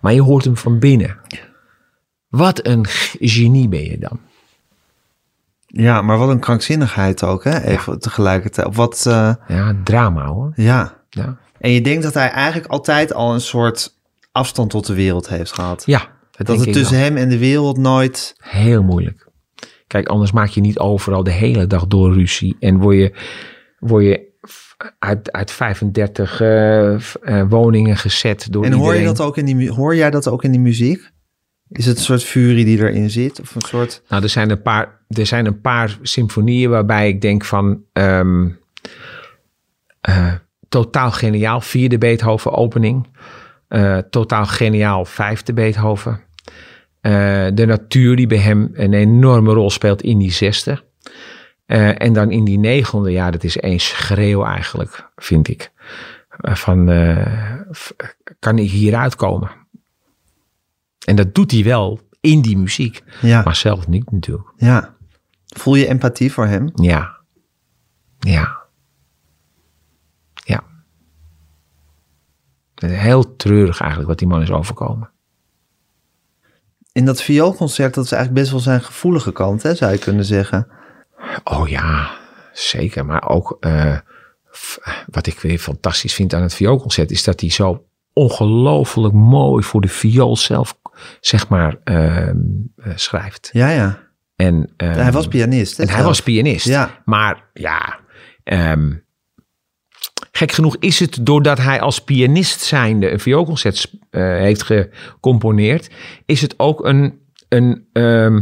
maar 0.00 0.12
je 0.12 0.22
hoort 0.22 0.44
hem 0.44 0.56
van 0.56 0.78
binnen. 0.78 1.18
Wat 2.28 2.66
een 2.66 2.86
genie 3.20 3.68
ben 3.68 3.84
je 3.84 3.98
dan. 3.98 4.20
Ja, 5.66 6.02
maar 6.02 6.18
wat 6.18 6.28
een 6.28 6.40
krankzinnigheid 6.40 7.24
ook, 7.24 7.44
hè? 7.44 7.60
Even 7.60 7.98
tegelijkertijd. 8.00 8.74
Wat, 8.76 9.04
eh, 9.06 9.34
Ja, 9.48 9.76
drama 9.84 10.26
hoor. 10.26 10.52
ja. 10.56 10.98
Ja, 11.10 11.38
En 11.58 11.70
je 11.70 11.80
denkt 11.80 12.02
dat 12.02 12.14
hij 12.14 12.30
eigenlijk 12.30 12.72
altijd 12.72 13.12
al 13.14 13.34
een 13.34 13.40
soort 13.40 13.99
afstand 14.32 14.70
tot 14.70 14.86
de 14.86 14.94
wereld 14.94 15.28
heeft 15.28 15.52
gehad. 15.52 15.82
ja 15.86 16.18
dat, 16.44 16.64
het 16.64 16.72
tussen 16.72 16.96
wel. 16.96 17.04
hem 17.04 17.16
en 17.16 17.28
de 17.28 17.38
wereld 17.38 17.78
nooit... 17.78 18.34
Heel 18.38 18.82
moeilijk. 18.82 19.28
Kijk, 19.86 20.08
anders 20.08 20.32
maak 20.32 20.48
je 20.48 20.60
niet 20.60 20.78
overal 20.78 21.24
de 21.24 21.30
hele 21.30 21.66
dag 21.66 21.86
door 21.86 22.12
ruzie. 22.12 22.56
En 22.60 22.78
word 22.78 22.96
je, 22.96 23.12
word 23.78 24.04
je 24.04 24.28
uit, 24.98 25.32
uit 25.32 25.50
35 25.50 26.40
eh, 26.40 26.94
eh, 26.94 27.00
woningen 27.48 27.96
gezet 27.96 28.46
door 28.50 28.64
En 28.64 28.72
hoor, 28.72 28.94
je 28.94 29.04
dat 29.04 29.20
ook 29.20 29.36
in 29.36 29.44
die, 29.44 29.70
hoor 29.70 29.94
jij 29.94 30.10
dat 30.10 30.28
ook 30.28 30.44
in 30.44 30.50
die 30.50 30.60
muziek? 30.60 31.10
Is 31.68 31.86
het 31.86 31.96
een 31.96 32.04
soort 32.04 32.24
furie 32.24 32.64
die 32.64 32.78
erin 32.78 33.10
zit? 33.10 33.40
Of 33.40 33.54
een 33.54 33.60
soort... 33.60 34.02
Nou, 34.08 34.22
er 34.22 34.28
zijn 34.28 34.50
een 34.50 34.62
paar, 34.62 35.00
er 35.08 35.26
zijn 35.26 35.46
een 35.46 35.60
paar 35.60 35.98
symfonieën 36.02 36.70
waarbij 36.70 37.08
ik 37.08 37.20
denk 37.20 37.44
van... 37.44 37.82
ehm, 37.92 38.48
eh, 40.00 40.32
totaal 40.68 41.10
geniaal, 41.10 41.60
vierde 41.60 41.98
Beethoven 41.98 42.52
opening. 42.52 43.06
Eh, 43.70 43.98
totaal 43.98 44.46
geniaal, 44.46 45.04
vijfde 45.04 45.52
Beethoven. 45.52 46.20
Eh, 47.00 47.46
de 47.54 47.64
natuur 47.66 48.16
die 48.16 48.26
bij 48.26 48.38
hem 48.38 48.70
een 48.72 48.92
enorme 48.92 49.52
rol 49.52 49.70
speelt 49.70 50.02
in 50.02 50.18
die 50.18 50.32
zesde. 50.32 50.82
Eh, 51.66 52.02
en 52.02 52.12
dan 52.12 52.30
in 52.30 52.44
die 52.44 52.58
negende, 52.58 53.10
ja, 53.10 53.30
dat 53.30 53.44
is 53.44 53.58
één 53.58 53.80
schreeuw 53.80 54.44
eigenlijk, 54.44 55.10
vind 55.16 55.48
ik. 55.48 55.70
Van, 56.42 56.86
kan 58.38 58.58
ik 58.58 58.70
hieruit 58.70 59.14
komen? 59.14 59.50
En 61.06 61.16
dat 61.16 61.34
doet 61.34 61.50
hij 61.50 61.64
wel 61.64 62.00
in 62.20 62.40
die 62.40 62.58
muziek, 62.58 63.02
Ja, 63.20 63.42
maar 63.44 63.56
zelf 63.56 63.88
niet 63.88 64.10
natuurlijk. 64.10 64.48
ja. 64.56 64.94
Voel 65.46 65.74
je 65.74 65.86
empathie 65.86 66.32
voor 66.32 66.46
hem? 66.46 66.70
Ja. 66.74 67.16
Ja. 68.18 68.59
Het 72.80 72.90
is 72.90 72.96
Heel 72.96 73.36
treurig 73.36 73.80
eigenlijk 73.80 74.08
wat 74.10 74.18
die 74.18 74.28
man 74.28 74.42
is 74.42 74.50
overkomen. 74.50 75.10
In 76.92 77.04
dat 77.04 77.22
vioolconcert, 77.22 77.94
dat 77.94 78.04
is 78.04 78.12
eigenlijk 78.12 78.40
best 78.42 78.52
wel 78.52 78.62
zijn 78.64 78.82
gevoelige 78.82 79.32
kant, 79.32 79.62
hè, 79.62 79.74
zou 79.74 79.92
je 79.92 79.98
kunnen 79.98 80.24
zeggen. 80.24 80.66
Oh 81.44 81.68
ja, 81.68 82.10
zeker. 82.52 83.06
Maar 83.06 83.28
ook 83.28 83.56
eh, 83.60 83.96
wat 85.06 85.26
ik 85.26 85.40
weer 85.40 85.58
fantastisch 85.58 86.14
vind 86.14 86.34
aan 86.34 86.42
het 86.42 86.54
vioolconcert... 86.54 87.10
is 87.10 87.24
dat 87.24 87.40
hij 87.40 87.50
zo 87.50 87.84
ongelooflijk 88.12 89.14
mooi 89.14 89.64
voor 89.64 89.80
de 89.80 89.88
viool 89.88 90.36
zelf, 90.36 90.78
zeg 91.20 91.48
maar, 91.48 91.76
ehm, 91.84 92.36
eh, 92.76 92.92
schrijft. 92.94 93.50
Ja, 93.52 93.68
ja. 93.70 93.98
En, 94.36 94.72
ehm, 94.76 94.98
Hij 94.98 95.12
was 95.12 95.28
pianist. 95.28 95.76
hè, 95.76 95.82
En 95.82 95.88
hij 95.88 96.02
was 96.04 96.22
pianist. 96.22 96.66
Ja. 96.66 97.02
Maar 97.04 97.44
ja, 97.52 97.98
ehm, 98.44 98.92
gek 100.40 100.52
genoeg 100.52 100.76
is 100.78 101.00
het 101.00 101.18
doordat 101.20 101.58
hij 101.58 101.80
als 101.80 102.04
pianist 102.04 102.60
zijnde 102.60 103.10
een 103.10 103.20
vioolconcert 103.20 103.90
eh, 104.10 104.22
heeft 104.22 104.62
gecomponeerd, 104.62 105.90
is 106.26 106.40
het 106.40 106.54
ook 106.56 106.84
een, 106.84 107.20
een, 107.48 107.86
ehm, 107.92 108.40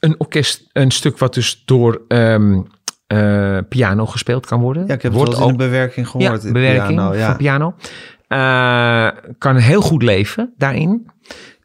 een 0.00 0.14
orkest, 0.20 0.68
een 0.72 0.90
stuk 0.90 1.18
wat 1.18 1.34
dus 1.34 1.62
door 1.64 2.02
ehm, 2.08 2.60
eh, 3.06 3.58
piano 3.68 4.06
gespeeld 4.06 4.46
kan 4.46 4.60
worden. 4.60 4.86
Ja, 4.86 4.94
ik 4.94 5.02
heb 5.02 5.12
het 5.12 5.20
Wordt 5.20 5.30
wel 5.30 5.40
eens 5.40 5.48
in 5.48 5.54
ook- 5.54 5.60
de 5.60 5.64
bewerking 5.70 6.08
gehoord. 6.08 6.42
ja, 6.42 6.46
in 6.46 6.52
bewerking 6.52 6.96
piano, 6.98 7.14
ja. 7.14 7.26
van 7.26 7.36
piano. 7.36 7.74
Eh, 8.28 9.08
kan 9.38 9.56
heel 9.56 9.80
goed 9.80 10.02
leven 10.02 10.54
daarin. 10.56 11.10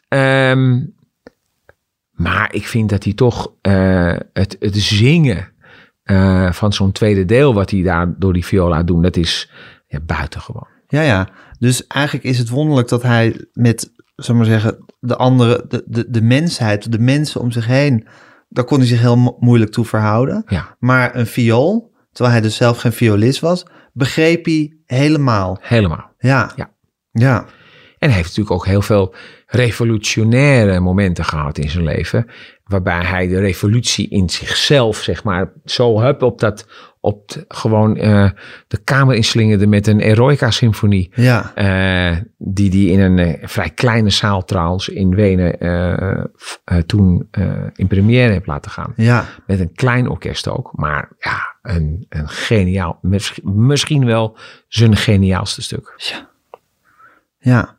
Ehm, 0.08 0.80
maar 2.12 2.54
ik 2.54 2.68
vind 2.68 2.89
dat 2.89 3.04
hij 3.04 3.14
toch 3.14 3.51
het, 4.34 4.56
het 4.60 4.76
zingen 4.78 5.53
eh, 6.04 6.51
van 6.51 6.74
zo'n 6.74 6.91
tweede 6.91 7.26
deel... 7.26 7.54
wat 7.54 7.70
hij 7.72 7.82
daar 7.82 8.14
door 8.18 8.34
die 8.34 8.45
viola 8.45 8.84
doen, 8.84 9.01
dat 9.01 9.16
is 9.16 9.51
ja, 9.88 9.99
buitengewoon. 9.99 10.68
Ja, 10.88 11.01
ja. 11.01 11.28
Dus 11.60 11.88
eigenlijk 11.88 12.26
is 12.26 12.38
het 12.38 12.49
wonderlijk 12.49 12.88
dat 12.88 13.04
hij 13.04 13.45
met, 13.54 13.91
zeg 14.16 14.36
maar 14.36 14.45
zeggen, 14.45 14.86
de 14.99 15.16
andere, 15.16 15.66
de, 15.68 15.84
de, 15.86 16.10
de 16.10 16.22
mensheid, 16.22 16.91
de 16.91 16.99
mensen 16.99 17.41
om 17.41 17.51
zich 17.51 17.66
heen, 17.66 18.08
daar 18.49 18.66
kon 18.66 18.78
hij 18.78 18.88
zich 18.88 18.99
heel 18.99 19.18
mo- 19.18 19.38
moeilijk 19.39 19.72
toe 19.72 19.86
verhouden. 19.86 20.43
Ja, 20.47 20.76
Maar 20.80 21.16
een 21.16 21.28
viool, 21.28 21.93
terwijl 22.12 22.36
hij 22.36 22.43
dus 22.43 22.56
zelf 22.56 22.78
geen 22.78 22.93
violist 22.93 23.39
was, 23.39 23.66
begreep 23.93 24.45
hij 24.45 24.74
helemaal. 24.86 25.58
helemaal. 25.62 26.12
Ja. 26.20 26.51
Ja. 26.56 26.72
Ja. 27.12 27.45
En 27.97 28.10
hij 28.10 28.18
heeft 28.18 28.28
natuurlijk 28.28 28.56
ook 28.56 28.66
heel 28.66 28.82
veel 28.82 29.16
revolutionaire 29.47 30.80
momenten 30.80 31.26
gehad 31.26 31.58
in 31.58 31.70
zijn 31.70 31.84
leven. 31.84 32.26
Waarbij 32.64 33.03
hij 33.03 33.28
de 33.28 33.39
revolutie 33.39 34.09
in 34.09 34.30
zichzelf, 34.30 34.97
zeg 34.97 35.24
maar, 35.24 35.51
zo 35.66 36.01
hup 36.01 36.22
op 36.22 36.39
dat, 36.39 36.66
op 37.03 37.43
gewoon 37.47 37.97
eh, 37.97 38.30
de 38.68 38.78
kamer 38.84 39.16
inslingerde 39.16 39.68
met 39.68 39.88
een 39.88 39.99
Eroica-symfonie. 39.99 41.11
Ja. 41.16 41.51
Eh, 41.55 42.18
die 42.38 42.70
die 42.70 42.91
in 42.91 42.99
een 42.99 43.20
eh, 43.20 43.47
vrij 43.47 43.70
kleine 43.70 44.09
zaal 44.09 44.43
trouwens 44.43 44.89
in 44.89 45.16
Wenen 45.16 45.57
toen 46.86 47.28
in 47.74 47.88
première 47.88 48.32
heeft 48.32 48.47
laten 48.47 48.72
gaan. 48.72 48.93
Ja. 48.95 49.26
Met 49.47 49.59
een 49.59 49.74
klein 49.74 50.09
orkest 50.09 50.47
ook. 50.47 50.72
Maar 50.76 51.09
ja, 51.20 51.55
een, 51.61 52.05
een 52.09 52.30
geniaal, 52.30 52.97
misschien, 53.01 53.66
misschien 53.66 54.05
wel 54.05 54.38
zijn 54.68 54.95
geniaalste 54.95 55.61
stuk. 55.61 55.93
Ja. 57.39 57.78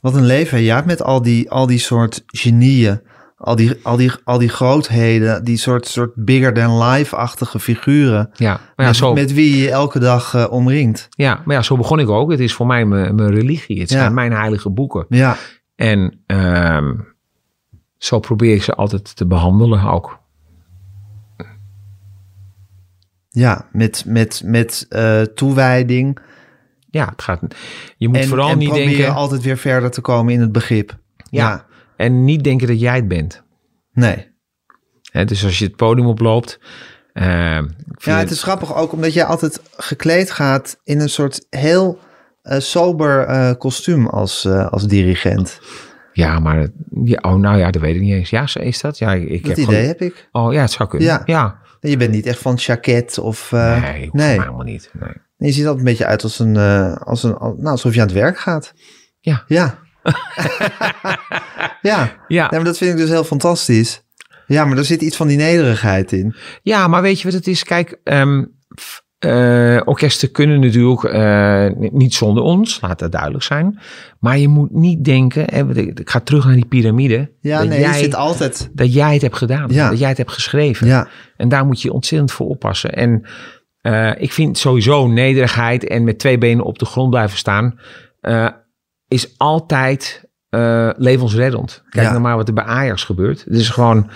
Wat 0.00 0.14
een 0.14 0.26
leven. 0.26 0.60
Ja, 0.60 0.82
met 0.86 1.02
al 1.02 1.22
die, 1.22 1.50
al 1.50 1.66
die 1.66 1.78
soort 1.78 2.22
genieën. 2.26 3.00
Al 3.38 3.56
die, 3.56 3.72
al 3.82 3.96
die, 3.96 4.10
al 4.24 4.38
die 4.38 4.48
grootheden. 4.48 5.44
Die 5.44 5.56
soort, 5.56 5.86
soort 5.86 6.10
bigger 6.14 6.52
than 6.54 6.82
life-achtige 6.88 7.60
figuren. 7.60 8.30
Ja, 8.34 8.52
maar 8.52 8.60
ja, 8.76 8.84
met, 8.86 8.96
zo, 8.96 9.12
met 9.12 9.32
wie 9.32 9.56
je 9.56 9.70
elke 9.70 9.98
dag 9.98 10.34
eh, 10.34 10.46
omringt. 10.50 11.08
ja, 11.10 11.42
maar 11.44 11.56
ja, 11.56 11.62
zo 11.62 11.76
begon 11.76 11.98
ik 11.98 12.08
ook. 12.08 12.30
Het 12.30 12.40
is 12.40 12.52
voor 12.52 12.66
mij 12.66 12.84
mijn, 12.84 13.14
mijn 13.14 13.30
religie. 13.30 13.80
Het 13.80 13.88
zijn 13.90 14.02
Ja. 14.02 14.10
mijn 14.10 14.32
heilige 14.32 14.70
boeken. 14.70 15.06
Ja. 15.08 15.36
En 15.76 16.20
ehm, 16.26 16.94
zo 17.98 18.18
probeer 18.20 18.54
ik 18.54 18.62
ze 18.62 18.74
altijd 18.74 19.16
te 19.16 19.26
behandelen 19.26 19.82
ook. 19.84 20.18
Ja, 23.28 23.66
met, 23.72 24.04
met, 24.06 24.42
met 24.44 24.86
eh, 24.88 25.20
toewijding. 25.20 26.18
Ja, 26.90 27.08
het 27.08 27.22
gaat. 27.22 27.40
Je 27.96 28.08
moet 28.08 28.16
En, 28.16 28.28
vooral 28.28 28.50
en 28.50 28.58
niet 28.58 28.72
denken. 28.74 29.14
altijd 29.14 29.42
weer 29.42 29.56
verder 29.56 29.90
te 29.90 30.00
komen 30.00 30.32
in 30.34 30.40
het 30.40 30.52
begrip. 30.52 30.98
Ja. 31.30 31.48
Ja. 31.48 31.66
En 31.98 32.24
niet 32.24 32.44
denken 32.44 32.66
dat 32.66 32.80
jij 32.80 32.94
het 32.96 33.08
bent. 33.08 33.42
Nee. 33.92 34.26
Hè, 35.12 35.24
dus 35.24 35.44
als 35.44 35.58
je 35.58 35.64
het 35.64 35.76
podium 35.76 36.06
oploopt. 36.06 36.58
ik 37.12 37.22
vind 37.22 38.04
Ja, 38.04 38.18
het 38.18 38.30
is 38.30 38.42
grappig 38.42 38.74
ook 38.76 38.92
omdat 38.92 39.12
jij 39.12 39.24
altijd 39.24 39.60
gekleed 39.76 40.30
gaat 40.30 40.80
in 40.84 41.00
een 41.00 41.08
soort 41.08 41.46
heel 41.50 41.98
eh, 42.42 42.58
sober 42.58 43.24
eh, 43.24 43.52
kostuum 43.58 44.06
als, 44.06 44.44
eh, 44.44 44.66
als 44.68 44.86
dirigent. 44.86 45.60
ja, 46.12 46.38
maar 46.38 46.68
ja, 47.04 47.18
oh, 47.22 47.34
nou 47.34 47.58
ja, 47.58 47.70
dat 47.70 47.82
weet 47.82 47.94
ik 47.94 48.00
niet 48.00 48.12
eens. 48.14 48.30
Ja, 48.30 48.46
zo 48.46 48.58
is 48.60 48.80
dat? 48.80 48.98
Ja, 48.98 49.12
ik, 49.14 49.28
Dat 49.28 49.30
heb 49.40 49.50
idee 49.50 49.64
gewoon- 49.64 49.80
heb 49.88 50.00
ik. 50.00 50.28
Oh 50.32 50.52
ja, 50.52 50.60
het 50.60 50.70
zou 50.70 50.88
kunnen. 50.88 51.08
Ja. 51.08 51.22
Ja. 51.24 51.58
Je 51.80 51.96
bent 51.96 52.10
niet 52.10 52.26
echt 52.26 52.38
van 52.38 52.54
jacket 52.54 53.18
of... 53.18 53.52
eh, 53.52 53.82
nee, 53.82 54.08
nee. 54.12 54.28
helemaal 54.40 54.62
niet. 54.62 54.90
Nee. 55.00 55.12
Je 55.36 55.52
ziet 55.52 55.62
altijd 55.66 55.78
een 55.78 55.90
beetje 55.90 56.06
uit 56.06 56.22
als 56.22 56.38
een, 56.38 56.56
eh, 56.56 56.96
als 56.96 57.22
een 57.22 57.30
nou, 57.40 57.64
alsof 57.64 57.94
je 57.94 58.00
aan 58.00 58.06
het 58.06 58.16
werk 58.16 58.38
gaat. 58.38 58.72
Ja. 59.20 59.44
Ja. 59.46 59.78
ja. 61.82 62.12
Ja. 62.28 62.40
Nee, 62.50 62.60
maar 62.60 62.64
dat 62.64 62.78
vind 62.78 62.90
ik 62.90 62.96
dus 62.96 63.08
heel 63.10 63.24
fantastisch. 63.24 64.02
Ja, 64.46 64.64
maar 64.64 64.78
er 64.78 64.84
zit 64.84 65.02
iets 65.02 65.16
van 65.16 65.26
die 65.28 65.36
nederigheid 65.36 66.12
in. 66.12 66.34
ja, 66.62 66.88
maar 66.88 67.02
weet 67.02 67.18
je 67.20 67.24
wat 67.24 67.32
het 67.36 67.46
is? 67.46 67.64
Kijk, 67.64 68.00
ehm, 68.04 68.44
eh, 69.18 69.80
orkesten 69.84 70.32
kunnen 70.32 70.60
natuurlijk 70.60 71.02
eh, 71.04 71.66
ni- 71.78 71.90
niet 71.92 72.14
zonder 72.14 72.42
ons, 72.42 72.80
laat 72.80 72.98
dat 72.98 73.12
duidelijk 73.12 73.44
zijn. 73.44 73.78
Maar 74.20 74.38
je 74.38 74.48
moet 74.48 74.70
niet 74.72 75.04
denken, 75.04 75.44
hè, 75.46 75.76
ik 75.76 76.10
ga 76.10 76.20
terug 76.20 76.44
naar 76.44 76.54
die 76.54 76.66
piramide, 76.66 77.30
Ja, 77.40 77.58
dat, 77.58 77.68
nee, 77.68 77.80
jij, 77.80 77.92
je 77.92 77.98
zit 78.04 78.14
altijd... 78.14 78.70
dat 78.72 78.92
jij 78.92 79.12
het 79.12 79.22
hebt 79.22 79.36
gedaan, 79.36 79.68
Ja. 79.70 79.88
dat 79.90 79.98
jij 79.98 80.08
het 80.08 80.16
hebt 80.18 80.32
geschreven. 80.32 80.86
Ja, 80.86 81.08
En 81.36 81.48
daar 81.48 81.66
moet 81.66 81.82
je 81.82 81.92
ontzettend 81.92 82.32
voor 82.32 82.46
oppassen. 82.48 82.92
En 82.94 83.26
eh, 83.80 84.10
ik 84.18 84.32
vind 84.32 84.58
sowieso 84.58 85.06
nederigheid 85.06 85.86
en 85.86 86.04
met 86.04 86.18
twee 86.18 86.38
benen 86.38 86.64
op 86.64 86.78
de 86.78 86.84
grond 86.86 87.10
blijven 87.10 87.38
staan, 87.38 87.78
is 89.08 89.34
altijd 89.36 90.28
eh, 90.48 90.90
levensreddend. 90.96 91.82
Kijk 91.88 92.04
Ja. 92.04 92.10
nou 92.10 92.22
maar 92.22 92.36
wat 92.36 92.48
er 92.48 92.54
bij 92.54 92.64
Ajax 92.64 93.04
gebeurt. 93.04 93.44
Het 93.44 93.54
is 93.54 93.68
gewoon. 93.68 94.10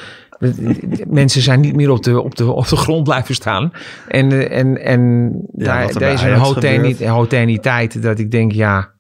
Mensen 1.09 1.43
zijn 1.43 1.61
niet 1.61 1.75
meer 1.75 1.91
op 1.91 2.03
de, 2.03 2.21
op 2.21 2.35
de, 2.35 2.53
op 2.53 2.69
de 2.69 2.77
grond 2.77 3.05
blijven 3.05 3.35
staan. 3.35 3.73
En, 4.09 4.33
eh, 4.33 4.59
en, 4.59 4.85
en 4.85 5.33
Ja, 5.55 5.87
daar, 5.87 5.93
bij 5.99 6.13
is 6.13 7.01
een 7.01 7.09
hoteniteit 7.09 8.03
dat 8.03 8.19
ik 8.19 8.31
denk, 8.31 8.53
ja, 8.53 8.91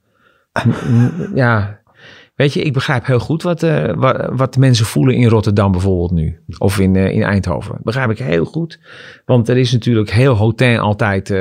ja. 1.34 1.80
Weet 2.34 2.52
je, 2.52 2.62
ik 2.62 2.72
begrijp 2.72 3.06
heel 3.06 3.18
goed 3.18 3.42
wat, 3.42 3.62
eh, 3.62 3.94
wat, 3.94 4.28
wat 4.30 4.54
de 4.54 4.60
mensen 4.60 4.86
voelen 4.86 5.14
in 5.14 5.28
Rotterdam 5.28 5.72
bijvoorbeeld 5.72 6.10
nu. 6.10 6.40
Of 6.58 6.78
in, 6.78 6.96
in 6.96 7.22
Eindhoven. 7.22 7.78
Begrijp 7.82 8.10
ik 8.10 8.18
heel 8.18 8.44
goed. 8.44 8.80
Want 9.24 9.48
er 9.48 9.56
is 9.56 9.72
natuurlijk 9.72 10.10
heel 10.10 10.34
Hotel 10.34 10.78
altijd 10.78 11.34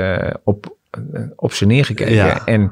op, 0.43 0.77
op 1.35 1.53
ze 1.53 1.65
neergekeken. 1.65 2.13
Ja. 2.13 2.45
En 2.45 2.71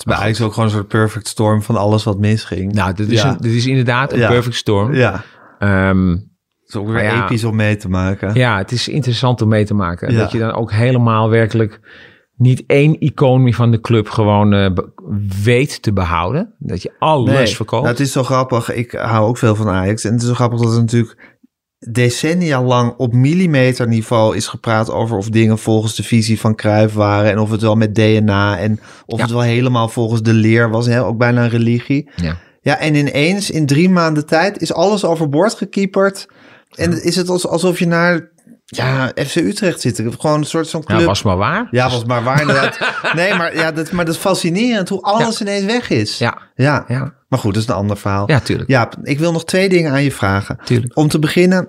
is 0.00 0.04
bij 0.04 0.16
Ajax 0.16 0.40
ook 0.40 0.52
gewoon 0.52 0.68
een 0.68 0.74
soort 0.74 0.88
perfect 0.88 1.28
storm 1.28 1.62
van 1.62 1.76
alles 1.76 2.04
wat 2.04 2.18
misging. 2.18 2.72
nou, 2.72 2.92
dit 2.94 3.10
is, 3.10 3.22
Ja. 3.22 3.28
een, 3.30 3.36
dit 3.36 3.52
is 3.52 3.66
inderdaad 3.66 4.12
een 4.12 4.18
Ja. 4.18 4.28
perfect 4.28 4.56
storm. 4.56 4.94
Ja, 4.94 5.22
Ehm, 5.58 6.08
het 6.10 6.68
is 6.68 6.76
ook 6.76 6.88
weer 6.88 7.02
ja. 7.02 7.24
episch 7.24 7.44
om 7.44 7.56
mee 7.56 7.76
te 7.76 7.88
maken. 7.88 8.34
ja, 8.34 8.56
het 8.58 8.72
is 8.72 8.88
interessant 8.88 9.42
om 9.42 9.48
mee 9.48 9.64
te 9.64 9.74
maken. 9.74 10.14
Dat 10.16 10.32
je 10.32 10.38
dan 10.38 10.52
ook 10.52 10.72
helemaal 10.72 11.28
werkelijk 11.30 11.80
niet 12.36 12.64
één 12.66 13.00
icoon 13.00 13.42
meer 13.42 13.54
van 13.54 13.70
de 13.70 13.80
club 13.80 14.08
gewoon 14.08 14.52
eh, 14.52 14.70
weet 15.42 15.82
te 15.82 15.92
behouden. 15.92 16.54
Dat 16.58 16.82
je 16.82 16.92
alles 16.98 17.30
Nee, 17.30 17.46
verkoopt. 17.46 17.82
nou, 17.82 17.94
het 17.94 18.04
is 18.06 18.12
zo 18.12 18.22
grappig. 18.22 18.72
Ik 18.72 18.92
hou 18.92 19.28
ook 19.28 19.38
veel 19.38 19.54
van 19.54 19.68
Ajax. 19.68 20.04
En 20.04 20.12
het 20.12 20.22
is 20.22 20.28
zo 20.28 20.34
grappig 20.34 20.60
dat 20.60 20.72
er 20.72 20.80
natuurlijk 20.80 21.38
decennia 21.88 22.62
lang 22.62 22.94
op 22.96 23.12
millimeterniveau 23.12 24.36
is 24.36 24.46
gepraat 24.46 24.90
over 24.90 25.16
of 25.16 25.28
dingen 25.28 25.58
volgens 25.58 25.94
de 25.96 26.02
visie 26.02 26.40
van 26.40 26.54
Cruijff 26.54 26.94
waren. 26.94 27.30
En 27.30 27.38
of 27.38 27.50
het 27.50 27.60
wel 27.60 27.74
met 27.76 27.94
DNA 27.94 28.58
en 28.58 28.80
of 29.06 29.16
Ja. 29.18 29.22
het 29.24 29.32
wel 29.32 29.40
helemaal 29.42 29.88
volgens 29.88 30.22
de 30.22 30.32
leer 30.32 30.70
was. 30.70 30.86
Hè? 30.86 31.04
Ook 31.04 31.18
bijna 31.18 31.42
een 31.44 31.50
religie. 31.50 32.08
Ja. 32.16 32.36
Ja, 32.62 32.78
en 32.78 32.94
ineens 32.94 33.50
in 33.50 33.66
drie 33.66 33.88
maanden 33.90 34.26
tijd 34.26 34.60
is 34.62 34.72
alles 34.72 35.04
overboord 35.04 35.54
gekieperd. 35.54 36.26
En 36.74 37.02
is 37.04 37.16
het 37.16 37.28
als- 37.28 37.46
alsof 37.46 37.78
je 37.78 37.86
naar 37.86 38.30
ja, 38.76 39.12
FC 39.26 39.36
Utrecht 39.36 39.80
zit. 39.80 40.02
Gewoon 40.18 40.38
een 40.38 40.44
soort 40.44 40.68
zo'n 40.68 40.84
club. 40.84 41.00
Ja, 41.00 41.06
was 41.06 41.22
maar 41.22 41.36
waar. 41.36 41.68
Ja, 41.70 41.90
was 41.90 42.04
maar 42.04 42.22
waar 42.22 42.40
inderdaad. 42.40 42.78
Nee, 43.14 43.34
maar, 43.34 43.54
ja, 43.54 43.72
dat, 43.72 43.90
maar 43.92 44.04
dat 44.04 44.14
is 44.14 44.20
fascinerend 44.20 44.88
hoe 44.88 45.02
alles 45.02 45.40
ineens 45.40 45.64
weg 45.64 45.90
is. 45.90 46.18
Ja, 46.18 46.38
ja. 46.54 46.84
ja, 46.88 47.14
Maar 47.28 47.38
goed, 47.38 47.54
dat 47.54 47.62
is 47.62 47.68
een 47.68 47.74
ander 47.74 47.96
verhaal. 47.96 48.30
ja, 48.30 48.40
tuurlijk. 48.40 48.68
Ja, 48.70 48.88
ik 49.02 49.18
wil 49.18 49.32
nog 49.32 49.44
twee 49.44 49.68
dingen 49.68 49.92
aan 49.92 50.02
je 50.02 50.12
vragen. 50.12 50.58
Tuurlijk. 50.64 50.96
Om 50.96 51.08
te 51.08 51.18
beginnen, 51.18 51.68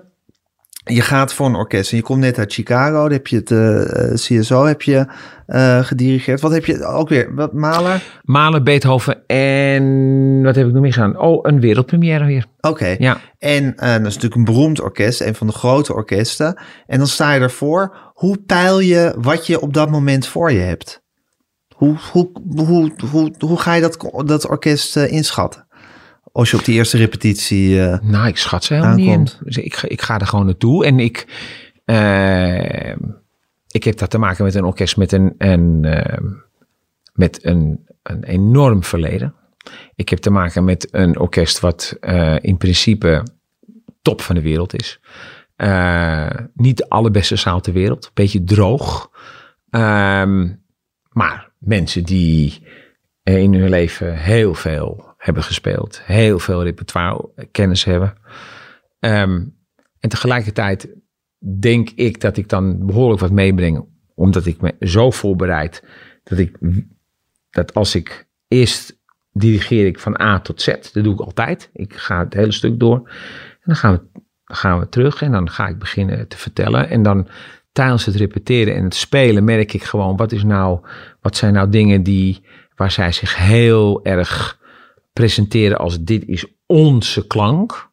je 0.84 1.00
gaat 1.00 1.34
voor 1.34 1.46
een 1.46 1.54
orkest 1.54 1.90
en 1.90 1.96
je 1.96 2.02
komt 2.02 2.20
net 2.20 2.38
uit 2.38 2.52
Chicago. 2.52 3.02
Daar 3.02 3.10
heb 3.10 3.26
je 3.26 3.36
het 3.36 3.50
eh, 3.50 4.10
eh, 4.10 4.14
CSO 4.14 4.64
heb 4.64 4.82
je, 4.82 5.06
eh, 5.46 5.78
gedirigeerd. 5.78 6.40
Wat 6.40 6.52
heb 6.52 6.64
je 6.64 6.84
ook 6.84 7.08
weer? 7.08 7.34
Wat, 7.34 7.52
Mahler? 7.52 8.20
Mahler, 8.22 8.62
Beethoven 8.62 9.26
en 9.26 10.42
wat 10.42 10.54
heb 10.54 10.66
ik 10.66 10.72
nog 10.72 10.82
meer 10.82 10.92
gedaan? 10.92 11.18
Oh, 11.18 11.38
een 11.42 11.60
wereldpremière 11.60 12.24
weer. 12.24 12.46
Oké. 12.60 12.96
Ja. 12.98 13.20
En 13.38 13.64
dat 13.76 14.06
is 14.06 14.14
natuurlijk 14.14 14.34
een 14.34 14.44
beroemd 14.44 14.80
orkest, 14.80 15.20
een 15.20 15.34
van 15.34 15.46
de 15.46 15.52
grote 15.52 15.94
orkesten. 15.94 16.60
En 16.86 16.98
dan 16.98 17.06
sta 17.06 17.32
je 17.32 17.40
ervoor. 17.40 17.96
Hoe 18.14 18.38
peil 18.46 18.80
je 18.80 19.14
wat 19.18 19.46
je 19.46 19.60
op 19.60 19.74
dat 19.74 19.90
moment 19.90 20.26
voor 20.26 20.52
je 20.52 20.60
hebt? 20.60 21.02
Hoe, 21.74 21.96
hoe, 22.12 22.30
hoe, 22.56 22.92
hoe, 23.10 23.32
hoe 23.38 23.58
ga 23.58 23.74
je 23.74 23.80
dat, 23.80 24.12
dat 24.26 24.48
orkest 24.48 24.96
inschatten? 24.96 25.66
Als 26.32 26.50
je 26.50 26.56
op 26.56 26.64
die 26.64 26.74
eerste 26.74 26.96
repetitie... 26.96 27.82
eh, 27.82 27.98
Nou, 28.02 28.26
ik 28.26 28.36
schat 28.36 28.64
ze 28.64 28.74
helemaal 28.74 28.96
niet 28.96 29.06
in. 29.06 29.12
Aankomt. 29.12 29.40
Dus 29.44 29.56
ik, 29.56 29.74
ga- 29.74 29.88
ik 29.88 30.02
ga 30.02 30.18
er 30.18 30.26
gewoon 30.26 30.44
naartoe. 30.46 30.84
En 30.86 30.98
ik, 31.00 31.26
eh, 31.84 32.90
ik 33.68 33.84
heb 33.84 33.96
dat 33.98 34.10
te 34.10 34.18
maken 34.18 34.44
met 34.44 34.54
een 34.54 34.64
orkest 34.64 34.96
met 34.96 35.12
een, 35.12 35.34
een, 35.38 35.84
eh, 35.84 36.18
met 37.12 37.44
een, 37.44 37.86
een 38.02 38.24
enorm 38.24 38.84
verleden. 38.84 39.34
Ik 39.94 40.08
heb 40.08 40.18
te 40.18 40.30
maken 40.30 40.64
met 40.64 40.88
een 40.90 41.18
orkest 41.18 41.60
wat 41.60 41.96
in 42.40 42.56
principe 42.56 43.22
top 44.02 44.20
van 44.20 44.34
de 44.34 44.40
wereld 44.40 44.74
is. 44.74 45.00
Niet 46.54 46.76
de 46.76 46.88
allerbeste 46.88 47.36
zaal 47.36 47.60
ter 47.60 47.72
wereld. 47.72 48.10
Beetje 48.14 48.44
droog. 48.44 49.10
Ehm, 49.70 50.48
maar 51.10 51.50
mensen 51.58 52.02
die 52.04 52.66
in 53.22 53.54
hun 53.54 53.68
leven 53.68 54.16
heel 54.18 54.54
veel 54.54 55.11
hebben 55.22 55.42
gespeeld. 55.42 56.00
Heel 56.04 56.38
veel 56.38 56.62
repertoire 56.62 57.48
kennis 57.50 57.84
hebben. 57.84 58.14
Ehm, 58.98 59.44
en 60.00 60.08
tegelijkertijd 60.08 60.88
denk 61.60 61.90
ik 61.90 62.20
dat 62.20 62.36
ik 62.36 62.48
dan 62.48 62.86
behoorlijk 62.86 63.20
wat 63.20 63.30
meebreng. 63.30 63.86
Omdat 64.14 64.46
ik 64.46 64.60
me 64.60 64.74
zo 64.80 65.10
voorbereid 65.10 65.84
dat 66.24 66.38
ik 66.38 66.58
dat 67.50 67.74
als 67.74 67.94
ik 67.94 68.28
eerst 68.48 68.98
dirigeer 69.32 69.86
ik 69.86 69.98
van 69.98 70.20
A 70.20 70.40
tot 70.40 70.62
Z. 70.62 70.66
Dat 70.66 71.04
doe 71.04 71.12
ik 71.12 71.20
altijd. 71.20 71.70
Ik 71.72 71.94
ga 71.94 72.18
het 72.18 72.34
hele 72.34 72.52
stuk 72.52 72.78
door. 72.78 72.96
En 73.06 73.60
dan 73.64 73.76
gaan 73.76 73.92
we, 73.92 74.20
gaan 74.44 74.78
we 74.78 74.88
terug 74.88 75.22
en 75.22 75.32
dan 75.32 75.50
ga 75.50 75.68
ik 75.68 75.78
beginnen 75.78 76.28
te 76.28 76.36
vertellen. 76.36 76.88
En 76.88 77.02
dan 77.02 77.28
tijdens 77.72 78.04
het 78.04 78.14
repeteren 78.14 78.74
en 78.74 78.84
het 78.84 78.94
spelen 78.94 79.44
merk 79.44 79.72
ik 79.72 79.82
gewoon 79.82 80.16
wat 80.16 80.32
is 80.32 80.42
nou, 80.42 80.80
wat 81.20 81.36
zijn 81.36 81.52
nou 81.52 81.68
dingen 81.68 82.02
die 82.02 82.44
waar 82.74 82.90
zij 82.90 83.12
zich 83.12 83.36
heel 83.36 84.04
erg 84.04 84.60
presenteren 85.12 85.78
als 85.78 86.00
dit 86.00 86.24
is 86.26 86.46
onze 86.66 87.26
klank. 87.26 87.90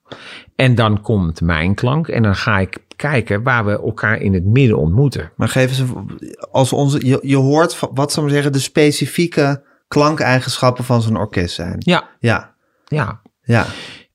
En 0.56 0.76
dan 0.76 1.02
komt 1.02 1.42
mijn 1.42 1.76
klank 1.76 2.08
en 2.08 2.24
dan 2.24 2.36
ga 2.36 2.60
ik 2.60 2.78
kijken 2.96 3.44
waar 3.44 3.66
we 3.66 3.72
elkaar 3.72 4.18
in 4.22 4.34
het 4.34 4.46
midden 4.46 4.78
ontmoeten. 4.78 5.32
Maar 5.36 5.48
geef 5.48 5.70
eens, 5.70 5.80
een- 5.80 6.20
als 6.52 6.74
onze, 6.74 7.06
je, 7.06 7.20
je 7.22 7.36
hoort 7.36 7.76
van- 7.76 7.92
wat 7.94 8.12
zou 8.12 8.30
zeggen, 8.30 8.52
de 8.52 8.60
specifieke 8.60 9.64
klankeigenschappen 9.88 10.84
van 10.84 11.02
zo'n 11.02 11.18
orkest 11.18 11.56
zijn. 11.56 11.76
Ja, 11.80 12.10
Ja, 12.20 12.56
ja. 12.86 13.22
ja. 13.42 13.66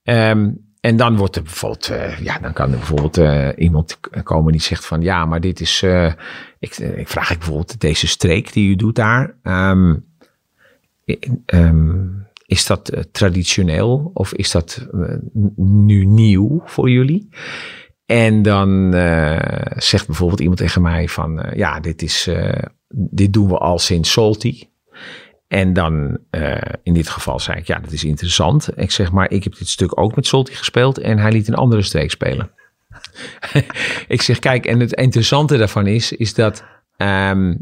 Ehm, 0.02 0.50
en 0.80 0.96
dan 0.96 1.16
wordt 1.16 1.36
er 1.36 1.42
bijvoorbeeld, 1.42 1.88
eh, 1.88 2.18
ja, 2.18 2.38
dan 2.38 2.52
kan 2.52 2.70
er 2.72 2.76
bijvoorbeeld 2.78 3.16
eh, 3.18 3.48
iemand 3.56 3.98
komen 4.22 4.52
die 4.52 4.60
zegt 4.60 4.86
van, 4.86 5.00
ja, 5.00 5.24
maar 5.24 5.40
dit 5.40 5.60
is, 5.60 5.82
eh, 5.82 6.12
ik, 6.58 6.76
ik 6.76 7.08
vraag 7.08 7.30
ik 7.30 7.38
bijvoorbeeld 7.38 7.80
deze 7.80 8.06
streek 8.06 8.52
die 8.52 8.68
u 8.70 8.76
doet 8.76 8.94
daar, 8.94 9.34
ehm, 9.42 9.94
is 12.46 12.66
dat 12.66 12.88
eh, 12.88 13.02
traditioneel 13.12 14.10
of 14.14 14.34
is 14.34 14.50
dat 14.50 14.88
eh, 14.92 15.16
nu 15.56 16.04
nieuw 16.04 16.62
voor 16.64 16.90
jullie? 16.90 17.28
En 18.06 18.42
dan 18.42 18.94
eh, 18.94 19.76
zegt 19.76 20.06
bijvoorbeeld 20.06 20.40
iemand 20.40 20.58
tegen 20.58 20.82
mij 20.82 21.08
van, 21.08 21.46
ja, 21.54 21.80
dit 21.80 22.02
is, 22.02 22.28
dit 22.88 23.32
doen 23.32 23.48
we 23.48 23.58
al 23.58 23.78
sinds 23.78 24.12
Salty. 24.12 24.68
En 25.48 25.72
dan 25.72 26.18
in 26.82 26.94
dit 26.94 27.08
geval 27.08 27.40
zei 27.40 27.58
ik, 27.58 27.66
ja, 27.66 27.78
dat 27.78 27.92
is 27.92 28.04
interessant. 28.04 28.68
Ik 28.76 28.90
zeg 28.90 29.12
maar, 29.12 29.30
ik 29.30 29.44
heb 29.44 29.56
dit 29.56 29.68
stuk 29.68 30.00
ook 30.00 30.14
met 30.14 30.26
Solti 30.26 30.54
gespeeld 30.54 30.98
en 30.98 31.18
hij 31.18 31.32
liet 31.32 31.48
een 31.48 31.54
andere 31.54 31.82
streek 31.82 32.10
spelen. 32.10 32.50
ik 34.08 34.22
zeg, 34.22 34.38
kijk, 34.38 34.66
en 34.66 34.80
het 34.80 34.92
interessante 34.92 35.56
daarvan 35.56 35.86
is, 35.86 36.12
is 36.12 36.34
dat, 36.34 36.64
ehm, 36.96 37.54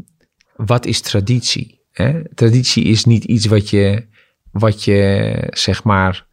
wat 0.55 0.85
is 0.85 1.01
traditie? 1.01 1.81
Hè? 1.91 2.33
Traditie 2.35 2.83
is 2.83 3.05
niet 3.05 3.23
iets 3.23 3.45
wat 3.45 3.69
je, 3.69 4.07
wat 4.53 4.83
je, 4.83 5.33
zeg 5.49 5.83
maar, 5.83 6.25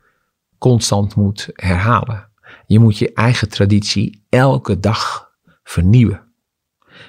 constant 0.58 1.14
moet 1.14 1.48
herhalen. 1.54 2.28
Je 2.66 2.78
moet 2.78 2.98
je 2.98 3.12
eigen 3.12 3.48
traditie 3.48 4.24
elke 4.28 4.80
dag 4.80 5.30
vernieuwen. 5.62 6.22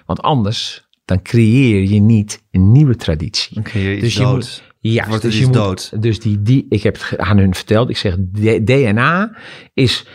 Want 0.05 0.22
anders, 0.22 0.88
dan 1.05 1.22
creëer 1.22 1.84
je 1.89 1.99
niet 1.99 2.43
een 2.51 2.72
nieuwe 2.72 2.95
traditie. 2.95 3.62
Je 3.74 3.99
Dus 3.99 4.14
je 4.14 4.20
dood. 4.20 4.34
moet- 4.36 4.64
Ja, 4.80 5.18
dus 5.20 5.38
je 5.39 5.45
moet, 5.45 5.53
dood. 5.53 6.01
Dus 6.01 6.20
die, 6.20 6.41
die, 6.41 6.66
ik 6.70 6.84
heb 6.84 6.97
het 6.99 7.18
aan 7.20 7.38
hun 7.38 7.55
verteld. 7.55 7.89
Ik 7.89 7.97
zeg, 7.97 8.16
DNA 8.64 9.36
is, 9.74 10.05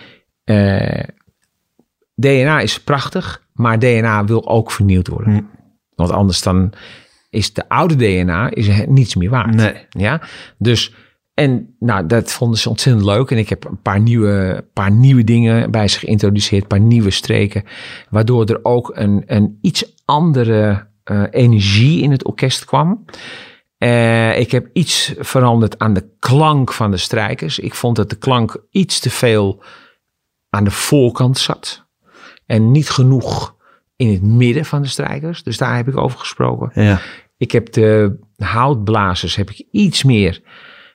eh, 0.45 1.03
DNA 2.15 2.61
is 2.61 2.81
prachtig, 2.83 3.43
maar 3.53 3.79
DNA 3.79 4.25
wil 4.25 4.49
ook 4.49 4.71
vernieuwd 4.73 5.09
worden. 5.09 5.33
Hm. 5.35 5.43
Want 5.95 6.11
anders 6.11 6.43
dan 6.43 6.73
is 7.37 7.53
de 7.53 7.69
oude 7.69 7.97
DNA 7.97 8.51
is 8.51 8.69
niets 8.87 9.15
meer 9.15 9.31
waard. 9.31 9.55
Nee. 9.55 9.87
Ja, 9.89 10.21
dus 10.59 10.95
en 11.35 11.77
nou, 11.79 12.07
dat 12.07 12.33
vonden 12.33 12.59
ze 12.59 12.69
ontzettend 12.69 13.05
leuk. 13.05 13.31
En 13.31 13.39
ik 13.39 13.49
heb 13.49 13.65
een 13.65 13.83
paar 13.83 14.01
nieuwe, 14.01 14.65
paar 14.73 14.91
nieuwe 14.91 15.25
dingen 15.25 15.71
bij 15.71 15.89
ze 15.89 15.99
geïntroduceerd, 15.99 16.63
een 16.63 16.69
paar 16.69 16.81
nieuwe 16.81 17.11
streken, 17.11 17.65
waardoor 18.11 18.45
er 18.45 18.59
ook 18.63 18.93
een, 18.95 19.23
een 19.27 19.59
iets 19.61 19.95
andere 20.05 20.87
eh, 21.05 21.23
energie 21.31 22.03
in 22.03 22.11
het 22.11 22.25
orkest 22.25 22.65
kwam. 22.65 23.05
Eh, 23.79 24.39
ik 24.39 24.51
heb 24.51 24.69
iets 24.73 25.15
veranderd 25.19 25.79
aan 25.79 25.93
de 25.93 26.09
klank 26.19 26.73
van 26.73 26.91
de 26.91 26.97
strijkers. 26.97 27.59
Ik 27.59 27.75
vond 27.75 27.97
dat 27.97 28.11
de 28.11 28.17
klank 28.17 28.57
iets 28.71 29.01
te 29.01 29.11
veel 29.11 29.63
aan 30.51 30.65
de 30.65 30.71
voorkant 30.71 31.39
zat. 31.39 31.87
En 32.47 32.71
niet 32.71 32.91
genoeg 32.91 33.55
in 33.97 34.13
het 34.13 34.23
midden 34.23 34.65
van 34.65 34.83
de 34.83 34.89
strijkers. 34.89 35.43
Dus 35.43 35.57
daar 35.57 35.77
heb 35.77 35.89
ik 35.89 35.97
over 35.97 36.19
gesproken. 36.19 36.71
Ja. 36.83 37.01
Ik 37.37 37.53
heb 37.53 37.73
de 37.73 38.19
houtblazers 38.37 39.37
heb 39.37 39.51
ik 39.51 39.67
iets 39.71 40.05
meer. 40.05 40.41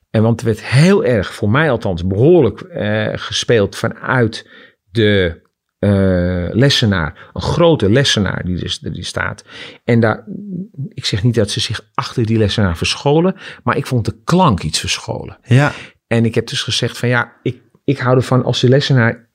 En 0.10 0.22
want 0.22 0.40
er 0.40 0.46
werd 0.46 0.66
heel 0.66 1.06
erg, 1.06 1.34
voor 1.34 1.50
mij 1.50 1.72
althans, 1.72 2.08
behoorlijk 2.08 2.62
eh, 2.62 3.12
gespeeld 3.14 3.76
vanuit 3.76 4.50
de 4.92 5.42
eh, 5.80 6.48
lessenaar. 6.52 7.30
Een 7.34 7.42
grote 7.42 7.90
lessenaar 7.90 8.46
die 8.46 8.80
er 8.82 8.94
die 8.94 9.06
staat. 9.06 9.44
En 9.84 10.00
daar, 10.00 10.24
ik 10.90 11.06
zeg 11.06 11.24
niet 11.24 11.36
dat 11.36 11.50
ze 11.50 11.60
zich 11.60 11.90
achter 11.94 12.26
die 12.26 12.38
lessenaar 12.38 12.78
verscholen, 12.78 13.36
maar 13.64 13.78
ik 13.78 13.88
vond 13.88 14.06
de 14.06 14.18
klank 14.24 14.64
iets 14.64 14.80
verscholen. 14.80 15.38
Ja. 15.44 15.72
En 16.08 16.26
ik 16.26 16.36
heb 16.36 16.48
dus 16.48 16.62
gezegd 16.62 16.98
van 16.98 17.10
ja, 17.10 17.34
ik, 17.44 17.62
ik 17.84 17.98
hou 17.98 18.16
ervan 18.16 18.44
als 18.44 18.60
de 18.62 18.70
lessenaar 18.70 19.30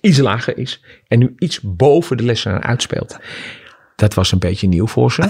iets 0.00 0.18
lager 0.18 0.58
is 0.58 0.84
en 1.06 1.18
nu 1.18 1.34
iets 1.38 1.60
boven 1.62 2.16
de 2.16 2.22
lessenaar 2.22 2.62
uitspeelt. 2.62 3.18
Dat 3.96 4.14
was 4.14 4.32
een 4.32 4.38
beetje 4.38 4.68
nieuw 4.68 4.86
voor 4.86 5.12
ze. 5.12 5.22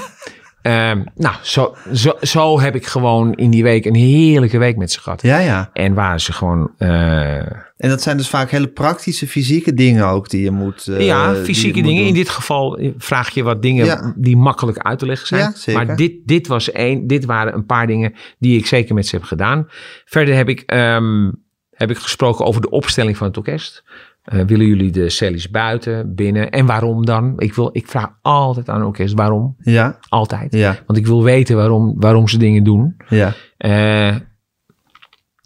Ehm, 0.66 1.02
nou, 1.14 1.34
zo, 1.42 1.74
zo, 1.92 2.12
zo 2.20 2.60
heb 2.60 2.74
ik 2.74 2.86
gewoon 2.86 3.34
in 3.34 3.50
die 3.50 3.62
week 3.62 3.84
een 3.84 3.94
heerlijke 3.94 4.58
week 4.58 4.76
met 4.76 4.92
ze 4.92 5.00
gehad. 5.00 5.22
Ja, 5.22 5.38
ja. 5.38 5.70
En 5.72 5.94
waren 5.94 6.20
ze 6.20 6.32
gewoon, 6.32 6.70
eh, 6.78 7.36
En 7.76 7.88
dat 7.88 8.02
zijn 8.02 8.16
dus 8.16 8.28
vaak 8.28 8.50
hele 8.50 8.66
praktische 8.66 9.26
fysieke 9.28 9.74
dingen 9.74 10.06
ook 10.06 10.28
die 10.30 10.42
je 10.42 10.50
moet... 10.50 10.86
eh, 10.86 11.00
ja, 11.06 11.34
fysieke 11.34 11.82
dingen. 11.82 12.04
In 12.06 12.14
dit 12.14 12.28
geval 12.28 12.78
vraag 12.98 13.30
je 13.30 13.42
wat 13.42 13.62
dingen 13.62 13.84
Ja. 13.84 14.12
die 14.16 14.36
makkelijk 14.36 14.78
uit 14.78 14.98
te 14.98 15.06
leggen 15.06 15.26
zijn. 15.26 15.40
Ja, 15.40 15.52
zeker. 15.54 15.86
Maar 15.86 15.96
dit, 15.96 16.12
dit, 16.24 16.46
was 16.46 16.70
één, 16.72 17.06
dit 17.06 17.24
waren 17.24 17.54
een 17.54 17.66
paar 17.66 17.86
dingen 17.86 18.14
die 18.38 18.58
ik 18.58 18.66
zeker 18.66 18.94
met 18.94 19.06
ze 19.06 19.16
heb 19.16 19.24
gedaan. 19.24 19.66
Verder 20.04 20.34
heb 20.34 20.48
ik, 20.48 20.60
ehm, 20.60 21.30
heb 21.70 21.90
ik 21.90 21.98
gesproken 21.98 22.44
over 22.44 22.60
de 22.60 22.70
opstelling 22.70 23.16
van 23.16 23.26
het 23.26 23.36
orkest. 23.36 23.84
Eh, 24.26 24.40
willen 24.46 24.66
jullie 24.66 24.90
de 24.90 25.08
cellies 25.10 25.50
buiten, 25.50 26.14
binnen? 26.14 26.50
En 26.50 26.66
waarom 26.66 27.04
dan? 27.04 27.34
Ik, 27.40 27.54
wil, 27.54 27.70
ik 27.72 27.86
vraag 27.88 28.08
altijd 28.22 28.68
aan 28.68 28.80
een 28.80 28.86
orkest 28.86 29.14
waarom. 29.14 29.56
Ja, 29.58 29.98
Altijd. 30.08 30.52
ja, 30.54 30.76
Want 30.86 30.98
ik 30.98 31.06
wil 31.06 31.22
weten 31.22 31.56
waarom, 31.56 31.94
waarom 32.00 32.28
ze 32.28 32.38
dingen 32.38 32.64
doen. 32.64 32.96
ja. 33.08 33.32
Eh, 33.56 34.16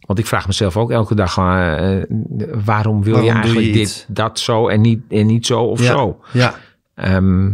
want 0.06 0.18
ik 0.18 0.26
vraag 0.26 0.46
mezelf 0.46 0.76
ook 0.76 0.90
elke 0.90 1.14
dag, 1.14 1.36
eh, 1.36 2.02
waarom 2.64 3.02
wil 3.02 3.12
Waarom 3.12 3.28
je 3.30 3.34
eigenlijk 3.34 3.66
je 3.66 3.72
dit, 3.72 3.82
iets? 3.82 4.04
dat 4.08 4.38
zo 4.38 4.68
en 4.68 4.80
niet, 4.80 5.00
en 5.08 5.26
niet 5.26 5.46
zo 5.46 5.62
of 5.62 5.80
ja, 5.80 5.86
zo? 5.86 6.20
Ja. 6.32 6.54
Ehm, 6.94 7.50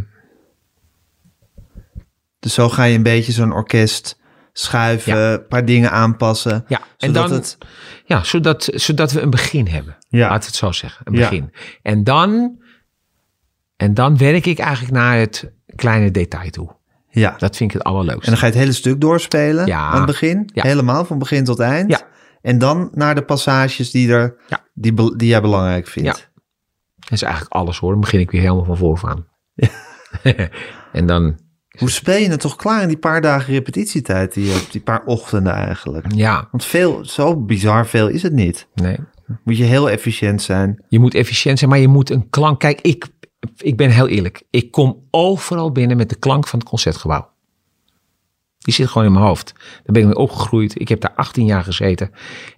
Dus 2.38 2.54
zo 2.54 2.68
ga 2.68 2.84
je 2.84 2.96
een 2.96 3.02
beetje 3.02 3.32
zo'n 3.32 3.52
orkest 3.52 4.18
schuiven, 4.59 5.16
Ja. 5.16 5.32
een 5.32 5.46
paar 5.46 5.64
dingen 5.64 5.90
aanpassen. 5.90 6.64
Ja, 6.68 6.78
en 6.98 7.09
zodat 7.14 7.28
dan, 7.28 7.38
het... 7.38 7.59
ja 8.04 8.24
zodat, 8.24 8.68
zodat 8.74 9.12
we 9.12 9.20
een 9.20 9.30
begin 9.30 9.66
hebben. 9.68 9.96
Ja. 10.09 10.28
Laat 10.28 10.46
het 10.46 10.54
zo 10.54 10.72
zeggen, 10.72 11.07
een 11.07 11.12
Ja. 11.14 11.20
begin. 11.28 11.52
En 11.82 12.04
dan, 12.04 12.59
en 13.76 13.94
dan 13.94 14.18
werk 14.18 14.46
ik 14.46 14.59
eigenlijk 14.59 14.94
naar 14.94 15.18
het 15.18 15.52
kleine 15.74 16.11
detail 16.11 16.50
toe. 16.50 16.74
Ja. 17.09 17.34
Dat 17.38 17.57
vind 17.57 17.70
ik 17.70 17.76
het 17.76 17.86
En 17.86 17.92
allerleukste. 17.92 18.30
dan 18.30 18.38
ga 18.38 18.46
je 18.46 18.52
het 18.52 18.61
hele 18.61 18.72
stuk 18.72 19.00
doorspelen 19.00 19.66
Ja. 19.66 19.80
aan 19.88 19.96
het 19.96 20.07
begin. 20.07 20.50
Ja. 20.54 20.62
Helemaal, 20.62 21.04
van 21.04 21.18
begin 21.18 21.44
tot 21.44 21.61
eind. 21.61 21.90
Ja. 21.90 22.00
En 22.42 22.59
dan 22.59 22.88
naar 22.92 23.14
de 23.14 23.22
passages 23.24 23.90
die, 23.90 24.12
er, 24.12 24.36
Ja. 24.48 24.64
die, 24.74 25.16
die 25.16 25.28
jij 25.28 25.40
belangrijk 25.40 25.86
vindt. 25.86 26.18
Ja. 26.18 26.24
Dat 26.98 27.12
is 27.12 27.22
eigenlijk 27.22 27.52
alles 27.54 27.78
hoor. 27.78 27.90
Dan 27.90 28.00
begin 28.00 28.20
ik 28.20 28.30
weer 28.30 28.40
helemaal 28.40 28.64
van 28.64 28.76
vooraan. 28.76 29.26
en 30.92 31.07
dan, 31.07 31.38
Hoe 31.78 31.90
speel 31.90 32.16
je 32.18 32.28
het 32.28 32.40
toch 32.40 32.56
klaar 32.56 32.82
in 32.82 32.88
die 32.88 32.96
paar 32.98 33.20
dagen 33.20 33.52
repetitietijd 33.52 34.34
die 34.34 34.44
je 34.46 34.52
hebt? 34.52 34.72
Die 34.72 34.80
paar 34.80 35.02
ochtenden 35.04 35.52
eigenlijk. 35.52 36.06
ja, 36.14 36.48
Want 36.50 36.64
veel, 36.64 37.04
zo 37.04 37.36
bizar 37.36 37.86
veel 37.86 38.08
is 38.08 38.22
het 38.22 38.32
niet. 38.32 38.66
nee. 38.74 38.96
Moet 39.44 39.56
je 39.56 39.64
heel 39.64 39.90
efficiënt 39.90 40.42
zijn. 40.42 40.84
Je 40.88 40.98
moet 40.98 41.14
efficiënt 41.14 41.58
zijn, 41.58 41.70
maar 41.70 41.78
je 41.78 41.88
moet 41.88 42.10
een 42.10 42.30
klank. 42.30 42.60
Kijk, 42.60 42.80
ik, 42.80 43.06
ik 43.56 43.76
ben 43.76 43.90
heel 43.90 44.08
eerlijk. 44.08 44.42
Ik 44.50 44.70
kom 44.70 45.06
overal 45.10 45.72
binnen 45.72 45.96
met 45.96 46.08
de 46.08 46.14
klank 46.18 46.46
van 46.46 46.58
het 46.58 46.68
concertgebouw. 46.68 47.28
Die 48.58 48.74
zit 48.74 48.88
gewoon 48.88 49.06
in 49.06 49.12
mijn 49.12 49.24
hoofd. 49.24 49.52
Daar 49.56 49.92
ben 49.92 50.02
ik 50.02 50.08
mee 50.08 50.16
opgegroeid. 50.16 50.80
Ik 50.80 50.88
heb 50.88 51.00
daar 51.00 51.12
18 51.14 51.46
jaar 51.46 51.64
gezeten. 51.64 52.10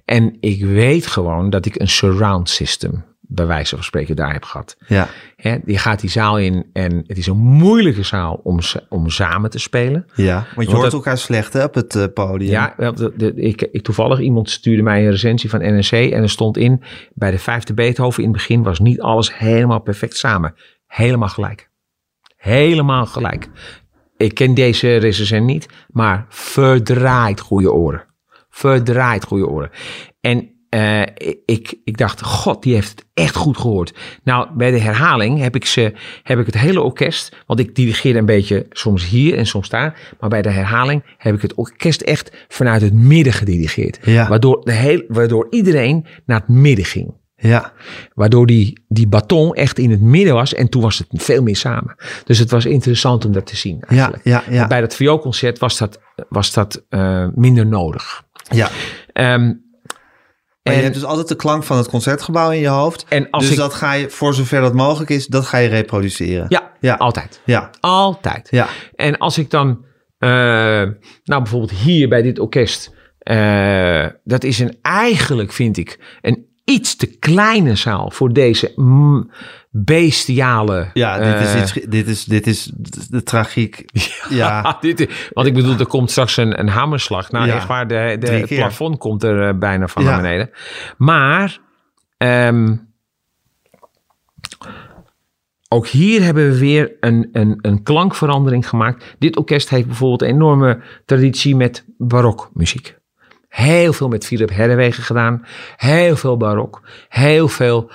En 0.05 0.37
ik 0.41 0.65
weet 0.65 1.07
gewoon 1.07 1.51
dat 1.51 1.67
ik 1.67 1.81
een 1.81 1.89
surround 1.89 2.49
system, 2.51 3.05
bij 3.31 3.47
wijze 3.47 3.75
van 3.75 3.85
spreken, 3.85 4.17
daar 4.17 4.33
heb 4.33 4.45
gehad. 4.45 4.77
Ja, 4.87 5.09
Hè, 5.37 5.57
die 5.65 5.79
gaat 5.79 6.01
die 6.01 6.11
zaal 6.11 6.39
in 6.39 6.67
en 6.73 7.05
het 7.07 7.19
is 7.19 7.27
een 7.27 7.37
moeilijke 7.37 8.03
zaal 8.03 8.41
om, 8.43 8.59
om 8.89 9.11
samen 9.11 9.51
te 9.51 9.59
spelen. 9.59 10.07
ja. 10.15 10.35
want 10.35 10.47
je 10.49 10.55
Want 10.55 10.69
hoort 10.69 10.83
dat- 10.83 10.93
elkaar 10.93 11.19
slecht 11.19 11.53
hè, 11.53 11.65
op 11.65 11.75
het 11.75 11.95
eh, 11.95 12.05
podium. 12.15 12.51
Ja, 12.51 12.75
wel, 12.77 12.95
de, 12.95 13.13
de- 13.17 13.35
ik, 13.35 13.63
ik 13.63 13.83
toevallig 13.83 14.21
iemand 14.21 14.51
stuurde 14.51 14.83
mij 14.83 15.05
een 15.05 15.11
recensie 15.11 15.51
van 15.51 15.61
NRC 15.61 15.91
en 15.93 16.23
er 16.23 16.31
stond 16.31 16.57
in 16.57 16.83
bij 17.15 17.31
de 17.31 17.39
vijfde 17.39 17.75
Beethoven 17.75 18.23
in 18.23 18.29
het 18.29 18.39
begin 18.39 18.63
was 18.63 18.79
niet 18.79 19.01
alles 19.01 19.39
helemaal 19.39 19.81
perfect 19.81 20.17
samen. 20.17 20.55
Helemaal 20.87 21.29
gelijk. 21.29 21.71
Helemaal 22.37 23.07
gelijk. 23.07 23.49
Ik 24.17 24.35
ken 24.35 24.55
deze 24.55 24.97
recensent 24.97 25.47
niet, 25.47 25.67
maar 25.89 26.27
verdraait 26.29 27.41
goede 27.41 27.73
oren. 27.73 28.05
Verdraait 28.51 29.25
goede 29.25 29.47
oren. 29.49 29.71
En 30.21 30.51
eh, 30.69 31.03
ik, 31.45 31.75
ik 31.85 31.97
dacht, 31.97 32.23
god, 32.23 32.63
die 32.63 32.75
heeft 32.75 32.91
het 32.91 33.05
echt 33.15 33.35
goed 33.37 33.57
gehoord. 33.57 33.95
Nou, 34.23 34.49
bij 34.57 34.71
de 34.71 34.79
herhaling 34.79 35.41
heb 35.41 35.55
ik, 35.55 35.65
ze, 35.65 35.93
heb 36.23 36.39
ik 36.39 36.47
het 36.47 36.59
hele 36.59 36.83
orkest, 36.83 37.37
want 37.47 37.61
ik 37.61 37.75
dirigeerde 37.75 38.19
een 38.19 38.27
beetje 38.27 38.67
soms 38.71 39.09
hier 39.09 39.37
en 39.37 39.47
soms 39.47 39.69
daar. 39.69 40.15
Maar 40.21 40.29
bij 40.29 40.43
de 40.43 40.51
herhaling 40.51 41.03
heb 41.17 41.35
ik 41.35 41.43
het 41.43 41.55
orkest 41.55 42.01
echt 42.01 42.47
vanuit 42.49 42.83
het 42.83 42.95
midden 42.95 43.33
gedirigeerd. 43.33 43.99
Ja. 44.03 44.29
Waardoor, 44.29 44.65
de 44.65 44.73
heel, 44.73 45.03
waardoor 45.09 45.47
iedereen 45.51 46.07
naar 46.27 46.39
het 46.39 46.49
midden 46.49 46.85
ging. 46.85 47.15
Ja, 47.41 47.73
Waardoor 48.15 48.47
die, 48.47 48.85
die 48.89 49.07
baton 49.07 49.55
echt 49.55 49.79
in 49.79 49.91
het 49.91 50.01
midden 50.01 50.35
was 50.35 50.55
en 50.55 50.69
toen 50.69 50.83
was 50.83 50.99
het 50.99 51.07
veel 51.11 51.43
meer 51.43 51.57
samen. 51.57 51.95
Dus 52.25 52.39
het 52.39 52.51
was 52.51 52.65
interessant 52.65 53.25
om 53.25 53.33
dat 53.33 53.47
te 53.47 53.57
zien 53.57 53.77
ja, 53.81 53.87
eigenlijk. 53.87 54.25
ja, 54.25 54.43
ja. 54.51 54.67
Bij 54.67 54.81
dat 54.81 54.95
vioolconcert 54.95 55.59
was 55.59 55.79
dat, 55.79 56.01
was 56.29 56.53
dat 56.53 56.85
eh, 56.89 57.27
minder 57.35 57.67
nodig. 57.67 58.25
ja. 58.51 58.71
Ehm, 59.13 59.53
Maar 60.69 60.77
je 60.77 60.83
en, 60.83 60.93
hebt 60.93 61.01
dus 61.01 61.11
altijd 61.11 61.29
de 61.29 61.37
klank 61.37 61.65
van 61.65 61.77
het 61.77 61.89
concertgebouw 61.89 62.51
in 62.51 62.61
je 62.61 62.69
hoofd. 62.69 63.05
en 63.09 63.31
als 63.31 63.43
dus 63.43 63.53
ik... 63.53 63.59
dat 63.59 63.75
ga 63.75 63.93
je, 63.93 64.11
voor 64.11 64.35
zover 64.35 64.61
dat 64.61 64.75
mogelijk 64.75 65.11
is, 65.11 65.27
dat 65.27 65.47
ga 65.47 65.59
je 65.59 65.69
reproduceren. 65.69 66.47
ja, 66.49 66.73
Ja. 66.81 66.95
altijd. 66.95 67.41
Ja, 67.45 67.71
Altijd. 67.81 68.49
ja, 68.51 68.69
En 68.95 69.19
als 69.19 69.39
ik 69.39 69.51
dan, 69.51 69.85
eh, 70.19 70.31
nou 71.25 71.43
bijvoorbeeld 71.43 71.73
hier 71.73 72.09
bij 72.09 72.23
dit 72.23 72.39
orkest, 72.39 72.95
eh, 73.19 74.07
dat 74.25 74.45
is 74.45 74.59
een 74.59 74.77
eigenlijk 74.83 75.53
vind 75.53 75.77
ik 75.77 76.19
een 76.21 76.47
iets 76.65 76.97
te 76.97 77.07
kleine 77.07 77.75
zaal 77.75 78.11
voor 78.11 78.33
deze 78.33 78.73
mm, 78.77 79.31
bestiale. 79.85 80.91
ja 80.95 81.19
dit, 81.19 81.41
is 81.49 81.55
eh, 81.55 81.61
iets, 81.61 81.73
dit, 81.73 82.07
is, 82.09 82.25
dit 82.25 82.47
is 82.47 82.65
de 83.11 83.23
tragiek. 83.23 83.85
Ja, 84.29 84.77
dit, 84.81 85.01
is- 85.01 85.31
want 85.33 85.47
ik 85.47 85.55
bedoel, 85.55 85.79
er 85.79 85.87
komt 85.87 86.11
straks 86.11 86.37
een, 86.37 86.59
een 86.61 86.69
hamerslag. 86.69 87.31
Nou, 87.31 87.47
Ja, 87.47 87.55
echt 87.55 87.67
waar, 87.67 87.87
de, 87.89 88.17
de, 88.21 88.31
het 88.31 88.47
plafond 88.49 88.99
komt 88.99 89.23
er 89.23 89.49
eh, 89.49 89.59
bijna 89.59 89.89
van 89.89 90.03
Ja. 90.03 90.11
naar 90.11 90.21
beneden. 90.21 90.51
Maar, 90.97 91.59
ehm, 92.17 92.77
ook 95.69 95.87
hier 95.87 96.23
hebben 96.23 96.51
we 96.51 96.59
weer 96.59 96.93
een, 97.01 97.29
een, 97.33 97.59
een 97.61 97.83
klankverandering 97.83 98.69
gemaakt. 98.69 99.15
Dit 99.19 99.37
orkest 99.37 99.69
heeft 99.69 99.87
bijvoorbeeld 99.87 100.23
een 100.23 100.29
enorme 100.29 100.81
traditie 101.05 101.57
met 101.57 101.85
barokmuziek. 101.99 102.97
Heel 103.49 103.93
veel 103.93 104.09
met 104.09 104.27
Philip 104.27 104.51
Herrewegen 104.51 105.03
gedaan. 105.03 105.45
Heel 105.77 106.17
veel 106.17 106.37
barok. 106.37 106.83
Heel 107.09 107.49
veel, 107.49 107.91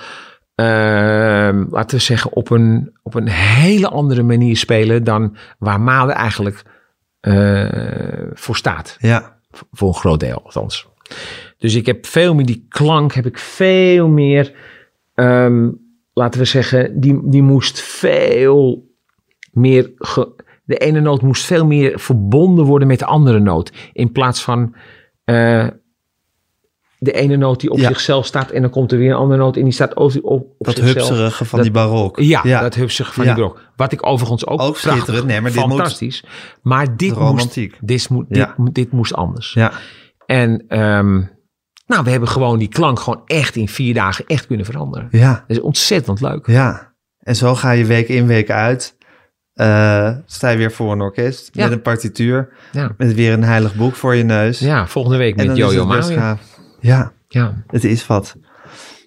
ehm, 0.54 1.64
laten 1.70 1.96
we 1.96 2.02
zeggen, 2.02 2.32
op 2.32 2.50
een, 2.50 2.96
op 3.02 3.14
een 3.14 3.28
hele 3.28 3.88
andere 3.88 4.22
manier 4.22 4.56
spelen 4.56 5.04
dan 5.04 5.36
waar 5.58 5.80
Made 5.80 6.12
eigenlijk 6.12 6.62
eh, 7.20 8.30
voor 8.32 8.56
staat. 8.56 8.96
ja, 9.00 9.38
Voor 9.70 9.88
een 9.88 9.94
groot 9.94 10.20
deel 10.20 10.42
althans. 10.44 10.88
Dus 11.58 11.74
ik 11.74 11.86
heb 11.86 12.06
veel 12.06 12.34
meer 12.34 12.46
die 12.46 12.66
klank, 12.68 13.12
heb 13.12 13.26
ik 13.26 13.38
veel 13.38 14.08
meer, 14.08 14.54
ehm, 15.14 15.70
laten 16.12 16.40
we 16.40 16.46
zeggen, 16.46 17.00
die, 17.00 17.20
die 17.28 17.42
moest 17.42 17.80
veel 17.80 18.92
meer, 19.52 19.92
ge- 19.96 20.34
de 20.64 20.76
ene 20.76 21.00
noot 21.00 21.22
moest 21.22 21.44
veel 21.44 21.66
meer 21.66 21.98
verbonden 22.00 22.64
worden 22.64 22.88
met 22.88 22.98
de 22.98 23.04
andere 23.04 23.40
noot. 23.40 23.72
In 23.92 24.12
plaats 24.12 24.42
van 24.42 24.74
eh, 25.24 25.66
de 27.04 27.12
ene 27.12 27.36
noot 27.36 27.60
die 27.60 27.70
op 27.70 27.78
Ja. 27.78 27.88
zichzelf 27.88 28.26
staat 28.26 28.50
en 28.50 28.60
dan 28.62 28.70
komt 28.70 28.92
er 28.92 28.98
weer 28.98 29.10
een 29.10 29.16
andere 29.16 29.40
noot 29.40 29.56
en 29.56 29.62
die 29.64 29.72
staat 29.72 29.94
op, 29.94 30.12
op, 30.22 30.46
dat 30.58 30.76
zichzelf. 30.76 30.94
hupserige 31.08 31.44
van 31.44 31.58
Dat- 31.58 31.66
die 31.72 31.76
barok. 31.82 32.18
Ja, 32.20 32.60
dat 32.60 32.74
hupsig 32.74 33.14
van 33.14 33.24
die 33.24 33.34
brok. 33.34 33.60
Wat 33.76 33.92
ik 33.92 34.06
overigens 34.06 34.46
ook, 34.46 34.60
Ook 34.62 34.80
prachtig. 34.80 35.24
Nee, 35.24 35.40
maar 35.40 35.52
dit 35.52 35.60
moet- 35.66 35.74
fantastisch. 35.74 36.24
maar 36.62 36.96
dit 36.96 37.18
moest, 37.18 37.54
dit, 37.54 37.74
dit 38.72 38.92
moest 38.92 39.14
anders. 39.14 39.52
Ja, 39.52 39.72
En 40.26 40.64
ehm, 40.68 41.14
nou, 41.86 42.04
we 42.04 42.10
hebben 42.10 42.28
gewoon 42.28 42.58
die 42.58 42.68
klank 42.68 43.00
gewoon 43.00 43.22
echt 43.26 43.56
in 43.56 43.68
vier 43.68 43.94
dagen 43.94 44.24
echt 44.26 44.46
kunnen 44.46 44.66
veranderen. 44.66 45.08
ja, 45.10 45.32
Dat 45.46 45.56
is 45.56 45.60
ontzettend 45.62 46.20
leuk. 46.20 46.46
ja. 46.46 46.92
En 47.18 47.36
zo 47.36 47.54
ga 47.54 47.70
je 47.70 47.84
week 47.84 48.08
in, 48.08 48.26
week 48.26 48.50
uit. 48.50 48.96
eh, 49.54 50.10
sta 50.26 50.48
je 50.48 50.56
weer 50.56 50.72
voor 50.72 50.92
een 50.92 51.00
orkest 51.00 51.48
Ja. 51.52 51.62
met 51.62 51.72
een 51.72 51.82
partituur. 51.82 52.48
Ja, 52.72 52.94
Met 52.96 53.14
weer 53.14 53.32
een 53.32 53.42
heilig 53.44 53.74
boek 53.74 53.94
voor 53.94 54.14
je 54.14 54.22
neus. 54.22 54.58
ja 54.58 54.86
volgende 54.86 55.18
week 55.18 55.36
met 55.36 55.56
Jojo 55.56 55.88
het 55.90 56.38
Ja, 56.84 57.12
Ja. 57.28 57.64
het 57.66 57.84
is 57.84 58.06
wat. 58.06 58.36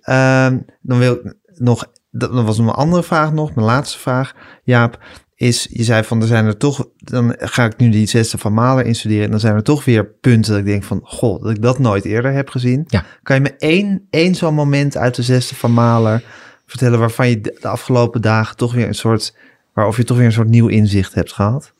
Ehm, 0.01 0.57
dan 0.81 0.97
wil 0.99 1.13
ik 1.13 1.33
nog, 1.55 1.85
dat 2.11 2.31
was 2.31 2.57
nog 2.57 2.67
een 2.67 2.73
andere 2.73 3.03
vraag 3.03 3.31
nog, 3.33 3.55
mijn 3.55 3.67
laatste 3.67 3.99
vraag, 3.99 4.33
Jaap, 4.63 5.03
is, 5.35 5.67
je 5.71 5.83
zei 5.83 6.03
van, 6.03 6.21
er 6.21 6.27
zijn 6.27 6.45
er 6.45 6.57
toch, 6.57 6.87
dan 6.97 7.35
ga 7.37 7.65
ik 7.65 7.77
nu 7.77 7.89
die 7.89 8.07
zesde 8.07 8.37
van 8.37 8.53
Mahler 8.53 8.85
instuderen 8.85 9.23
en 9.23 9.31
dan 9.31 9.39
zijn 9.39 9.55
er 9.55 9.63
toch 9.63 9.85
weer 9.85 10.05
punten 10.05 10.51
dat 10.51 10.59
ik 10.59 10.65
denk 10.65 10.83
van, 10.83 10.99
goh, 11.03 11.41
dat 11.41 11.51
ik 11.51 11.61
dat 11.61 11.79
nooit 11.79 12.05
eerder 12.05 12.31
heb 12.33 12.49
gezien. 12.49 12.83
Ja. 12.87 13.05
Kan 13.23 13.35
je 13.35 13.41
me 13.41 13.55
één, 13.57 14.07
één 14.09 14.35
zo'n 14.35 14.53
moment 14.53 14.97
uit 14.97 15.15
de 15.15 15.23
zesde 15.23 15.55
van 15.55 15.71
Mahler 15.71 16.23
vertellen 16.65 16.99
waarvan 16.99 17.29
je 17.29 17.41
de 17.41 17.67
afgelopen 17.67 18.21
dagen 18.21 18.55
toch 18.55 18.73
weer 18.73 18.87
een 18.87 18.95
soort, 18.95 19.35
waarover 19.73 19.99
je 19.99 20.05
toch 20.05 20.17
weer 20.17 20.25
een 20.25 20.31
soort 20.31 20.49
nieuw 20.49 20.67
inzicht 20.67 21.13
hebt 21.13 21.33
gehad? 21.33 21.73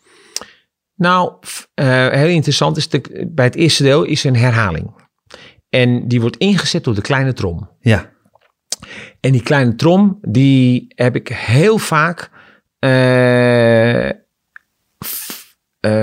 Nou, 0.95 1.34
eh, 1.74 2.07
heel 2.10 2.28
interessant 2.28 2.78
is, 2.78 2.90
de, 2.90 3.28
bij 3.32 3.45
het 3.45 3.56
eerste 3.56 3.84
deel 3.84 4.03
is 4.03 4.24
een 4.24 4.36
herhaling. 4.36 4.97
En 5.69 6.07
die 6.07 6.22
wordt 6.22 6.38
ingezet 6.38 6.84
door 6.84 6.95
de 6.95 7.02
kleine 7.02 7.34
trom. 7.34 7.69
Ja, 7.80 8.10
En 9.19 9.31
die 9.31 9.44
kleine 9.44 9.76
trom, 9.76 10.18
die 10.22 10.85
heb 10.95 11.15
ik 11.15 11.27
heel 11.27 11.77
vaak, 11.77 12.30
eh, 12.80 14.07
eh, 14.10 14.14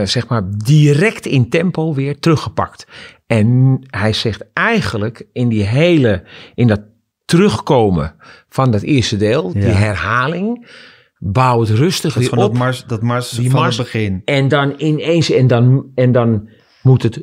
zeg 0.05 0.28
maar, 0.28 0.43
direct 0.65 1.27
in 1.27 1.49
tempo 1.49 1.95
weer 1.95 2.19
teruggepakt. 2.19 2.86
En 3.27 3.78
hij 3.86 4.12
zegt 4.12 4.45
eigenlijk 4.53 5.27
in 5.32 5.49
die 5.49 5.62
hele, 5.62 6.23
in 6.55 6.66
dat 6.66 6.81
terugkomen 7.24 8.15
van 8.49 8.70
dat 8.70 8.82
eerste 8.82 9.16
deel, 9.16 9.53
die 9.53 9.62
herhaling, 9.62 10.69
bouw 11.19 11.61
het 11.61 11.69
rustig 11.70 12.12
dat 12.12 12.23
weer 12.23 12.28
gewoon 12.28 12.45
op. 12.45 12.51
dat 12.51 12.61
mars, 12.61 12.85
dat 12.85 13.03
mars 13.03 13.31
Die 13.31 13.51
van 13.51 13.61
mars- 13.61 13.77
het 13.77 13.85
begin. 13.86 14.23
En 14.24 14.49
dan 14.49 14.74
ineens, 14.77 15.31
en 15.31 15.47
dan, 15.47 15.91
en 15.95 16.12
dan 16.12 16.49
moet 16.85 17.02
het 17.02 17.23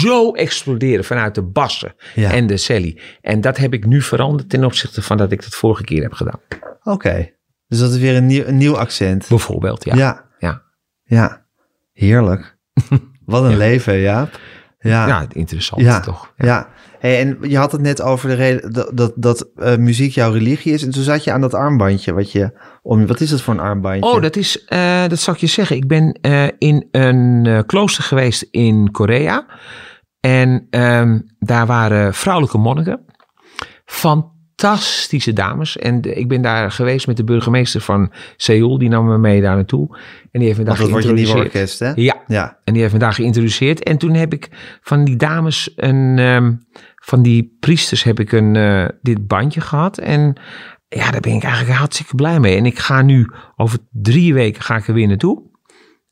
zo 0.00 0.32
exploderen 0.32 1.04
vanuit 1.04 1.34
de 1.34 1.42
bassen 1.42 1.94
Ja. 2.14 2.30
en 2.32 2.46
de 2.46 2.56
celli. 2.56 3.00
En 3.20 3.40
dat 3.40 3.56
heb 3.56 3.72
ik 3.74 3.86
nu 3.86 4.02
veranderd 4.02 4.50
ten 4.50 4.64
opzichte 4.64 5.02
van 5.02 5.16
dat 5.16 5.32
ik 5.32 5.42
dat 5.42 5.54
vorige 5.54 5.84
keer 5.84 6.02
heb 6.02 6.12
gedaan. 6.12 6.40
Oké, 6.82 7.30
dus 7.68 7.78
dat 7.78 7.90
is 7.92 7.98
weer 7.98 8.16
een 8.16 8.26
nieuw, 8.26 8.44
een 8.44 8.56
nieuw 8.56 8.78
accent. 8.78 9.28
Bijvoorbeeld, 9.28 9.84
ja. 9.84 9.94
Ja, 9.94 10.24
ja. 10.38 10.62
ja. 11.04 11.44
Heerlijk. 11.92 12.56
Wat 13.24 13.44
een 13.44 13.56
leven, 13.56 13.98
Jaap. 13.98 14.40
Ja. 14.78 15.06
ja, 15.06 15.26
interessant 15.32 16.02
toch? 16.04 16.32
ja. 16.36 16.68
Hey, 17.06 17.20
en 17.20 17.38
je 17.50 17.56
had 17.56 17.72
het 17.72 17.80
net 17.80 18.02
over 18.02 18.28
de 18.28 18.34
reden 18.34 18.72
dat, 18.72 18.90
dat, 18.94 19.12
dat 19.16 19.48
eh, 19.56 19.76
muziek 19.76 20.12
jouw 20.12 20.32
religie 20.32 20.72
is. 20.72 20.82
En 20.84 20.90
toen 20.90 21.02
zat 21.02 21.24
je 21.24 21.32
aan 21.32 21.40
dat 21.40 21.54
armbandje. 21.54 22.12
Wat, 22.12 22.32
je, 22.32 22.50
om, 22.82 23.06
wat 23.06 23.20
is 23.20 23.30
dat 23.30 23.40
voor 23.40 23.54
een 23.54 23.60
armbandje? 23.60 24.10
Oh, 24.10 24.22
dat 24.22 24.36
is, 24.36 24.64
eh, 24.64 25.08
dat 25.08 25.18
zal 25.18 25.34
ik 25.34 25.40
je 25.40 25.46
zeggen. 25.46 25.76
Ik 25.76 25.86
ben 25.88 26.18
eh, 26.20 26.44
in 26.58 26.88
een 26.90 27.62
klooster 27.66 28.04
geweest 28.04 28.48
in 28.50 28.90
Korea. 28.90 29.46
En 30.20 30.66
ehm, 30.70 31.18
daar 31.38 31.66
waren 31.66 32.14
vrouwelijke 32.14 32.58
monniken. 32.58 33.04
Fantastische 33.84 35.32
dames. 35.32 35.76
En 35.76 36.00
de- 36.00 36.14
ik 36.14 36.28
ben 36.28 36.42
daar 36.42 36.70
geweest 36.70 37.06
met 37.06 37.16
de 37.16 37.24
burgemeester 37.24 37.80
van 37.80 38.12
Seoul. 38.36 38.78
Die 38.78 38.88
nam 38.88 39.06
me 39.06 39.18
mee 39.18 39.40
daar 39.40 39.54
naartoe. 39.54 39.96
En 40.30 40.40
die 40.40 40.44
heeft 40.46 40.58
me 40.58 40.64
daar 40.64 40.76
dat 40.78 40.88
geïntroduceerd. 40.88 41.38
orkest, 41.38 41.78
hè? 41.78 41.92
Ja, 41.94 42.16
Ja. 42.26 42.58
en 42.64 42.72
die 42.72 42.82
heeft 42.82 42.94
me 42.94 42.98
daar 43.00 43.12
geïntroduceerd. 43.12 43.82
En 43.82 43.98
toen 43.98 44.14
heb 44.14 44.32
ik 44.32 44.48
van 44.80 45.04
die 45.04 45.16
dames, 45.16 45.72
een, 45.76 46.18
ehm, 46.18 46.52
van 47.06 47.22
die 47.22 47.56
priesters, 47.60 48.02
heb 48.02 48.20
ik 48.20 48.32
een, 48.32 48.56
eh, 48.56 48.84
dit 49.02 49.26
bandje 49.26 49.60
gehad. 49.60 49.98
En 49.98 50.40
ja, 50.88 51.10
daar 51.10 51.20
ben 51.20 51.32
ik 51.34 51.42
eigenlijk 51.42 51.78
hartstikke 51.78 52.14
blij 52.14 52.40
mee. 52.40 52.56
En 52.56 52.66
ik 52.66 52.78
ga 52.78 53.02
nu, 53.02 53.30
over 53.56 53.78
drie 53.90 54.34
weken 54.34 54.62
ga 54.62 54.76
ik 54.76 54.88
er 54.88 54.94
weer 54.94 55.08
naartoe. 55.08 55.42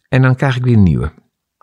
En 0.09 0.23
dan 0.23 0.37
krijg 0.37 0.57
ik 0.57 0.65
weer 0.65 0.75
een 0.77 0.83
nieuwe. 0.83 1.13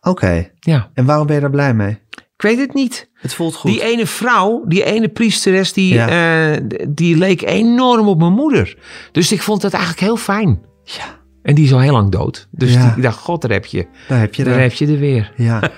Oké. 0.02 0.52
Ja, 0.60 0.90
En 0.94 1.06
waarom 1.06 1.26
ben 1.26 1.36
je 1.36 1.42
daar 1.42 1.50
blij 1.50 1.74
mee? 1.74 2.00
ik 2.36 2.42
weet 2.48 2.60
het 2.60 2.74
niet. 2.74 3.10
Het 3.14 3.34
voelt 3.34 3.56
goed. 3.56 3.72
Die 3.72 3.84
ene 3.84 4.06
vrouw, 4.06 4.66
die 4.68 4.84
ene 4.84 5.10
priesteres, 5.10 5.74
die, 5.74 5.94
Ja. 5.94 6.08
eh, 6.54 6.62
die 6.90 7.18
leek 7.18 7.42
enorm 7.42 8.08
op 8.08 8.20
mijn 8.20 8.34
moeder. 8.34 8.78
Dus 9.12 9.32
ik 9.32 9.42
vond 9.42 9.62
dat 9.62 9.72
eigenlijk 9.74 10.04
heel 10.04 10.18
fijn. 10.18 10.62
Ja, 10.84 11.20
En 11.44 11.56
die 11.56 11.66
is 11.66 11.74
al 11.74 11.80
heel 11.80 11.92
lang 11.92 12.12
dood. 12.12 12.48
Dus 12.52 12.74
Ja. 12.74 12.82
die- 12.88 12.96
ik 12.96 13.02
dacht, 13.04 13.18
god, 13.18 13.42
daar 13.42 13.52
heb 13.52 13.66
je, 13.66 13.86
daar 14.08 14.20
heb 14.20 14.34
je 14.36 14.44
daar 14.44 14.54
er. 14.54 14.60
heb 14.62 14.74
je 14.74 14.88
er 14.88 14.98
weer. 15.00 15.32
Ja, 15.36 15.62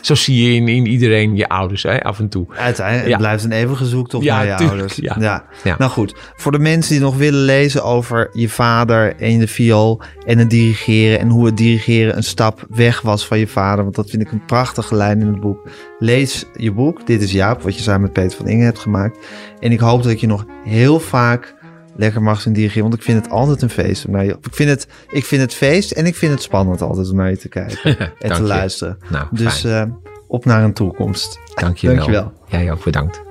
Zo 0.00 0.14
zie 0.14 0.42
je 0.48 0.54
in, 0.54 0.68
in 0.68 0.86
iedereen 0.86 1.36
je 1.36 1.48
ouders, 1.48 1.82
hè, 1.82 2.02
af 2.02 2.18
en 2.18 2.28
toe. 2.28 2.46
uiteindelijk 2.56 3.06
Ja. 3.06 3.12
het 3.12 3.20
blijft 3.20 3.44
een 3.44 3.52
eeuwige 3.52 3.84
zoektocht 3.86 4.24
Ja, 4.24 4.36
naar 4.36 4.46
je 4.46 4.54
tuurlijk, 4.54 4.70
ouders. 4.78 4.96
ja. 4.96 5.44
Ja. 5.64 5.74
Nou 5.78 5.90
goed, 5.90 6.14
voor 6.36 6.52
de 6.52 6.58
mensen 6.58 6.92
die 6.92 7.00
nog 7.02 7.16
willen 7.16 7.40
lezen 7.44 7.84
over 7.84 8.30
je 8.32 8.48
vader 8.48 9.16
en 9.16 9.38
de 9.38 9.48
viool 9.48 10.00
en 10.26 10.38
het 10.38 10.50
dirigeren 10.50 11.18
en 11.18 11.28
hoe 11.28 11.46
het 11.46 11.56
dirigeren 11.56 12.16
een 12.16 12.22
stap 12.22 12.66
weg 12.68 13.00
was 13.00 13.26
van 13.26 13.38
je 13.38 13.46
vader, 13.46 13.84
want 13.84 13.96
dat 13.96 14.10
vind 14.10 14.22
ik 14.22 14.32
een 14.32 14.44
prachtige 14.44 14.94
lijn 14.94 15.20
in 15.20 15.26
het 15.26 15.40
boek. 15.40 15.68
Lees 15.98 16.44
je 16.56 16.72
boek, 16.72 17.06
dit 17.06 17.22
is 17.22 17.32
Jaap, 17.32 17.62
wat 17.62 17.76
je 17.76 17.82
samen 17.82 18.00
met 18.00 18.12
Peter 18.12 18.36
van 18.36 18.48
Ingen 18.48 18.64
hebt 18.64 18.78
gemaakt. 18.78 19.18
En 19.60 19.72
ik 19.72 19.80
hoop 19.80 20.02
dat 20.02 20.12
ik 20.12 20.18
je 20.18 20.26
nog 20.26 20.44
heel 20.64 21.00
vaak 21.00 21.54
lekker 21.96 22.22
mag 22.22 22.40
zien 22.40 22.52
dirigeren, 22.52 22.82
want 22.82 22.94
ik 22.94 23.02
vind 23.02 23.22
het 23.24 23.32
altijd 23.32 23.62
een 23.62 23.70
feest 23.70 24.06
om 24.06 24.12
naar 24.12 24.24
je. 24.24 24.30
Ik 24.42 24.54
vind 24.54 24.70
het, 24.70 24.86
ik 25.10 25.24
vind 25.24 25.42
het 25.42 25.54
feest 25.54 25.90
en 25.90 26.06
ik 26.06 26.14
vind 26.16 26.32
het 26.32 26.42
spannend 26.42 26.82
altijd 26.82 27.10
om 27.10 27.16
naar 27.16 27.30
je 27.30 27.36
te 27.38 27.48
kijken 27.48 27.98
en 28.18 28.30
te 28.30 28.34
je. 28.34 28.42
luisteren. 28.42 28.98
Nou, 29.10 29.26
Dus 29.30 29.64
eh, 29.64 29.82
op 30.26 30.44
naar 30.44 30.64
een 30.64 30.72
toekomst. 30.72 31.38
Dank 31.54 31.76
je 31.76 31.86
wel. 31.86 31.96
dankjewel. 31.96 32.32
Jij 32.48 32.72
ook 32.72 32.84
bedankt. 32.84 33.22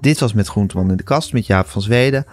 Dit 0.00 0.20
was 0.20 0.32
met 0.32 0.48
Groenteman 0.48 0.90
in 0.90 0.96
de 0.96 1.02
kast 1.02 1.32
met 1.32 1.46
Jaap 1.46 1.66
van 1.68 1.82
Zweden. 1.82 2.26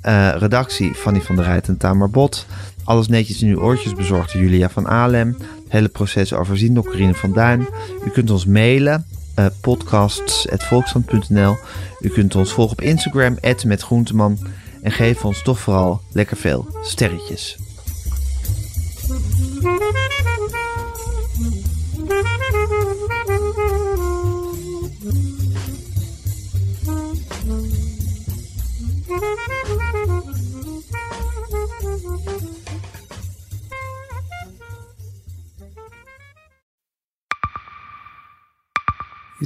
Eh, 0.00 0.34
redactie 0.38 0.94
Fanny 0.94 1.20
van 1.20 1.36
der 1.36 1.44
Rijt 1.44 1.68
en 1.68 1.76
Tamar 1.76 2.10
Bot. 2.10 2.46
Alles 2.84 3.08
netjes 3.08 3.42
in 3.42 3.48
uw 3.48 3.60
oortjes 3.60 3.94
bezorgd 3.94 4.32
door 4.32 4.42
Julia 4.42 4.68
van 4.70 4.88
Alem. 4.88 5.28
Het 5.38 5.46
hele 5.68 5.88
proces 5.88 6.32
overzien 6.34 6.74
door 6.74 6.84
Corine 6.84 7.14
van 7.14 7.32
Duin. 7.32 7.66
U 8.06 8.10
kunt 8.10 8.30
ons 8.30 8.46
mailen. 8.46 9.06
podcasts.volkshand.nl 9.60 11.56
U 12.00 12.08
kunt 12.08 12.34
ons 12.34 12.52
volgen 12.52 12.78
op 12.78 12.84
Instagram, 12.84 13.36
met 13.66 13.82
Groenteman. 13.82 14.38
En 14.82 14.92
geef 14.92 15.24
ons 15.24 15.42
toch 15.42 15.58
vooral 15.58 16.00
lekker 16.12 16.36
veel 16.36 16.66
sterretjes. 16.82 17.58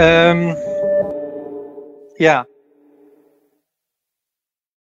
Ehm, 0.00 0.56
ja, 2.18 2.46